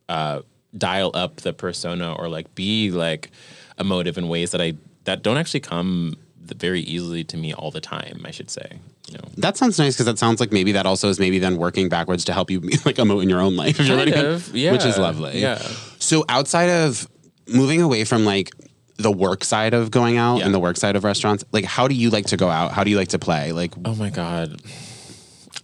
uh, 0.09 0.41
dial 0.77 1.11
up 1.13 1.37
the 1.37 1.53
persona 1.53 2.13
or 2.13 2.27
like 2.29 2.55
be 2.55 2.89
like 2.89 3.29
emotive 3.77 4.17
in 4.17 4.29
ways 4.29 4.51
that 4.51 4.61
I 4.61 4.73
that 5.03 5.21
don't 5.21 5.37
actually 5.37 5.59
come 5.59 6.15
very 6.45 6.81
easily 6.81 7.23
to 7.25 7.37
me 7.37 7.53
all 7.53 7.71
the 7.71 7.81
time. 7.81 8.21
I 8.25 8.31
should 8.31 8.49
say, 8.49 8.79
you 9.07 9.13
know. 9.15 9.23
That 9.37 9.57
sounds 9.57 9.79
nice 9.79 9.93
because 9.95 10.05
that 10.05 10.19
sounds 10.19 10.39
like 10.39 10.51
maybe 10.51 10.71
that 10.73 10.85
also 10.85 11.09
is 11.09 11.19
maybe 11.19 11.39
then 11.39 11.57
working 11.57 11.89
backwards 11.89 12.25
to 12.25 12.33
help 12.33 12.51
you 12.51 12.59
like 12.85 12.97
emote 12.97 13.23
in 13.23 13.29
your 13.29 13.41
own 13.41 13.55
life. 13.55 13.79
If 13.79 13.87
you're 13.87 13.97
Kind 13.97 14.13
of, 14.13 14.55
yeah. 14.55 14.71
which 14.71 14.85
is 14.85 14.97
lovely. 14.97 15.39
Yeah. 15.39 15.57
So 15.99 16.25
outside 16.29 16.69
of 16.69 17.07
moving 17.47 17.81
away 17.81 18.03
from 18.03 18.25
like 18.25 18.49
the 18.97 19.11
work 19.11 19.43
side 19.43 19.73
of 19.73 19.89
going 19.91 20.17
out 20.17 20.37
Yeah. 20.39 20.45
and 20.45 20.53
the 20.53 20.59
work 20.59 20.77
side 20.77 20.95
of 20.95 21.03
restaurants, 21.03 21.43
like 21.51 21.65
how 21.65 21.87
do 21.87 21.95
you 21.95 22.09
like 22.09 22.27
to 22.27 22.37
go 22.37 22.49
out? 22.49 22.71
How 22.71 22.83
do 22.83 22.89
you 22.91 22.97
like 22.97 23.09
to 23.09 23.19
play? 23.19 23.51
Like 23.51 23.73
Oh 23.85 23.95
my 23.95 24.09
god, 24.09 24.61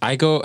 I 0.02 0.16
go, 0.16 0.42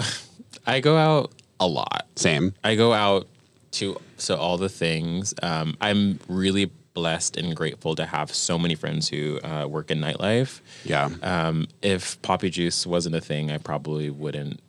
I 0.67 0.81
go 0.81 0.97
out 0.97 1.33
a 1.61 1.67
lot. 1.67 2.07
same. 2.17 2.55
I 2.63 2.75
go 2.75 2.93
out 2.93 3.29
to 3.73 3.97
so 4.17 4.37
all 4.37 4.59
the 4.59 4.69
things. 4.69 5.35
Um, 5.43 5.77
I'm 5.81 6.19
really 6.29 6.71
blessed 6.95 7.37
and 7.37 7.55
grateful 7.55 7.95
to 7.97 8.07
have 8.07 8.33
so 8.33 8.59
many 8.59 8.75
friends 8.75 9.09
who 9.09 9.41
uh, 9.43 9.67
work 9.69 9.91
in 9.91 9.99
nightlife. 9.99 10.61
Yeah. 10.85 11.11
Um, 11.23 11.67
if 11.83 12.21
Poppy 12.23 12.51
Juice 12.51 12.87
wasn't 12.87 13.17
a 13.17 13.21
thing, 13.21 13.51
I 13.51 13.59
probably 13.59 14.11
wouldn't 14.11 14.61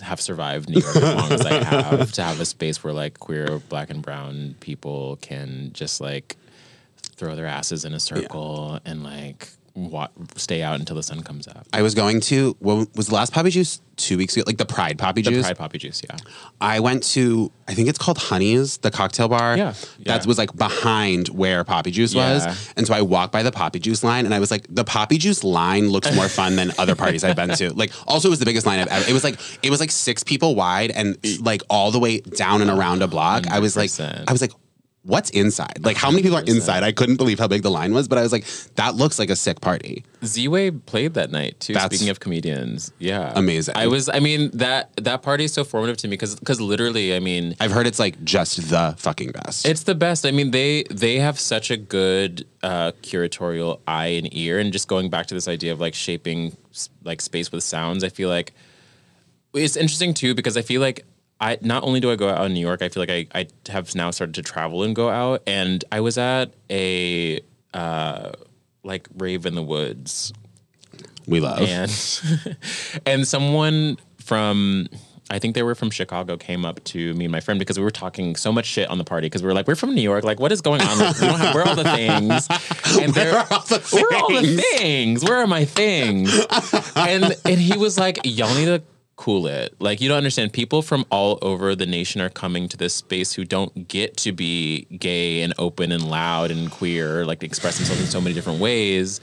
have 0.00 0.20
survived 0.20 0.68
New 0.70 0.80
York 0.80 0.96
as 0.96 1.14
long 1.14 1.32
as 1.32 1.46
I 1.46 1.62
have 1.64 2.12
to 2.12 2.22
have 2.22 2.40
a 2.40 2.46
space 2.46 2.82
where 2.82 2.92
like 2.92 3.20
queer, 3.20 3.60
black, 3.68 3.90
and 3.90 4.02
brown 4.02 4.56
people 4.60 5.18
can 5.20 5.70
just 5.74 6.00
like 6.00 6.36
throw 7.02 7.36
their 7.36 7.46
asses 7.46 7.84
in 7.84 7.92
a 7.92 8.00
circle 8.00 8.80
and 8.84 9.04
like 9.04 9.48
wa- 9.74 10.08
stay 10.36 10.62
out 10.62 10.78
until 10.80 10.96
the 10.96 11.02
sun 11.02 11.22
comes 11.22 11.46
up. 11.48 11.66
I 11.72 11.82
was 11.82 11.94
going 11.94 12.20
to 12.22 12.56
what 12.60 12.88
was 12.96 13.08
the 13.08 13.14
last 13.14 13.32
Poppy 13.32 13.50
Juice 13.50 13.80
two 13.96 14.16
weeks 14.16 14.34
ago? 14.36 14.44
Like 14.46 14.56
the 14.56 14.64
Pride 14.66 14.98
Poppy 14.98 15.22
The 15.22 15.30
Juice. 15.30 15.44
Pride 15.46 15.58
Poppy 15.58 15.78
Juice, 15.78 16.02
yeah. 16.08 16.16
I 16.60 16.80
went 16.80 17.02
to 17.14 17.52
I 17.68 17.74
think 17.74 17.88
it's 17.88 17.98
called 17.98 18.18
Honey's, 18.18 18.78
the 18.78 18.90
cocktail 18.90 19.28
bar. 19.28 19.56
Yeah, 19.56 19.72
That 20.04 20.22
yeah. 20.22 20.26
was 20.26 20.38
like 20.38 20.54
behind 20.56 21.28
where 21.28 21.62
Poppy 21.64 21.90
Juice 21.90 22.12
Yeah. 22.14 22.34
was. 22.34 22.72
And 22.76 22.86
so 22.86 22.94
I 22.94 23.02
walked 23.02 23.32
by 23.32 23.42
the 23.42 23.52
Poppy 23.52 23.78
Juice 23.78 24.02
line 24.02 24.24
and 24.24 24.34
I 24.34 24.38
was 24.40 24.50
like, 24.50 24.66
the 24.68 24.84
Poppy 24.84 25.18
Juice 25.18 25.44
line 25.44 25.88
looks 25.90 26.14
more 26.14 26.28
fun 26.28 26.56
than 26.56 26.72
other 26.78 26.94
parties 26.96 27.22
I've 27.24 27.36
been 27.36 27.50
to. 27.56 27.70
Like 27.74 27.92
also 28.06 28.28
it 28.28 28.30
was 28.30 28.38
the 28.40 28.44
biggest 28.46 28.66
line 28.66 28.80
I've 28.80 28.88
ever 28.88 29.08
it 29.08 29.12
was 29.12 29.24
like 29.24 29.38
it 29.62 29.70
was 29.70 29.80
like 29.80 29.90
six 29.90 30.22
people 30.24 30.54
wide 30.54 30.90
and 30.90 31.16
like 31.40 31.62
all 31.70 31.90
the 31.90 31.98
way 31.98 32.20
down 32.20 32.60
and 32.62 32.70
around 32.70 33.02
a 33.02 33.08
block. 33.08 33.44
Mm, 33.44 33.52
I 33.52 33.58
was 33.60 33.76
like 33.76 33.90
100%. 33.90 34.24
I 34.28 34.32
was 34.32 34.40
like 34.40 34.52
What's 35.02 35.30
inside? 35.30 35.82
Like, 35.82 35.96
how 35.96 36.10
many 36.10 36.22
people 36.22 36.36
are 36.36 36.44
inside? 36.44 36.82
I 36.82 36.92
couldn't 36.92 37.16
believe 37.16 37.38
how 37.38 37.48
big 37.48 37.62
the 37.62 37.70
line 37.70 37.94
was, 37.94 38.06
but 38.06 38.18
I 38.18 38.22
was 38.22 38.32
like, 38.32 38.44
that 38.74 38.96
looks 38.96 39.18
like 39.18 39.30
a 39.30 39.36
sick 39.36 39.62
party. 39.62 40.04
Z-Way 40.22 40.72
played 40.72 41.14
that 41.14 41.30
night 41.30 41.58
too. 41.58 41.72
That's 41.72 41.86
speaking 41.86 42.10
of 42.10 42.20
comedians, 42.20 42.92
yeah, 42.98 43.32
amazing. 43.34 43.76
I 43.78 43.86
was, 43.86 44.10
I 44.10 44.20
mean 44.20 44.50
that 44.52 44.94
that 44.96 45.22
party 45.22 45.44
is 45.44 45.54
so 45.54 45.64
formative 45.64 45.96
to 45.98 46.08
me 46.08 46.12
because 46.12 46.34
because 46.34 46.60
literally, 46.60 47.16
I 47.16 47.20
mean, 47.20 47.56
I've 47.60 47.72
heard 47.72 47.86
it's 47.86 47.98
like 47.98 48.22
just 48.24 48.68
the 48.68 48.94
fucking 48.98 49.32
best. 49.32 49.64
it's 49.64 49.84
the 49.84 49.94
best. 49.94 50.26
I 50.26 50.32
mean, 50.32 50.50
they 50.50 50.84
they 50.90 51.18
have 51.18 51.40
such 51.40 51.70
a 51.70 51.78
good 51.78 52.46
uh, 52.62 52.92
curatorial 53.02 53.80
eye 53.86 54.08
and 54.08 54.28
ear, 54.36 54.58
and 54.58 54.70
just 54.70 54.86
going 54.86 55.08
back 55.08 55.24
to 55.28 55.34
this 55.34 55.48
idea 55.48 55.72
of 55.72 55.80
like 55.80 55.94
shaping 55.94 56.54
like 57.04 57.22
space 57.22 57.50
with 57.50 57.62
sounds. 57.62 58.04
I 58.04 58.10
feel 58.10 58.28
like 58.28 58.52
it's 59.54 59.76
interesting 59.76 60.12
too 60.14 60.34
because 60.34 60.56
I 60.58 60.62
feel 60.62 60.80
like 60.82 61.04
I 61.40 61.58
not 61.62 61.82
only 61.84 62.00
do 62.00 62.10
I 62.10 62.16
go 62.16 62.28
out 62.28 62.44
in 62.46 62.52
New 62.54 62.60
York, 62.60 62.82
I 62.82 62.88
feel 62.90 63.02
like 63.02 63.10
I, 63.10 63.26
I 63.34 63.46
have 63.70 63.94
now 63.94 64.10
started 64.10 64.34
to 64.34 64.42
travel 64.42 64.82
and 64.82 64.94
go 64.94 65.08
out. 65.08 65.42
And 65.46 65.84
I 65.90 66.00
was 66.00 66.18
at 66.18 66.52
a 66.70 67.40
uh, 67.72 68.32
like 68.82 69.08
rave 69.16 69.46
in 69.46 69.54
the 69.54 69.62
woods 69.62 70.32
we 71.26 71.40
love. 71.40 71.60
and 71.60 72.56
and 73.06 73.26
someone 73.28 73.96
from 74.18 74.88
I 75.32 75.38
think 75.38 75.54
they 75.54 75.62
were 75.62 75.76
from 75.76 75.90
Chicago 75.90 76.36
came 76.36 76.64
up 76.64 76.82
to 76.84 77.14
me 77.14 77.26
and 77.26 77.30
my 77.32 77.38
friend 77.38 77.60
because 77.60 77.78
we 77.78 77.84
were 77.84 77.90
talking 77.92 78.34
so 78.34 78.50
much 78.50 78.66
shit 78.66 78.88
on 78.90 78.98
the 78.98 79.04
party 79.04 79.26
because 79.26 79.42
we 79.42 79.46
were 79.46 79.54
like 79.54 79.68
we're 79.68 79.76
from 79.76 79.94
New 79.94 80.00
York 80.02 80.24
like 80.24 80.40
what 80.40 80.50
is 80.50 80.60
going 80.60 80.80
on 80.80 80.98
like, 80.98 81.20
we 81.20 81.26
don't 81.28 81.38
have 81.38 81.54
where 81.54 81.62
are 81.64 81.68
all 81.68 81.76
the 81.76 81.84
things 81.84 82.48
and 83.00 83.14
Where 83.14 83.24
they're- 83.32 83.46
all 83.50 83.60
the 83.60 83.88
where 83.92 84.06
are 84.18 84.22
all 84.24 84.32
the 84.42 84.56
things? 84.56 84.62
things 84.78 85.24
where 85.24 85.36
are 85.38 85.46
my 85.46 85.64
things 85.64 86.34
and 86.96 87.36
and 87.44 87.60
he 87.60 87.78
was 87.78 87.96
like 87.98 88.18
y'all 88.24 88.52
need 88.56 88.64
to 88.66 88.82
cool 89.20 89.46
it. 89.46 89.76
Like 89.78 90.00
you 90.00 90.08
don't 90.08 90.16
understand. 90.16 90.54
People 90.54 90.80
from 90.80 91.04
all 91.10 91.38
over 91.42 91.76
the 91.76 91.84
nation 91.84 92.22
are 92.22 92.30
coming 92.30 92.68
to 92.68 92.76
this 92.78 92.94
space 92.94 93.34
who 93.34 93.44
don't 93.44 93.86
get 93.86 94.16
to 94.18 94.32
be 94.32 94.86
gay 94.98 95.42
and 95.42 95.52
open 95.58 95.92
and 95.92 96.10
loud 96.10 96.50
and 96.50 96.70
queer 96.70 97.26
like 97.26 97.42
express 97.42 97.76
themselves 97.76 98.00
in 98.00 98.06
so 98.06 98.18
many 98.18 98.34
different 98.34 98.60
ways 98.60 99.20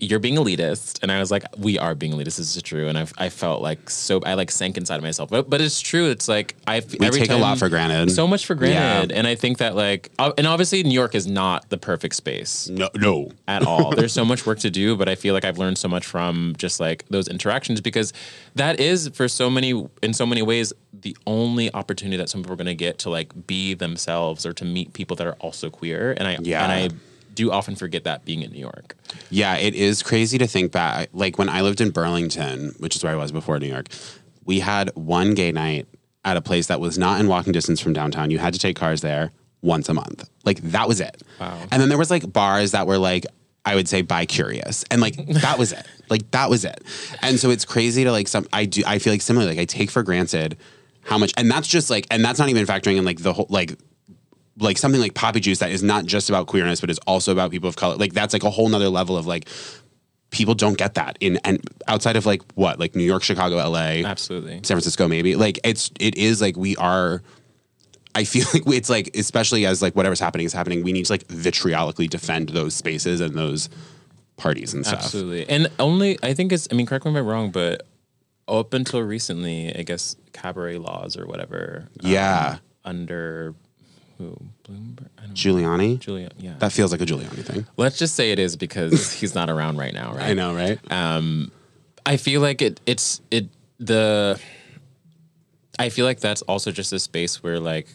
you're 0.00 0.18
being 0.18 0.36
elitist 0.36 0.98
and 1.02 1.10
i 1.10 1.18
was 1.18 1.30
like 1.30 1.44
we 1.56 1.78
are 1.78 1.94
being 1.94 2.12
elitist 2.12 2.36
this 2.36 2.56
is 2.56 2.62
true 2.62 2.88
and 2.88 2.98
i, 2.98 3.06
I 3.18 3.28
felt 3.28 3.60
like 3.62 3.90
so 3.90 4.20
i 4.24 4.34
like 4.34 4.50
sank 4.50 4.76
inside 4.76 4.96
of 4.96 5.02
myself 5.02 5.30
but, 5.30 5.50
but 5.50 5.60
it's 5.60 5.80
true 5.80 6.08
it's 6.10 6.28
like 6.28 6.54
i 6.66 6.80
We 7.00 7.10
take 7.10 7.30
a 7.30 7.36
lot 7.36 7.58
for 7.58 7.68
granted. 7.68 8.10
so 8.12 8.26
much 8.26 8.46
for 8.46 8.54
granted 8.54 9.10
Yeah. 9.12 9.18
and 9.18 9.26
i 9.26 9.34
think 9.34 9.58
that 9.58 9.74
like 9.74 10.10
and 10.18 10.46
obviously 10.46 10.82
new 10.82 10.92
york 10.94 11.14
is 11.14 11.26
not 11.26 11.68
the 11.70 11.78
perfect 11.78 12.14
space 12.14 12.68
no, 12.68 12.88
no. 12.94 13.30
at 13.46 13.66
all. 13.66 13.90
There's 13.92 14.12
so 14.12 14.24
much 14.32 14.46
work 14.46 14.58
to 14.60 14.70
do, 14.70 14.96
but 14.96 15.08
I 15.08 15.14
feel 15.14 15.34
like 15.34 15.44
I've 15.44 15.58
learned 15.58 15.78
so 15.78 15.88
much 15.88 16.06
from 16.06 16.54
just 16.58 16.80
like 16.80 17.04
those 17.08 17.26
interactions 17.28 17.80
because 17.80 18.12
that 18.54 18.78
is 18.80 19.08
for 19.14 19.26
so 19.28 19.48
many 19.50 19.86
in 20.02 20.12
so 20.14 20.26
many 20.26 20.42
ways 20.42 20.72
the 20.92 21.16
only 21.26 21.72
opportunity 21.74 22.16
that 22.18 22.28
some 22.28 22.42
people 22.42 22.52
are 22.54 22.56
going 22.56 22.66
to 22.66 22.74
get 22.74 22.98
to 23.00 23.10
like 23.10 23.46
be 23.46 23.74
themselves 23.74 24.44
or 24.46 24.52
to 24.54 24.64
meet 24.64 24.92
people 24.92 25.16
that 25.16 25.26
are 25.26 25.34
also 25.40 25.70
queer. 25.70 26.14
And 26.16 26.28
I 26.28 26.38
Yeah. 26.42 26.62
and 26.62 26.72
I 26.72 26.88
do 27.38 27.52
often 27.52 27.76
forget 27.76 28.02
that 28.02 28.24
being 28.24 28.42
in 28.42 28.50
New 28.50 28.58
York. 28.58 28.96
Yeah, 29.30 29.56
it 29.56 29.74
is 29.74 30.02
crazy 30.02 30.38
to 30.38 30.46
think 30.48 30.72
back. 30.72 31.08
Like 31.12 31.38
when 31.38 31.48
I 31.48 31.60
lived 31.60 31.80
in 31.80 31.90
Burlington, 31.90 32.74
which 32.78 32.96
is 32.96 33.04
where 33.04 33.12
I 33.12 33.16
was 33.16 33.30
before 33.30 33.60
New 33.60 33.68
York, 33.68 33.86
we 34.44 34.58
had 34.58 34.90
one 34.96 35.34
gay 35.34 35.52
night 35.52 35.86
at 36.24 36.36
a 36.36 36.40
place 36.40 36.66
that 36.66 36.80
was 36.80 36.98
not 36.98 37.20
in 37.20 37.28
walking 37.28 37.52
distance 37.52 37.80
from 37.80 37.92
downtown. 37.92 38.32
You 38.32 38.38
had 38.38 38.54
to 38.54 38.58
take 38.58 38.76
cars 38.76 39.02
there 39.02 39.30
once 39.62 39.88
a 39.88 39.94
month. 39.94 40.28
Like 40.44 40.60
that 40.62 40.88
was 40.88 41.00
it. 41.00 41.22
Wow. 41.38 41.60
And 41.70 41.80
then 41.80 41.88
there 41.88 41.98
was 41.98 42.10
like 42.10 42.32
bars 42.32 42.72
that 42.72 42.88
were 42.88 42.98
like 42.98 43.24
I 43.64 43.76
would 43.76 43.86
say 43.86 44.02
bi 44.02 44.26
curious. 44.26 44.84
And 44.90 45.00
like 45.00 45.14
that 45.28 45.58
was 45.58 45.72
it. 45.72 45.86
Like 46.10 46.30
that 46.30 46.48
was 46.48 46.64
it. 46.64 46.82
And 47.20 47.38
so 47.38 47.50
it's 47.50 47.66
crazy 47.66 48.02
to 48.04 48.10
like 48.10 48.28
some 48.28 48.46
I 48.50 48.64
do 48.64 48.82
I 48.86 48.98
feel 48.98 49.12
like 49.12 49.20
similarly 49.20 49.52
like 49.54 49.60
I 49.60 49.66
take 49.66 49.90
for 49.90 50.02
granted 50.02 50.56
how 51.02 51.18
much 51.18 51.34
and 51.36 51.50
that's 51.50 51.68
just 51.68 51.90
like 51.90 52.06
and 52.10 52.24
that's 52.24 52.38
not 52.38 52.48
even 52.48 52.64
factoring 52.64 52.96
in 52.96 53.04
like 53.04 53.18
the 53.18 53.34
whole 53.34 53.46
like 53.50 53.78
like 54.60 54.78
something 54.78 55.00
like 55.00 55.14
poppy 55.14 55.40
juice 55.40 55.58
that 55.60 55.70
is 55.70 55.82
not 55.82 56.04
just 56.04 56.28
about 56.28 56.46
queerness 56.46 56.80
but 56.80 56.90
is 56.90 56.98
also 57.06 57.32
about 57.32 57.50
people 57.50 57.68
of 57.68 57.76
color. 57.76 57.96
Like 57.96 58.12
that's 58.12 58.32
like 58.32 58.44
a 58.44 58.50
whole 58.50 58.68
nother 58.68 58.88
level 58.88 59.16
of 59.16 59.26
like 59.26 59.48
people 60.30 60.54
don't 60.54 60.76
get 60.76 60.94
that 60.94 61.16
in 61.20 61.38
and 61.44 61.60
outside 61.86 62.16
of 62.16 62.26
like 62.26 62.42
what 62.54 62.78
like 62.78 62.94
New 62.94 63.04
York, 63.04 63.22
Chicago, 63.22 63.56
LA, 63.56 64.02
Absolutely. 64.04 64.54
San 64.56 64.74
Francisco, 64.76 65.08
maybe. 65.08 65.36
Like 65.36 65.58
it's 65.64 65.90
it 66.00 66.16
is 66.16 66.40
like 66.40 66.56
we 66.56 66.76
are. 66.76 67.22
I 68.14 68.24
feel 68.24 68.46
like 68.54 68.66
it's 68.66 68.90
like 68.90 69.10
especially 69.16 69.64
as 69.66 69.80
like 69.80 69.94
whatever's 69.94 70.20
happening 70.20 70.44
is 70.46 70.52
happening. 70.52 70.82
We 70.82 70.92
need 70.92 71.06
to 71.06 71.12
like 71.12 71.26
vitriolically 71.28 72.08
defend 72.08 72.48
those 72.50 72.74
spaces 72.74 73.20
and 73.20 73.34
those 73.34 73.68
parties 74.36 74.74
and 74.74 74.84
stuff. 74.86 75.00
Absolutely. 75.04 75.48
And 75.48 75.68
only, 75.78 76.18
I 76.22 76.32
think 76.34 76.52
it's, 76.52 76.68
I 76.70 76.74
mean, 76.74 76.86
correct 76.86 77.04
me 77.04 77.10
if 77.10 77.16
I'm 77.16 77.26
wrong, 77.26 77.50
but 77.50 77.82
up 78.46 78.72
until 78.72 79.02
recently, 79.02 79.74
I 79.76 79.82
guess 79.82 80.14
cabaret 80.32 80.78
laws 80.78 81.16
or 81.16 81.26
whatever. 81.26 81.88
um, 82.04 82.10
Yeah. 82.10 82.58
under 82.84 83.54
who? 84.18 84.36
Bloomberg? 84.64 85.06
I 85.16 85.22
don't 85.22 85.28
know. 85.30 85.34
Giuliani. 85.34 86.30
Yeah. 86.38 86.54
That 86.58 86.72
feels 86.72 86.92
like 86.92 87.00
a 87.00 87.06
Giuliani 87.06 87.44
thing. 87.44 87.66
Let's 87.76 87.98
just 87.98 88.14
say 88.14 88.30
it 88.32 88.38
is 88.38 88.56
because 88.56 89.12
he's 89.20 89.34
not 89.34 89.48
around 89.48 89.78
right 89.78 89.94
now, 89.94 90.12
right? 90.14 90.30
I 90.30 90.34
know, 90.34 90.54
right? 90.54 90.78
um, 90.92 91.50
I 92.04 92.16
feel 92.16 92.40
like 92.40 92.60
it. 92.62 92.80
It's 92.86 93.20
it 93.30 93.46
the. 93.78 94.40
I 95.78 95.90
feel 95.90 96.04
like 96.06 96.18
that's 96.20 96.42
also 96.42 96.72
just 96.72 96.92
a 96.92 96.98
space 96.98 97.42
where 97.42 97.60
like 97.60 97.86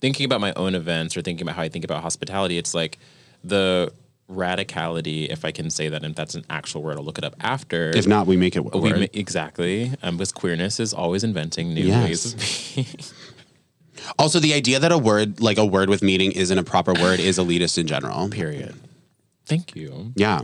thinking 0.00 0.24
about 0.26 0.40
my 0.40 0.52
own 0.54 0.74
events 0.74 1.16
or 1.16 1.22
thinking 1.22 1.44
about 1.46 1.56
how 1.56 1.62
I 1.62 1.68
think 1.68 1.84
about 1.84 2.02
hospitality. 2.02 2.58
It's 2.58 2.74
like 2.74 2.98
the 3.42 3.92
radicality, 4.30 5.28
if 5.28 5.44
I 5.44 5.50
can 5.50 5.70
say 5.70 5.88
that, 5.88 6.02
and 6.04 6.12
if 6.12 6.16
that's 6.16 6.34
an 6.34 6.44
actual 6.50 6.82
word, 6.82 6.96
I'll 6.96 7.04
look 7.04 7.18
it 7.18 7.24
up 7.24 7.34
after. 7.40 7.90
if 7.96 8.06
not, 8.06 8.26
we 8.26 8.36
make 8.36 8.56
it 8.56 8.60
we 8.74 8.92
ma- 8.92 9.06
exactly, 9.12 9.92
um, 10.02 10.16
because 10.16 10.32
queerness 10.32 10.80
is 10.80 10.92
always 10.94 11.24
inventing 11.24 11.74
new 11.74 11.82
Yes. 11.84 12.04
ways 12.08 12.34
of 12.34 12.74
being. 12.76 12.86
also, 14.18 14.40
the 14.40 14.54
idea 14.54 14.78
that 14.80 14.92
a 14.92 14.98
word 14.98 15.40
like 15.40 15.58
a 15.58 15.64
word 15.66 15.88
with 15.88 16.02
meaning 16.02 16.32
isn't 16.32 16.56
a 16.58 16.64
proper 16.64 16.92
word 16.94 17.20
is 17.20 17.38
elitist 17.38 17.78
in 17.78 17.86
general. 17.86 18.28
Period. 18.28 18.74
Thank 19.46 19.74
you. 19.76 20.12
Yeah. 20.16 20.40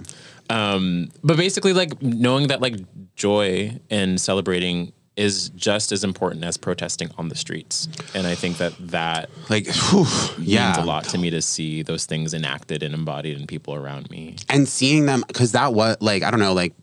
Um, 0.50 1.10
but 1.22 1.36
basically, 1.36 1.72
like 1.72 2.00
knowing 2.02 2.48
that 2.48 2.60
like 2.60 2.76
joy 3.16 3.78
and 3.90 4.20
celebrating 4.20 4.92
is 5.16 5.48
just 5.50 5.90
as 5.90 6.04
important 6.04 6.44
as 6.44 6.56
protesting 6.56 7.10
on 7.18 7.28
the 7.28 7.34
streets, 7.34 7.88
and 8.14 8.26
I 8.26 8.34
think 8.36 8.58
that 8.58 8.72
that 8.78 9.28
Like, 9.50 9.66
whew, 9.66 10.06
yeah. 10.38 10.66
means 10.66 10.78
a 10.78 10.84
lot 10.84 11.04
to 11.06 11.18
me 11.18 11.30
to 11.30 11.42
see 11.42 11.82
those 11.82 12.06
things 12.06 12.32
enacted 12.34 12.82
and 12.84 12.94
embodied 12.94 13.36
in 13.38 13.46
people 13.46 13.74
around 13.74 14.08
me. 14.10 14.36
and 14.48 14.68
seeing 14.68 15.06
them 15.06 15.24
because 15.26 15.52
that 15.52 15.74
was 15.74 15.96
like 16.00 16.22
I 16.22 16.30
don't 16.30 16.40
know 16.40 16.52
like 16.54 16.74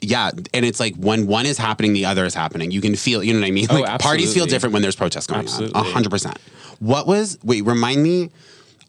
yeah 0.00 0.30
and 0.54 0.64
it's 0.64 0.78
like 0.80 0.94
when 0.96 1.26
one 1.26 1.44
is 1.46 1.58
happening 1.58 1.92
the 1.92 2.04
other 2.04 2.24
is 2.24 2.34
happening 2.34 2.70
you 2.70 2.80
can 2.80 2.94
feel 2.94 3.22
you 3.22 3.32
know 3.32 3.40
what 3.40 3.46
I 3.46 3.50
mean 3.50 3.66
Oh, 3.70 3.80
like 3.80 4.00
parties 4.00 4.32
feel 4.34 4.46
different 4.46 4.72
when 4.72 4.82
there's 4.82 4.96
protests 4.96 5.26
going 5.26 5.40
Absolutely. 5.40 5.74
on 5.74 5.86
a 5.86 5.90
hundred 5.90 6.10
percent 6.10 6.38
what 6.78 7.06
was 7.06 7.38
wait 7.42 7.64
remind 7.64 8.02
me 8.02 8.30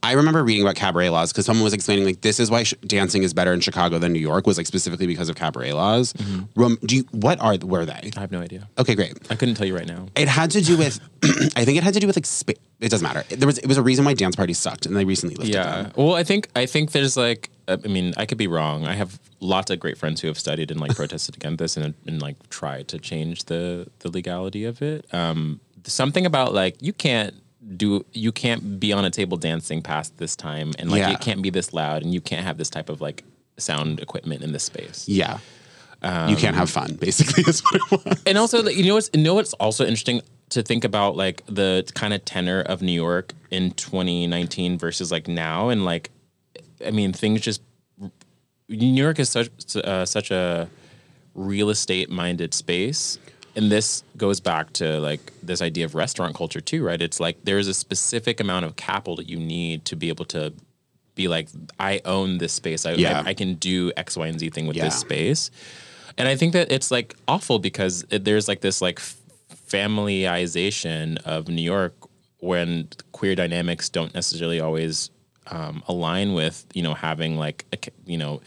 I 0.02 0.14
remember 0.14 0.42
reading 0.46 0.62
about 0.64 0.76
cabaret 0.76 1.10
laws 1.10 1.34
because 1.34 1.46
someone 1.46 1.66
was 1.66 1.74
explaining 1.74 2.06
like 2.06 2.22
this 2.22 2.40
is 2.40 2.50
why 2.50 2.64
sh- 2.64 2.74
dancing 2.88 3.24
is 3.24 3.34
better 3.34 3.52
in 3.52 3.60
Chicago 3.60 4.00
than 4.00 4.14
New 4.14 4.20
York 4.22 4.48
was 4.48 4.56
like 4.56 4.66
specifically 4.66 5.08
because 5.08 5.28
of 5.28 5.36
cabaret 5.36 5.74
laws. 5.74 6.14
Mm-hmm. 6.14 6.40
Rem- 6.62 6.78
do 6.86 6.96
you, 6.96 7.04
what 7.12 7.38
are 7.42 7.58
were 7.58 7.84
they? 7.86 8.10
I 8.16 8.20
have 8.22 8.32
no 8.32 8.40
idea. 8.40 8.70
Okay, 8.78 8.96
great. 8.96 9.18
I 9.30 9.36
couldn't 9.36 9.56
tell 9.56 9.68
you 9.68 9.76
right 9.76 9.86
now. 9.86 10.08
It 10.16 10.30
had 10.30 10.52
to 10.52 10.62
do 10.62 10.78
with 10.78 11.02
I 11.58 11.66
think 11.66 11.78
it 11.78 11.84
had 11.84 11.94
to 11.96 12.00
do 12.00 12.08
with 12.08 12.16
like 12.16 12.26
spa- 12.26 12.54
it 12.80 12.88
doesn't 12.88 13.06
matter. 13.06 13.26
There 13.36 13.46
was 13.46 13.58
it 13.58 13.68
was 13.68 13.76
a 13.78 13.82
reason 13.84 14.06
why 14.06 14.14
dance 14.14 14.38
parties 14.38 14.58
sucked 14.58 14.86
and 14.86 14.96
they 14.96 15.04
recently 15.04 15.36
lifted 15.36 15.56
Yeah. 15.56 15.82
them. 15.84 15.92
Well, 15.98 16.14
I 16.16 16.24
think 16.24 16.48
I 16.56 16.66
think 16.66 16.94
there's 16.94 17.18
like 17.18 17.50
I 17.74 17.88
mean 17.88 18.14
I 18.18 18.26
could 18.26 18.38
be 18.38 18.48
wrong. 18.48 18.86
I 18.86 18.94
have 18.94 19.20
lots 19.40 19.70
of 19.72 19.80
great 19.80 19.98
friends 19.98 20.22
who 20.22 20.28
have 20.28 20.40
studied 20.40 20.72
and 20.72 20.80
like 20.80 20.96
protested 20.96 21.36
against 21.36 21.60
this 21.60 21.78
and, 21.78 21.94
and 22.08 22.22
like 22.22 22.36
tried 22.50 22.88
to 22.90 23.00
change 23.00 23.46
the 23.46 23.88
the 24.00 24.10
legality 24.12 24.66
of 24.66 24.82
it. 24.82 25.06
Um, 25.14 25.60
something 25.86 26.26
about 26.26 26.54
like 26.54 26.82
you 26.82 26.94
can't 26.94 27.34
do 27.78 28.06
you 28.14 28.32
can't 28.32 28.80
be 28.80 28.94
on 28.94 29.06
a 29.06 29.10
table 29.10 29.38
dancing 29.38 29.82
past 29.82 30.18
this 30.18 30.36
time 30.36 30.72
and 30.80 30.90
like 30.90 31.00
Yeah. 31.00 31.12
it 31.12 31.20
can't 31.22 31.42
be 31.42 31.50
this 31.50 31.74
loud 31.74 32.02
and 32.04 32.14
you 32.14 32.22
can't 32.22 32.44
have 32.46 32.58
this 32.58 32.70
type 32.70 32.90
of 32.90 33.02
like 33.02 33.24
sound 33.58 34.00
equipment 34.00 34.42
in 34.44 34.52
this 34.54 34.64
space. 34.64 35.06
Yeah. 35.08 35.40
you 36.30 36.38
can't 36.38 36.56
have 36.56 36.70
fun, 36.70 36.96
basically, 36.96 37.44
is 37.48 37.62
what 37.62 37.76
it 37.76 38.06
was. 38.06 38.24
and 38.26 38.38
also 38.38 38.64
you 38.70 38.86
know 38.88 38.94
what's 38.96 39.10
you 39.14 39.22
know 39.22 39.34
what's 39.36 39.54
also 39.56 39.84
interesting 39.84 40.22
to 40.50 40.64
think 40.64 40.84
about 40.86 41.16
like 41.18 41.44
the 41.48 41.84
kind 41.94 42.14
of 42.14 42.24
tenor 42.26 42.62
of 42.62 42.82
New 42.82 42.94
York 42.94 43.34
in 43.52 43.72
2019 43.72 44.78
versus 44.80 45.12
like 45.12 45.28
now 45.28 45.70
and 45.70 45.84
like 45.86 46.10
I 46.86 46.92
mean 46.92 47.14
things 47.14 47.42
just 47.42 47.62
New 48.68 48.94
York 49.04 49.20
is 49.20 49.30
such 49.30 49.50
uh, 49.76 50.06
such 50.06 50.32
a 50.32 50.70
real 51.36 51.70
estate 51.70 52.10
minded 52.10 52.54
space 52.54 53.18
and 53.56 53.72
this 53.72 54.04
goes 54.18 54.40
back 54.40 54.72
to 54.74 55.00
like 55.00 55.32
this 55.42 55.62
idea 55.62 55.86
of 55.86 55.96
restaurant 55.96 56.36
culture 56.36 56.62
too 56.62 56.84
right 56.84 57.02
it's 57.02 57.20
like 57.20 57.38
there's 57.46 57.68
a 57.68 57.74
specific 57.74 58.40
amount 58.40 58.66
of 58.66 58.76
capital 58.76 59.16
that 59.16 59.28
you 59.30 59.38
need 59.38 59.86
to 59.86 59.96
be 59.96 60.10
able 60.10 60.26
to 60.26 60.54
be 61.16 61.28
like 61.28 61.48
I 61.80 62.02
own 62.06 62.38
this 62.38 62.54
space 62.54 62.86
I, 62.86 62.92
Yeah. 62.94 63.22
I, 63.26 63.30
I 63.30 63.34
can 63.34 63.56
do 63.56 63.92
X 63.98 64.16
Y 64.18 64.28
and 64.28 64.40
Z 64.40 64.50
thing 64.52 64.68
with 64.68 64.78
Yeah. 64.78 64.86
this 64.86 65.00
space 65.00 65.50
and 66.18 66.28
I 66.28 66.36
think 66.36 66.54
that 66.54 66.72
it's 66.72 66.92
like 66.92 67.16
awful 67.28 67.60
because 67.60 68.06
it, 68.10 68.24
there's 68.26 68.48
like 68.48 68.62
this 68.62 68.82
like 68.82 69.00
familyization 69.70 71.18
of 71.26 71.48
New 71.48 71.62
York 71.62 71.94
when 72.40 72.88
queer 73.12 73.36
dynamics 73.36 73.90
don't 73.90 74.14
necessarily 74.14 74.60
always 74.60 75.10
um, 75.50 75.84
align 75.88 76.34
with 76.34 76.66
you 76.74 76.84
know 76.84 76.94
having 76.94 77.38
like 77.38 77.66
a, 77.74 77.78
you 78.06 78.18
know 78.18 78.42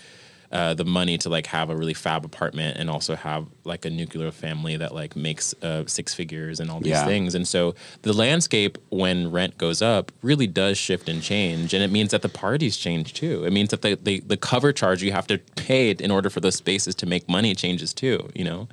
uh, 0.52 0.74
the 0.74 0.84
money 0.84 1.16
to 1.16 1.30
like 1.30 1.46
have 1.46 1.70
a 1.70 1.74
really 1.76 1.94
fab 1.94 2.26
apartment 2.26 2.76
and 2.76 2.90
also 2.90 3.16
have 3.16 3.46
like 3.64 3.86
a 3.86 3.90
nuclear 3.90 4.30
family 4.30 4.76
that 4.76 4.94
like 4.94 5.16
makes 5.16 5.54
uh, 5.62 5.82
six 5.86 6.12
figures 6.12 6.60
and 6.60 6.70
all 6.70 6.78
these 6.78 6.90
Yeah. 6.90 7.06
things. 7.06 7.34
And 7.34 7.48
so 7.48 7.74
the 8.02 8.12
landscape 8.12 8.76
when 8.90 9.30
rent 9.30 9.56
goes 9.56 9.80
up 9.80 10.12
really 10.20 10.46
does 10.46 10.76
shift 10.76 11.08
and 11.08 11.22
change. 11.22 11.72
And 11.72 11.82
it 11.82 11.90
means 11.90 12.10
that 12.10 12.20
the 12.20 12.28
parties 12.28 12.76
change 12.76 13.14
too. 13.14 13.44
It 13.46 13.52
means 13.54 13.70
that 13.70 13.80
the, 13.80 13.94
the, 13.94 14.20
the 14.20 14.36
cover 14.36 14.74
charge 14.74 15.02
you 15.02 15.12
have 15.12 15.26
to 15.28 15.38
pay 15.56 15.90
in 15.92 16.10
order 16.10 16.28
for 16.28 16.40
those 16.40 16.56
spaces 16.56 16.94
to 16.96 17.06
make 17.06 17.30
money 17.30 17.54
changes 17.54 17.94
too 17.94 18.28
you 18.34 18.44
know? 18.44 18.68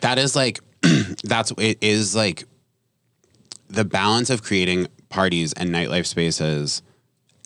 That 0.00 0.18
is 0.18 0.36
like 0.36 0.60
that's 1.24 1.52
it 1.56 1.78
is 1.80 2.14
like 2.14 2.44
the 3.68 3.84
balance 3.84 4.28
of 4.28 4.42
creating 4.42 4.88
parties 5.08 5.54
and 5.54 5.70
nightlife 5.70 6.04
spaces 6.04 6.82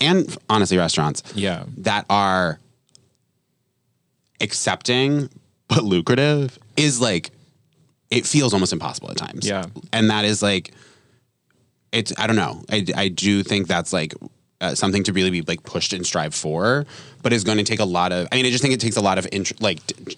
and 0.01 0.37
honestly 0.49 0.77
restaurants 0.77 1.23
Yeah. 1.35 1.63
that 1.79 2.05
are 2.09 2.59
accepting 4.41 5.29
but 5.67 5.83
lucrative 5.83 6.57
is 6.77 7.01
like 7.01 7.31
it 8.09 8.25
feels 8.25 8.53
almost 8.53 8.73
impossible 8.73 9.11
at 9.11 9.17
times 9.17 9.45
Yeah. 9.47 9.65
and 9.91 10.09
that 10.09 10.25
is 10.25 10.41
like 10.41 10.73
it's 11.91 12.13
i 12.17 12.25
don't 12.27 12.35
know 12.37 12.61
i, 12.71 12.85
I 12.95 13.07
do 13.09 13.43
think 13.43 13.67
that's 13.67 13.91
like 13.91 14.13
uh, 14.61 14.75
something 14.75 15.03
to 15.03 15.13
really 15.13 15.29
be 15.29 15.41
like 15.41 15.63
pushed 15.63 15.93
and 15.93 16.05
strive 16.05 16.33
for 16.35 16.85
but 17.21 17.31
is 17.33 17.43
going 17.43 17.57
to 17.57 17.63
take 17.63 17.79
a 17.79 17.85
lot 17.85 18.11
of 18.11 18.27
i 18.31 18.35
mean 18.35 18.45
i 18.45 18.49
just 18.49 18.61
think 18.61 18.73
it 18.73 18.79
takes 18.79 18.97
a 18.97 19.01
lot 19.01 19.17
of 19.17 19.27
int- 19.31 19.61
like 19.61 19.85
d- 19.87 20.15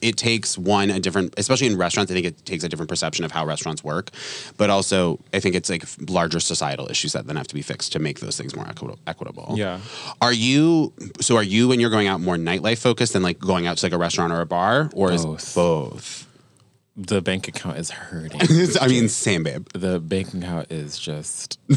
it- 0.00 0.16
takes 0.16 0.56
one 0.58 0.90
a 0.90 1.00
different 1.00 1.34
especially 1.38 1.66
in 1.66 1.76
restaurants 1.76 2.10
i 2.10 2.14
think 2.14 2.26
it 2.26 2.44
takes 2.44 2.62
a 2.64 2.68
different 2.68 2.88
perception 2.88 3.24
of 3.24 3.32
how 3.32 3.44
restaurants 3.46 3.82
work. 3.82 4.10
But 4.56 4.70
also 4.70 5.18
i 5.34 5.40
think 5.40 5.54
it's 5.54 5.68
like 5.70 5.84
larger 6.08 6.38
societal 6.40 6.88
issues 6.90 7.12
that 7.14 7.26
then 7.26 7.36
have 7.36 7.48
to 7.48 7.54
be 7.54 7.62
fixed 7.62 7.92
to 7.92 7.98
make 7.98 8.20
those 8.20 8.36
things 8.36 8.54
more 8.54 8.66
equitable 8.68 8.98
equitable. 9.06 9.54
Yeah. 9.56 9.80
are 10.20 10.32
you 10.32 10.92
so 11.20 11.36
are 11.36 11.42
you 11.42 11.68
when 11.68 11.80
you're 11.80 11.90
going 11.90 12.06
out 12.08 12.20
more 12.20 12.36
nightlife 12.36 12.78
focused 12.78 13.12
than 13.14 13.22
like 13.22 13.38
going 13.38 13.66
out 13.66 13.78
to 13.78 13.86
like 13.86 13.92
a 13.92 13.98
restaurant 13.98 14.32
or 14.32 14.40
a 14.40 14.46
bar? 14.46 14.90
Or 14.94 15.10
is 15.12 15.24
Both. 15.24 15.54
both? 15.54 16.26
The 16.96 17.22
bank 17.22 17.48
account 17.48 17.78
is 17.78 17.90
hurting. 17.90 18.40
I 18.80 18.86
mean 18.88 19.08
same 19.08 19.42
babe. 19.44 19.66
The 19.74 19.98
bank 19.98 20.34
account 20.34 20.70
is 20.70 20.98
just 20.98 21.58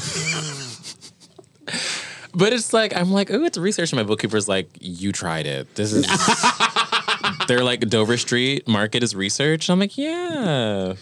but 2.36 2.51
it's 2.53 2.74
like 2.74 2.95
i'm 2.95 3.12
like 3.12 3.32
oh 3.32 3.43
it's 3.43 3.58
research. 3.58 3.91
And 3.93 3.97
my 3.99 4.03
bookkeeper's 4.03 4.47
like 4.47 4.70
you 4.82 5.12
tried 5.12 5.45
it. 5.45 5.74
This 5.76 5.93
is 5.93 6.06
they're 7.47 7.63
like 7.63 7.79
dover 7.81 8.17
street 8.17 8.67
market 8.67 9.03
is 9.03 9.15
research 9.15 9.69
i'm 9.69 9.79
like 9.79 9.97
yeah 9.97 10.93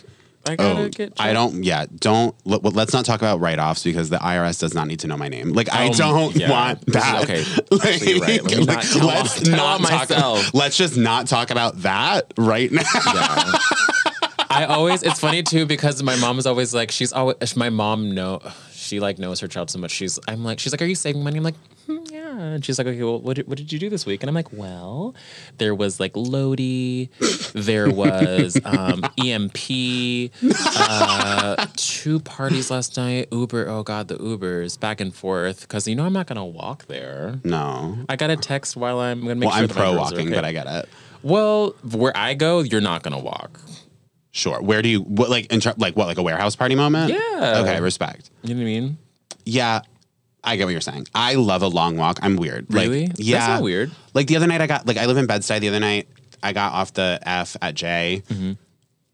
i 0.48 0.56
gotta 0.56 0.80
Oh, 0.84 0.90
get 0.90 1.14
I 1.18 1.32
don't. 1.32 1.64
Yeah, 1.64 1.86
don't. 2.00 2.36
Let, 2.44 2.64
well, 2.64 2.74
let's 2.74 2.92
not 2.92 3.06
talk 3.06 3.22
about 3.22 3.40
write-offs 3.40 3.82
because 3.82 4.10
the 4.10 4.18
IRS 4.18 4.60
does 4.60 4.74
not 4.74 4.88
need 4.88 5.00
to 5.00 5.08
know 5.08 5.16
my 5.16 5.30
name. 5.30 5.54
Like, 5.54 5.72
I 5.74 5.86
Um, 5.88 5.94
don't 5.94 6.36
yeah. 6.36 6.52
want 6.52 6.86
that. 6.88 7.24
okay. 7.24 7.44
Actually, 7.82 8.20
right. 8.20 8.44
Let 8.44 8.58
me 8.58 8.66
not 8.66 8.84
tell 8.84 9.10
on- 9.10 9.26
tell 9.26 9.66
on 9.66 9.80
talk. 9.80 10.10
myself. 10.10 10.54
Let's 10.54 10.76
just 10.76 10.98
not 10.98 11.28
talk 11.28 11.50
about 11.50 11.82
that 11.84 12.34
right 12.38 12.70
now. 12.70 12.82
Yeah. 13.06 13.54
I 14.50 14.66
always 14.68 15.02
it's 15.02 15.20
funny 15.22 15.44
too 15.44 15.66
because 15.66 16.04
my 16.04 16.16
mom 16.18 16.38
is 16.40 16.46
always 16.46 16.74
like 16.74 16.92
she's 16.92 17.14
always 17.14 17.56
my 17.56 17.70
mom 17.70 18.12
know 18.12 18.42
she 18.74 19.00
like 19.00 19.18
knows 19.18 19.40
her 19.40 19.48
child 19.48 19.70
so 19.72 19.80
much 19.80 19.92
she's 19.92 20.20
I'm 20.28 20.44
like 20.44 20.60
she's 20.60 20.72
like 20.74 20.82
are 20.82 20.86
you 20.86 20.94
saving 20.96 21.24
money 21.24 21.38
I'm 21.38 21.44
like 21.44 21.56
"Hmm, 21.56 21.73
yeah. 21.88 22.38
And 22.40 22.64
she's 22.66 22.78
like, 22.78 22.88
okay, 22.88 23.04
well, 23.04 23.20
what 23.20 23.36
did, 23.36 23.48
what 23.48 23.58
did 23.58 23.72
you 23.72 23.80
do 23.80 23.90
this 23.90 24.06
week? 24.06 24.24
And 24.24 24.30
I'm 24.30 24.36
like, 24.36 24.52
well, 24.54 25.16
there 25.58 25.74
was 25.76 26.00
like 26.00 26.12
Lodi, 26.16 27.10
there 27.54 27.90
was 27.90 28.60
um, 28.66 29.04
EMP, 29.24 30.32
uh, 30.76 31.68
two 31.76 32.20
parties 32.22 32.72
last 32.72 32.98
night, 32.98 33.28
Uber. 33.32 33.68
Oh 33.70 33.84
God, 33.84 34.08
the 34.08 34.16
Ubers 34.16 34.80
back 34.80 35.02
and 35.02 35.14
forth 35.14 35.62
because 35.62 35.88
you 35.88 35.96
know 35.96 36.06
I'm 36.06 36.14
not 36.14 36.28
gonna 36.28 36.46
walk 36.46 36.86
there. 36.88 37.40
No. 37.44 37.98
I 38.10 38.16
got 38.16 38.30
a 38.30 38.38
text 38.38 38.76
while 38.76 39.00
I'm 39.00 39.22
gonna 39.22 39.36
make 39.36 39.48
Well, 39.50 39.58
sure 39.58 39.64
I'm 39.64 39.70
pro 39.70 39.96
walking, 39.98 40.28
okay. 40.28 40.36
but 40.36 40.46
I 40.46 40.52
get 40.52 40.68
it. 40.68 40.90
well, 41.22 41.72
where 41.92 42.16
I 42.16 42.34
go, 42.34 42.60
you're 42.62 42.82
not 42.82 43.04
gonna 43.04 43.20
walk. 43.20 43.60
Sure. 44.32 44.62
Where 44.62 44.82
do 44.82 44.90
you 44.90 45.02
what 45.02 45.30
like 45.30 45.52
in 45.54 45.60
ter- 45.60 45.76
like 45.78 45.96
what 45.96 46.08
like 46.08 46.18
a 46.18 46.24
warehouse 46.24 46.56
party 46.56 46.76
moment? 46.76 47.12
Yeah. 47.12 47.62
Okay, 47.64 47.80
respect. 47.82 48.32
You 48.42 48.56
know 48.56 48.62
what 48.62 48.62
I 48.62 48.66
mean? 48.66 48.98
Yeah, 49.46 49.82
I 50.44 50.56
get 50.58 50.66
what 50.66 50.72
you're 50.72 50.82
saying. 50.82 51.08
I 51.16 51.36
love 51.36 51.62
a 51.62 51.68
long 51.68 51.96
walk. 51.98 52.20
I'm 52.22 52.36
weird. 52.36 52.66
Really? 52.74 53.08
Like, 53.08 53.16
yeah. 53.18 53.38
That's 53.38 53.48
not 53.50 53.62
weird. 53.64 53.92
Like 54.14 54.28
the 54.28 54.36
other 54.36 54.48
night, 54.48 54.62
I 54.62 54.68
got 54.68 54.86
like 54.86 54.98
I 54.98 55.06
live 55.06 55.18
in 55.18 55.26
Bed 55.26 55.42
Stuy. 55.42 55.60
The 55.60 55.70
other 55.70 55.80
night, 55.80 56.08
I 56.42 56.54
got 56.54 56.74
off 56.74 56.94
the 56.94 57.20
F 57.24 57.56
at 57.62 57.76
J. 57.76 58.24
Mm-hmm. 58.28 58.52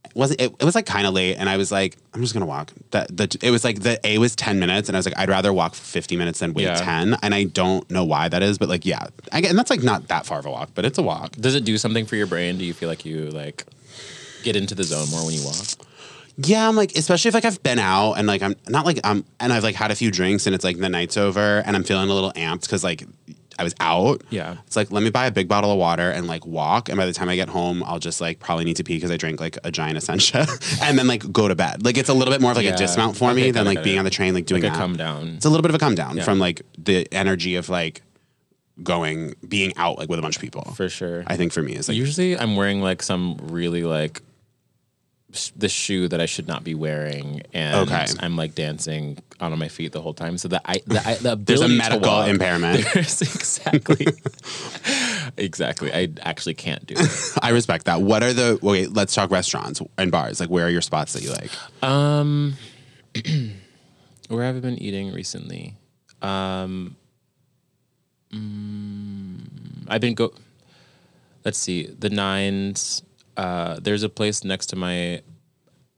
It 0.05 0.15
wasn't 0.15 0.41
it, 0.41 0.55
it 0.59 0.63
was 0.65 0.73
like 0.73 0.87
kind 0.87 1.05
of 1.05 1.13
late, 1.13 1.35
and 1.35 1.47
I 1.47 1.57
was 1.57 1.71
like, 1.71 1.95
I'm 2.15 2.21
just 2.21 2.33
gonna 2.33 2.47
walk. 2.47 2.71
The, 2.89 3.05
the 3.11 3.37
it 3.43 3.51
was 3.51 3.63
like 3.63 3.81
the 3.81 3.99
A 4.03 4.17
was 4.17 4.35
ten 4.35 4.59
minutes, 4.59 4.89
and 4.89 4.95
I 4.95 4.99
was 4.99 5.05
like, 5.05 5.17
I'd 5.19 5.29
rather 5.29 5.53
walk 5.53 5.75
50 5.75 6.17
minutes 6.17 6.39
than 6.39 6.53
wait 6.53 6.63
Yeah. 6.63 6.73
10. 6.75 7.17
And 7.21 7.35
I 7.35 7.43
don't 7.43 7.89
know 7.91 8.03
why 8.05 8.27
that 8.27 8.41
is, 8.41 8.57
but 8.57 8.69
like, 8.69 8.85
yeah, 8.87 9.05
I 9.31 9.41
get, 9.41 9.51
and 9.51 9.59
that's 9.59 9.69
like 9.69 9.83
not 9.83 10.07
that 10.07 10.25
far 10.25 10.39
of 10.39 10.47
a 10.47 10.51
walk, 10.51 10.71
but 10.73 10.83
it's 10.83 10.97
a 10.97 11.03
walk. 11.03 11.33
Does 11.33 11.53
it 11.53 11.63
do 11.63 11.77
something 11.77 12.07
for 12.07 12.15
your 12.15 12.25
brain? 12.25 12.57
Do 12.57 12.65
you 12.65 12.73
feel 12.73 12.89
like 12.89 13.05
you 13.05 13.29
like 13.29 13.65
get 14.41 14.55
into 14.55 14.73
the 14.73 14.83
zone 14.83 15.07
more 15.11 15.23
when 15.25 15.35
you 15.35 15.43
walk? 15.45 15.55
Yeah, 16.41 16.67
I'm 16.69 16.75
like, 16.75 16.93
especially 16.95 17.29
if 17.29 17.33
like 17.35 17.45
I've 17.45 17.61
been 17.63 17.79
out 17.79 18.13
and 18.13 18.25
like 18.27 18.41
I'm 18.41 18.55
not 18.69 18.85
like 18.85 18.99
I'm 19.03 19.25
and 19.39 19.51
I've 19.51 19.63
like 19.63 19.75
had 19.75 19.91
a 19.91 19.95
few 19.95 20.09
drinks 20.11 20.45
and 20.45 20.55
it's 20.55 20.63
like 20.63 20.77
the 20.77 20.87
night's 20.89 21.17
over 21.17 21.59
and 21.65 21.75
I'm 21.75 21.83
feeling 21.83 22.09
a 22.09 22.13
little 22.13 22.31
amped 22.33 22.61
because 22.61 22.83
like 22.83 23.03
I 23.57 23.63
was 23.63 23.75
out. 23.81 24.21
Yeah. 24.29 24.55
It's 24.65 24.77
like 24.77 24.89
let 24.89 25.03
me 25.03 25.09
buy 25.09 25.25
a 25.25 25.31
big 25.31 25.49
bottle 25.49 25.69
of 25.69 25.77
water 25.77 26.09
and 26.11 26.27
like 26.27 26.45
walk. 26.45 26.87
And 26.87 26.97
by 26.97 27.05
the 27.05 27.11
time 27.11 27.27
I 27.27 27.35
get 27.35 27.49
home, 27.49 27.83
I'll 27.83 27.99
just 27.99 28.21
like 28.21 28.39
probably 28.39 28.63
need 28.63 28.77
to 28.77 28.85
pee 28.85 28.95
because 28.95 29.11
I 29.11 29.17
drank 29.17 29.41
like 29.41 29.57
a 29.65 29.69
giant 29.71 29.97
Essentia 29.97 30.47
and 30.81 30.97
then 30.97 31.07
like 31.07 31.29
go 31.31 31.49
to 31.49 31.55
bed. 31.55 31.83
Like 31.83 31.97
it's 31.97 32.07
a 32.09 32.13
little 32.13 32.33
bit 32.33 32.39
more 32.39 32.51
of 32.51 32.57
like 32.57 32.65
Yeah. 32.65 32.75
a 32.75 32.77
dismount 32.77 33.17
for 33.17 33.31
Okay, 33.31 33.41
me 33.47 33.51
than 33.51 33.65
like 33.65 33.83
being 33.83 33.97
it. 33.97 33.99
on 33.99 34.05
the 34.05 34.11
train, 34.11 34.33
like 34.33 34.45
doing 34.45 34.61
Like 34.63 34.71
a 34.71 34.73
that. 34.75 34.79
come 34.81 34.95
down. 34.95 35.27
It's 35.35 35.45
a 35.45 35.49
little 35.49 35.61
bit 35.61 35.71
of 35.71 35.75
a 35.75 35.79
come 35.79 35.95
down 35.95 36.15
Yeah. 36.15 36.23
from 36.23 36.39
like 36.39 36.61
the 36.77 37.05
energy 37.11 37.55
of 37.55 37.67
like 37.67 38.01
going 38.81 39.35
being 39.45 39.73
out 39.75 39.97
like 39.97 40.07
with 40.09 40.19
a 40.19 40.21
bunch 40.21 40.37
of 40.37 40.41
people. 40.41 40.63
For 40.75 40.87
sure. 40.87 41.25
I 41.27 41.35
think 41.35 41.51
for 41.51 41.61
me 41.61 41.75
is 41.75 41.89
like 41.89 41.97
Usually 41.97 42.37
I'm 42.37 42.55
wearing 42.55 42.81
like 42.81 43.03
some 43.03 43.35
really 43.49 43.83
like 43.83 44.21
the 45.55 45.69
shoe 45.69 46.07
that 46.07 46.19
I 46.19 46.25
should 46.25 46.47
not 46.47 46.63
be 46.63 46.73
wearing, 46.73 47.41
and 47.53 47.87
Okay. 47.87 48.05
I'm 48.19 48.35
like 48.35 48.55
dancing 48.55 49.17
on 49.39 49.57
my 49.59 49.67
feet 49.67 49.91
the 49.91 50.01
whole 50.01 50.13
time. 50.13 50.37
So 50.39 50.47
the 50.47 50.61
I 50.65 50.81
the, 50.87 51.01
I, 51.07 51.13
the 51.15 51.35
there's 51.39 51.61
a 51.61 51.67
medical 51.67 52.09
walk- 52.09 52.27
impairment. 52.29 52.85
Exactly, 52.95 54.07
exactly. 55.37 55.93
I 55.93 56.09
actually 56.21 56.55
can't 56.55 56.85
do 56.85 56.95
it. 56.97 57.33
I 57.41 57.49
respect 57.51 57.85
that. 57.85 58.01
What 58.01 58.23
are 58.23 58.33
the 58.33 58.57
wait? 58.61 58.91
Let's 58.93 59.13
talk 59.13 59.29
restaurants 59.31 59.81
and 59.97 60.11
bars. 60.11 60.39
Like, 60.39 60.49
where 60.49 60.65
are 60.65 60.69
your 60.69 60.81
spots 60.81 61.13
that 61.13 61.21
you 61.23 61.31
like? 61.31 61.51
Um, 61.83 62.55
where 64.29 64.43
have 64.43 64.55
I 64.57 64.59
been 64.59 64.81
eating 64.81 65.13
recently? 65.13 65.75
Um, 66.21 66.95
mm, 68.33 69.39
I've 69.87 70.01
been 70.01 70.15
go. 70.15 70.33
Let's 71.45 71.57
see, 71.57 71.83
the 71.85 72.09
Nines. 72.09 73.03
Uh, 73.39 73.79
there's 73.81 74.03
a 74.03 74.09
place 74.09 74.43
next 74.43 74.65
to 74.67 74.75
my 74.75 75.21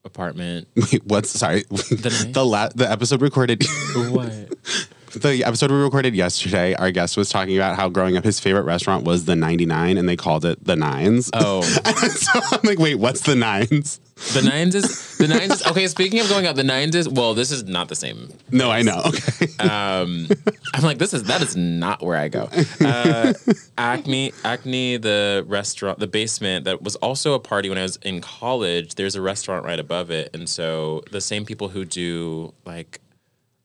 apartment. 0.05 0.67
Wait, 0.75 1.03
what's 1.05 1.31
sorry? 1.31 1.63
The 1.63 2.29
The 2.33 2.45
la- 2.45 2.69
the 2.75 2.89
episode 2.89 3.21
recorded. 3.21 3.63
what? 3.95 4.31
the 5.13 5.43
episode 5.43 5.71
we 5.71 5.77
recorded 5.77 6.15
yesterday. 6.15 6.73
Our 6.73 6.91
guest 6.91 7.17
was 7.17 7.29
talking 7.29 7.55
about 7.55 7.75
how 7.75 7.89
growing 7.89 8.17
up, 8.17 8.23
his 8.23 8.39
favorite 8.39 8.63
restaurant 8.63 9.05
was 9.05 9.25
the 9.25 9.35
99, 9.35 9.97
and 9.97 10.07
they 10.07 10.15
called 10.15 10.45
it 10.45 10.63
the 10.63 10.75
Nines. 10.75 11.29
Oh, 11.33 11.61
so 11.61 12.39
I'm 12.51 12.59
like, 12.63 12.79
wait, 12.79 12.95
what's 12.95 13.21
the 13.21 13.35
Nines? 13.35 13.99
the 14.33 14.41
Nines 14.43 14.75
is 14.75 15.17
the 15.17 15.27
Nines 15.27 15.51
is 15.51 15.67
okay. 15.67 15.87
Speaking 15.87 16.19
of 16.19 16.29
going 16.29 16.45
out, 16.45 16.55
the 16.55 16.63
Nines 16.63 16.95
is 16.95 17.09
well. 17.09 17.33
This 17.33 17.49
is 17.51 17.63
not 17.63 17.89
the 17.89 17.95
same 17.95 18.31
No, 18.51 18.69
I 18.69 18.83
know. 18.83 19.01
Okay. 19.05 19.47
um, 19.67 20.27
I'm 20.73 20.83
like, 20.83 20.99
this 20.99 21.13
is 21.13 21.23
that 21.23 21.41
is 21.41 21.55
not 21.55 22.03
where 22.03 22.17
I 22.17 22.27
go. 22.27 22.49
Uh, 22.79 23.33
Acme, 23.77 24.31
Acme, 24.43 24.97
the 24.97 25.43
restaurant, 25.47 25.99
the 25.99 26.07
basement 26.07 26.65
that 26.65 26.83
was 26.83 26.95
also 26.97 27.33
a 27.33 27.39
party 27.39 27.69
when 27.69 27.77
I 27.77 27.83
was 27.83 27.95
in 27.97 28.21
college. 28.21 28.95
There's 28.95 29.15
a 29.15 29.21
restaurant 29.21 29.65
right 29.65 29.79
above 29.79 30.11
it, 30.11 30.29
and 30.35 30.47
so 30.47 31.03
the 31.11 31.21
same 31.21 31.45
people 31.45 31.69
who 31.69 31.83
do 31.85 32.53
like 32.65 32.99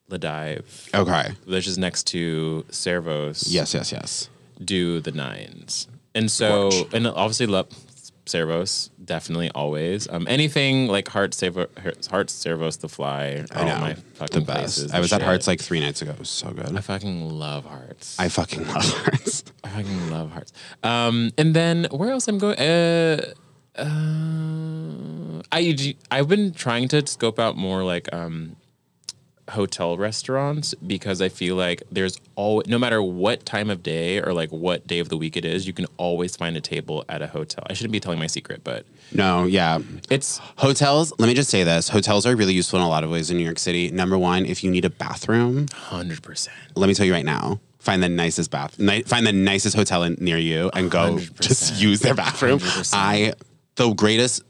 Le 0.08 0.18
Dive, 0.18 0.88
okay. 0.94 1.30
which 1.46 1.66
is 1.66 1.78
next 1.78 2.06
to 2.08 2.64
Cervo's, 2.70 3.52
Yes, 3.52 3.74
yes, 3.74 3.90
yes. 3.92 4.28
do 4.64 5.00
the 5.00 5.12
nines, 5.12 5.88
and 6.14 6.30
so 6.30 6.66
Watch. 6.66 6.94
and 6.94 7.06
obviously 7.06 7.46
love 7.46 7.66
Cervo's 8.26 8.90
definitely 9.04 9.50
always. 9.54 10.08
Um, 10.08 10.26
anything 10.28 10.88
like 10.88 11.06
Heart 11.08 11.30
Cervo, 11.32 11.68
Heart 12.10 12.28
Cervo's, 12.28 12.76
The 12.78 12.88
Fly, 12.88 13.44
I 13.52 13.64
know. 13.64 13.78
my 13.78 13.92
the 13.94 14.00
fucking 14.14 14.44
best. 14.44 14.58
places. 14.58 14.90
I 14.92 14.96
the 14.96 15.00
was 15.02 15.12
at 15.12 15.20
shit. 15.20 15.26
Hart's 15.26 15.46
like 15.46 15.60
three 15.60 15.78
nights 15.80 16.02
ago. 16.02 16.10
It 16.10 16.18
was 16.18 16.28
so 16.30 16.50
good. 16.50 16.74
I 16.76 16.80
fucking 16.80 17.28
love 17.30 17.64
Hart's. 17.66 18.18
I 18.18 18.28
fucking 18.28 18.66
love 18.74 18.84
Hart's. 18.84 19.44
I 19.62 19.68
fucking 19.68 20.10
love 20.10 20.30
hearts. 20.32 20.52
Um, 20.82 21.30
and 21.38 21.54
then 21.54 21.86
where 21.92 22.10
else 22.10 22.26
I'm 22.26 22.38
going? 22.38 22.58
Uh, 22.58 23.32
uh, 23.78 25.42
I 25.52 25.94
I've 26.10 26.28
been 26.28 26.52
trying 26.52 26.88
to 26.88 27.06
scope 27.06 27.38
out 27.38 27.56
more 27.56 27.84
like 27.84 28.12
um, 28.12 28.56
hotel 29.50 29.96
restaurants 29.96 30.74
because 30.74 31.22
I 31.22 31.28
feel 31.28 31.54
like 31.56 31.82
there's 31.90 32.18
all 32.34 32.62
no 32.66 32.78
matter 32.78 33.00
what 33.02 33.46
time 33.46 33.70
of 33.70 33.82
day 33.82 34.20
or 34.20 34.32
like 34.32 34.50
what 34.50 34.86
day 34.86 34.98
of 34.98 35.08
the 35.08 35.16
week 35.16 35.36
it 35.36 35.44
is, 35.44 35.66
you 35.66 35.72
can 35.72 35.86
always 35.96 36.36
find 36.36 36.56
a 36.56 36.60
table 36.60 37.04
at 37.08 37.22
a 37.22 37.28
hotel. 37.28 37.64
I 37.68 37.72
shouldn't 37.72 37.92
be 37.92 38.00
telling 38.00 38.18
my 38.18 38.26
secret, 38.26 38.62
but 38.64 38.84
No, 39.12 39.44
yeah. 39.44 39.78
it's 40.10 40.38
Hotels, 40.58 41.12
let 41.18 41.26
me 41.28 41.34
just 41.34 41.50
say 41.50 41.62
this. 41.62 41.88
Hotels 41.88 42.26
are 42.26 42.34
really 42.34 42.54
useful 42.54 42.78
in 42.80 42.84
a 42.84 42.88
lot 42.88 43.04
of 43.04 43.10
ways 43.10 43.30
in 43.30 43.36
New 43.36 43.44
York 43.44 43.58
City. 43.58 43.90
Number 43.90 44.18
one, 44.18 44.46
if 44.46 44.64
you 44.64 44.70
need 44.70 44.84
a 44.84 44.90
bathroom, 44.90 45.66
hundred 45.72 46.22
percent. 46.22 46.56
let 46.74 46.88
me 46.88 46.94
tell 46.94 47.06
you 47.06 47.12
right 47.12 47.24
now. 47.24 47.60
Find 47.78 48.02
the 48.02 48.08
nicest 48.08 48.50
bath. 48.50 48.76
Ni- 48.80 49.02
find 49.02 49.24
the 49.24 49.32
nicest 49.32 49.76
hotel 49.76 50.02
in, 50.02 50.16
near 50.20 50.38
you 50.38 50.70
and 50.74 50.90
go 50.90 51.14
100%. 51.18 51.40
just 51.40 51.80
use 51.80 52.00
their 52.00 52.14
bathroom. 52.16 52.58
100%. 52.58 52.90
I 52.94 53.34
the 53.76 53.92
greatest. 53.94 54.42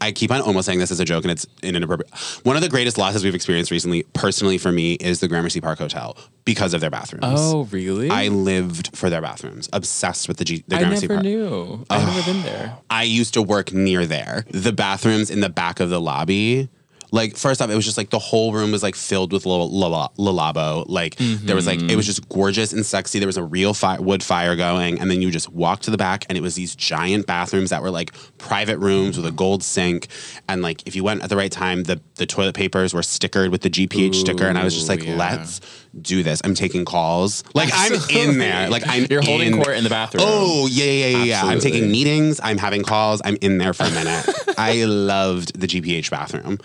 I 0.00 0.12
keep 0.12 0.30
on 0.30 0.40
almost 0.40 0.66
saying 0.66 0.78
this 0.78 0.90
as 0.90 1.00
a 1.00 1.04
joke, 1.04 1.24
and 1.24 1.30
it's 1.32 1.46
inappropriate. 1.62 2.12
One 2.44 2.56
of 2.56 2.62
the 2.62 2.68
greatest 2.68 2.98
losses 2.98 3.24
we've 3.24 3.34
experienced 3.34 3.70
recently, 3.70 4.04
personally 4.12 4.58
for 4.58 4.72
me, 4.72 4.94
is 4.94 5.20
the 5.20 5.28
Gramercy 5.28 5.60
Park 5.60 5.78
Hotel 5.78 6.16
because 6.44 6.74
of 6.74 6.80
their 6.80 6.90
bathrooms. 6.90 7.24
Oh, 7.26 7.64
really? 7.70 8.10
I 8.10 8.28
lived 8.28 8.96
for 8.96 9.10
their 9.10 9.20
bathrooms, 9.22 9.68
obsessed 9.72 10.28
with 10.28 10.36
the, 10.38 10.44
G- 10.44 10.64
the 10.68 10.76
I 10.76 10.78
Gramercy 10.80 11.06
never 11.06 11.14
Park. 11.14 11.24
knew. 11.24 11.84
I've 11.90 12.06
never 12.06 12.32
been 12.32 12.42
there. 12.42 12.76
I 12.90 13.02
used 13.04 13.34
to 13.34 13.42
work 13.42 13.72
near 13.72 14.06
there. 14.06 14.44
The 14.50 14.72
bathrooms 14.72 15.30
in 15.30 15.40
the 15.40 15.48
back 15.50 15.80
of 15.80 15.90
the 15.90 16.00
lobby. 16.00 16.68
Like 17.14 17.36
first 17.36 17.62
off, 17.62 17.70
it 17.70 17.76
was 17.76 17.84
just 17.84 17.96
like 17.96 18.10
the 18.10 18.18
whole 18.18 18.52
room 18.52 18.72
was 18.72 18.82
like 18.82 18.96
filled 18.96 19.32
with 19.32 19.46
Le 19.46 19.56
Labo. 19.56 20.84
Like 20.88 21.14
there 21.16 21.54
was 21.54 21.64
like 21.64 21.78
mm-hmm. 21.78 21.90
it 21.90 21.94
was 21.94 22.06
just 22.06 22.28
gorgeous 22.28 22.72
and 22.72 22.84
sexy. 22.84 23.20
There 23.20 23.28
was 23.28 23.36
a 23.36 23.44
real 23.44 23.72
fi- 23.72 24.00
wood 24.00 24.20
fire 24.20 24.56
going, 24.56 24.98
and 24.98 25.08
then 25.08 25.22
you 25.22 25.30
just 25.30 25.48
walk 25.48 25.78
to 25.82 25.92
the 25.92 25.96
back, 25.96 26.26
and 26.28 26.36
it 26.36 26.40
was 26.40 26.56
these 26.56 26.74
giant 26.74 27.26
bathrooms 27.26 27.70
that 27.70 27.82
were 27.82 27.90
like 27.92 28.12
private 28.38 28.78
rooms 28.78 29.16
with 29.16 29.26
a 29.26 29.30
gold 29.30 29.62
sink, 29.62 30.08
and 30.48 30.60
like 30.60 30.84
if 30.88 30.96
you 30.96 31.04
went 31.04 31.22
at 31.22 31.28
the 31.28 31.36
right 31.36 31.52
time, 31.52 31.84
the 31.84 32.00
the 32.16 32.26
toilet 32.26 32.56
papers 32.56 32.92
were 32.92 33.00
stickered 33.02 33.52
with 33.52 33.62
the 33.62 33.70
GPH 33.70 34.16
sticker, 34.16 34.46
and 34.48 34.58
I 34.58 34.64
was 34.64 34.74
just 34.74 34.88
like, 34.88 35.04
yeah. 35.04 35.14
let's 35.14 35.60
do 36.02 36.24
this. 36.24 36.40
I'm 36.42 36.54
taking 36.54 36.84
calls. 36.84 37.44
Like 37.54 37.70
I'm 37.72 37.92
in 38.10 38.38
there. 38.38 38.68
Like 38.68 38.82
I'm 38.88 39.06
You're 39.08 39.22
holding 39.22 39.54
in- 39.54 39.62
court 39.62 39.76
in 39.76 39.84
the 39.84 39.90
bathroom. 39.90 40.24
Oh 40.26 40.66
yeah, 40.66 40.84
yeah, 40.84 41.06
yeah, 41.18 41.24
yeah. 41.24 41.42
I'm 41.44 41.60
taking 41.60 41.92
meetings. 41.92 42.40
I'm 42.42 42.58
having 42.58 42.82
calls. 42.82 43.22
I'm 43.24 43.36
in 43.40 43.58
there 43.58 43.72
for 43.72 43.84
a 43.84 43.90
minute. 43.90 44.28
I 44.58 44.84
loved 44.84 45.60
the 45.60 45.68
GPH 45.68 46.10
bathroom. 46.10 46.58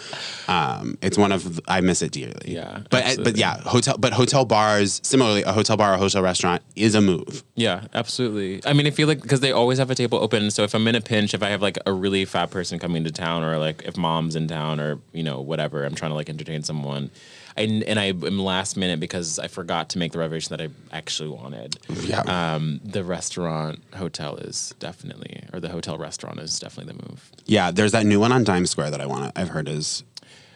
Um, 0.47 0.97
it's 1.01 1.17
one 1.17 1.31
of 1.31 1.59
I 1.67 1.81
miss 1.81 2.01
it 2.01 2.11
dearly. 2.11 2.53
Yeah, 2.53 2.81
but 2.89 3.23
but 3.23 3.37
yeah, 3.37 3.59
hotel. 3.61 3.97
But 3.97 4.13
hotel 4.13 4.45
bars, 4.45 5.01
similarly, 5.03 5.43
a 5.43 5.51
hotel 5.51 5.77
bar, 5.77 5.91
or 5.91 5.95
a 5.95 5.97
hotel 5.97 6.21
restaurant 6.21 6.61
is 6.75 6.95
a 6.95 7.01
move. 7.01 7.43
Yeah, 7.55 7.85
absolutely. 7.93 8.61
I 8.65 8.73
mean, 8.73 8.87
I 8.87 8.91
feel 8.91 9.07
like 9.07 9.21
because 9.21 9.39
they 9.39 9.51
always 9.51 9.77
have 9.77 9.91
a 9.91 9.95
table 9.95 10.19
open. 10.19 10.51
So 10.51 10.63
if 10.63 10.73
I'm 10.73 10.87
in 10.87 10.95
a 10.95 11.01
pinch, 11.01 11.33
if 11.33 11.43
I 11.43 11.49
have 11.49 11.61
like 11.61 11.77
a 11.85 11.93
really 11.93 12.25
fat 12.25 12.51
person 12.51 12.79
coming 12.79 13.03
to 13.03 13.11
town, 13.11 13.43
or 13.43 13.57
like 13.57 13.83
if 13.83 13.97
mom's 13.97 14.35
in 14.35 14.47
town, 14.47 14.79
or 14.79 14.99
you 15.13 15.23
know 15.23 15.41
whatever, 15.41 15.83
I'm 15.85 15.95
trying 15.95 16.11
to 16.11 16.15
like 16.15 16.29
entertain 16.29 16.63
someone, 16.63 17.11
and 17.55 17.83
and 17.83 17.99
I 17.99 18.05
am 18.05 18.39
last 18.39 18.77
minute 18.77 18.99
because 18.99 19.39
I 19.39 19.47
forgot 19.47 19.89
to 19.89 19.99
make 19.99 20.11
the 20.11 20.19
reservation 20.19 20.55
that 20.55 20.63
I 20.63 20.69
actually 20.95 21.29
wanted. 21.29 21.77
Yeah. 22.03 22.21
Um, 22.21 22.79
the 22.83 23.03
restaurant 23.03 23.83
hotel 23.95 24.37
is 24.37 24.73
definitely, 24.79 25.43
or 25.53 25.59
the 25.59 25.69
hotel 25.69 25.97
restaurant 25.97 26.39
is 26.39 26.59
definitely 26.59 26.93
the 26.93 27.09
move. 27.09 27.31
Yeah, 27.45 27.71
there's 27.71 27.91
that 27.91 28.05
new 28.05 28.19
one 28.19 28.31
on 28.31 28.43
Dimes 28.43 28.71
Square 28.71 28.91
that 28.91 29.01
I 29.01 29.05
want. 29.05 29.31
I've 29.35 29.49
heard 29.49 29.67
is 29.67 30.03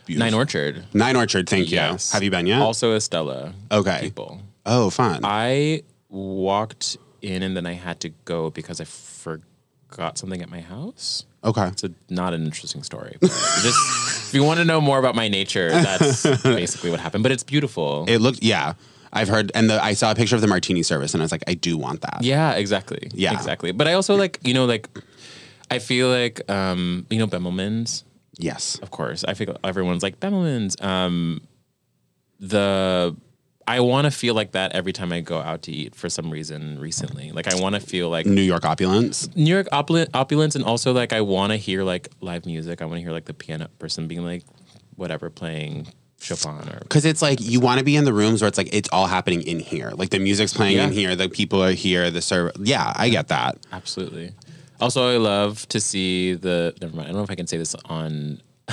beautiful. 0.06 0.26
Nine 0.26 0.34
Orchard. 0.34 0.86
Nine 0.94 1.16
Orchard. 1.16 1.50
Thank 1.50 1.72
you. 1.72 1.78
Have 1.80 2.22
you 2.24 2.32
been 2.32 2.46
yet? 2.48 2.62
Also 2.62 2.96
Estela. 2.96 3.54
Okay. 3.72 4.00
People. 4.02 4.42
oh, 4.66 4.90
fun. 4.90 5.22
I 5.24 5.84
walked 6.10 6.98
in 7.22 7.42
and 7.44 7.56
then 7.56 7.66
I 7.66 7.74
had 7.74 8.00
to 8.02 8.10
go 8.26 8.50
because 8.50 8.80
I 8.82 8.86
forgot 8.86 10.18
something 10.18 10.42
at 10.42 10.50
my 10.50 10.62
house. 10.62 11.26
okay. 11.44 11.68
It's 11.68 11.84
a, 11.84 11.92
not 12.10 12.34
an 12.34 12.44
interesting 12.46 12.84
story. 12.84 13.18
Just 13.22 14.28
if 14.28 14.34
you 14.34 14.44
want 14.44 14.60
to 14.60 14.66
know 14.66 14.80
more 14.82 15.00
about 15.00 15.16
my 15.16 15.28
nature, 15.28 15.70
that's 15.72 16.24
basically 16.44 16.92
what 16.92 17.00
happened. 17.00 17.24
But 17.24 17.32
it's 17.32 17.44
beautiful. 17.44 18.06
It 18.08 18.20
looked. 18.20 18.44
Yeah. 18.44 18.74
I've 19.16 19.28
heard, 19.28 19.52
and 19.54 19.70
the, 19.70 19.82
I 19.84 19.94
saw 19.94 20.12
a 20.12 20.16
picture 20.16 20.36
of 20.36 20.42
the 20.42 20.48
martini 20.48 20.82
service, 20.82 21.14
and 21.14 21.22
I 21.22 21.26
was 21.26 21.32
like, 21.32 21.44
I 21.48 21.54
do 21.54 21.78
want 21.78 22.02
that. 22.02 22.20
Yeah, 22.22 22.54
exactly. 22.54 23.12
Yeah. 23.14 23.34
exactly. 23.34 23.72
But 23.72 23.88
I 23.88 23.94
also 23.94 24.16
like 24.16 24.40
you 24.44 24.56
know 24.56 24.66
like 24.66 24.90
I 25.70 25.80
feel 25.80 26.10
like 26.10 26.50
um 26.50 27.06
you 27.10 27.20
know 27.20 27.28
Bemelmans. 27.28 28.04
Yes. 28.38 28.80
Of 28.82 28.92
course, 28.92 29.24
I 29.24 29.34
feel 29.34 29.58
everyone's 29.64 30.04
like 30.04 30.20
Bemelmans. 30.20 30.82
Um, 30.84 31.42
the 32.40 33.16
I 33.66 33.80
want 33.80 34.06
to 34.06 34.12
feel 34.12 34.34
like 34.34 34.52
that 34.52 34.74
every 34.74 34.92
time 34.92 35.14
I 35.14 35.22
go 35.22 35.40
out 35.40 35.62
to 35.64 35.72
eat 35.72 35.96
for 35.96 36.10
some 36.10 36.30
reason 36.30 36.80
recently. 36.80 37.32
Like 37.32 37.48
I 37.48 37.60
want 37.62 37.76
to 37.76 37.82
feel 37.82 38.10
like 38.10 38.26
New 38.26 38.42
York 38.42 38.66
opulence. 38.66 39.34
New 39.36 39.54
York 39.54 39.68
opulent, 39.72 40.10
opulence, 40.14 40.56
and 40.56 40.66
also 40.66 40.92
like 40.92 41.14
I 41.14 41.22
want 41.22 41.52
to 41.52 41.58
hear 41.58 41.84
like 41.84 42.10
live 42.20 42.46
music. 42.46 42.82
I 42.82 42.86
want 42.86 42.98
to 42.98 43.02
hear 43.02 43.12
like 43.12 43.26
the 43.26 43.34
piano 43.34 43.70
person 43.80 44.08
being 44.08 44.26
like 44.26 44.44
whatever 44.96 45.30
playing 45.30 45.88
Chopin 46.20 46.70
or 46.70 46.80
Because 46.80 47.06
it's 47.06 47.22
like 47.22 47.40
you 47.42 47.60
want 47.60 47.80
to 47.80 47.86
be 47.86 47.96
in 47.96 48.06
the 48.06 48.14
rooms 48.14 48.42
where 48.42 48.48
it's 48.48 48.58
like 48.58 48.74
it's 48.74 48.90
all 48.92 49.08
happening 49.08 49.42
in 49.44 49.60
here. 49.60 49.92
Like 49.92 50.10
the 50.10 50.20
music's 50.20 50.54
playing 50.54 50.78
in 50.78 50.92
here, 50.92 51.16
the 51.16 51.30
people 51.30 51.64
are 51.64 51.72
here, 51.72 52.12
the 52.12 52.22
server. 52.22 52.52
Yeah, 52.60 52.92
I 52.96 53.10
get 53.10 53.30
that. 53.30 53.58
absolutely. 53.72 54.32
Also, 54.82 55.08
I 55.14 55.18
love 55.18 55.68
to 55.70 55.80
see 55.80 56.34
the. 56.34 56.74
Never 56.82 56.96
mind. 56.96 57.08
I 57.08 57.12
don't 57.12 57.18
know 57.20 57.24
if 57.24 57.32
I 57.32 57.36
can 57.36 57.48
say 57.48 57.58
this 57.58 57.76
on 57.86 58.42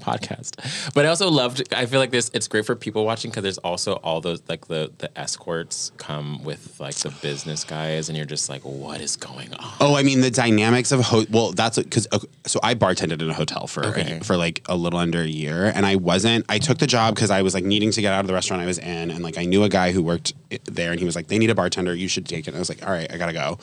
podcast, 0.00 0.92
but 0.94 1.04
I 1.04 1.08
also 1.08 1.30
loved. 1.30 1.72
I 1.74 1.86
feel 1.86 2.00
like 2.00 2.10
this. 2.10 2.30
It's 2.34 2.48
great 2.48 2.64
for 2.66 2.74
people 2.74 3.04
watching 3.04 3.30
because 3.30 3.42
there's 3.42 3.58
also 3.58 3.94
all 3.96 4.20
those 4.20 4.42
like 4.48 4.66
the 4.68 4.90
the 4.98 5.16
escorts 5.18 5.92
come 5.98 6.42
with 6.44 6.80
like 6.80 6.94
the 6.96 7.10
business 7.10 7.62
guys, 7.64 8.08
and 8.08 8.16
you're 8.16 8.26
just 8.26 8.48
like, 8.48 8.62
what 8.62 9.00
is 9.00 9.16
going 9.16 9.52
on? 9.54 9.74
Oh, 9.80 9.94
I 9.96 10.02
mean 10.02 10.20
the 10.22 10.30
dynamics 10.30 10.92
of 10.92 11.00
ho- 11.00 11.26
well, 11.30 11.52
that's 11.52 11.78
because 11.78 12.08
so 12.46 12.58
I 12.62 12.74
bartended 12.74 13.20
in 13.22 13.28
a 13.30 13.34
hotel 13.34 13.66
for 13.66 13.84
Okay. 13.86 14.20
for 14.22 14.36
like 14.36 14.62
a 14.68 14.76
little 14.76 14.98
under 14.98 15.20
a 15.20 15.26
year, 15.26 15.66
and 15.74 15.84
I 15.84 15.96
wasn't. 15.96 16.46
I 16.48 16.58
took 16.58 16.78
the 16.78 16.86
job 16.86 17.14
because 17.14 17.30
I 17.30 17.42
was 17.42 17.54
like 17.54 17.64
needing 17.64 17.90
to 17.92 18.00
get 18.00 18.12
out 18.12 18.20
of 18.20 18.26
the 18.28 18.34
restaurant 18.34 18.62
I 18.62 18.66
was 18.66 18.78
in, 18.78 19.10
and 19.10 19.22
like 19.22 19.36
I 19.38 19.44
knew 19.44 19.62
a 19.64 19.68
guy 19.68 19.92
who 19.92 20.02
worked 20.02 20.32
there, 20.64 20.90
and 20.90 20.98
he 20.98 21.04
was 21.04 21.16
like, 21.16 21.26
"They 21.28 21.38
need 21.38 21.50
a 21.50 21.54
bartender. 21.54 21.94
You 21.94 22.08
should 22.08 22.26
take 22.26 22.46
it." 22.46 22.48
And 22.48 22.56
I 22.56 22.60
was 22.60 22.68
like, 22.70 22.84
"All 22.84 22.92
right, 22.92 23.12
I 23.12 23.18
gotta 23.18 23.32
go." 23.34 23.58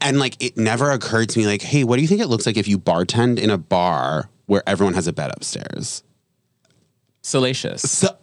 And 0.00 0.18
like 0.18 0.36
it 0.40 0.56
never 0.56 0.90
occurred 0.90 1.28
to 1.30 1.38
me, 1.38 1.46
like, 1.46 1.62
"Hey, 1.62 1.84
what 1.84 1.96
do 1.96 2.02
you 2.02 2.08
think 2.08 2.20
it 2.20 2.28
looks 2.28 2.46
like 2.46 2.56
if 2.56 2.68
you 2.68 2.78
bartend 2.78 3.38
in 3.38 3.50
a 3.50 3.58
bar 3.58 4.28
where 4.46 4.62
everyone 4.66 4.94
has 4.94 5.06
a 5.06 5.12
bed 5.12 5.32
upstairs?" 5.34 6.02
Salacious. 7.22 7.82
So, 7.90 8.16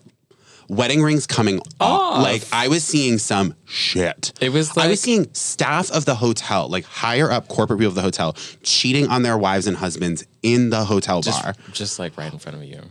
wedding 0.68 1.02
rings 1.02 1.28
coming 1.28 1.60
off. 1.80 2.04
Off. 2.04 2.24
Like 2.24 2.44
I 2.52 2.68
was 2.68 2.84
seeing 2.84 3.18
some 3.18 3.56
shit. 3.66 4.34
It 4.42 4.50
was 4.50 4.76
like 4.78 4.86
I 4.86 4.90
was 4.90 5.02
seeing 5.02 5.28
staff 5.34 5.90
of 5.92 6.06
the 6.06 6.16
hotel, 6.16 6.70
like 6.70 6.86
higher 6.86 7.32
up 7.32 7.48
corporate 7.48 7.80
people 7.80 7.90
of 7.90 7.96
the 7.96 8.02
hotel, 8.02 8.34
cheating 8.62 9.08
on 9.08 9.24
their 9.24 9.38
wives 9.38 9.68
and 9.68 9.76
husbands 9.78 10.26
in 10.44 10.70
the 10.70 10.84
hotel 10.86 11.22
bar. 11.22 11.54
Just, 11.54 11.74
just 11.74 12.00
like 12.00 12.18
right 12.18 12.32
in 12.32 12.38
front 12.40 12.58
of 12.58 12.64
you. 12.64 12.82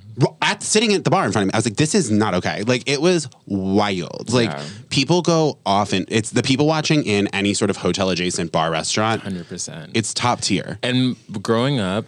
At 0.40 0.62
sitting 0.62 0.92
at 0.94 1.04
the 1.04 1.10
bar 1.10 1.24
in 1.26 1.32
front 1.32 1.44
of 1.44 1.48
me, 1.48 1.52
I 1.54 1.58
was 1.58 1.66
like, 1.66 1.76
"This 1.76 1.94
is 1.94 2.10
not 2.10 2.34
okay." 2.34 2.62
Like 2.62 2.82
it 2.88 3.00
was 3.00 3.28
wild. 3.46 4.32
Like 4.32 4.50
Yeah. 4.50 4.62
people 4.88 5.22
go 5.22 5.58
off, 5.66 5.92
and 5.92 6.04
it's 6.08 6.30
the 6.30 6.42
people 6.42 6.66
watching 6.66 7.04
in 7.04 7.28
any 7.28 7.54
sort 7.54 7.70
of 7.70 7.76
hotel 7.78 8.10
adjacent 8.10 8.52
bar 8.52 8.70
restaurant. 8.70 9.22
Hundred 9.22 9.48
percent. 9.48 9.92
It's 9.94 10.12
top 10.14 10.40
tier. 10.40 10.78
And 10.82 11.16
growing 11.42 11.78
up, 11.78 12.06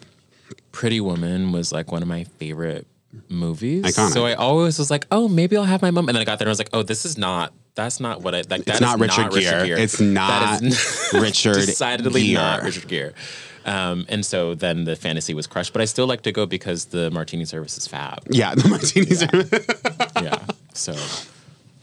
Pretty 0.73 1.01
Woman 1.01 1.53
was 1.53 1.73
like 1.73 1.93
one 1.93 2.03
of 2.03 2.09
my 2.09 2.25
favorite 2.25 2.87
movies. 3.29 3.85
Iconic. 3.85 4.13
So 4.13 4.27
I 4.27 4.35
always 4.35 4.79
was 4.79 4.91
like, 4.91 5.07
oh, 5.11 5.29
maybe 5.29 5.57
I'll 5.57 5.65
have 5.65 5.83
my 5.83 5.91
mom. 5.91 6.09
And 6.09 6.17
then 6.17 6.23
I 6.23 6.25
got 6.25 6.39
there 6.39 6.47
and 6.47 6.51
I 6.51 6.53
was 6.53 6.59
like, 6.59 6.71
oh, 6.73 6.83
this 6.83 7.05
is 7.05 7.17
not. 7.19 7.53
That's 7.75 7.99
not 8.01 8.23
what 8.23 8.35
I 8.35 8.39
like. 8.39 8.49
that 8.49 8.61
It's 8.69 8.75
is 8.77 8.81
not 8.81 9.01
Richard 9.01 9.33
Gere. 9.33 9.71
It's 9.83 10.01
not 10.01 10.61
That 10.61 10.63
is 10.63 11.11
Richard 11.13 11.55
decidedly 11.67 12.23
Gere. 12.29 12.35
not 12.35 12.63
Richard 12.63 12.87
Gere. 12.89 13.13
Um, 13.65 14.05
and 14.09 14.25
so 14.25 14.55
then 14.55 14.85
the 14.85 14.95
fantasy 14.95 15.35
was 15.35 15.47
crushed. 15.47 15.73
But 15.73 15.83
I 15.83 15.87
still 15.87 16.07
like 16.07 16.23
to 16.23 16.33
go 16.33 16.47
because 16.47 16.85
the 16.87 17.11
martini 17.11 17.45
service 17.47 17.77
is 17.79 17.87
fab. 17.89 18.21
Yeah, 18.31 18.55
the 18.55 18.69
martinis 18.69 19.21
service. 19.21 19.67
yeah. 20.23 20.45
So 20.75 20.95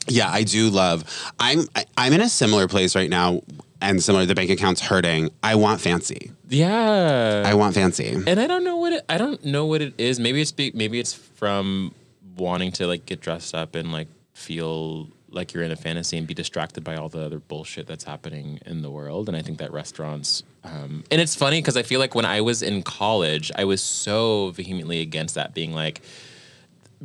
Yeah, 0.07 0.29
I 0.29 0.43
do 0.43 0.69
love. 0.69 1.03
I'm 1.39 1.65
I, 1.75 1.85
I'm 1.97 2.13
in 2.13 2.21
a 2.21 2.29
similar 2.29 2.67
place 2.67 2.95
right 2.95 3.09
now, 3.09 3.41
and 3.81 4.01
similar. 4.01 4.25
The 4.25 4.35
bank 4.35 4.49
account's 4.49 4.81
hurting. 4.81 5.31
I 5.43 5.55
want 5.55 5.81
fancy. 5.81 6.31
yeah. 6.49 7.43
I 7.45 7.53
want 7.55 7.75
fancy. 7.75 8.13
and 8.27 8.39
I 8.39 8.47
don't 8.47 8.63
know 8.63 8.77
what 8.77 8.93
it, 8.93 9.05
I 9.09 9.17
don't 9.17 9.43
know 9.43 9.65
what 9.65 9.81
it 9.81 9.93
is. 9.97 10.19
Maybe 10.19 10.41
it's 10.41 10.51
be, 10.51 10.71
maybe 10.73 10.99
it's 10.99 11.13
from 11.13 11.93
wanting 12.37 12.71
to 12.73 12.87
like 12.87 13.05
get 13.05 13.21
dressed 13.21 13.53
up 13.53 13.75
and 13.75 13.91
like 13.91 14.07
feel 14.33 15.09
like 15.29 15.53
you're 15.53 15.63
in 15.63 15.71
a 15.71 15.75
fantasy 15.77 16.17
and 16.17 16.27
be 16.27 16.33
distracted 16.33 16.83
by 16.83 16.95
all 16.95 17.07
the 17.07 17.23
other 17.23 17.39
bullshit 17.39 17.87
that's 17.87 18.03
happening 18.03 18.59
in 18.65 18.81
the 18.81 18.91
world. 18.91 19.27
And 19.29 19.37
I 19.37 19.41
think 19.41 19.59
that 19.59 19.71
restaurants, 19.71 20.43
um, 20.63 21.03
and 21.09 21.21
it's 21.21 21.35
funny 21.35 21.59
because 21.61 21.77
I 21.77 21.83
feel 21.83 21.99
like 21.99 22.15
when 22.15 22.25
I 22.25 22.41
was 22.41 22.61
in 22.61 22.83
college, 22.83 23.51
I 23.55 23.63
was 23.63 23.81
so 23.81 24.51
vehemently 24.51 25.01
against 25.01 25.35
that, 25.35 25.53
being 25.53 25.73
like. 25.73 26.01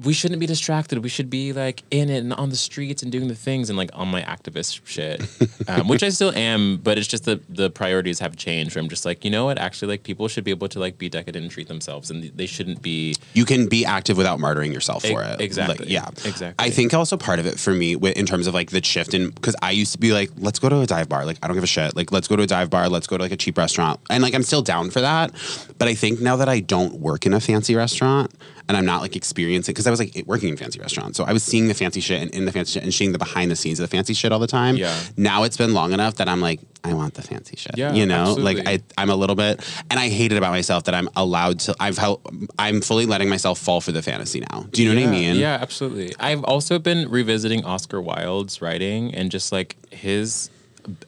We 0.04 0.12
shouldn't 0.12 0.40
be 0.40 0.46
distracted. 0.46 0.98
We 1.02 1.08
should 1.08 1.30
be 1.30 1.52
like 1.52 1.82
in 1.90 2.10
it 2.10 2.18
and 2.18 2.32
on 2.34 2.50
the 2.50 2.56
streets 2.56 3.02
and 3.02 3.10
doing 3.10 3.28
the 3.28 3.34
things 3.34 3.70
and 3.70 3.78
like 3.78 3.90
on 3.94 4.08
my 4.08 4.20
activist 4.22 4.80
shit, 4.84 5.22
um, 5.68 5.88
which 5.88 6.02
I 6.02 6.10
still 6.10 6.32
am. 6.34 6.76
But 6.76 6.98
it's 6.98 7.06
just 7.06 7.24
the 7.24 7.40
the 7.48 7.70
priorities 7.70 8.18
have 8.18 8.36
changed. 8.36 8.74
Where 8.76 8.82
I'm 8.82 8.88
just 8.90 9.04
like, 9.06 9.24
you 9.24 9.30
know 9.30 9.46
what? 9.46 9.58
Actually, 9.58 9.88
like 9.88 10.02
people 10.02 10.28
should 10.28 10.44
be 10.44 10.50
able 10.50 10.68
to 10.68 10.78
like 10.78 10.98
be 10.98 11.08
decadent 11.08 11.44
and 11.44 11.50
treat 11.50 11.68
themselves, 11.68 12.10
and 12.10 12.24
they 12.36 12.46
shouldn't 12.46 12.82
be. 12.82 13.14
You 13.32 13.44
can 13.46 13.68
be 13.68 13.84
active 13.86 14.16
without 14.16 14.38
martyring 14.38 14.72
yourself 14.72 15.02
for 15.02 15.22
E- 15.22 15.26
it. 15.26 15.40
exactly. 15.40 15.78
Like, 15.86 15.88
yeah. 15.88 16.08
Exactly. 16.24 16.54
I 16.58 16.70
think 16.70 16.92
also 16.92 17.16
part 17.16 17.38
of 17.38 17.46
it 17.46 17.58
for 17.58 17.72
me, 17.72 17.94
in 17.94 18.26
terms 18.26 18.46
of 18.46 18.54
like 18.54 18.70
the 18.70 18.84
shift 18.84 19.14
in, 19.14 19.30
because 19.30 19.56
I 19.62 19.70
used 19.70 19.92
to 19.92 19.98
be 19.98 20.12
like, 20.12 20.30
let's 20.36 20.58
go 20.58 20.68
to 20.68 20.80
a 20.80 20.86
dive 20.86 21.08
bar. 21.08 21.24
Like, 21.24 21.38
I 21.42 21.46
don't 21.46 21.56
give 21.56 21.64
a 21.64 21.66
shit. 21.66 21.96
Like, 21.96 22.12
let's 22.12 22.28
go 22.28 22.36
to 22.36 22.42
a 22.42 22.46
dive 22.46 22.68
bar. 22.68 22.88
Let's 22.88 23.06
go 23.06 23.16
to 23.16 23.22
like 23.22 23.32
a 23.32 23.36
cheap 23.36 23.56
restaurant. 23.56 23.98
And 24.10 24.22
like, 24.22 24.34
I'm 24.34 24.42
still 24.42 24.62
down 24.62 24.90
for 24.90 25.00
that. 25.00 25.32
But 25.78 25.88
I 25.88 25.94
think 25.94 26.20
now 26.20 26.36
that 26.36 26.48
I 26.48 26.60
don't 26.60 26.96
work 27.00 27.24
in 27.24 27.32
a 27.32 27.40
fancy 27.40 27.74
restaurant 27.74 28.32
and 28.68 28.76
I'm 28.76 28.84
not 28.86 29.00
like 29.02 29.14
experiencing, 29.16 29.72
because 29.72 29.86
I 29.86 29.90
was 29.90 30.00
like 30.00 30.24
working 30.26 30.48
in 30.48 30.56
fancy 30.56 30.80
restaurants. 30.80 31.16
So 31.16 31.24
I 31.24 31.32
was 31.32 31.42
seeing 31.44 31.68
the 31.68 31.74
fancy 31.74 32.00
shit 32.00 32.20
and 32.20 32.30
in 32.32 32.44
the 32.46 32.52
fancy 32.52 32.72
shit 32.72 32.82
and 32.82 32.92
seeing 32.92 33.12
the 33.12 33.18
behind 33.18 33.50
the 33.50 33.56
scenes 33.56 33.78
of 33.78 33.88
the 33.88 33.96
fancy 33.96 34.12
shit 34.14 34.32
all 34.32 34.38
the 34.40 34.46
time. 34.46 34.76
Yeah. 34.76 34.98
Now 35.16 35.44
it's 35.44 35.56
been 35.56 35.72
long 35.72 35.92
enough 35.92 36.16
that 36.16 36.28
I'm 36.28 36.40
like, 36.40 36.60
I 36.82 36.92
want 36.94 37.14
the 37.14 37.22
fancy 37.22 37.56
shit. 37.56 37.76
Yeah, 37.78 37.92
You 37.92 38.06
know, 38.06 38.22
absolutely. 38.22 38.54
like 38.62 38.66
I, 38.68 39.02
I'm 39.02 39.10
a 39.10 39.16
little 39.16 39.36
bit, 39.36 39.64
and 39.90 39.98
I 40.00 40.08
hate 40.08 40.32
it 40.32 40.38
about 40.38 40.50
myself 40.50 40.84
that 40.84 40.94
I'm 40.94 41.08
allowed 41.16 41.60
to. 41.60 41.74
I've 41.80 41.98
held, 41.98 42.20
I'm 42.58 42.80
fully 42.80 43.06
letting 43.06 43.28
myself 43.28 43.58
fall 43.58 43.80
for 43.80 43.92
the 43.92 44.02
fantasy 44.02 44.40
now. 44.52 44.66
Do 44.70 44.82
you 44.82 44.92
know 44.94 45.00
what 45.00 45.08
I 45.08 45.10
mean? 45.10 45.36
Yeah, 45.36 45.58
absolutely. 45.60 46.12
I've 46.20 46.42
also 46.44 46.78
been 46.78 47.08
revisiting 47.08 47.64
Oscar 47.64 48.00
Wilde's 48.00 48.60
writing 48.62 49.14
and 49.14 49.30
just 49.30 49.52
like 49.52 49.76
his 49.92 50.50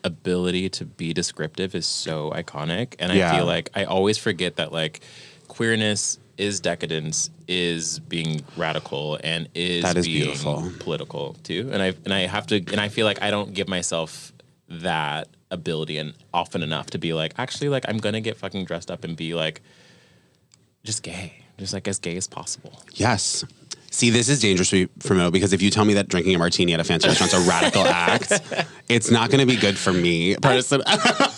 ability 0.05 0.69
to 0.69 0.85
be 0.85 1.13
descriptive 1.13 1.75
is 1.75 1.87
so 1.87 2.31
iconic. 2.33 2.95
And 2.99 3.13
I 3.13 3.17
Yeah. 3.17 3.37
feel 3.37 3.47
like 3.47 3.71
I 3.75 3.85
always 3.85 4.19
forget 4.19 4.57
that 4.57 4.73
like 4.73 5.01
queerness 5.47 6.19
is 6.39 6.61
decadence, 6.61 7.29
is 7.47 7.99
being 7.99 8.43
radical, 8.57 9.19
and 9.23 9.49
is 9.55 9.83
That 9.83 9.97
is 9.97 10.07
being 10.07 10.25
beautiful. 10.25 10.73
political 10.79 11.35
too. 11.43 11.69
And 11.73 11.83
I 11.83 11.89
and 12.05 12.15
I 12.15 12.21
have 12.21 12.47
to 12.49 12.57
and 12.57 12.81
I 12.81 12.89
feel 12.89 13.05
like 13.05 13.21
I 13.21 13.31
don't 13.31 13.53
give 13.53 13.69
myself 13.69 14.33
that 14.69 15.29
ability 15.51 15.97
and 15.99 16.15
often 16.33 16.63
enough 16.63 16.87
to 16.91 16.99
be 16.99 17.13
like, 17.13 17.33
actually 17.39 17.69
like 17.69 17.85
I'm 17.89 17.99
gonna 17.99 18.21
get 18.21 18.37
fucking 18.37 18.65
dressed 18.65 18.91
up 18.91 19.05
and 19.05 19.17
be 19.17 19.35
like 19.35 19.61
just 20.85 21.03
gay. 21.03 21.45
Just 21.59 21.73
like 21.75 21.89
as 21.89 21.99
gay 21.99 22.17
as 22.17 22.27
possible. 22.29 22.83
Yes. 22.95 23.45
See, 23.91 24.11
this 24.11 24.29
is 24.29 24.41
dangerous 24.41 24.69
for 25.01 25.15
me 25.15 25.31
because 25.31 25.53
if 25.53 25.61
you 25.63 25.71
tell 25.71 25.85
me 25.85 25.95
that 25.95 26.09
drinking 26.09 26.35
a 26.35 26.39
martini 26.39 26.73
at 26.75 26.79
a 26.79 26.85
fancy 26.85 27.09
restaurant's 27.09 27.35
a 27.35 27.41
radical 27.51 27.83
act, 27.87 28.31
it's 28.89 29.11
not 29.11 29.31
going 29.31 29.41
to 29.41 29.47
be 29.47 29.59
good 29.59 29.77
for 29.79 29.93
me. 29.93 30.37
Person- 30.37 30.83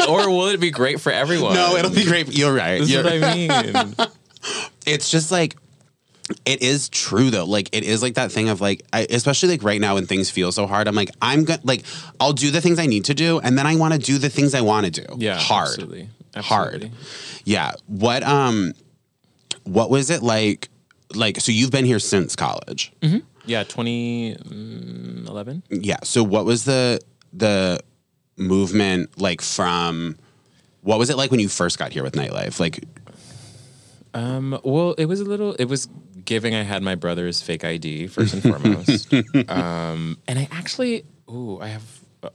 or 0.09 0.29
will 0.29 0.49
it 0.49 0.59
be 0.61 0.71
great 0.73 1.01
for 1.01 1.11
everyone? 1.13 1.55
no, 1.55 1.77
it'll 1.77 1.93
be 1.93 2.05
great. 2.05 2.37
You're 2.37 2.53
right. 2.53 2.81
This 2.81 2.91
You're- 2.91 3.19
what 3.21 3.25
I 3.25 3.35
mean. 3.35 3.95
it's 4.87 5.11
just 5.11 5.31
like 5.31 5.57
it 6.45 6.63
is 6.63 6.89
true 6.89 7.31
though. 7.31 7.45
Like 7.45 7.69
it 7.73 7.83
is 7.85 8.03
like 8.03 8.15
that 8.15 8.31
thing 8.33 8.49
of 8.49 8.61
like 8.61 8.83
I, 8.93 9.07
especially 9.11 9.49
like 9.51 9.63
right 9.63 9.81
now 9.81 9.95
when 9.95 10.07
things 10.07 10.31
feel 10.31 10.53
so 10.53 10.67
hard 10.67 10.87
i'm 10.87 10.95
like 10.95 11.11
i'm 11.21 11.45
good 11.45 11.59
like 11.65 11.85
i'll 12.21 12.33
do 12.33 12.51
the 12.53 12.61
things 12.61 12.79
i 12.79 12.87
need 12.87 13.05
to 13.07 13.15
do 13.15 13.41
and 13.41 13.59
then 13.59 13.67
i 13.67 13.75
want 13.77 13.95
to 13.95 13.99
do 13.99 14.17
the 14.19 14.31
things 14.31 14.55
i 14.55 14.61
want 14.61 14.87
to 14.87 14.93
do. 14.93 15.07
Yeah, 15.19 15.37
hard. 15.39 15.69
absolutely. 15.69 16.09
hard. 16.37 16.91
Yeah. 17.45 17.73
What 17.87 18.23
um 18.23 18.75
what 19.65 19.91
was 19.91 20.11
it 20.11 20.23
like 20.23 20.69
like 21.15 21.41
so 21.41 21.51
you've 21.53 21.73
been 21.73 21.85
here 21.85 21.99
since 21.99 22.37
college. 22.37 22.93
Yeah, 23.47 23.65
2011. 23.65 25.63
yeah 25.71 25.97
so 26.05 26.23
what 26.23 26.45
was 26.45 26.65
the 26.65 27.01
the 27.33 27.81
movement 28.37 29.19
like 29.21 29.41
from 29.43 30.17
what 30.83 30.99
was 30.99 31.11
it 31.11 31.17
like 31.17 31.31
when 31.31 31.41
you 31.41 31.49
first 31.49 31.79
got 31.79 31.93
here 31.93 32.03
with 32.03 32.15
nightlife? 32.15 32.59
Like 32.61 32.85
Um, 34.15 34.59
well, 34.65 34.93
it 34.93 35.07
was 35.07 35.21
a 35.21 35.25
little. 35.25 35.55
It 35.55 35.67
was 35.67 35.89
giving. 36.25 36.55
I 36.55 36.63
had 36.63 36.83
my 36.83 36.95
brother's 36.95 37.43
fake 37.43 37.65
ID 37.65 38.09
first 38.09 38.35
and 38.35 38.43
foremost, 38.43 39.13
um, 39.49 40.19
and 40.27 40.39
I 40.39 40.49
actually. 40.51 41.05
Ooh, 41.31 41.61
I 41.61 41.69
have. 41.69 42.01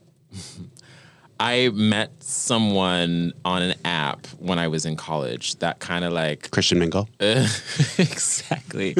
I 1.37 1.69
met 1.73 2.23
someone 2.23 3.33
on 3.43 3.61
an 3.61 3.75
app 3.83 4.25
when 4.39 4.57
I 4.57 4.69
was 4.69 4.85
in 4.85 4.95
college. 4.95 5.55
That 5.59 5.79
kind 5.79 6.05
of 6.05 6.13
like 6.13 6.49
christian 6.51 6.79
mingle 6.79 7.09
exactly. 7.19 8.95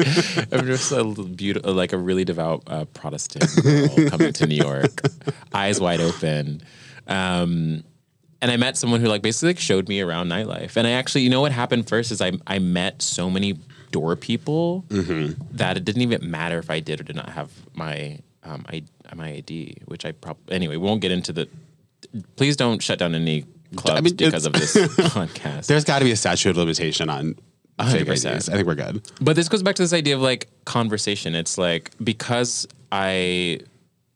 I'm 0.52 0.66
just 0.66 0.92
a 0.92 1.02
beautiful, 1.04 1.72
like 1.72 1.94
a 1.94 1.98
really 1.98 2.26
devout 2.26 2.62
uh, 2.66 2.84
Protestant 2.92 3.50
girl 3.62 4.10
coming 4.10 4.34
to 4.34 4.46
New 4.46 4.56
York, 4.56 5.00
eyes 5.54 5.80
wide 5.80 6.02
open. 6.02 6.60
Um, 7.06 7.84
and 8.46 8.52
I 8.52 8.56
met 8.58 8.76
someone 8.76 9.00
who 9.00 9.08
like 9.08 9.22
basically 9.22 9.48
like 9.48 9.58
showed 9.58 9.88
me 9.88 10.00
around 10.00 10.28
nightlife. 10.28 10.76
And 10.76 10.86
I 10.86 10.92
actually, 10.92 11.22
you 11.22 11.30
know, 11.30 11.40
what 11.40 11.50
happened 11.50 11.88
first 11.88 12.12
is 12.12 12.20
I 12.22 12.30
I 12.46 12.60
met 12.60 13.02
so 13.02 13.28
many 13.28 13.58
door 13.90 14.14
people 14.14 14.84
that 14.90 15.76
it 15.76 15.84
didn't 15.84 16.02
even 16.02 16.30
matter 16.30 16.60
if 16.60 16.70
I 16.70 16.78
did 16.78 17.00
or 17.00 17.02
did 17.02 17.16
not 17.16 17.30
have 17.30 17.50
my 17.74 18.20
um, 18.44 18.64
I, 18.68 18.84
my 19.16 19.30
ID, 19.30 19.78
which 19.86 20.04
I 20.04 20.12
probably 20.12 20.54
anyway 20.54 20.76
We 20.76 20.86
won't 20.86 21.00
get 21.00 21.10
into 21.10 21.32
the. 21.32 21.48
Please 22.36 22.56
don't 22.56 22.80
shut 22.80 23.00
down 23.00 23.16
any 23.16 23.46
clubs 23.74 24.02
mean, 24.02 24.14
because 24.14 24.46
of 24.46 24.52
this 24.52 24.76
podcast. 24.76 25.66
There's 25.66 25.82
got 25.82 25.98
to 25.98 26.04
be 26.04 26.12
a 26.12 26.16
statute 26.16 26.50
of 26.50 26.56
limitation 26.56 27.10
on 27.10 27.34
100%. 27.80 28.48
I 28.48 28.52
think 28.52 28.64
we're 28.64 28.76
good. 28.76 29.10
But 29.20 29.34
this 29.34 29.48
goes 29.48 29.64
back 29.64 29.74
to 29.74 29.82
this 29.82 29.92
idea 29.92 30.14
of 30.14 30.22
like 30.22 30.48
conversation. 30.66 31.34
It's 31.34 31.58
like 31.58 31.90
because 32.00 32.68
I 32.92 33.58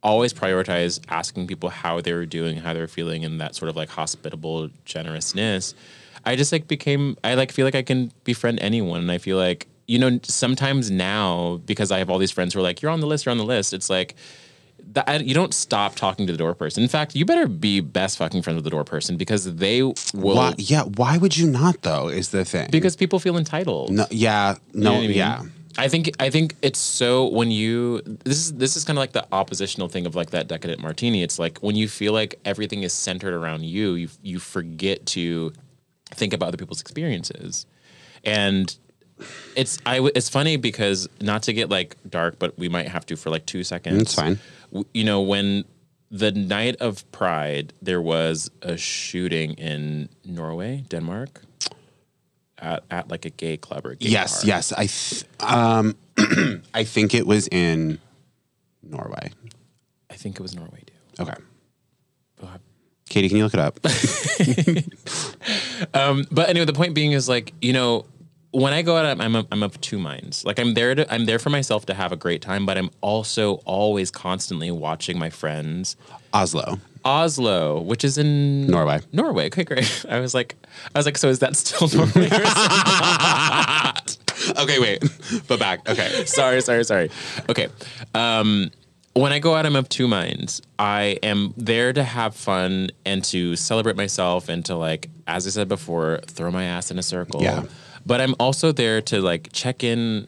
always 0.02 0.32
prioritize 0.32 1.00
asking 1.08 1.46
people 1.46 1.68
how 1.68 2.00
they 2.00 2.12
were 2.12 2.26
doing, 2.26 2.56
how 2.58 2.72
they 2.74 2.80
were 2.80 2.86
feeling, 2.88 3.24
and 3.24 3.40
that 3.40 3.54
sort 3.54 3.68
of 3.68 3.76
like 3.76 3.88
hospitable 3.90 4.70
generousness. 4.84 5.74
I 6.24 6.36
just 6.36 6.52
like 6.52 6.68
became 6.68 7.16
I 7.24 7.34
like 7.34 7.52
feel 7.52 7.66
like 7.66 7.74
I 7.74 7.82
can 7.82 8.12
befriend 8.24 8.60
anyone, 8.60 9.00
and 9.00 9.10
I 9.12 9.18
feel 9.18 9.36
like 9.36 9.66
you 9.86 9.98
know 9.98 10.20
sometimes 10.22 10.90
now 10.90 11.60
because 11.66 11.90
I 11.90 11.98
have 11.98 12.10
all 12.10 12.18
these 12.18 12.30
friends 12.30 12.54
who 12.54 12.60
are 12.60 12.62
like 12.62 12.80
you're 12.82 12.90
on 12.90 13.00
the 13.00 13.06
list, 13.06 13.24
you're 13.26 13.30
on 13.32 13.38
the 13.38 13.44
list. 13.44 13.72
It's 13.72 13.90
like. 13.90 14.14
That, 14.94 15.24
you 15.24 15.34
don't 15.34 15.54
stop 15.54 15.94
talking 15.94 16.26
to 16.26 16.32
the 16.32 16.38
door 16.38 16.52
person. 16.54 16.82
In 16.82 16.88
fact, 16.88 17.14
you 17.14 17.24
better 17.24 17.46
be 17.46 17.78
best 17.80 18.18
fucking 18.18 18.42
friends 18.42 18.56
with 18.56 18.64
the 18.64 18.70
door 18.70 18.82
person 18.82 19.16
because 19.16 19.54
they 19.56 19.82
will. 19.82 19.94
Why, 20.14 20.54
yeah, 20.58 20.82
why 20.82 21.16
would 21.16 21.36
you 21.36 21.46
not 21.48 21.82
though? 21.82 22.08
Is 22.08 22.30
the 22.30 22.44
thing 22.44 22.70
Because 22.72 22.96
people 22.96 23.20
feel 23.20 23.36
entitled. 23.36 23.90
no, 23.92 24.06
yeah, 24.10 24.56
You 24.72 24.80
no, 24.80 24.92
know 24.94 24.96
I 24.96 25.00
mean? 25.02 25.10
yeah, 25.12 25.42
I 25.78 25.88
think 25.88 26.10
I 26.18 26.30
think 26.30 26.56
it's 26.62 26.78
so 26.78 27.26
when 27.28 27.50
you 27.50 28.00
this 28.24 28.38
is 28.38 28.52
this 28.54 28.76
is 28.76 28.84
kind 28.84 28.98
of 28.98 29.00
like 29.00 29.12
the 29.12 29.26
oppositional 29.32 29.88
thing 29.88 30.06
of 30.06 30.14
like 30.14 30.30
that 30.30 30.48
decadent 30.48 30.80
martini. 30.80 31.22
It's 31.22 31.38
like 31.38 31.58
when 31.58 31.76
you 31.76 31.88
feel 31.88 32.12
like 32.12 32.38
everything 32.44 32.82
is 32.82 32.92
centered 32.92 33.34
around 33.34 33.64
you, 33.64 33.94
you 33.94 34.08
you 34.22 34.38
forget 34.38 35.06
to 35.06 35.52
think 36.10 36.32
about 36.32 36.48
other 36.48 36.56
people's 36.56 36.80
experiences, 36.80 37.66
and 38.24 38.76
it's 39.56 39.78
I 39.86 40.00
it's 40.14 40.28
funny 40.28 40.56
because 40.56 41.08
not 41.20 41.44
to 41.44 41.52
get 41.52 41.70
like 41.70 41.96
dark, 42.08 42.38
but 42.38 42.58
we 42.58 42.68
might 42.68 42.88
have 42.88 43.06
to 43.06 43.16
for 43.16 43.30
like 43.30 43.46
two 43.46 43.62
seconds. 43.62 44.02
It's 44.02 44.14
fine. 44.14 44.38
You 44.92 45.04
know 45.04 45.20
when 45.20 45.64
the 46.10 46.32
night 46.32 46.76
of 46.76 47.10
Pride, 47.12 47.72
there 47.80 48.02
was 48.02 48.50
a 48.62 48.76
shooting 48.76 49.52
in 49.52 50.08
Norway, 50.24 50.84
Denmark. 50.88 51.42
At, 52.60 52.84
at 52.90 53.08
like 53.08 53.24
a 53.24 53.30
gay 53.30 53.56
club 53.56 53.86
or 53.86 53.92
a 53.92 53.96
gay 53.96 54.08
yes, 54.10 54.42
bar. 54.42 54.48
yes. 54.48 54.72
I, 54.72 54.86
th- 54.86 55.24
um, 55.40 55.96
I 56.74 56.84
think 56.84 57.14
it 57.14 57.26
was 57.26 57.48
in 57.48 57.98
Norway. 58.82 59.32
I 60.10 60.14
think 60.14 60.36
it 60.36 60.42
was 60.42 60.54
Norway 60.54 60.82
too. 60.86 61.22
Okay, 61.22 61.34
Katie, 63.08 63.28
can 63.28 63.38
you 63.38 63.44
look 63.44 63.54
it 63.54 63.60
up? 63.60 63.78
um, 65.94 66.24
But 66.30 66.48
anyway, 66.48 66.64
the 66.64 66.72
point 66.72 66.94
being 66.94 67.12
is 67.12 67.28
like 67.28 67.52
you 67.60 67.72
know 67.72 68.04
when 68.52 68.72
I 68.72 68.82
go 68.82 68.96
out, 68.96 69.20
I'm 69.20 69.36
I'm, 69.36 69.62
of 69.62 69.80
two 69.80 69.98
minds. 69.98 70.44
Like 70.44 70.58
I'm 70.58 70.74
there 70.74 70.94
to 70.94 71.12
I'm 71.12 71.26
there 71.26 71.38
for 71.38 71.50
myself 71.50 71.86
to 71.86 71.94
have 71.94 72.12
a 72.12 72.16
great 72.16 72.42
time, 72.42 72.66
but 72.66 72.76
I'm 72.76 72.90
also 73.00 73.54
always 73.64 74.10
constantly 74.10 74.70
watching 74.70 75.18
my 75.18 75.30
friends. 75.30 75.96
Oslo, 76.32 76.78
Oslo, 77.04 77.80
which 77.80 78.04
is 78.04 78.18
in 78.18 78.66
Norway. 78.66 79.00
Norway. 79.12 79.46
Okay, 79.46 79.64
great. 79.64 80.04
I 80.10 80.20
was 80.20 80.34
like, 80.34 80.56
I 80.94 80.98
was 80.98 81.06
like, 81.06 81.18
so 81.18 81.28
is 81.28 81.38
that 81.40 81.56
still 81.56 81.88
Norway? 81.94 82.26
Or 82.26 82.42
okay, 84.62 84.78
wait, 84.80 85.02
but 85.46 85.58
back. 85.58 85.88
Okay, 85.88 86.24
sorry, 86.24 86.60
sorry, 86.60 86.84
sorry. 86.84 87.10
Okay. 87.48 87.68
Um, 88.14 88.70
when 89.14 89.32
I 89.32 89.38
go 89.40 89.54
out, 89.54 89.66
I'm 89.66 89.76
of 89.76 89.88
two 89.88 90.06
minds. 90.06 90.62
I 90.78 91.18
am 91.22 91.52
there 91.56 91.92
to 91.92 92.02
have 92.02 92.34
fun 92.34 92.90
and 93.04 93.24
to 93.24 93.56
celebrate 93.56 93.96
myself 93.96 94.48
and 94.48 94.64
to 94.66 94.76
like, 94.76 95.10
as 95.26 95.46
I 95.46 95.50
said 95.50 95.68
before, 95.68 96.20
throw 96.26 96.50
my 96.50 96.64
ass 96.64 96.90
in 96.90 96.98
a 96.98 97.02
circle. 97.02 97.42
Yeah. 97.42 97.64
But 98.06 98.20
I'm 98.20 98.34
also 98.40 98.72
there 98.72 99.00
to 99.02 99.20
like 99.20 99.50
check 99.52 99.84
in 99.84 100.26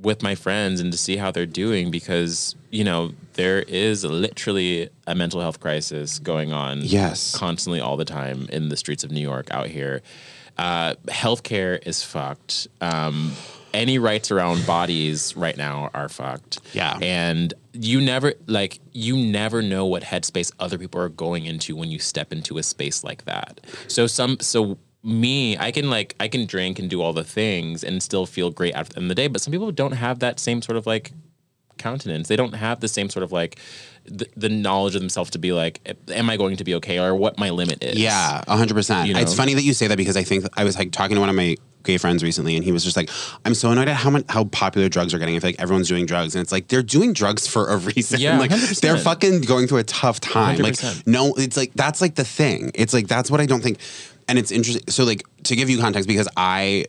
with 0.00 0.22
my 0.22 0.34
friends 0.36 0.80
and 0.80 0.92
to 0.92 0.98
see 0.98 1.16
how 1.16 1.30
they're 1.32 1.44
doing 1.46 1.90
because 1.90 2.54
you 2.70 2.84
know 2.84 3.12
there 3.34 3.60
is 3.62 4.04
literally 4.04 4.88
a 5.08 5.14
mental 5.14 5.40
health 5.40 5.58
crisis 5.60 6.18
going 6.20 6.52
on 6.52 6.80
Yes. 6.82 7.34
constantly 7.36 7.80
all 7.80 7.96
the 7.96 8.04
time 8.04 8.46
in 8.52 8.68
the 8.68 8.76
streets 8.76 9.02
of 9.04 9.10
New 9.10 9.20
York 9.20 9.48
out 9.50 9.66
here. 9.66 10.02
Uh, 10.56 10.94
healthcare 11.06 11.84
is 11.86 12.02
fucked. 12.02 12.66
Um, 12.80 13.32
any 13.74 13.98
rights 13.98 14.30
around 14.30 14.66
bodies 14.66 15.36
right 15.36 15.56
now 15.56 15.90
are 15.94 16.08
fucked. 16.08 16.60
Yeah. 16.72 16.98
And 17.02 17.52
you 17.72 18.00
never 18.00 18.34
like 18.46 18.80
you 18.92 19.16
never 19.16 19.62
know 19.62 19.84
what 19.86 20.02
headspace 20.02 20.52
other 20.58 20.78
people 20.78 21.00
are 21.00 21.08
going 21.10 21.44
into 21.46 21.76
when 21.76 21.90
you 21.90 21.98
step 21.98 22.32
into 22.32 22.58
a 22.58 22.62
space 22.62 23.04
like 23.04 23.24
that. 23.26 23.60
So 23.88 24.06
some 24.06 24.38
so 24.40 24.78
me, 25.02 25.56
I 25.56 25.70
can 25.70 25.90
like 25.90 26.14
I 26.20 26.28
can 26.28 26.46
drink 26.46 26.78
and 26.78 26.90
do 26.90 27.00
all 27.00 27.12
the 27.12 27.24
things 27.24 27.84
and 27.84 28.02
still 28.02 28.26
feel 28.26 28.50
great 28.50 28.74
at 28.74 28.90
the 28.90 28.96
end 28.96 29.04
of 29.04 29.08
the 29.08 29.14
day, 29.14 29.28
but 29.28 29.40
some 29.40 29.52
people 29.52 29.70
don't 29.72 29.92
have 29.92 30.18
that 30.20 30.40
same 30.40 30.62
sort 30.62 30.76
of 30.76 30.86
like 30.86 31.12
countenance. 31.78 32.28
They 32.28 32.36
don't 32.36 32.54
have 32.54 32.80
the 32.80 32.88
same 32.88 33.08
sort 33.08 33.22
of 33.22 33.32
like 33.32 33.58
the, 34.04 34.26
the 34.36 34.48
knowledge 34.48 34.94
of 34.94 35.00
themselves 35.00 35.30
to 35.30 35.38
be 35.38 35.52
like, 35.52 35.96
am 36.08 36.28
I 36.28 36.36
going 36.36 36.56
to 36.56 36.64
be 36.64 36.74
okay 36.76 36.98
or 36.98 37.14
what 37.14 37.38
my 37.38 37.50
limit 37.50 37.82
is? 37.82 37.98
Yeah, 37.98 38.42
hundred 38.48 38.74
percent. 38.74 39.08
You 39.08 39.14
know? 39.14 39.20
It's 39.20 39.34
funny 39.34 39.54
that 39.54 39.62
you 39.62 39.72
say 39.72 39.86
that 39.86 39.96
because 39.96 40.16
I 40.16 40.24
think 40.24 40.46
I 40.56 40.64
was 40.64 40.76
like 40.76 40.92
talking 40.92 41.14
to 41.14 41.20
one 41.20 41.30
of 41.30 41.36
my 41.36 41.56
gay 41.84 41.96
friends 41.96 42.22
recently, 42.22 42.56
and 42.56 42.64
he 42.64 42.72
was 42.72 42.84
just 42.84 42.96
like, 42.96 43.08
"I'm 43.44 43.54
so 43.54 43.70
annoyed 43.70 43.88
at 43.88 43.96
how 43.96 44.10
much 44.10 44.24
how 44.28 44.44
popular 44.44 44.88
drugs 44.88 45.14
are 45.14 45.18
getting. 45.18 45.36
I 45.36 45.40
feel 45.40 45.48
like 45.48 45.60
everyone's 45.60 45.88
doing 45.88 46.06
drugs, 46.06 46.34
and 46.34 46.42
it's 46.42 46.52
like 46.52 46.68
they're 46.68 46.82
doing 46.82 47.12
drugs 47.12 47.46
for 47.46 47.68
a 47.68 47.76
reason. 47.90 48.20
Yeah, 48.20 48.38
like 48.38 48.50
100%. 48.50 48.80
they're 48.80 48.98
fucking 48.98 49.42
going 49.42 49.66
through 49.66 49.78
a 49.78 49.84
tough 49.84 50.20
time. 50.20 50.58
Like 50.58 50.74
100%. 50.74 51.06
no, 51.06 51.34
it's 51.36 51.56
like 51.56 51.72
that's 51.74 52.00
like 52.00 52.16
the 52.16 52.24
thing. 52.24 52.72
It's 52.74 52.92
like 52.92 53.08
that's 53.08 53.30
what 53.30 53.40
I 53.40 53.46
don't 53.46 53.62
think, 53.62 53.78
and 54.28 54.38
it's 54.38 54.52
interesting. 54.52 54.84
So 54.88 55.04
like 55.04 55.24
to 55.44 55.56
give 55.56 55.68
you 55.70 55.78
context, 55.78 56.06
because 56.08 56.28
I 56.36 56.86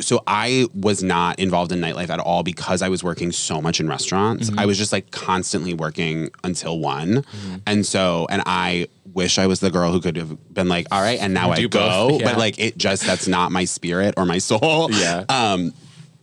so 0.00 0.22
I 0.26 0.66
was 0.74 1.02
not 1.02 1.38
involved 1.38 1.72
in 1.72 1.80
nightlife 1.80 2.10
at 2.10 2.18
all 2.18 2.42
because 2.42 2.82
I 2.82 2.88
was 2.88 3.04
working 3.04 3.32
so 3.32 3.62
much 3.62 3.80
in 3.80 3.88
restaurants. 3.88 4.50
Mm-hmm. 4.50 4.58
I 4.58 4.66
was 4.66 4.76
just 4.76 4.92
like 4.92 5.10
constantly 5.10 5.74
working 5.74 6.30
until 6.42 6.78
one. 6.78 7.24
And 7.66 7.86
so, 7.86 8.26
and 8.28 8.42
I 8.44 8.88
wish 9.12 9.38
I 9.38 9.46
was 9.46 9.60
the 9.60 9.70
girl 9.70 9.92
who 9.92 10.00
could 10.00 10.16
have 10.16 10.52
been 10.52 10.68
like, 10.68 10.88
all 10.90 11.00
right, 11.00 11.20
and 11.20 11.32
now 11.32 11.52
I 11.52 11.56
Do 11.56 11.68
go. 11.68 12.18
yeah. 12.18 12.24
But 12.24 12.38
like, 12.38 12.58
it 12.58 12.76
just, 12.76 13.04
that's 13.06 13.28
not 13.28 13.52
my 13.52 13.64
spirit 13.64 14.14
or 14.16 14.26
my 14.26 14.38
soul. 14.38 14.90
Yeah. 14.94 15.24
Um, 15.28 15.72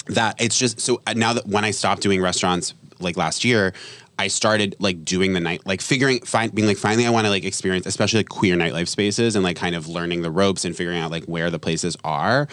that 0.08 0.42
it's 0.42 0.58
just, 0.58 0.80
so 0.82 1.02
uh, 1.06 1.14
now 1.14 1.34
that 1.34 1.48
when 1.48 1.64
I 1.64 1.72
stopped 1.72 2.02
doing 2.02 2.22
restaurants 2.22 2.74
like 3.00 3.18
last 3.18 3.46
year, 3.46 3.74
I 4.22 4.28
started 4.28 4.76
like 4.78 5.04
doing 5.04 5.34
the 5.34 5.40
night, 5.40 5.66
like 5.66 5.82
figuring, 5.82 6.20
find, 6.22 6.54
being 6.54 6.68
like, 6.68 6.78
finally, 6.78 7.08
I 7.08 7.10
want 7.10 7.26
to 7.26 7.32
like 7.32 7.44
experience, 7.44 7.88
especially 7.88 8.20
like 8.20 8.30
queer 8.30 8.56
nightlife 8.56 8.88
spaces 8.88 9.36
and 9.36 9.44
like 9.44 9.58
kind 9.58 9.76
of 9.76 9.88
learning 9.88 10.22
the 10.22 10.30
ropes 10.30 10.64
and 10.64 10.76
figuring 10.76 11.00
out 11.00 11.10
like 11.10 11.24
where 11.24 11.50
the 11.50 11.58
places 11.58 11.98
are. 12.04 12.48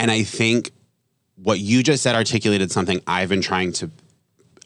And 0.00 0.10
I 0.10 0.24
think 0.24 0.72
what 1.36 1.60
you 1.60 1.84
just 1.84 2.02
said 2.02 2.16
articulated 2.16 2.72
something 2.72 3.00
I've 3.06 3.28
been 3.28 3.40
trying 3.40 3.72
to 3.74 3.88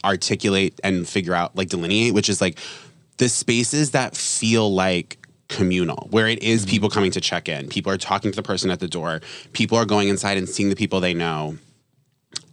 articulate 0.02 0.80
and 0.82 1.06
figure 1.06 1.34
out, 1.34 1.54
like 1.56 1.68
delineate, 1.68 2.14
which 2.14 2.30
is 2.30 2.40
like 2.40 2.58
the 3.18 3.28
spaces 3.28 3.90
that 3.90 4.16
feel 4.16 4.72
like 4.72 5.18
communal, 5.48 6.08
where 6.10 6.26
it 6.26 6.42
is 6.42 6.62
mm-hmm. 6.62 6.70
people 6.70 6.88
coming 6.88 7.10
to 7.10 7.20
check 7.20 7.50
in. 7.50 7.68
People 7.68 7.92
are 7.92 7.98
talking 7.98 8.30
to 8.30 8.36
the 8.36 8.42
person 8.42 8.70
at 8.70 8.80
the 8.80 8.88
door. 8.88 9.20
People 9.52 9.76
are 9.76 9.84
going 9.84 10.08
inside 10.08 10.38
and 10.38 10.48
seeing 10.48 10.70
the 10.70 10.76
people 10.76 11.00
they 11.00 11.12
know. 11.12 11.58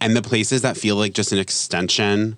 And 0.02 0.14
the 0.14 0.22
places 0.22 0.60
that 0.60 0.76
feel 0.76 0.96
like 0.96 1.14
just 1.14 1.32
an 1.32 1.38
extension 1.38 2.36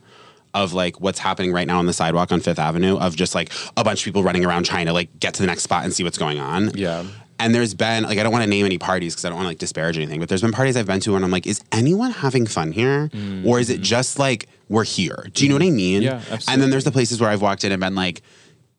of 0.57 0.73
like 0.73 1.01
what's 1.01 1.19
happening 1.19 1.53
right 1.53 1.67
now 1.67 1.79
on 1.79 1.87
the 1.87 1.93
sidewalk 1.93 2.33
on 2.33 2.41
Fifth 2.41 2.59
Avenue 2.59 2.97
of 2.97 3.15
just 3.15 3.35
like 3.35 3.53
a 3.77 3.85
bunch 3.85 4.01
of 4.01 4.05
people 4.05 4.23
running 4.23 4.45
around 4.45 4.65
trying 4.65 4.87
to 4.87 4.93
like 4.93 5.21
get 5.21 5.35
to 5.35 5.43
the 5.43 5.47
next 5.47 5.63
spot 5.63 5.85
and 5.85 5.93
see 5.93 6.03
what's 6.03 6.19
going 6.19 6.41
on. 6.41 6.71
Yeah. 6.71 7.05
And 7.39 7.55
there's 7.55 7.75
been 7.75 8.05
like 8.05 8.19
I 8.19 8.23
don't 8.23 8.33
want 8.33 8.45
to 8.45 8.51
name 8.51 8.65
any 8.65 8.79
parties 8.79 9.15
because 9.15 9.27
I 9.27 9.29
don't 9.29 9.37
want 9.37 9.45
to 9.45 9.51
like 9.51 9.59
disparage 9.59 9.99
anything, 9.99 10.21
but 10.21 10.31
there's 10.31 10.41
been 10.41 10.53
parties 10.53 10.77
I've 10.77 10.87
been 10.87 11.01
to 11.01 11.15
and 11.15 11.25
I'm 11.25 11.31
like, 11.31 11.47
is 11.47 11.61
anyone 11.71 12.11
having 12.11 12.47
fun 12.47 12.73
here, 12.73 13.09
mm. 13.09 13.45
or 13.47 13.61
is 13.61 13.69
it 13.69 13.83
just 13.83 14.19
like 14.19 14.49
we're 14.71 14.85
here? 14.85 15.27
Do 15.33 15.45
you 15.45 15.51
know 15.51 15.57
what 15.57 15.63
I 15.63 15.67
mm. 15.67 15.75
mean? 15.75 16.03
Yeah, 16.03 16.15
absolutely. 16.15 16.45
And 16.49 16.63
then 16.63 16.71
there's 16.71 16.85
the 16.85 16.93
places 16.93 17.21
where 17.21 17.29
I've 17.29 17.43
walked 17.43 17.65
in 17.65 17.73
and 17.73 17.81
been 17.81 17.95
like, 17.95 18.23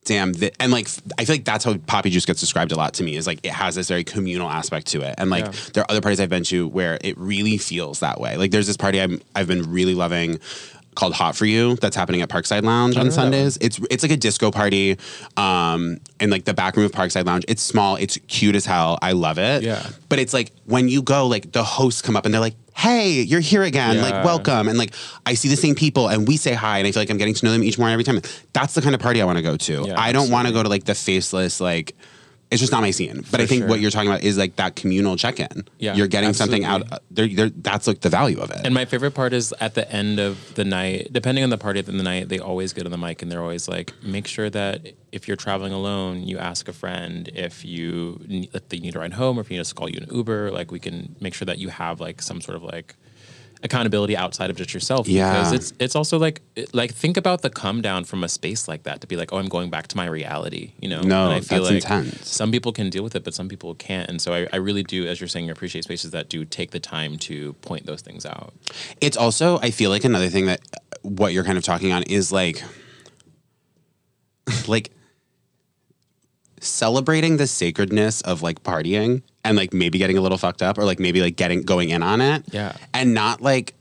damn, 0.08 0.34
th- 0.34 0.56
and 0.60 0.72
like 0.72 0.88
I 1.20 1.26
feel 1.26 1.36
like 1.36 1.46
that's 1.46 1.66
how 1.66 1.78
Poppy 1.78 2.10
Juice 2.10 2.26
gets 2.26 2.40
described 2.40 2.72
a 2.72 2.76
lot 2.76 2.96
to 2.96 3.04
me 3.04 3.16
is 3.16 3.28
like 3.28 3.40
it 3.44 3.52
has 3.52 3.76
this 3.76 3.88
very 3.90 4.04
communal 4.04 4.50
aspect 4.50 4.88
to 4.88 5.02
it, 5.02 5.14
and 5.20 5.30
like 5.30 5.46
Yeah. 5.46 5.52
there 5.74 5.84
are 5.84 5.92
other 5.92 6.02
parties 6.02 6.20
I've 6.20 6.30
been 6.30 6.46
to 6.46 6.68
where 6.68 6.98
it 7.02 7.16
really 7.18 7.58
feels 7.58 8.00
that 8.00 8.20
way. 8.20 8.38
Like 8.38 8.52
there's 8.52 8.68
this 8.68 8.78
party 8.78 9.00
I'm 9.00 9.22
I've 9.36 9.48
been 9.48 9.72
really 9.72 9.94
loving 9.94 10.40
called 10.98 11.14
Hot 11.14 11.36
for 11.36 11.46
You 11.46 11.76
that's 11.76 11.96
happening 11.96 12.24
at 12.24 12.30
Parkside 12.30 12.64
Lounge 12.64 12.98
on 12.98 13.12
Sundays. 13.12 13.58
It's 13.62 13.80
it's 13.92 14.04
like 14.04 14.12
a 14.12 14.18
disco 14.18 14.50
party 14.50 14.98
um 15.38 16.00
in 16.20 16.32
like 16.32 16.46
the 16.46 16.56
back 16.56 16.76
room 16.76 16.88
of 16.88 16.92
Parkside 16.92 17.26
Lounge. 17.26 17.46
It's 17.48 17.62
small, 17.62 17.96
it's 17.98 18.18
cute 18.28 18.56
as 18.56 18.66
hell. 18.66 18.98
I 19.02 19.12
love 19.12 19.38
it. 19.38 19.62
Yeah. 19.62 19.88
But 20.10 20.18
it's 20.18 20.34
like 20.34 20.52
when 20.66 20.90
you 20.90 21.04
go, 21.04 21.28
like 21.28 21.52
the 21.52 21.64
hosts 21.64 22.02
come 22.02 22.16
up 22.16 22.26
and 22.26 22.34
they're 22.34 22.42
like, 22.42 22.56
Hey, 22.76 23.22
you're 23.22 23.40
here 23.40 23.64
again. 23.64 24.02
Like, 24.02 24.24
welcome. 24.24 24.68
And 24.68 24.78
like 24.78 24.94
I 25.26 25.36
see 25.36 25.50
the 25.50 25.56
same 25.56 25.76
people 25.76 26.10
and 26.10 26.28
we 26.28 26.36
say 26.36 26.54
hi 26.54 26.80
and 26.80 26.88
I 26.88 26.92
feel 26.92 27.02
like 27.02 27.12
I'm 27.12 27.18
getting 27.18 27.36
to 27.36 27.46
know 27.46 27.52
them 27.52 27.64
each 27.64 27.78
morning 27.78 27.94
every 27.94 28.04
time. 28.04 28.20
That's 28.54 28.74
the 28.74 28.82
kind 28.82 28.96
of 28.96 29.02
party 29.02 29.22
I 29.22 29.26
want 29.26 29.38
to 29.38 29.44
go 29.44 29.56
to. 29.56 29.86
Yeah, 29.88 30.00
I 30.00 30.12
don't 30.12 30.32
want 30.32 30.48
to 30.48 30.54
go 30.54 30.64
to 30.64 30.70
like 30.70 30.86
the 30.86 30.96
faceless, 30.96 31.62
like 31.62 31.96
it's 32.50 32.62
just 32.62 32.72
not 32.72 32.82
my 32.82 32.92
scene. 32.92 33.26
But 33.30 33.42
I 33.42 33.46
think 33.46 33.64
sure. 33.64 33.70
what 33.70 33.82
you're 33.82 33.92
talking 33.92 34.10
about 34.10 34.24
is 34.24 34.38
like 34.38 34.56
that 34.56 34.76
communal 34.76 35.18
check-in. 35.18 35.68
Yeah, 35.80 35.96
You're 35.96 36.08
getting 36.08 36.34
something 36.34 36.64
absolutely. 36.64 36.94
out. 36.94 37.02
There, 37.12 37.50
that's 37.50 37.88
like 37.88 38.00
the 38.02 38.10
value 38.10 38.40
of 38.40 38.52
it. 38.52 38.62
And 38.64 38.74
my 38.74 38.86
favorite 38.86 39.12
part 39.12 39.34
is 39.34 39.54
at 39.60 39.74
the 39.74 39.90
end 39.92 40.20
of 40.20 40.56
the 40.56 40.64
night, 40.64 41.10
depending 41.12 41.44
on 41.44 41.50
the 41.50 41.58
party 41.58 41.80
at 41.80 41.86
the 41.86 41.92
of 41.92 41.98
the 41.98 42.04
night, 42.04 42.30
they 42.30 42.40
always 42.40 42.72
get 42.74 42.86
on 42.86 42.92
the 42.92 42.98
mic 42.98 43.22
and 43.22 43.32
they're 43.32 43.42
always 43.42 43.68
like, 43.68 43.94
make 44.02 44.28
sure 44.28 44.50
that 44.50 44.94
if 45.12 45.28
you're 45.28 45.38
traveling 45.38 45.74
alone, 45.74 46.24
you 46.24 46.38
ask 46.38 46.68
a 46.68 46.74
friend 46.74 47.30
if 47.34 47.66
you 47.66 48.22
if 48.30 48.70
they 48.70 48.80
need 48.80 48.96
a 48.96 49.00
ride 49.00 49.14
home 49.14 49.38
or 49.38 49.42
if 49.42 49.50
you 49.50 49.58
need 49.58 49.62
us 49.62 49.70
to 49.70 49.76
call 49.76 49.90
you 49.90 50.00
an 50.00 50.08
Uber, 50.14 50.52
like 50.52 50.72
we 50.72 50.80
can 50.80 51.16
make 51.20 51.34
sure 51.34 51.46
that 51.46 51.58
you 51.58 51.70
have 51.70 52.00
like 52.00 52.22
some 52.22 52.40
sort 52.40 52.56
of 52.56 52.64
like 52.64 52.96
accountability 53.64 54.16
outside 54.16 54.50
of 54.50 54.56
just 54.56 54.74
yourself. 54.74 55.08
Yeah. 55.08 55.32
Because 55.34 55.54
it's 55.54 55.74
it's 55.80 55.96
also 55.96 56.18
like 56.18 56.42
like 56.74 56.94
think 56.94 57.18
about 57.18 57.42
the 57.42 57.50
come 57.50 57.82
down 57.82 58.04
from 58.04 58.24
a 58.24 58.30
space 58.30 58.68
like 58.68 58.84
that 58.84 59.02
to 59.02 59.08
be 59.08 59.16
like, 59.16 59.34
oh, 59.34 59.38
I'm 59.38 59.48
going 59.48 59.70
back 59.70 59.88
to 59.88 59.98
my 59.98 60.06
reality. 60.06 60.74
You 60.80 60.90
know. 60.90 61.02
No, 61.02 61.26
And 61.26 61.34
I 61.34 61.40
feel 61.42 61.64
that's 61.64 61.86
like 61.86 62.02
intense. 62.02 62.30
Some 62.30 62.52
people 62.52 62.72
can 62.72 62.90
deal 62.90 63.04
with 63.04 63.16
it, 63.16 63.24
but 63.24 63.34
some 63.34 63.50
people 63.50 63.74
can't. 63.76 64.10
And 64.10 64.22
so 64.22 64.34
I, 64.34 64.48
I 64.54 64.58
really 64.58 64.84
do, 64.84 65.08
as 65.08 65.20
you're 65.20 65.28
saying, 65.28 65.50
appreciate 65.50 65.84
spaces 65.84 66.12
that 66.12 66.30
do 66.30 66.46
take 66.46 66.72
the 66.72 66.80
time 66.80 67.18
to 67.20 67.54
point 67.54 67.86
those 67.86 68.02
things 68.02 68.26
out. 68.26 68.54
It's 69.02 69.18
also, 69.18 69.60
I 69.60 69.72
feel 69.72 69.90
like 69.90 70.04
another 70.04 70.30
thing 70.30 70.46
that 70.46 70.62
what 71.02 71.34
you're 71.34 71.44
kind 71.44 71.58
of 71.58 71.64
talking 71.64 71.92
on 71.92 72.04
is 72.04 72.32
like, 72.32 72.64
like 74.68 74.92
celebrating 76.60 77.38
the 77.38 77.48
sacredness 77.48 78.22
of 78.22 78.42
like 78.42 78.64
partying 78.64 79.22
and 79.48 79.58
like 79.58 79.74
maybe 79.74 79.98
getting 79.98 80.18
a 80.18 80.22
little 80.22 80.38
fucked 80.38 80.62
up 80.62 80.78
or 80.78 80.84
like 80.84 81.00
maybe 81.00 81.22
like 81.22 81.36
getting 81.36 81.62
going 81.62 81.90
in 81.90 82.04
on 82.04 82.22
it. 82.22 82.44
Yeah. 82.52 82.76
And 82.94 83.14
not 83.14 83.42
like 83.42 83.74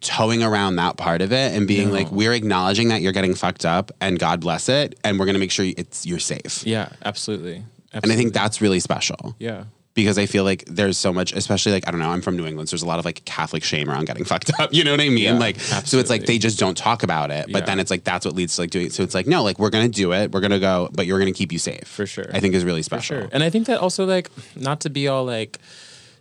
towing 0.00 0.42
around 0.42 0.76
that 0.76 0.96
part 0.96 1.22
of 1.22 1.32
it 1.32 1.54
and 1.54 1.68
being 1.68 1.92
like, 1.92 2.10
we're 2.10 2.32
acknowledging 2.32 2.88
that 2.88 3.02
you're 3.02 3.12
getting 3.12 3.34
fucked 3.34 3.64
up 3.64 3.92
and 4.00 4.18
God 4.18 4.40
bless 4.40 4.68
it. 4.68 4.98
And 5.04 5.18
we're 5.18 5.26
going 5.26 5.34
to 5.34 5.40
make 5.40 5.52
sure 5.52 5.64
it's 5.76 6.04
you're 6.04 6.18
safe. 6.18 6.66
Yeah, 6.66 6.88
absolutely. 7.04 7.62
And 7.92 8.10
I 8.10 8.16
think 8.16 8.32
that's 8.32 8.60
really 8.60 8.80
special. 8.80 9.36
yeah. 9.38 9.64
Because 9.94 10.16
I 10.18 10.26
feel 10.26 10.44
like 10.44 10.64
there's 10.66 10.96
so 10.96 11.12
much, 11.12 11.32
especially 11.32 11.72
like 11.72 11.86
I 11.86 11.90
don't 11.90 12.00
know, 12.00 12.08
I'm 12.10 12.22
from 12.22 12.36
New 12.36 12.46
England, 12.46 12.68
so 12.68 12.74
there's 12.74 12.82
a 12.82 12.86
lot 12.86 12.98
of 12.98 13.04
like 13.04 13.24
Catholic 13.24 13.62
shame 13.62 13.90
around 13.90 14.06
getting 14.06 14.24
fucked 14.32 14.50
up. 14.58 14.72
You 14.72 14.84
know 14.84 14.90
what 14.92 15.00
I 15.00 15.08
mean? 15.08 15.18
Yeah, 15.18 15.38
like, 15.38 15.60
so 15.60 15.98
it's 15.98 16.08
like 16.10 16.24
they 16.26 16.38
just 16.38 16.58
don't 16.58 16.76
talk 16.76 17.02
about 17.02 17.30
it, 17.30 17.46
but 17.52 17.60
Yeah. 17.60 17.66
then 17.66 17.80
it's 17.80 17.90
like 17.90 18.04
that's 18.04 18.24
what 18.24 18.34
leads 18.34 18.54
to 18.56 18.62
like 18.62 18.70
doing. 18.70 18.86
it. 18.86 18.92
So 18.92 19.02
it's 19.02 19.14
like 19.14 19.26
no, 19.26 19.42
like 19.42 19.58
we're 19.58 19.70
gonna 19.70 19.88
do 19.88 20.12
it, 20.12 20.32
we're 20.32 20.40
gonna 20.40 20.58
go, 20.60 20.88
but 20.92 21.06
you're 21.06 21.18
gonna 21.18 21.32
keep 21.32 21.52
you 21.52 21.58
safe 21.58 21.86
For 21.86 22.06
sure. 22.06 22.26
I 22.32 22.40
think 22.40 22.54
is 22.54 22.64
really 22.64 22.80
For 22.82 22.86
special. 22.86 23.20
sure. 23.20 23.28
And 23.32 23.42
I 23.42 23.50
think 23.50 23.66
that 23.66 23.80
also 23.80 24.04
like 24.06 24.30
not 24.56 24.80
to 24.80 24.90
be 24.90 25.08
all 25.08 25.24
like 25.24 25.58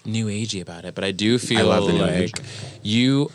new 0.05 0.25
agey 0.27 0.61
about 0.61 0.83
it, 0.85 0.95
but 0.95 1.03
I 1.03 1.11
do 1.11 1.37
feel 1.37 1.65
new 1.87 1.97
like 1.99 2.11
age. 2.13 2.31
you 2.83 3.31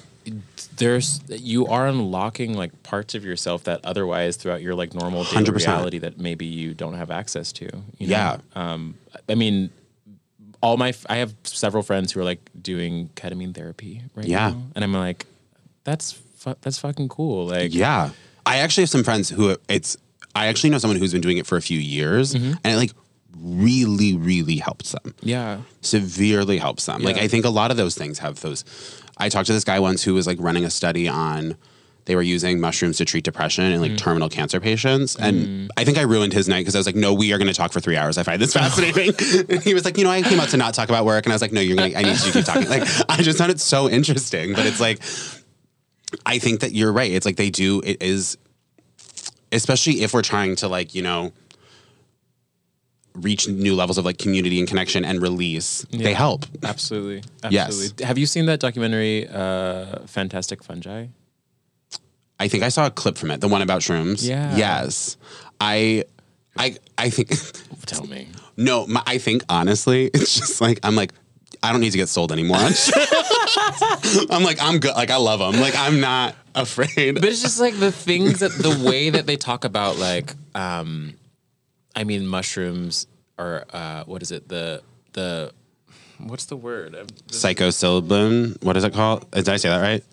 there's 0.76 1.20
you 1.28 1.66
are 1.66 1.86
unlocking 1.86 2.54
like 2.54 2.82
parts 2.82 3.14
of 3.14 3.24
yourself 3.24 3.64
that 3.64 3.80
otherwise 3.84 4.36
throughout 4.36 4.60
your 4.60 4.74
like 4.74 4.92
normal 4.92 5.24
daily 5.24 5.44
100%. 5.44 5.66
reality 5.66 5.98
that 5.98 6.18
maybe 6.18 6.44
you 6.44 6.74
don't 6.74 6.94
have 6.94 7.10
access 7.10 7.52
to. 7.52 7.64
you 7.98 8.08
know? 8.08 8.12
Yeah. 8.12 8.38
Um 8.54 8.94
I 9.28 9.34
mean 9.36 9.70
all 10.62 10.76
my 10.76 10.92
I 11.08 11.16
have 11.16 11.34
several 11.44 11.82
friends 11.82 12.12
who 12.12 12.20
are 12.20 12.24
like 12.24 12.40
doing 12.60 13.08
ketamine 13.14 13.54
therapy 13.54 14.02
right 14.14 14.26
Yeah. 14.26 14.50
now. 14.50 14.62
And 14.74 14.84
I'm 14.84 14.92
like 14.92 15.26
that's 15.84 16.12
fu- 16.12 16.56
that's 16.60 16.78
fucking 16.78 17.08
cool. 17.08 17.46
Like 17.46 17.74
Yeah, 17.74 18.10
I 18.44 18.58
actually 18.58 18.82
have 18.82 18.90
some 18.90 19.04
friends 19.04 19.28
who 19.30 19.56
it's. 19.68 19.96
I 20.34 20.46
actually 20.48 20.70
know 20.70 20.78
someone 20.78 20.98
who's 20.98 21.12
been 21.12 21.22
doing 21.22 21.38
it 21.38 21.46
for 21.46 21.56
a 21.56 21.62
few 21.62 21.78
years, 21.78 22.34
Mm-hmm. 22.34 22.52
and 22.62 22.74
it 22.74 22.76
like 22.76 22.92
really, 23.38 24.16
really 24.16 24.56
helps 24.56 24.92
them. 24.92 25.14
yeah. 25.22 25.58
severely 25.82 26.58
helps 26.58 26.86
them. 26.86 27.02
Like 27.02 27.16
I 27.18 27.28
think 27.28 27.44
a 27.44 27.50
lot 27.50 27.70
of 27.70 27.76
those 27.76 27.94
things 27.94 28.18
have 28.20 28.40
those. 28.40 28.64
I 29.18 29.28
talked 29.28 29.46
to 29.46 29.52
this 29.52 29.64
guy 29.64 29.78
once 29.80 30.02
who 30.02 30.14
was 30.14 30.26
like 30.26 30.38
running 30.40 30.64
a 30.64 30.70
study 30.70 31.08
on. 31.08 31.56
They 32.06 32.14
were 32.14 32.22
using 32.22 32.60
mushrooms 32.60 32.98
to 32.98 33.04
treat 33.04 33.24
depression 33.24 33.64
in 33.64 33.80
like 33.80 33.96
terminal 33.96 34.28
cancer 34.28 34.60
patients, 34.60 35.16
and 35.16 35.70
I 35.76 35.82
think 35.84 35.98
I 35.98 36.02
ruined 36.02 36.32
his 36.32 36.48
night 36.48 36.60
because 36.60 36.76
I 36.76 36.78
was 36.78 36.86
like, 36.86 36.94
"No, 36.94 37.12
we 37.12 37.32
are 37.32 37.38
going 37.38 37.48
to 37.48 37.54
talk 37.54 37.72
for 37.72 37.80
three 37.80 37.96
hours. 37.96 38.16
I 38.16 38.22
find 38.22 38.40
this 38.40 38.52
fascinating." 38.52 39.12
and 39.50 39.60
he 39.60 39.74
was 39.74 39.84
like, 39.84 39.98
"You 39.98 40.04
know, 40.04 40.10
I 40.10 40.22
came 40.22 40.38
out 40.38 40.48
to 40.50 40.56
not 40.56 40.72
talk 40.72 40.88
about 40.88 41.04
work," 41.04 41.26
and 41.26 41.32
I 41.32 41.34
was 41.34 41.42
like, 41.42 41.52
"No, 41.52 41.60
you're 41.60 41.76
going. 41.76 41.90
to 41.92 41.98
I 41.98 42.02
need 42.02 42.12
you 42.12 42.30
to 42.30 42.32
keep 42.32 42.44
talking." 42.44 42.68
Like 42.68 42.82
I 43.08 43.22
just 43.22 43.38
found 43.38 43.50
it 43.50 43.58
so 43.60 43.90
interesting, 43.90 44.54
but 44.54 44.66
it's 44.66 44.80
like, 44.80 45.02
I 46.24 46.38
think 46.38 46.60
that 46.60 46.72
you're 46.72 46.92
right. 46.92 47.10
It's 47.10 47.26
like 47.26 47.36
they 47.36 47.50
do. 47.50 47.82
It 47.84 48.00
is, 48.00 48.38
especially 49.50 50.02
if 50.02 50.14
we're 50.14 50.22
trying 50.22 50.54
to 50.56 50.68
like 50.68 50.94
you 50.94 51.02
know 51.02 51.32
reach 53.14 53.48
new 53.48 53.74
levels 53.74 53.98
of 53.98 54.04
like 54.04 54.18
community 54.18 54.60
and 54.60 54.68
connection 54.68 55.04
and 55.04 55.20
release. 55.20 55.84
They 55.90 56.14
help. 56.14 56.46
Absolutely. 56.62 57.24
Yes. 57.50 57.68
Absolutely. 57.68 58.04
Have 58.04 58.18
you 58.18 58.26
seen 58.26 58.46
that 58.46 58.60
documentary, 58.60 59.26
uh, 59.28 60.06
Fantastic 60.06 60.62
Fungi? 60.62 61.06
I 62.38 62.48
think 62.48 62.64
I 62.64 62.68
saw 62.68 62.86
a 62.86 62.90
clip 62.90 63.16
from 63.18 63.30
it, 63.30 63.40
the 63.40 63.48
one 63.48 63.62
about 63.62 63.80
shrooms. 63.80 64.26
Yeah. 64.26 64.54
Yes. 64.56 65.16
I 65.60 66.04
I 66.58 66.76
I 66.98 67.10
think 67.10 67.30
Tell 67.86 68.06
me. 68.06 68.28
no, 68.56 68.86
my, 68.86 69.02
I 69.06 69.18
think 69.18 69.42
honestly, 69.48 70.06
it's 70.14 70.34
just 70.34 70.60
like 70.60 70.80
I'm 70.82 70.94
like 70.96 71.12
I 71.62 71.72
don't 71.72 71.80
need 71.80 71.92
to 71.92 71.98
get 71.98 72.08
sold 72.08 72.32
anymore. 72.32 72.58
I'm 74.30 74.42
like 74.42 74.58
I'm 74.62 74.78
good. 74.78 74.94
Like 74.94 75.10
I 75.10 75.16
love 75.16 75.38
them. 75.40 75.60
Like 75.60 75.74
I'm 75.76 76.00
not 76.00 76.34
afraid. 76.54 77.14
But 77.14 77.24
it's 77.24 77.42
just 77.42 77.58
like 77.60 77.78
the 77.78 77.92
things 77.92 78.40
that 78.40 78.52
the 78.52 78.84
way 78.88 79.10
that 79.10 79.26
they 79.26 79.36
talk 79.36 79.64
about 79.64 79.98
like 79.98 80.34
um 80.54 81.14
I 81.94 82.04
mean 82.04 82.26
mushrooms 82.26 83.06
or 83.38 83.64
uh 83.70 84.04
what 84.04 84.22
is 84.22 84.30
it? 84.30 84.48
The 84.48 84.82
the 85.12 85.52
what's 86.18 86.46
the 86.46 86.56
word? 86.56 86.94
Psychosilibin. 87.28 88.62
What 88.62 88.76
is 88.76 88.84
it 88.84 88.92
called? 88.92 89.30
Did 89.30 89.48
I 89.48 89.56
say 89.56 89.68
that 89.68 89.80
right? 89.80 90.04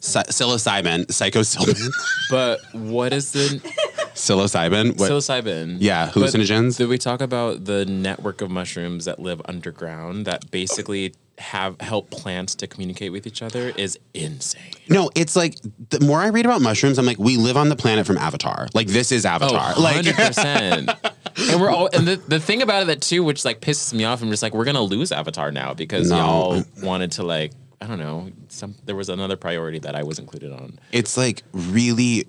Psi- 0.00 0.22
psilocybin. 0.24 1.06
Psychosilibin. 1.06 1.74
Mm-hmm. 1.74 2.30
But 2.30 2.60
what 2.72 3.12
is 3.12 3.32
the 3.32 3.60
psilocybin. 4.14 4.98
What? 4.98 5.10
psilocybin? 5.10 5.76
Yeah, 5.80 6.10
But 6.12 6.14
hallucinogens. 6.22 6.76
Did 6.78 6.88
we 6.88 6.98
talk 6.98 7.20
about 7.20 7.64
the 7.64 7.84
network 7.86 8.40
of 8.40 8.50
mushrooms 8.50 9.04
that 9.04 9.18
live 9.18 9.40
underground 9.46 10.26
that 10.26 10.50
basically 10.50 11.14
have 11.38 11.80
help 11.80 12.10
plants 12.10 12.54
to 12.54 12.66
communicate 12.66 13.12
with 13.12 13.26
each 13.26 13.40
other 13.40 13.72
is 13.78 13.98
insane. 14.12 14.60
no, 14.90 15.10
it's 15.14 15.34
like 15.34 15.56
the 15.88 15.98
more 16.00 16.20
I 16.20 16.28
read 16.28 16.44
about 16.44 16.60
mushrooms, 16.60 16.98
I'm 16.98 17.06
like, 17.06 17.18
we 17.18 17.38
live 17.38 17.56
on 17.56 17.70
the 17.70 17.76
planet 17.76 18.06
from 18.06 18.18
Avatar. 18.18 18.68
Like 18.74 18.88
this 18.88 19.10
is 19.10 19.24
Avatar. 19.24 19.72
Oh, 19.74 19.80
like 19.80 20.04
100%. 20.04 21.10
and 21.50 21.60
we're 21.60 21.70
all 21.70 21.88
and 21.94 22.06
the, 22.06 22.16
the 22.28 22.38
thing 22.40 22.60
about 22.60 22.82
it 22.82 22.86
that 22.88 23.00
too, 23.00 23.24
which 23.24 23.46
like 23.46 23.60
pisses 23.62 23.94
me 23.94 24.04
off, 24.04 24.20
I'm 24.20 24.28
just 24.28 24.42
like, 24.42 24.52
we're 24.52 24.66
gonna 24.66 24.82
lose 24.82 25.12
Avatar 25.12 25.50
now 25.50 25.72
because 25.72 26.10
No. 26.10 26.16
y'all 26.18 26.64
wanted 26.82 27.12
to 27.12 27.22
like 27.22 27.52
I 27.80 27.86
don't 27.86 27.98
know, 27.98 28.30
some 28.48 28.74
there 28.84 28.96
was 28.96 29.08
another 29.08 29.36
priority 29.36 29.78
that 29.80 29.94
I 29.94 30.02
was 30.02 30.18
included 30.18 30.52
on. 30.52 30.78
it's 30.92 31.16
like 31.16 31.42
really 31.52 32.26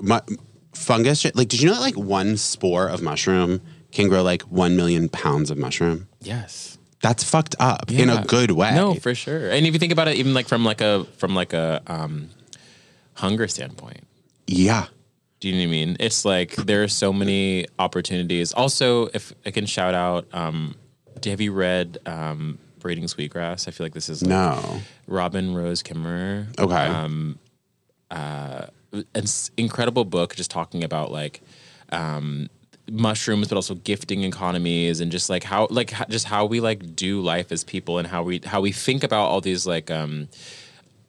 mu- 0.00 0.18
fungus. 0.72 1.24
Like, 1.34 1.48
did 1.48 1.60
you 1.60 1.68
know 1.68 1.74
that 1.74 1.80
like 1.80 1.96
one 1.96 2.36
spore 2.36 2.88
of 2.88 3.02
mushroom 3.02 3.60
can 3.92 4.08
grow 4.08 4.22
like 4.22 4.42
one 4.42 4.76
million 4.76 5.08
pounds 5.08 5.50
of 5.50 5.58
mushroom? 5.58 6.08
Yes. 6.20 6.78
That's 7.02 7.24
fucked 7.24 7.54
up 7.58 7.90
in 7.90 8.10
a 8.10 8.24
good 8.24 8.50
way. 8.50 8.74
No, 8.74 8.94
for 8.94 9.14
sure. 9.14 9.48
And 9.50 9.66
if 9.66 9.72
you 9.72 9.78
think 9.78 9.92
about 9.92 10.08
it, 10.08 10.16
even 10.16 10.34
like 10.34 10.48
from 10.48 10.64
like 10.66 10.82
a 10.82 11.04
from 11.16 11.34
like 11.34 11.54
a 11.54 11.80
um, 11.86 12.28
hunger 13.14 13.48
standpoint, 13.48 14.02
yeah. 14.46 14.88
do 15.40 15.48
you 15.48 15.54
know 15.54 15.60
what 15.60 15.68
I 15.68 15.70
mean? 15.70 15.96
It's 15.98 16.26
like 16.26 16.56
there 16.56 16.82
are 16.82 16.88
so 16.88 17.10
many 17.10 17.66
opportunities. 17.78 18.52
Also, 18.52 19.06
if 19.14 19.32
I 19.46 19.50
can 19.50 19.64
shout 19.64 19.94
out, 19.94 20.26
um, 20.34 20.74
have 21.24 21.40
you 21.40 21.52
read 21.52 21.96
um, 22.04 22.58
Braiding 22.80 23.06
Sweetgrass? 23.08 23.68
I 23.68 23.70
feel 23.70 23.84
like 23.84 23.94
this 23.94 24.08
is 24.08 24.22
like 24.22 24.28
No. 24.30 24.80
Robin 25.06 25.54
Rose 25.54 25.82
Kimmerer. 25.82 26.46
Okay. 26.58 26.74
Um, 26.74 27.38
an 28.10 29.24
incredible 29.56 30.04
book 30.04 30.34
just 30.34 30.50
talking 30.50 30.82
about 30.82 31.12
like 31.12 31.42
um, 31.92 32.48
mushrooms 32.90 33.48
but 33.48 33.54
also 33.56 33.74
gifting 33.76 34.24
economies 34.24 35.00
and 35.00 35.12
just 35.12 35.30
like 35.30 35.44
how 35.44 35.68
like 35.70 35.90
ho- 35.92 36.04
just 36.08 36.26
how 36.26 36.44
we 36.44 36.60
like 36.60 36.96
do 36.96 37.20
life 37.20 37.52
as 37.52 37.62
people 37.62 37.98
and 37.98 38.08
how 38.08 38.22
we 38.22 38.40
how 38.44 38.60
we 38.60 38.72
think 38.72 39.04
about 39.04 39.26
all 39.26 39.40
these 39.40 39.64
like 39.66 39.90
um 39.92 40.28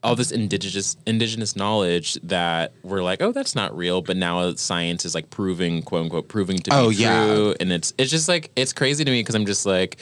all 0.04 0.16
this 0.16 0.32
indigenous 0.32 0.96
indigenous 1.08 1.56
knowledge 1.56 2.16
that 2.22 2.72
we're 2.84 3.02
like 3.04 3.20
oh 3.22 3.32
that's 3.32 3.56
not 3.56 3.76
real 3.76 4.02
but 4.04 4.16
now 4.16 4.54
science 4.54 5.06
is 5.06 5.16
like 5.16 5.30
proving 5.32 5.82
quote 5.82 6.04
unquote 6.04 6.28
proving 6.28 6.58
to 6.58 6.70
be 6.70 6.76
Oh, 6.76 6.92
true 6.92 7.00
yeah. 7.50 7.54
and 7.60 7.72
it's 7.72 7.94
it's 7.98 8.12
just 8.12 8.28
like 8.28 8.52
it's 8.56 8.74
crazy 8.74 9.04
to 9.04 9.10
me 9.12 9.20
because 9.22 9.34
i'm 9.36 9.46
just 9.48 9.66
like 9.66 9.98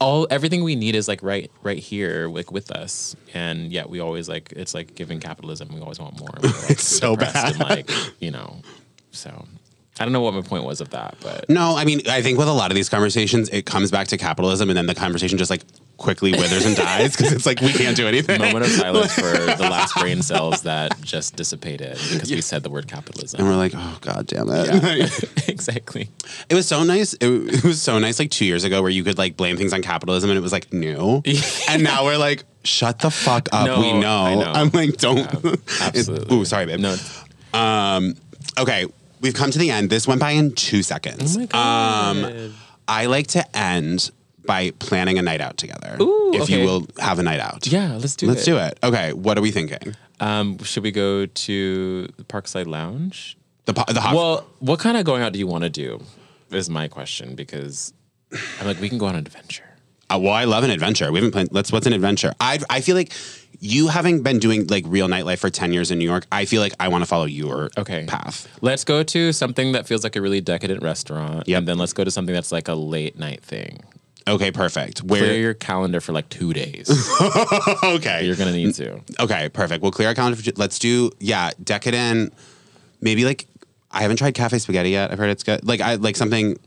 all 0.00 0.26
everything 0.30 0.62
we 0.62 0.76
need 0.76 0.94
is 0.94 1.08
like 1.08 1.22
right 1.22 1.50
right 1.62 1.78
here 1.78 2.28
like 2.28 2.52
with 2.52 2.70
us. 2.70 3.16
And 3.34 3.72
yet 3.72 3.90
we 3.90 4.00
always 4.00 4.28
like 4.28 4.52
it's 4.52 4.74
like 4.74 4.94
giving 4.94 5.20
capitalism. 5.20 5.68
We 5.72 5.80
always 5.80 5.98
want 5.98 6.18
more. 6.20 6.30
Like, 6.40 6.70
It's 6.70 6.82
so 6.98 7.16
depressed 7.16 7.60
and 7.60 7.68
like 7.68 7.90
you 8.20 8.30
know 8.30 8.62
so 9.10 9.46
i 10.00 10.04
don't 10.04 10.12
know 10.12 10.20
what 10.20 10.34
my 10.34 10.42
point 10.42 10.64
was 10.64 10.80
of 10.80 10.90
that 10.90 11.16
but 11.22 11.48
No, 11.48 11.76
I 11.76 11.84
mean, 11.84 12.02
I 12.08 12.22
think 12.22 12.38
with 12.38 12.48
a 12.48 12.52
lot 12.52 12.70
of 12.70 12.74
these 12.74 12.88
conversations, 12.88 13.48
it 13.48 13.64
comes 13.64 13.90
back 13.90 14.08
to 14.08 14.16
capitalism, 14.18 14.68
and 14.70 14.76
then 14.76 14.86
the 14.86 14.94
conversation 14.94 15.38
just 15.38 15.50
like 15.50 15.62
quickly 15.96 16.30
withers 16.32 16.64
and 16.64 16.76
dies 16.76 17.16
because 17.16 17.32
it's 17.32 17.46
like 17.46 17.60
we 17.60 17.72
can't 17.72 17.96
do 17.96 18.06
anything. 18.06 18.40
moment 18.40 18.64
of 18.64 18.70
silence 18.70 19.12
for 19.14 19.22
the 19.62 19.68
last 19.68 19.94
brain 19.96 20.22
cells 20.22 20.62
that 20.62 21.00
just 21.00 21.36
dissipated 21.36 21.98
because 22.12 22.30
we 22.30 22.40
said 22.40 22.62
the 22.62 22.70
word 22.70 22.86
capitalism 22.86 23.40
And 23.40 23.48
we're 23.48 23.56
like, 23.56 23.72
oh 23.74 23.98
god 24.00 24.26
damn 24.26 24.48
it! 24.50 24.68
exactly 25.48 26.10
It 26.48 26.54
was 26.54 26.68
so 26.68 26.84
nice. 26.84 27.14
It, 27.14 27.28
it 27.28 27.64
was 27.64 27.80
so 27.82 27.98
nice 27.98 28.18
like 28.18 28.30
two 28.30 28.44
years 28.44 28.64
ago 28.64 28.82
where 28.82 28.90
you 28.90 29.02
could 29.02 29.18
like 29.18 29.36
blame 29.36 29.56
things 29.56 29.72
on 29.72 29.82
capitalism 29.82 30.30
and 30.30 30.38
it 30.38 30.42
was 30.42 30.52
like 30.52 30.72
new. 30.72 31.22
and 31.68 31.82
now 31.82 32.04
we're 32.04 32.18
like, 32.18 32.44
shut 32.64 33.00
the 33.00 33.10
fuck 33.10 33.48
up. 33.52 33.66
No, 33.66 33.80
we 33.80 33.92
know. 33.92 34.22
I 34.22 34.34
know. 34.34 34.52
I'm 34.52 34.70
like, 34.70 34.96
don't. 34.98 35.26
absolutely 35.80 36.36
Ooh, 36.36 36.44
sorry, 36.44 36.66
babe. 36.66 36.80
no 36.80 36.96
um, 37.54 38.14
Okay, 38.58 38.86
we've 39.20 39.34
come 39.34 39.50
to 39.50 39.58
the 39.58 39.70
end. 39.70 39.90
This 39.90 40.06
went 40.06 40.20
by 40.20 40.32
in 40.32 40.52
two 40.54 40.82
seconds. 40.82 41.36
oh 41.36 41.40
my 41.40 41.46
god 41.46 42.52
I 42.86 43.06
like 43.06 43.26
to 43.28 43.56
end 43.56 44.10
by 44.46 44.70
planning 44.78 45.18
a 45.18 45.22
night 45.22 45.42
out 45.42 45.58
together. 45.58 45.98
Ooh, 46.00 46.32
if 46.34 46.48
you 46.48 46.64
will 46.64 46.86
have 46.98 47.18
a 47.18 47.22
night 47.22 47.40
out. 47.40 47.66
yeah 47.66 47.96
let's 47.96 48.16
do 48.16 48.26
it. 48.26 48.28
Let's 48.30 48.44
do 48.44 48.56
it. 48.56 48.78
Okay, 48.82 49.12
what 49.12 49.36
are 49.38 49.42
we 49.42 49.50
thinking? 49.50 49.94
um 50.20 50.58
should 50.64 50.82
we 50.82 50.90
go 50.90 51.26
to 51.26 52.06
the 52.16 52.24
parkside 52.24 52.66
lounge 52.66 53.36
The 53.66 53.74
po- 53.74 53.92
the 53.92 54.00
hot. 54.00 54.14
Well, 54.14 54.46
what 54.60 54.78
kind 54.80 54.96
of 54.96 55.04
going 55.04 55.22
out 55.22 55.32
do 55.32 55.38
you 55.38 55.46
want 55.46 55.64
to 55.64 55.70
do? 55.70 56.00
Is 56.50 56.70
my 56.70 56.88
question 56.88 57.34
because 57.34 57.92
I'm 58.58 58.66
like 58.66 58.80
we 58.80 58.88
can 58.88 58.96
go 58.98 59.04
on 59.06 59.14
an 59.16 59.26
adventure. 59.26 59.64
Uh, 60.10 60.18
well, 60.18 60.32
I 60.32 60.44
love 60.44 60.64
an 60.64 60.70
adventure. 60.70 61.12
We 61.12 61.18
haven't 61.18 61.32
planned. 61.32 61.50
Let's. 61.52 61.70
What's 61.70 61.86
an 61.86 61.92
adventure? 61.92 62.32
I 62.40 62.58
I 62.70 62.80
feel 62.80 62.96
like 62.96 63.12
you 63.60 63.88
having 63.88 64.22
been 64.22 64.38
doing 64.38 64.66
like 64.68 64.84
real 64.86 65.08
nightlife 65.08 65.38
for 65.38 65.50
10 65.50 65.72
years 65.72 65.90
in 65.90 65.98
New 65.98 66.04
York, 66.04 66.26
I 66.30 66.44
feel 66.44 66.60
like 66.62 66.74
I 66.78 66.88
want 66.88 67.02
to 67.02 67.06
follow 67.06 67.24
your 67.24 67.70
Okay. 67.76 68.04
path. 68.06 68.46
Let's 68.60 68.84
go 68.84 69.02
to 69.02 69.32
something 69.32 69.72
that 69.72 69.86
feels 69.86 70.04
like 70.04 70.16
a 70.16 70.20
really 70.20 70.40
decadent 70.40 70.82
restaurant. 70.82 71.48
Yep. 71.48 71.58
And 71.58 71.68
then 71.68 71.78
let's 71.78 71.92
go 71.92 72.04
to 72.04 72.10
something 72.10 72.34
that's 72.34 72.52
like 72.52 72.68
a 72.68 72.74
late 72.74 73.18
night 73.18 73.42
thing. 73.42 73.80
Okay, 74.28 74.50
perfect. 74.50 75.06
Clear 75.08 75.22
Where 75.22 75.36
your 75.38 75.54
calendar 75.54 76.00
for 76.00 76.12
like 76.12 76.28
two 76.28 76.52
days. 76.52 76.88
Okay. 77.82 78.24
You're 78.26 78.36
gonna 78.36 78.52
need 78.52 78.74
to. 78.74 78.90
Mm, 78.96 79.20
okay, 79.24 79.48
perfect. 79.48 79.82
We'll 79.82 79.90
clear 79.92 80.08
our 80.08 80.14
calendar 80.14 80.40
for 80.40 80.50
let's 80.56 80.78
do 80.78 81.10
yeah, 81.18 81.50
decadent 81.62 82.32
maybe 83.00 83.24
like 83.24 83.46
I 83.90 84.02
haven't 84.02 84.16
tried 84.18 84.34
cafe 84.34 84.58
spaghetti 84.58 84.90
yet. 84.90 85.10
I've 85.10 85.18
heard 85.18 85.30
it's 85.30 85.42
good. 85.42 85.66
Like 85.66 85.80
I 85.80 85.94
like 85.94 86.16
something 86.16 86.58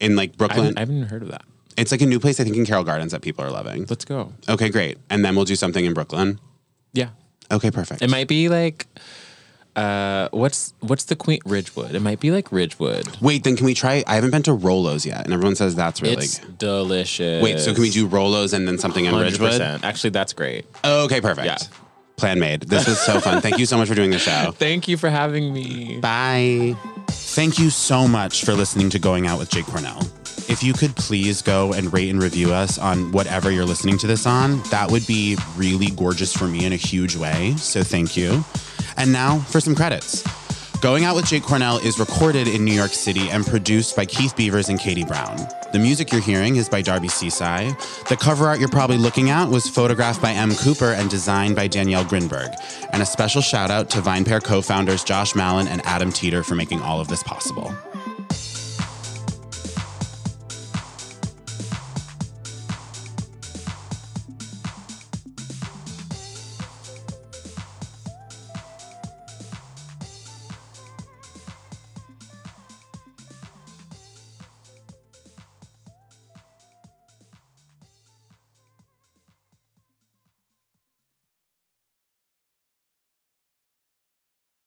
in 0.00 0.14
like 0.16 0.32
I 0.32 0.36
Brooklyn. 0.36 0.58
haven't, 0.64 0.76
I 0.78 0.80
haven't 0.80 1.02
heard 1.04 1.22
of 1.22 1.28
that. 1.30 1.42
It's 1.76 1.92
like 1.92 2.00
a 2.00 2.06
new 2.06 2.18
place 2.20 2.40
I 2.40 2.44
think 2.44 2.56
in 2.56 2.64
Carroll 2.66 2.84
Gardens 2.84 3.12
that 3.12 3.22
people 3.22 3.44
are 3.44 3.50
loving. 3.50 3.86
Let's 3.88 4.04
go. 4.04 4.32
Okay, 4.48 4.68
great. 4.70 4.98
And 5.10 5.24
then 5.24 5.36
we'll 5.36 5.44
do 5.44 5.56
something 5.56 5.84
in 5.84 5.94
Brooklyn. 5.94 6.40
Yeah. 6.92 7.10
Okay, 7.50 7.70
perfect. 7.70 8.02
It 8.02 8.10
might 8.10 8.28
be 8.28 8.48
like 8.48 8.86
uh 9.76 10.28
what's 10.30 10.72
what's 10.80 11.04
the 11.04 11.14
Queen 11.16 11.38
Ridgewood? 11.44 11.94
It 11.94 12.00
might 12.00 12.18
be 12.18 12.30
like 12.30 12.50
Ridgewood. 12.50 13.20
Wait, 13.20 13.44
then 13.44 13.56
can 13.56 13.66
we 13.66 13.74
try? 13.74 14.02
I 14.06 14.14
haven't 14.14 14.30
been 14.30 14.42
to 14.44 14.56
Rolos 14.56 15.04
yet, 15.04 15.24
and 15.24 15.32
everyone 15.34 15.54
says 15.54 15.74
that's 15.74 16.00
really. 16.00 16.24
It's 16.24 16.38
delicious. 16.38 17.42
Wait, 17.42 17.60
so 17.60 17.74
can 17.74 17.82
we 17.82 17.90
do 17.90 18.08
Rolos 18.08 18.54
and 18.54 18.66
then 18.66 18.78
something 18.78 19.04
in 19.04 19.14
Ridgewood? 19.14 19.60
100%. 19.60 19.84
Actually, 19.84 20.10
that's 20.10 20.32
great. 20.32 20.64
Okay, 20.84 21.20
perfect. 21.20 21.46
Yeah. 21.46 21.58
Plan 22.16 22.40
made. 22.40 22.62
This 22.62 22.88
was 22.88 22.98
so 22.98 23.20
fun. 23.20 23.42
Thank 23.42 23.58
you 23.58 23.66
so 23.66 23.76
much 23.76 23.88
for 23.88 23.94
doing 23.94 24.10
the 24.10 24.18
show. 24.18 24.50
Thank 24.58 24.88
you 24.88 24.96
for 24.96 25.10
having 25.10 25.52
me. 25.52 26.00
Bye. 26.00 26.74
Thank 27.08 27.58
you 27.58 27.68
so 27.68 28.08
much 28.08 28.42
for 28.46 28.54
listening 28.54 28.88
to 28.90 28.98
Going 28.98 29.26
Out 29.26 29.38
with 29.38 29.50
Jake 29.50 29.66
Cornell. 29.66 30.00
If 30.48 30.62
you 30.62 30.72
could 30.72 30.94
please 30.94 31.42
go 31.42 31.72
and 31.72 31.92
rate 31.92 32.08
and 32.08 32.22
review 32.22 32.52
us 32.52 32.78
on 32.78 33.10
whatever 33.12 33.50
you're 33.50 33.64
listening 33.64 33.98
to 33.98 34.06
this 34.06 34.26
on, 34.26 34.62
that 34.70 34.90
would 34.90 35.06
be 35.06 35.36
really 35.56 35.88
gorgeous 35.88 36.32
for 36.32 36.46
me 36.46 36.64
in 36.64 36.72
a 36.72 36.76
huge 36.76 37.16
way. 37.16 37.54
So 37.56 37.82
thank 37.82 38.16
you. 38.16 38.44
And 38.96 39.12
now 39.12 39.38
for 39.38 39.60
some 39.60 39.74
credits. 39.74 40.22
Going 40.80 41.04
Out 41.04 41.16
with 41.16 41.26
Jake 41.26 41.42
Cornell 41.42 41.78
is 41.78 41.98
recorded 41.98 42.46
in 42.46 42.64
New 42.64 42.72
York 42.72 42.92
City 42.92 43.28
and 43.30 43.44
produced 43.44 43.96
by 43.96 44.04
Keith 44.04 44.36
Beavers 44.36 44.68
and 44.68 44.78
Katie 44.78 45.04
Brown. 45.04 45.36
The 45.72 45.78
music 45.78 46.12
you're 46.12 46.20
hearing 46.20 46.56
is 46.56 46.68
by 46.68 46.80
Darby 46.80 47.08
Seaside. 47.08 47.74
The 48.08 48.16
cover 48.16 48.46
art 48.46 48.60
you're 48.60 48.68
probably 48.68 48.98
looking 48.98 49.30
at 49.30 49.48
was 49.48 49.68
photographed 49.68 50.22
by 50.22 50.32
M. 50.32 50.54
Cooper 50.54 50.92
and 50.92 51.10
designed 51.10 51.56
by 51.56 51.66
Danielle 51.66 52.04
Grinberg. 52.04 52.54
And 52.92 53.02
a 53.02 53.06
special 53.06 53.42
shout 53.42 53.70
out 53.70 53.90
to 53.90 53.98
VinePair 53.98 54.44
co 54.44 54.62
founders 54.62 55.02
Josh 55.02 55.34
Malin 55.34 55.66
and 55.66 55.84
Adam 55.86 56.12
Teeter 56.12 56.44
for 56.44 56.54
making 56.54 56.82
all 56.82 57.00
of 57.00 57.08
this 57.08 57.22
possible. 57.22 57.74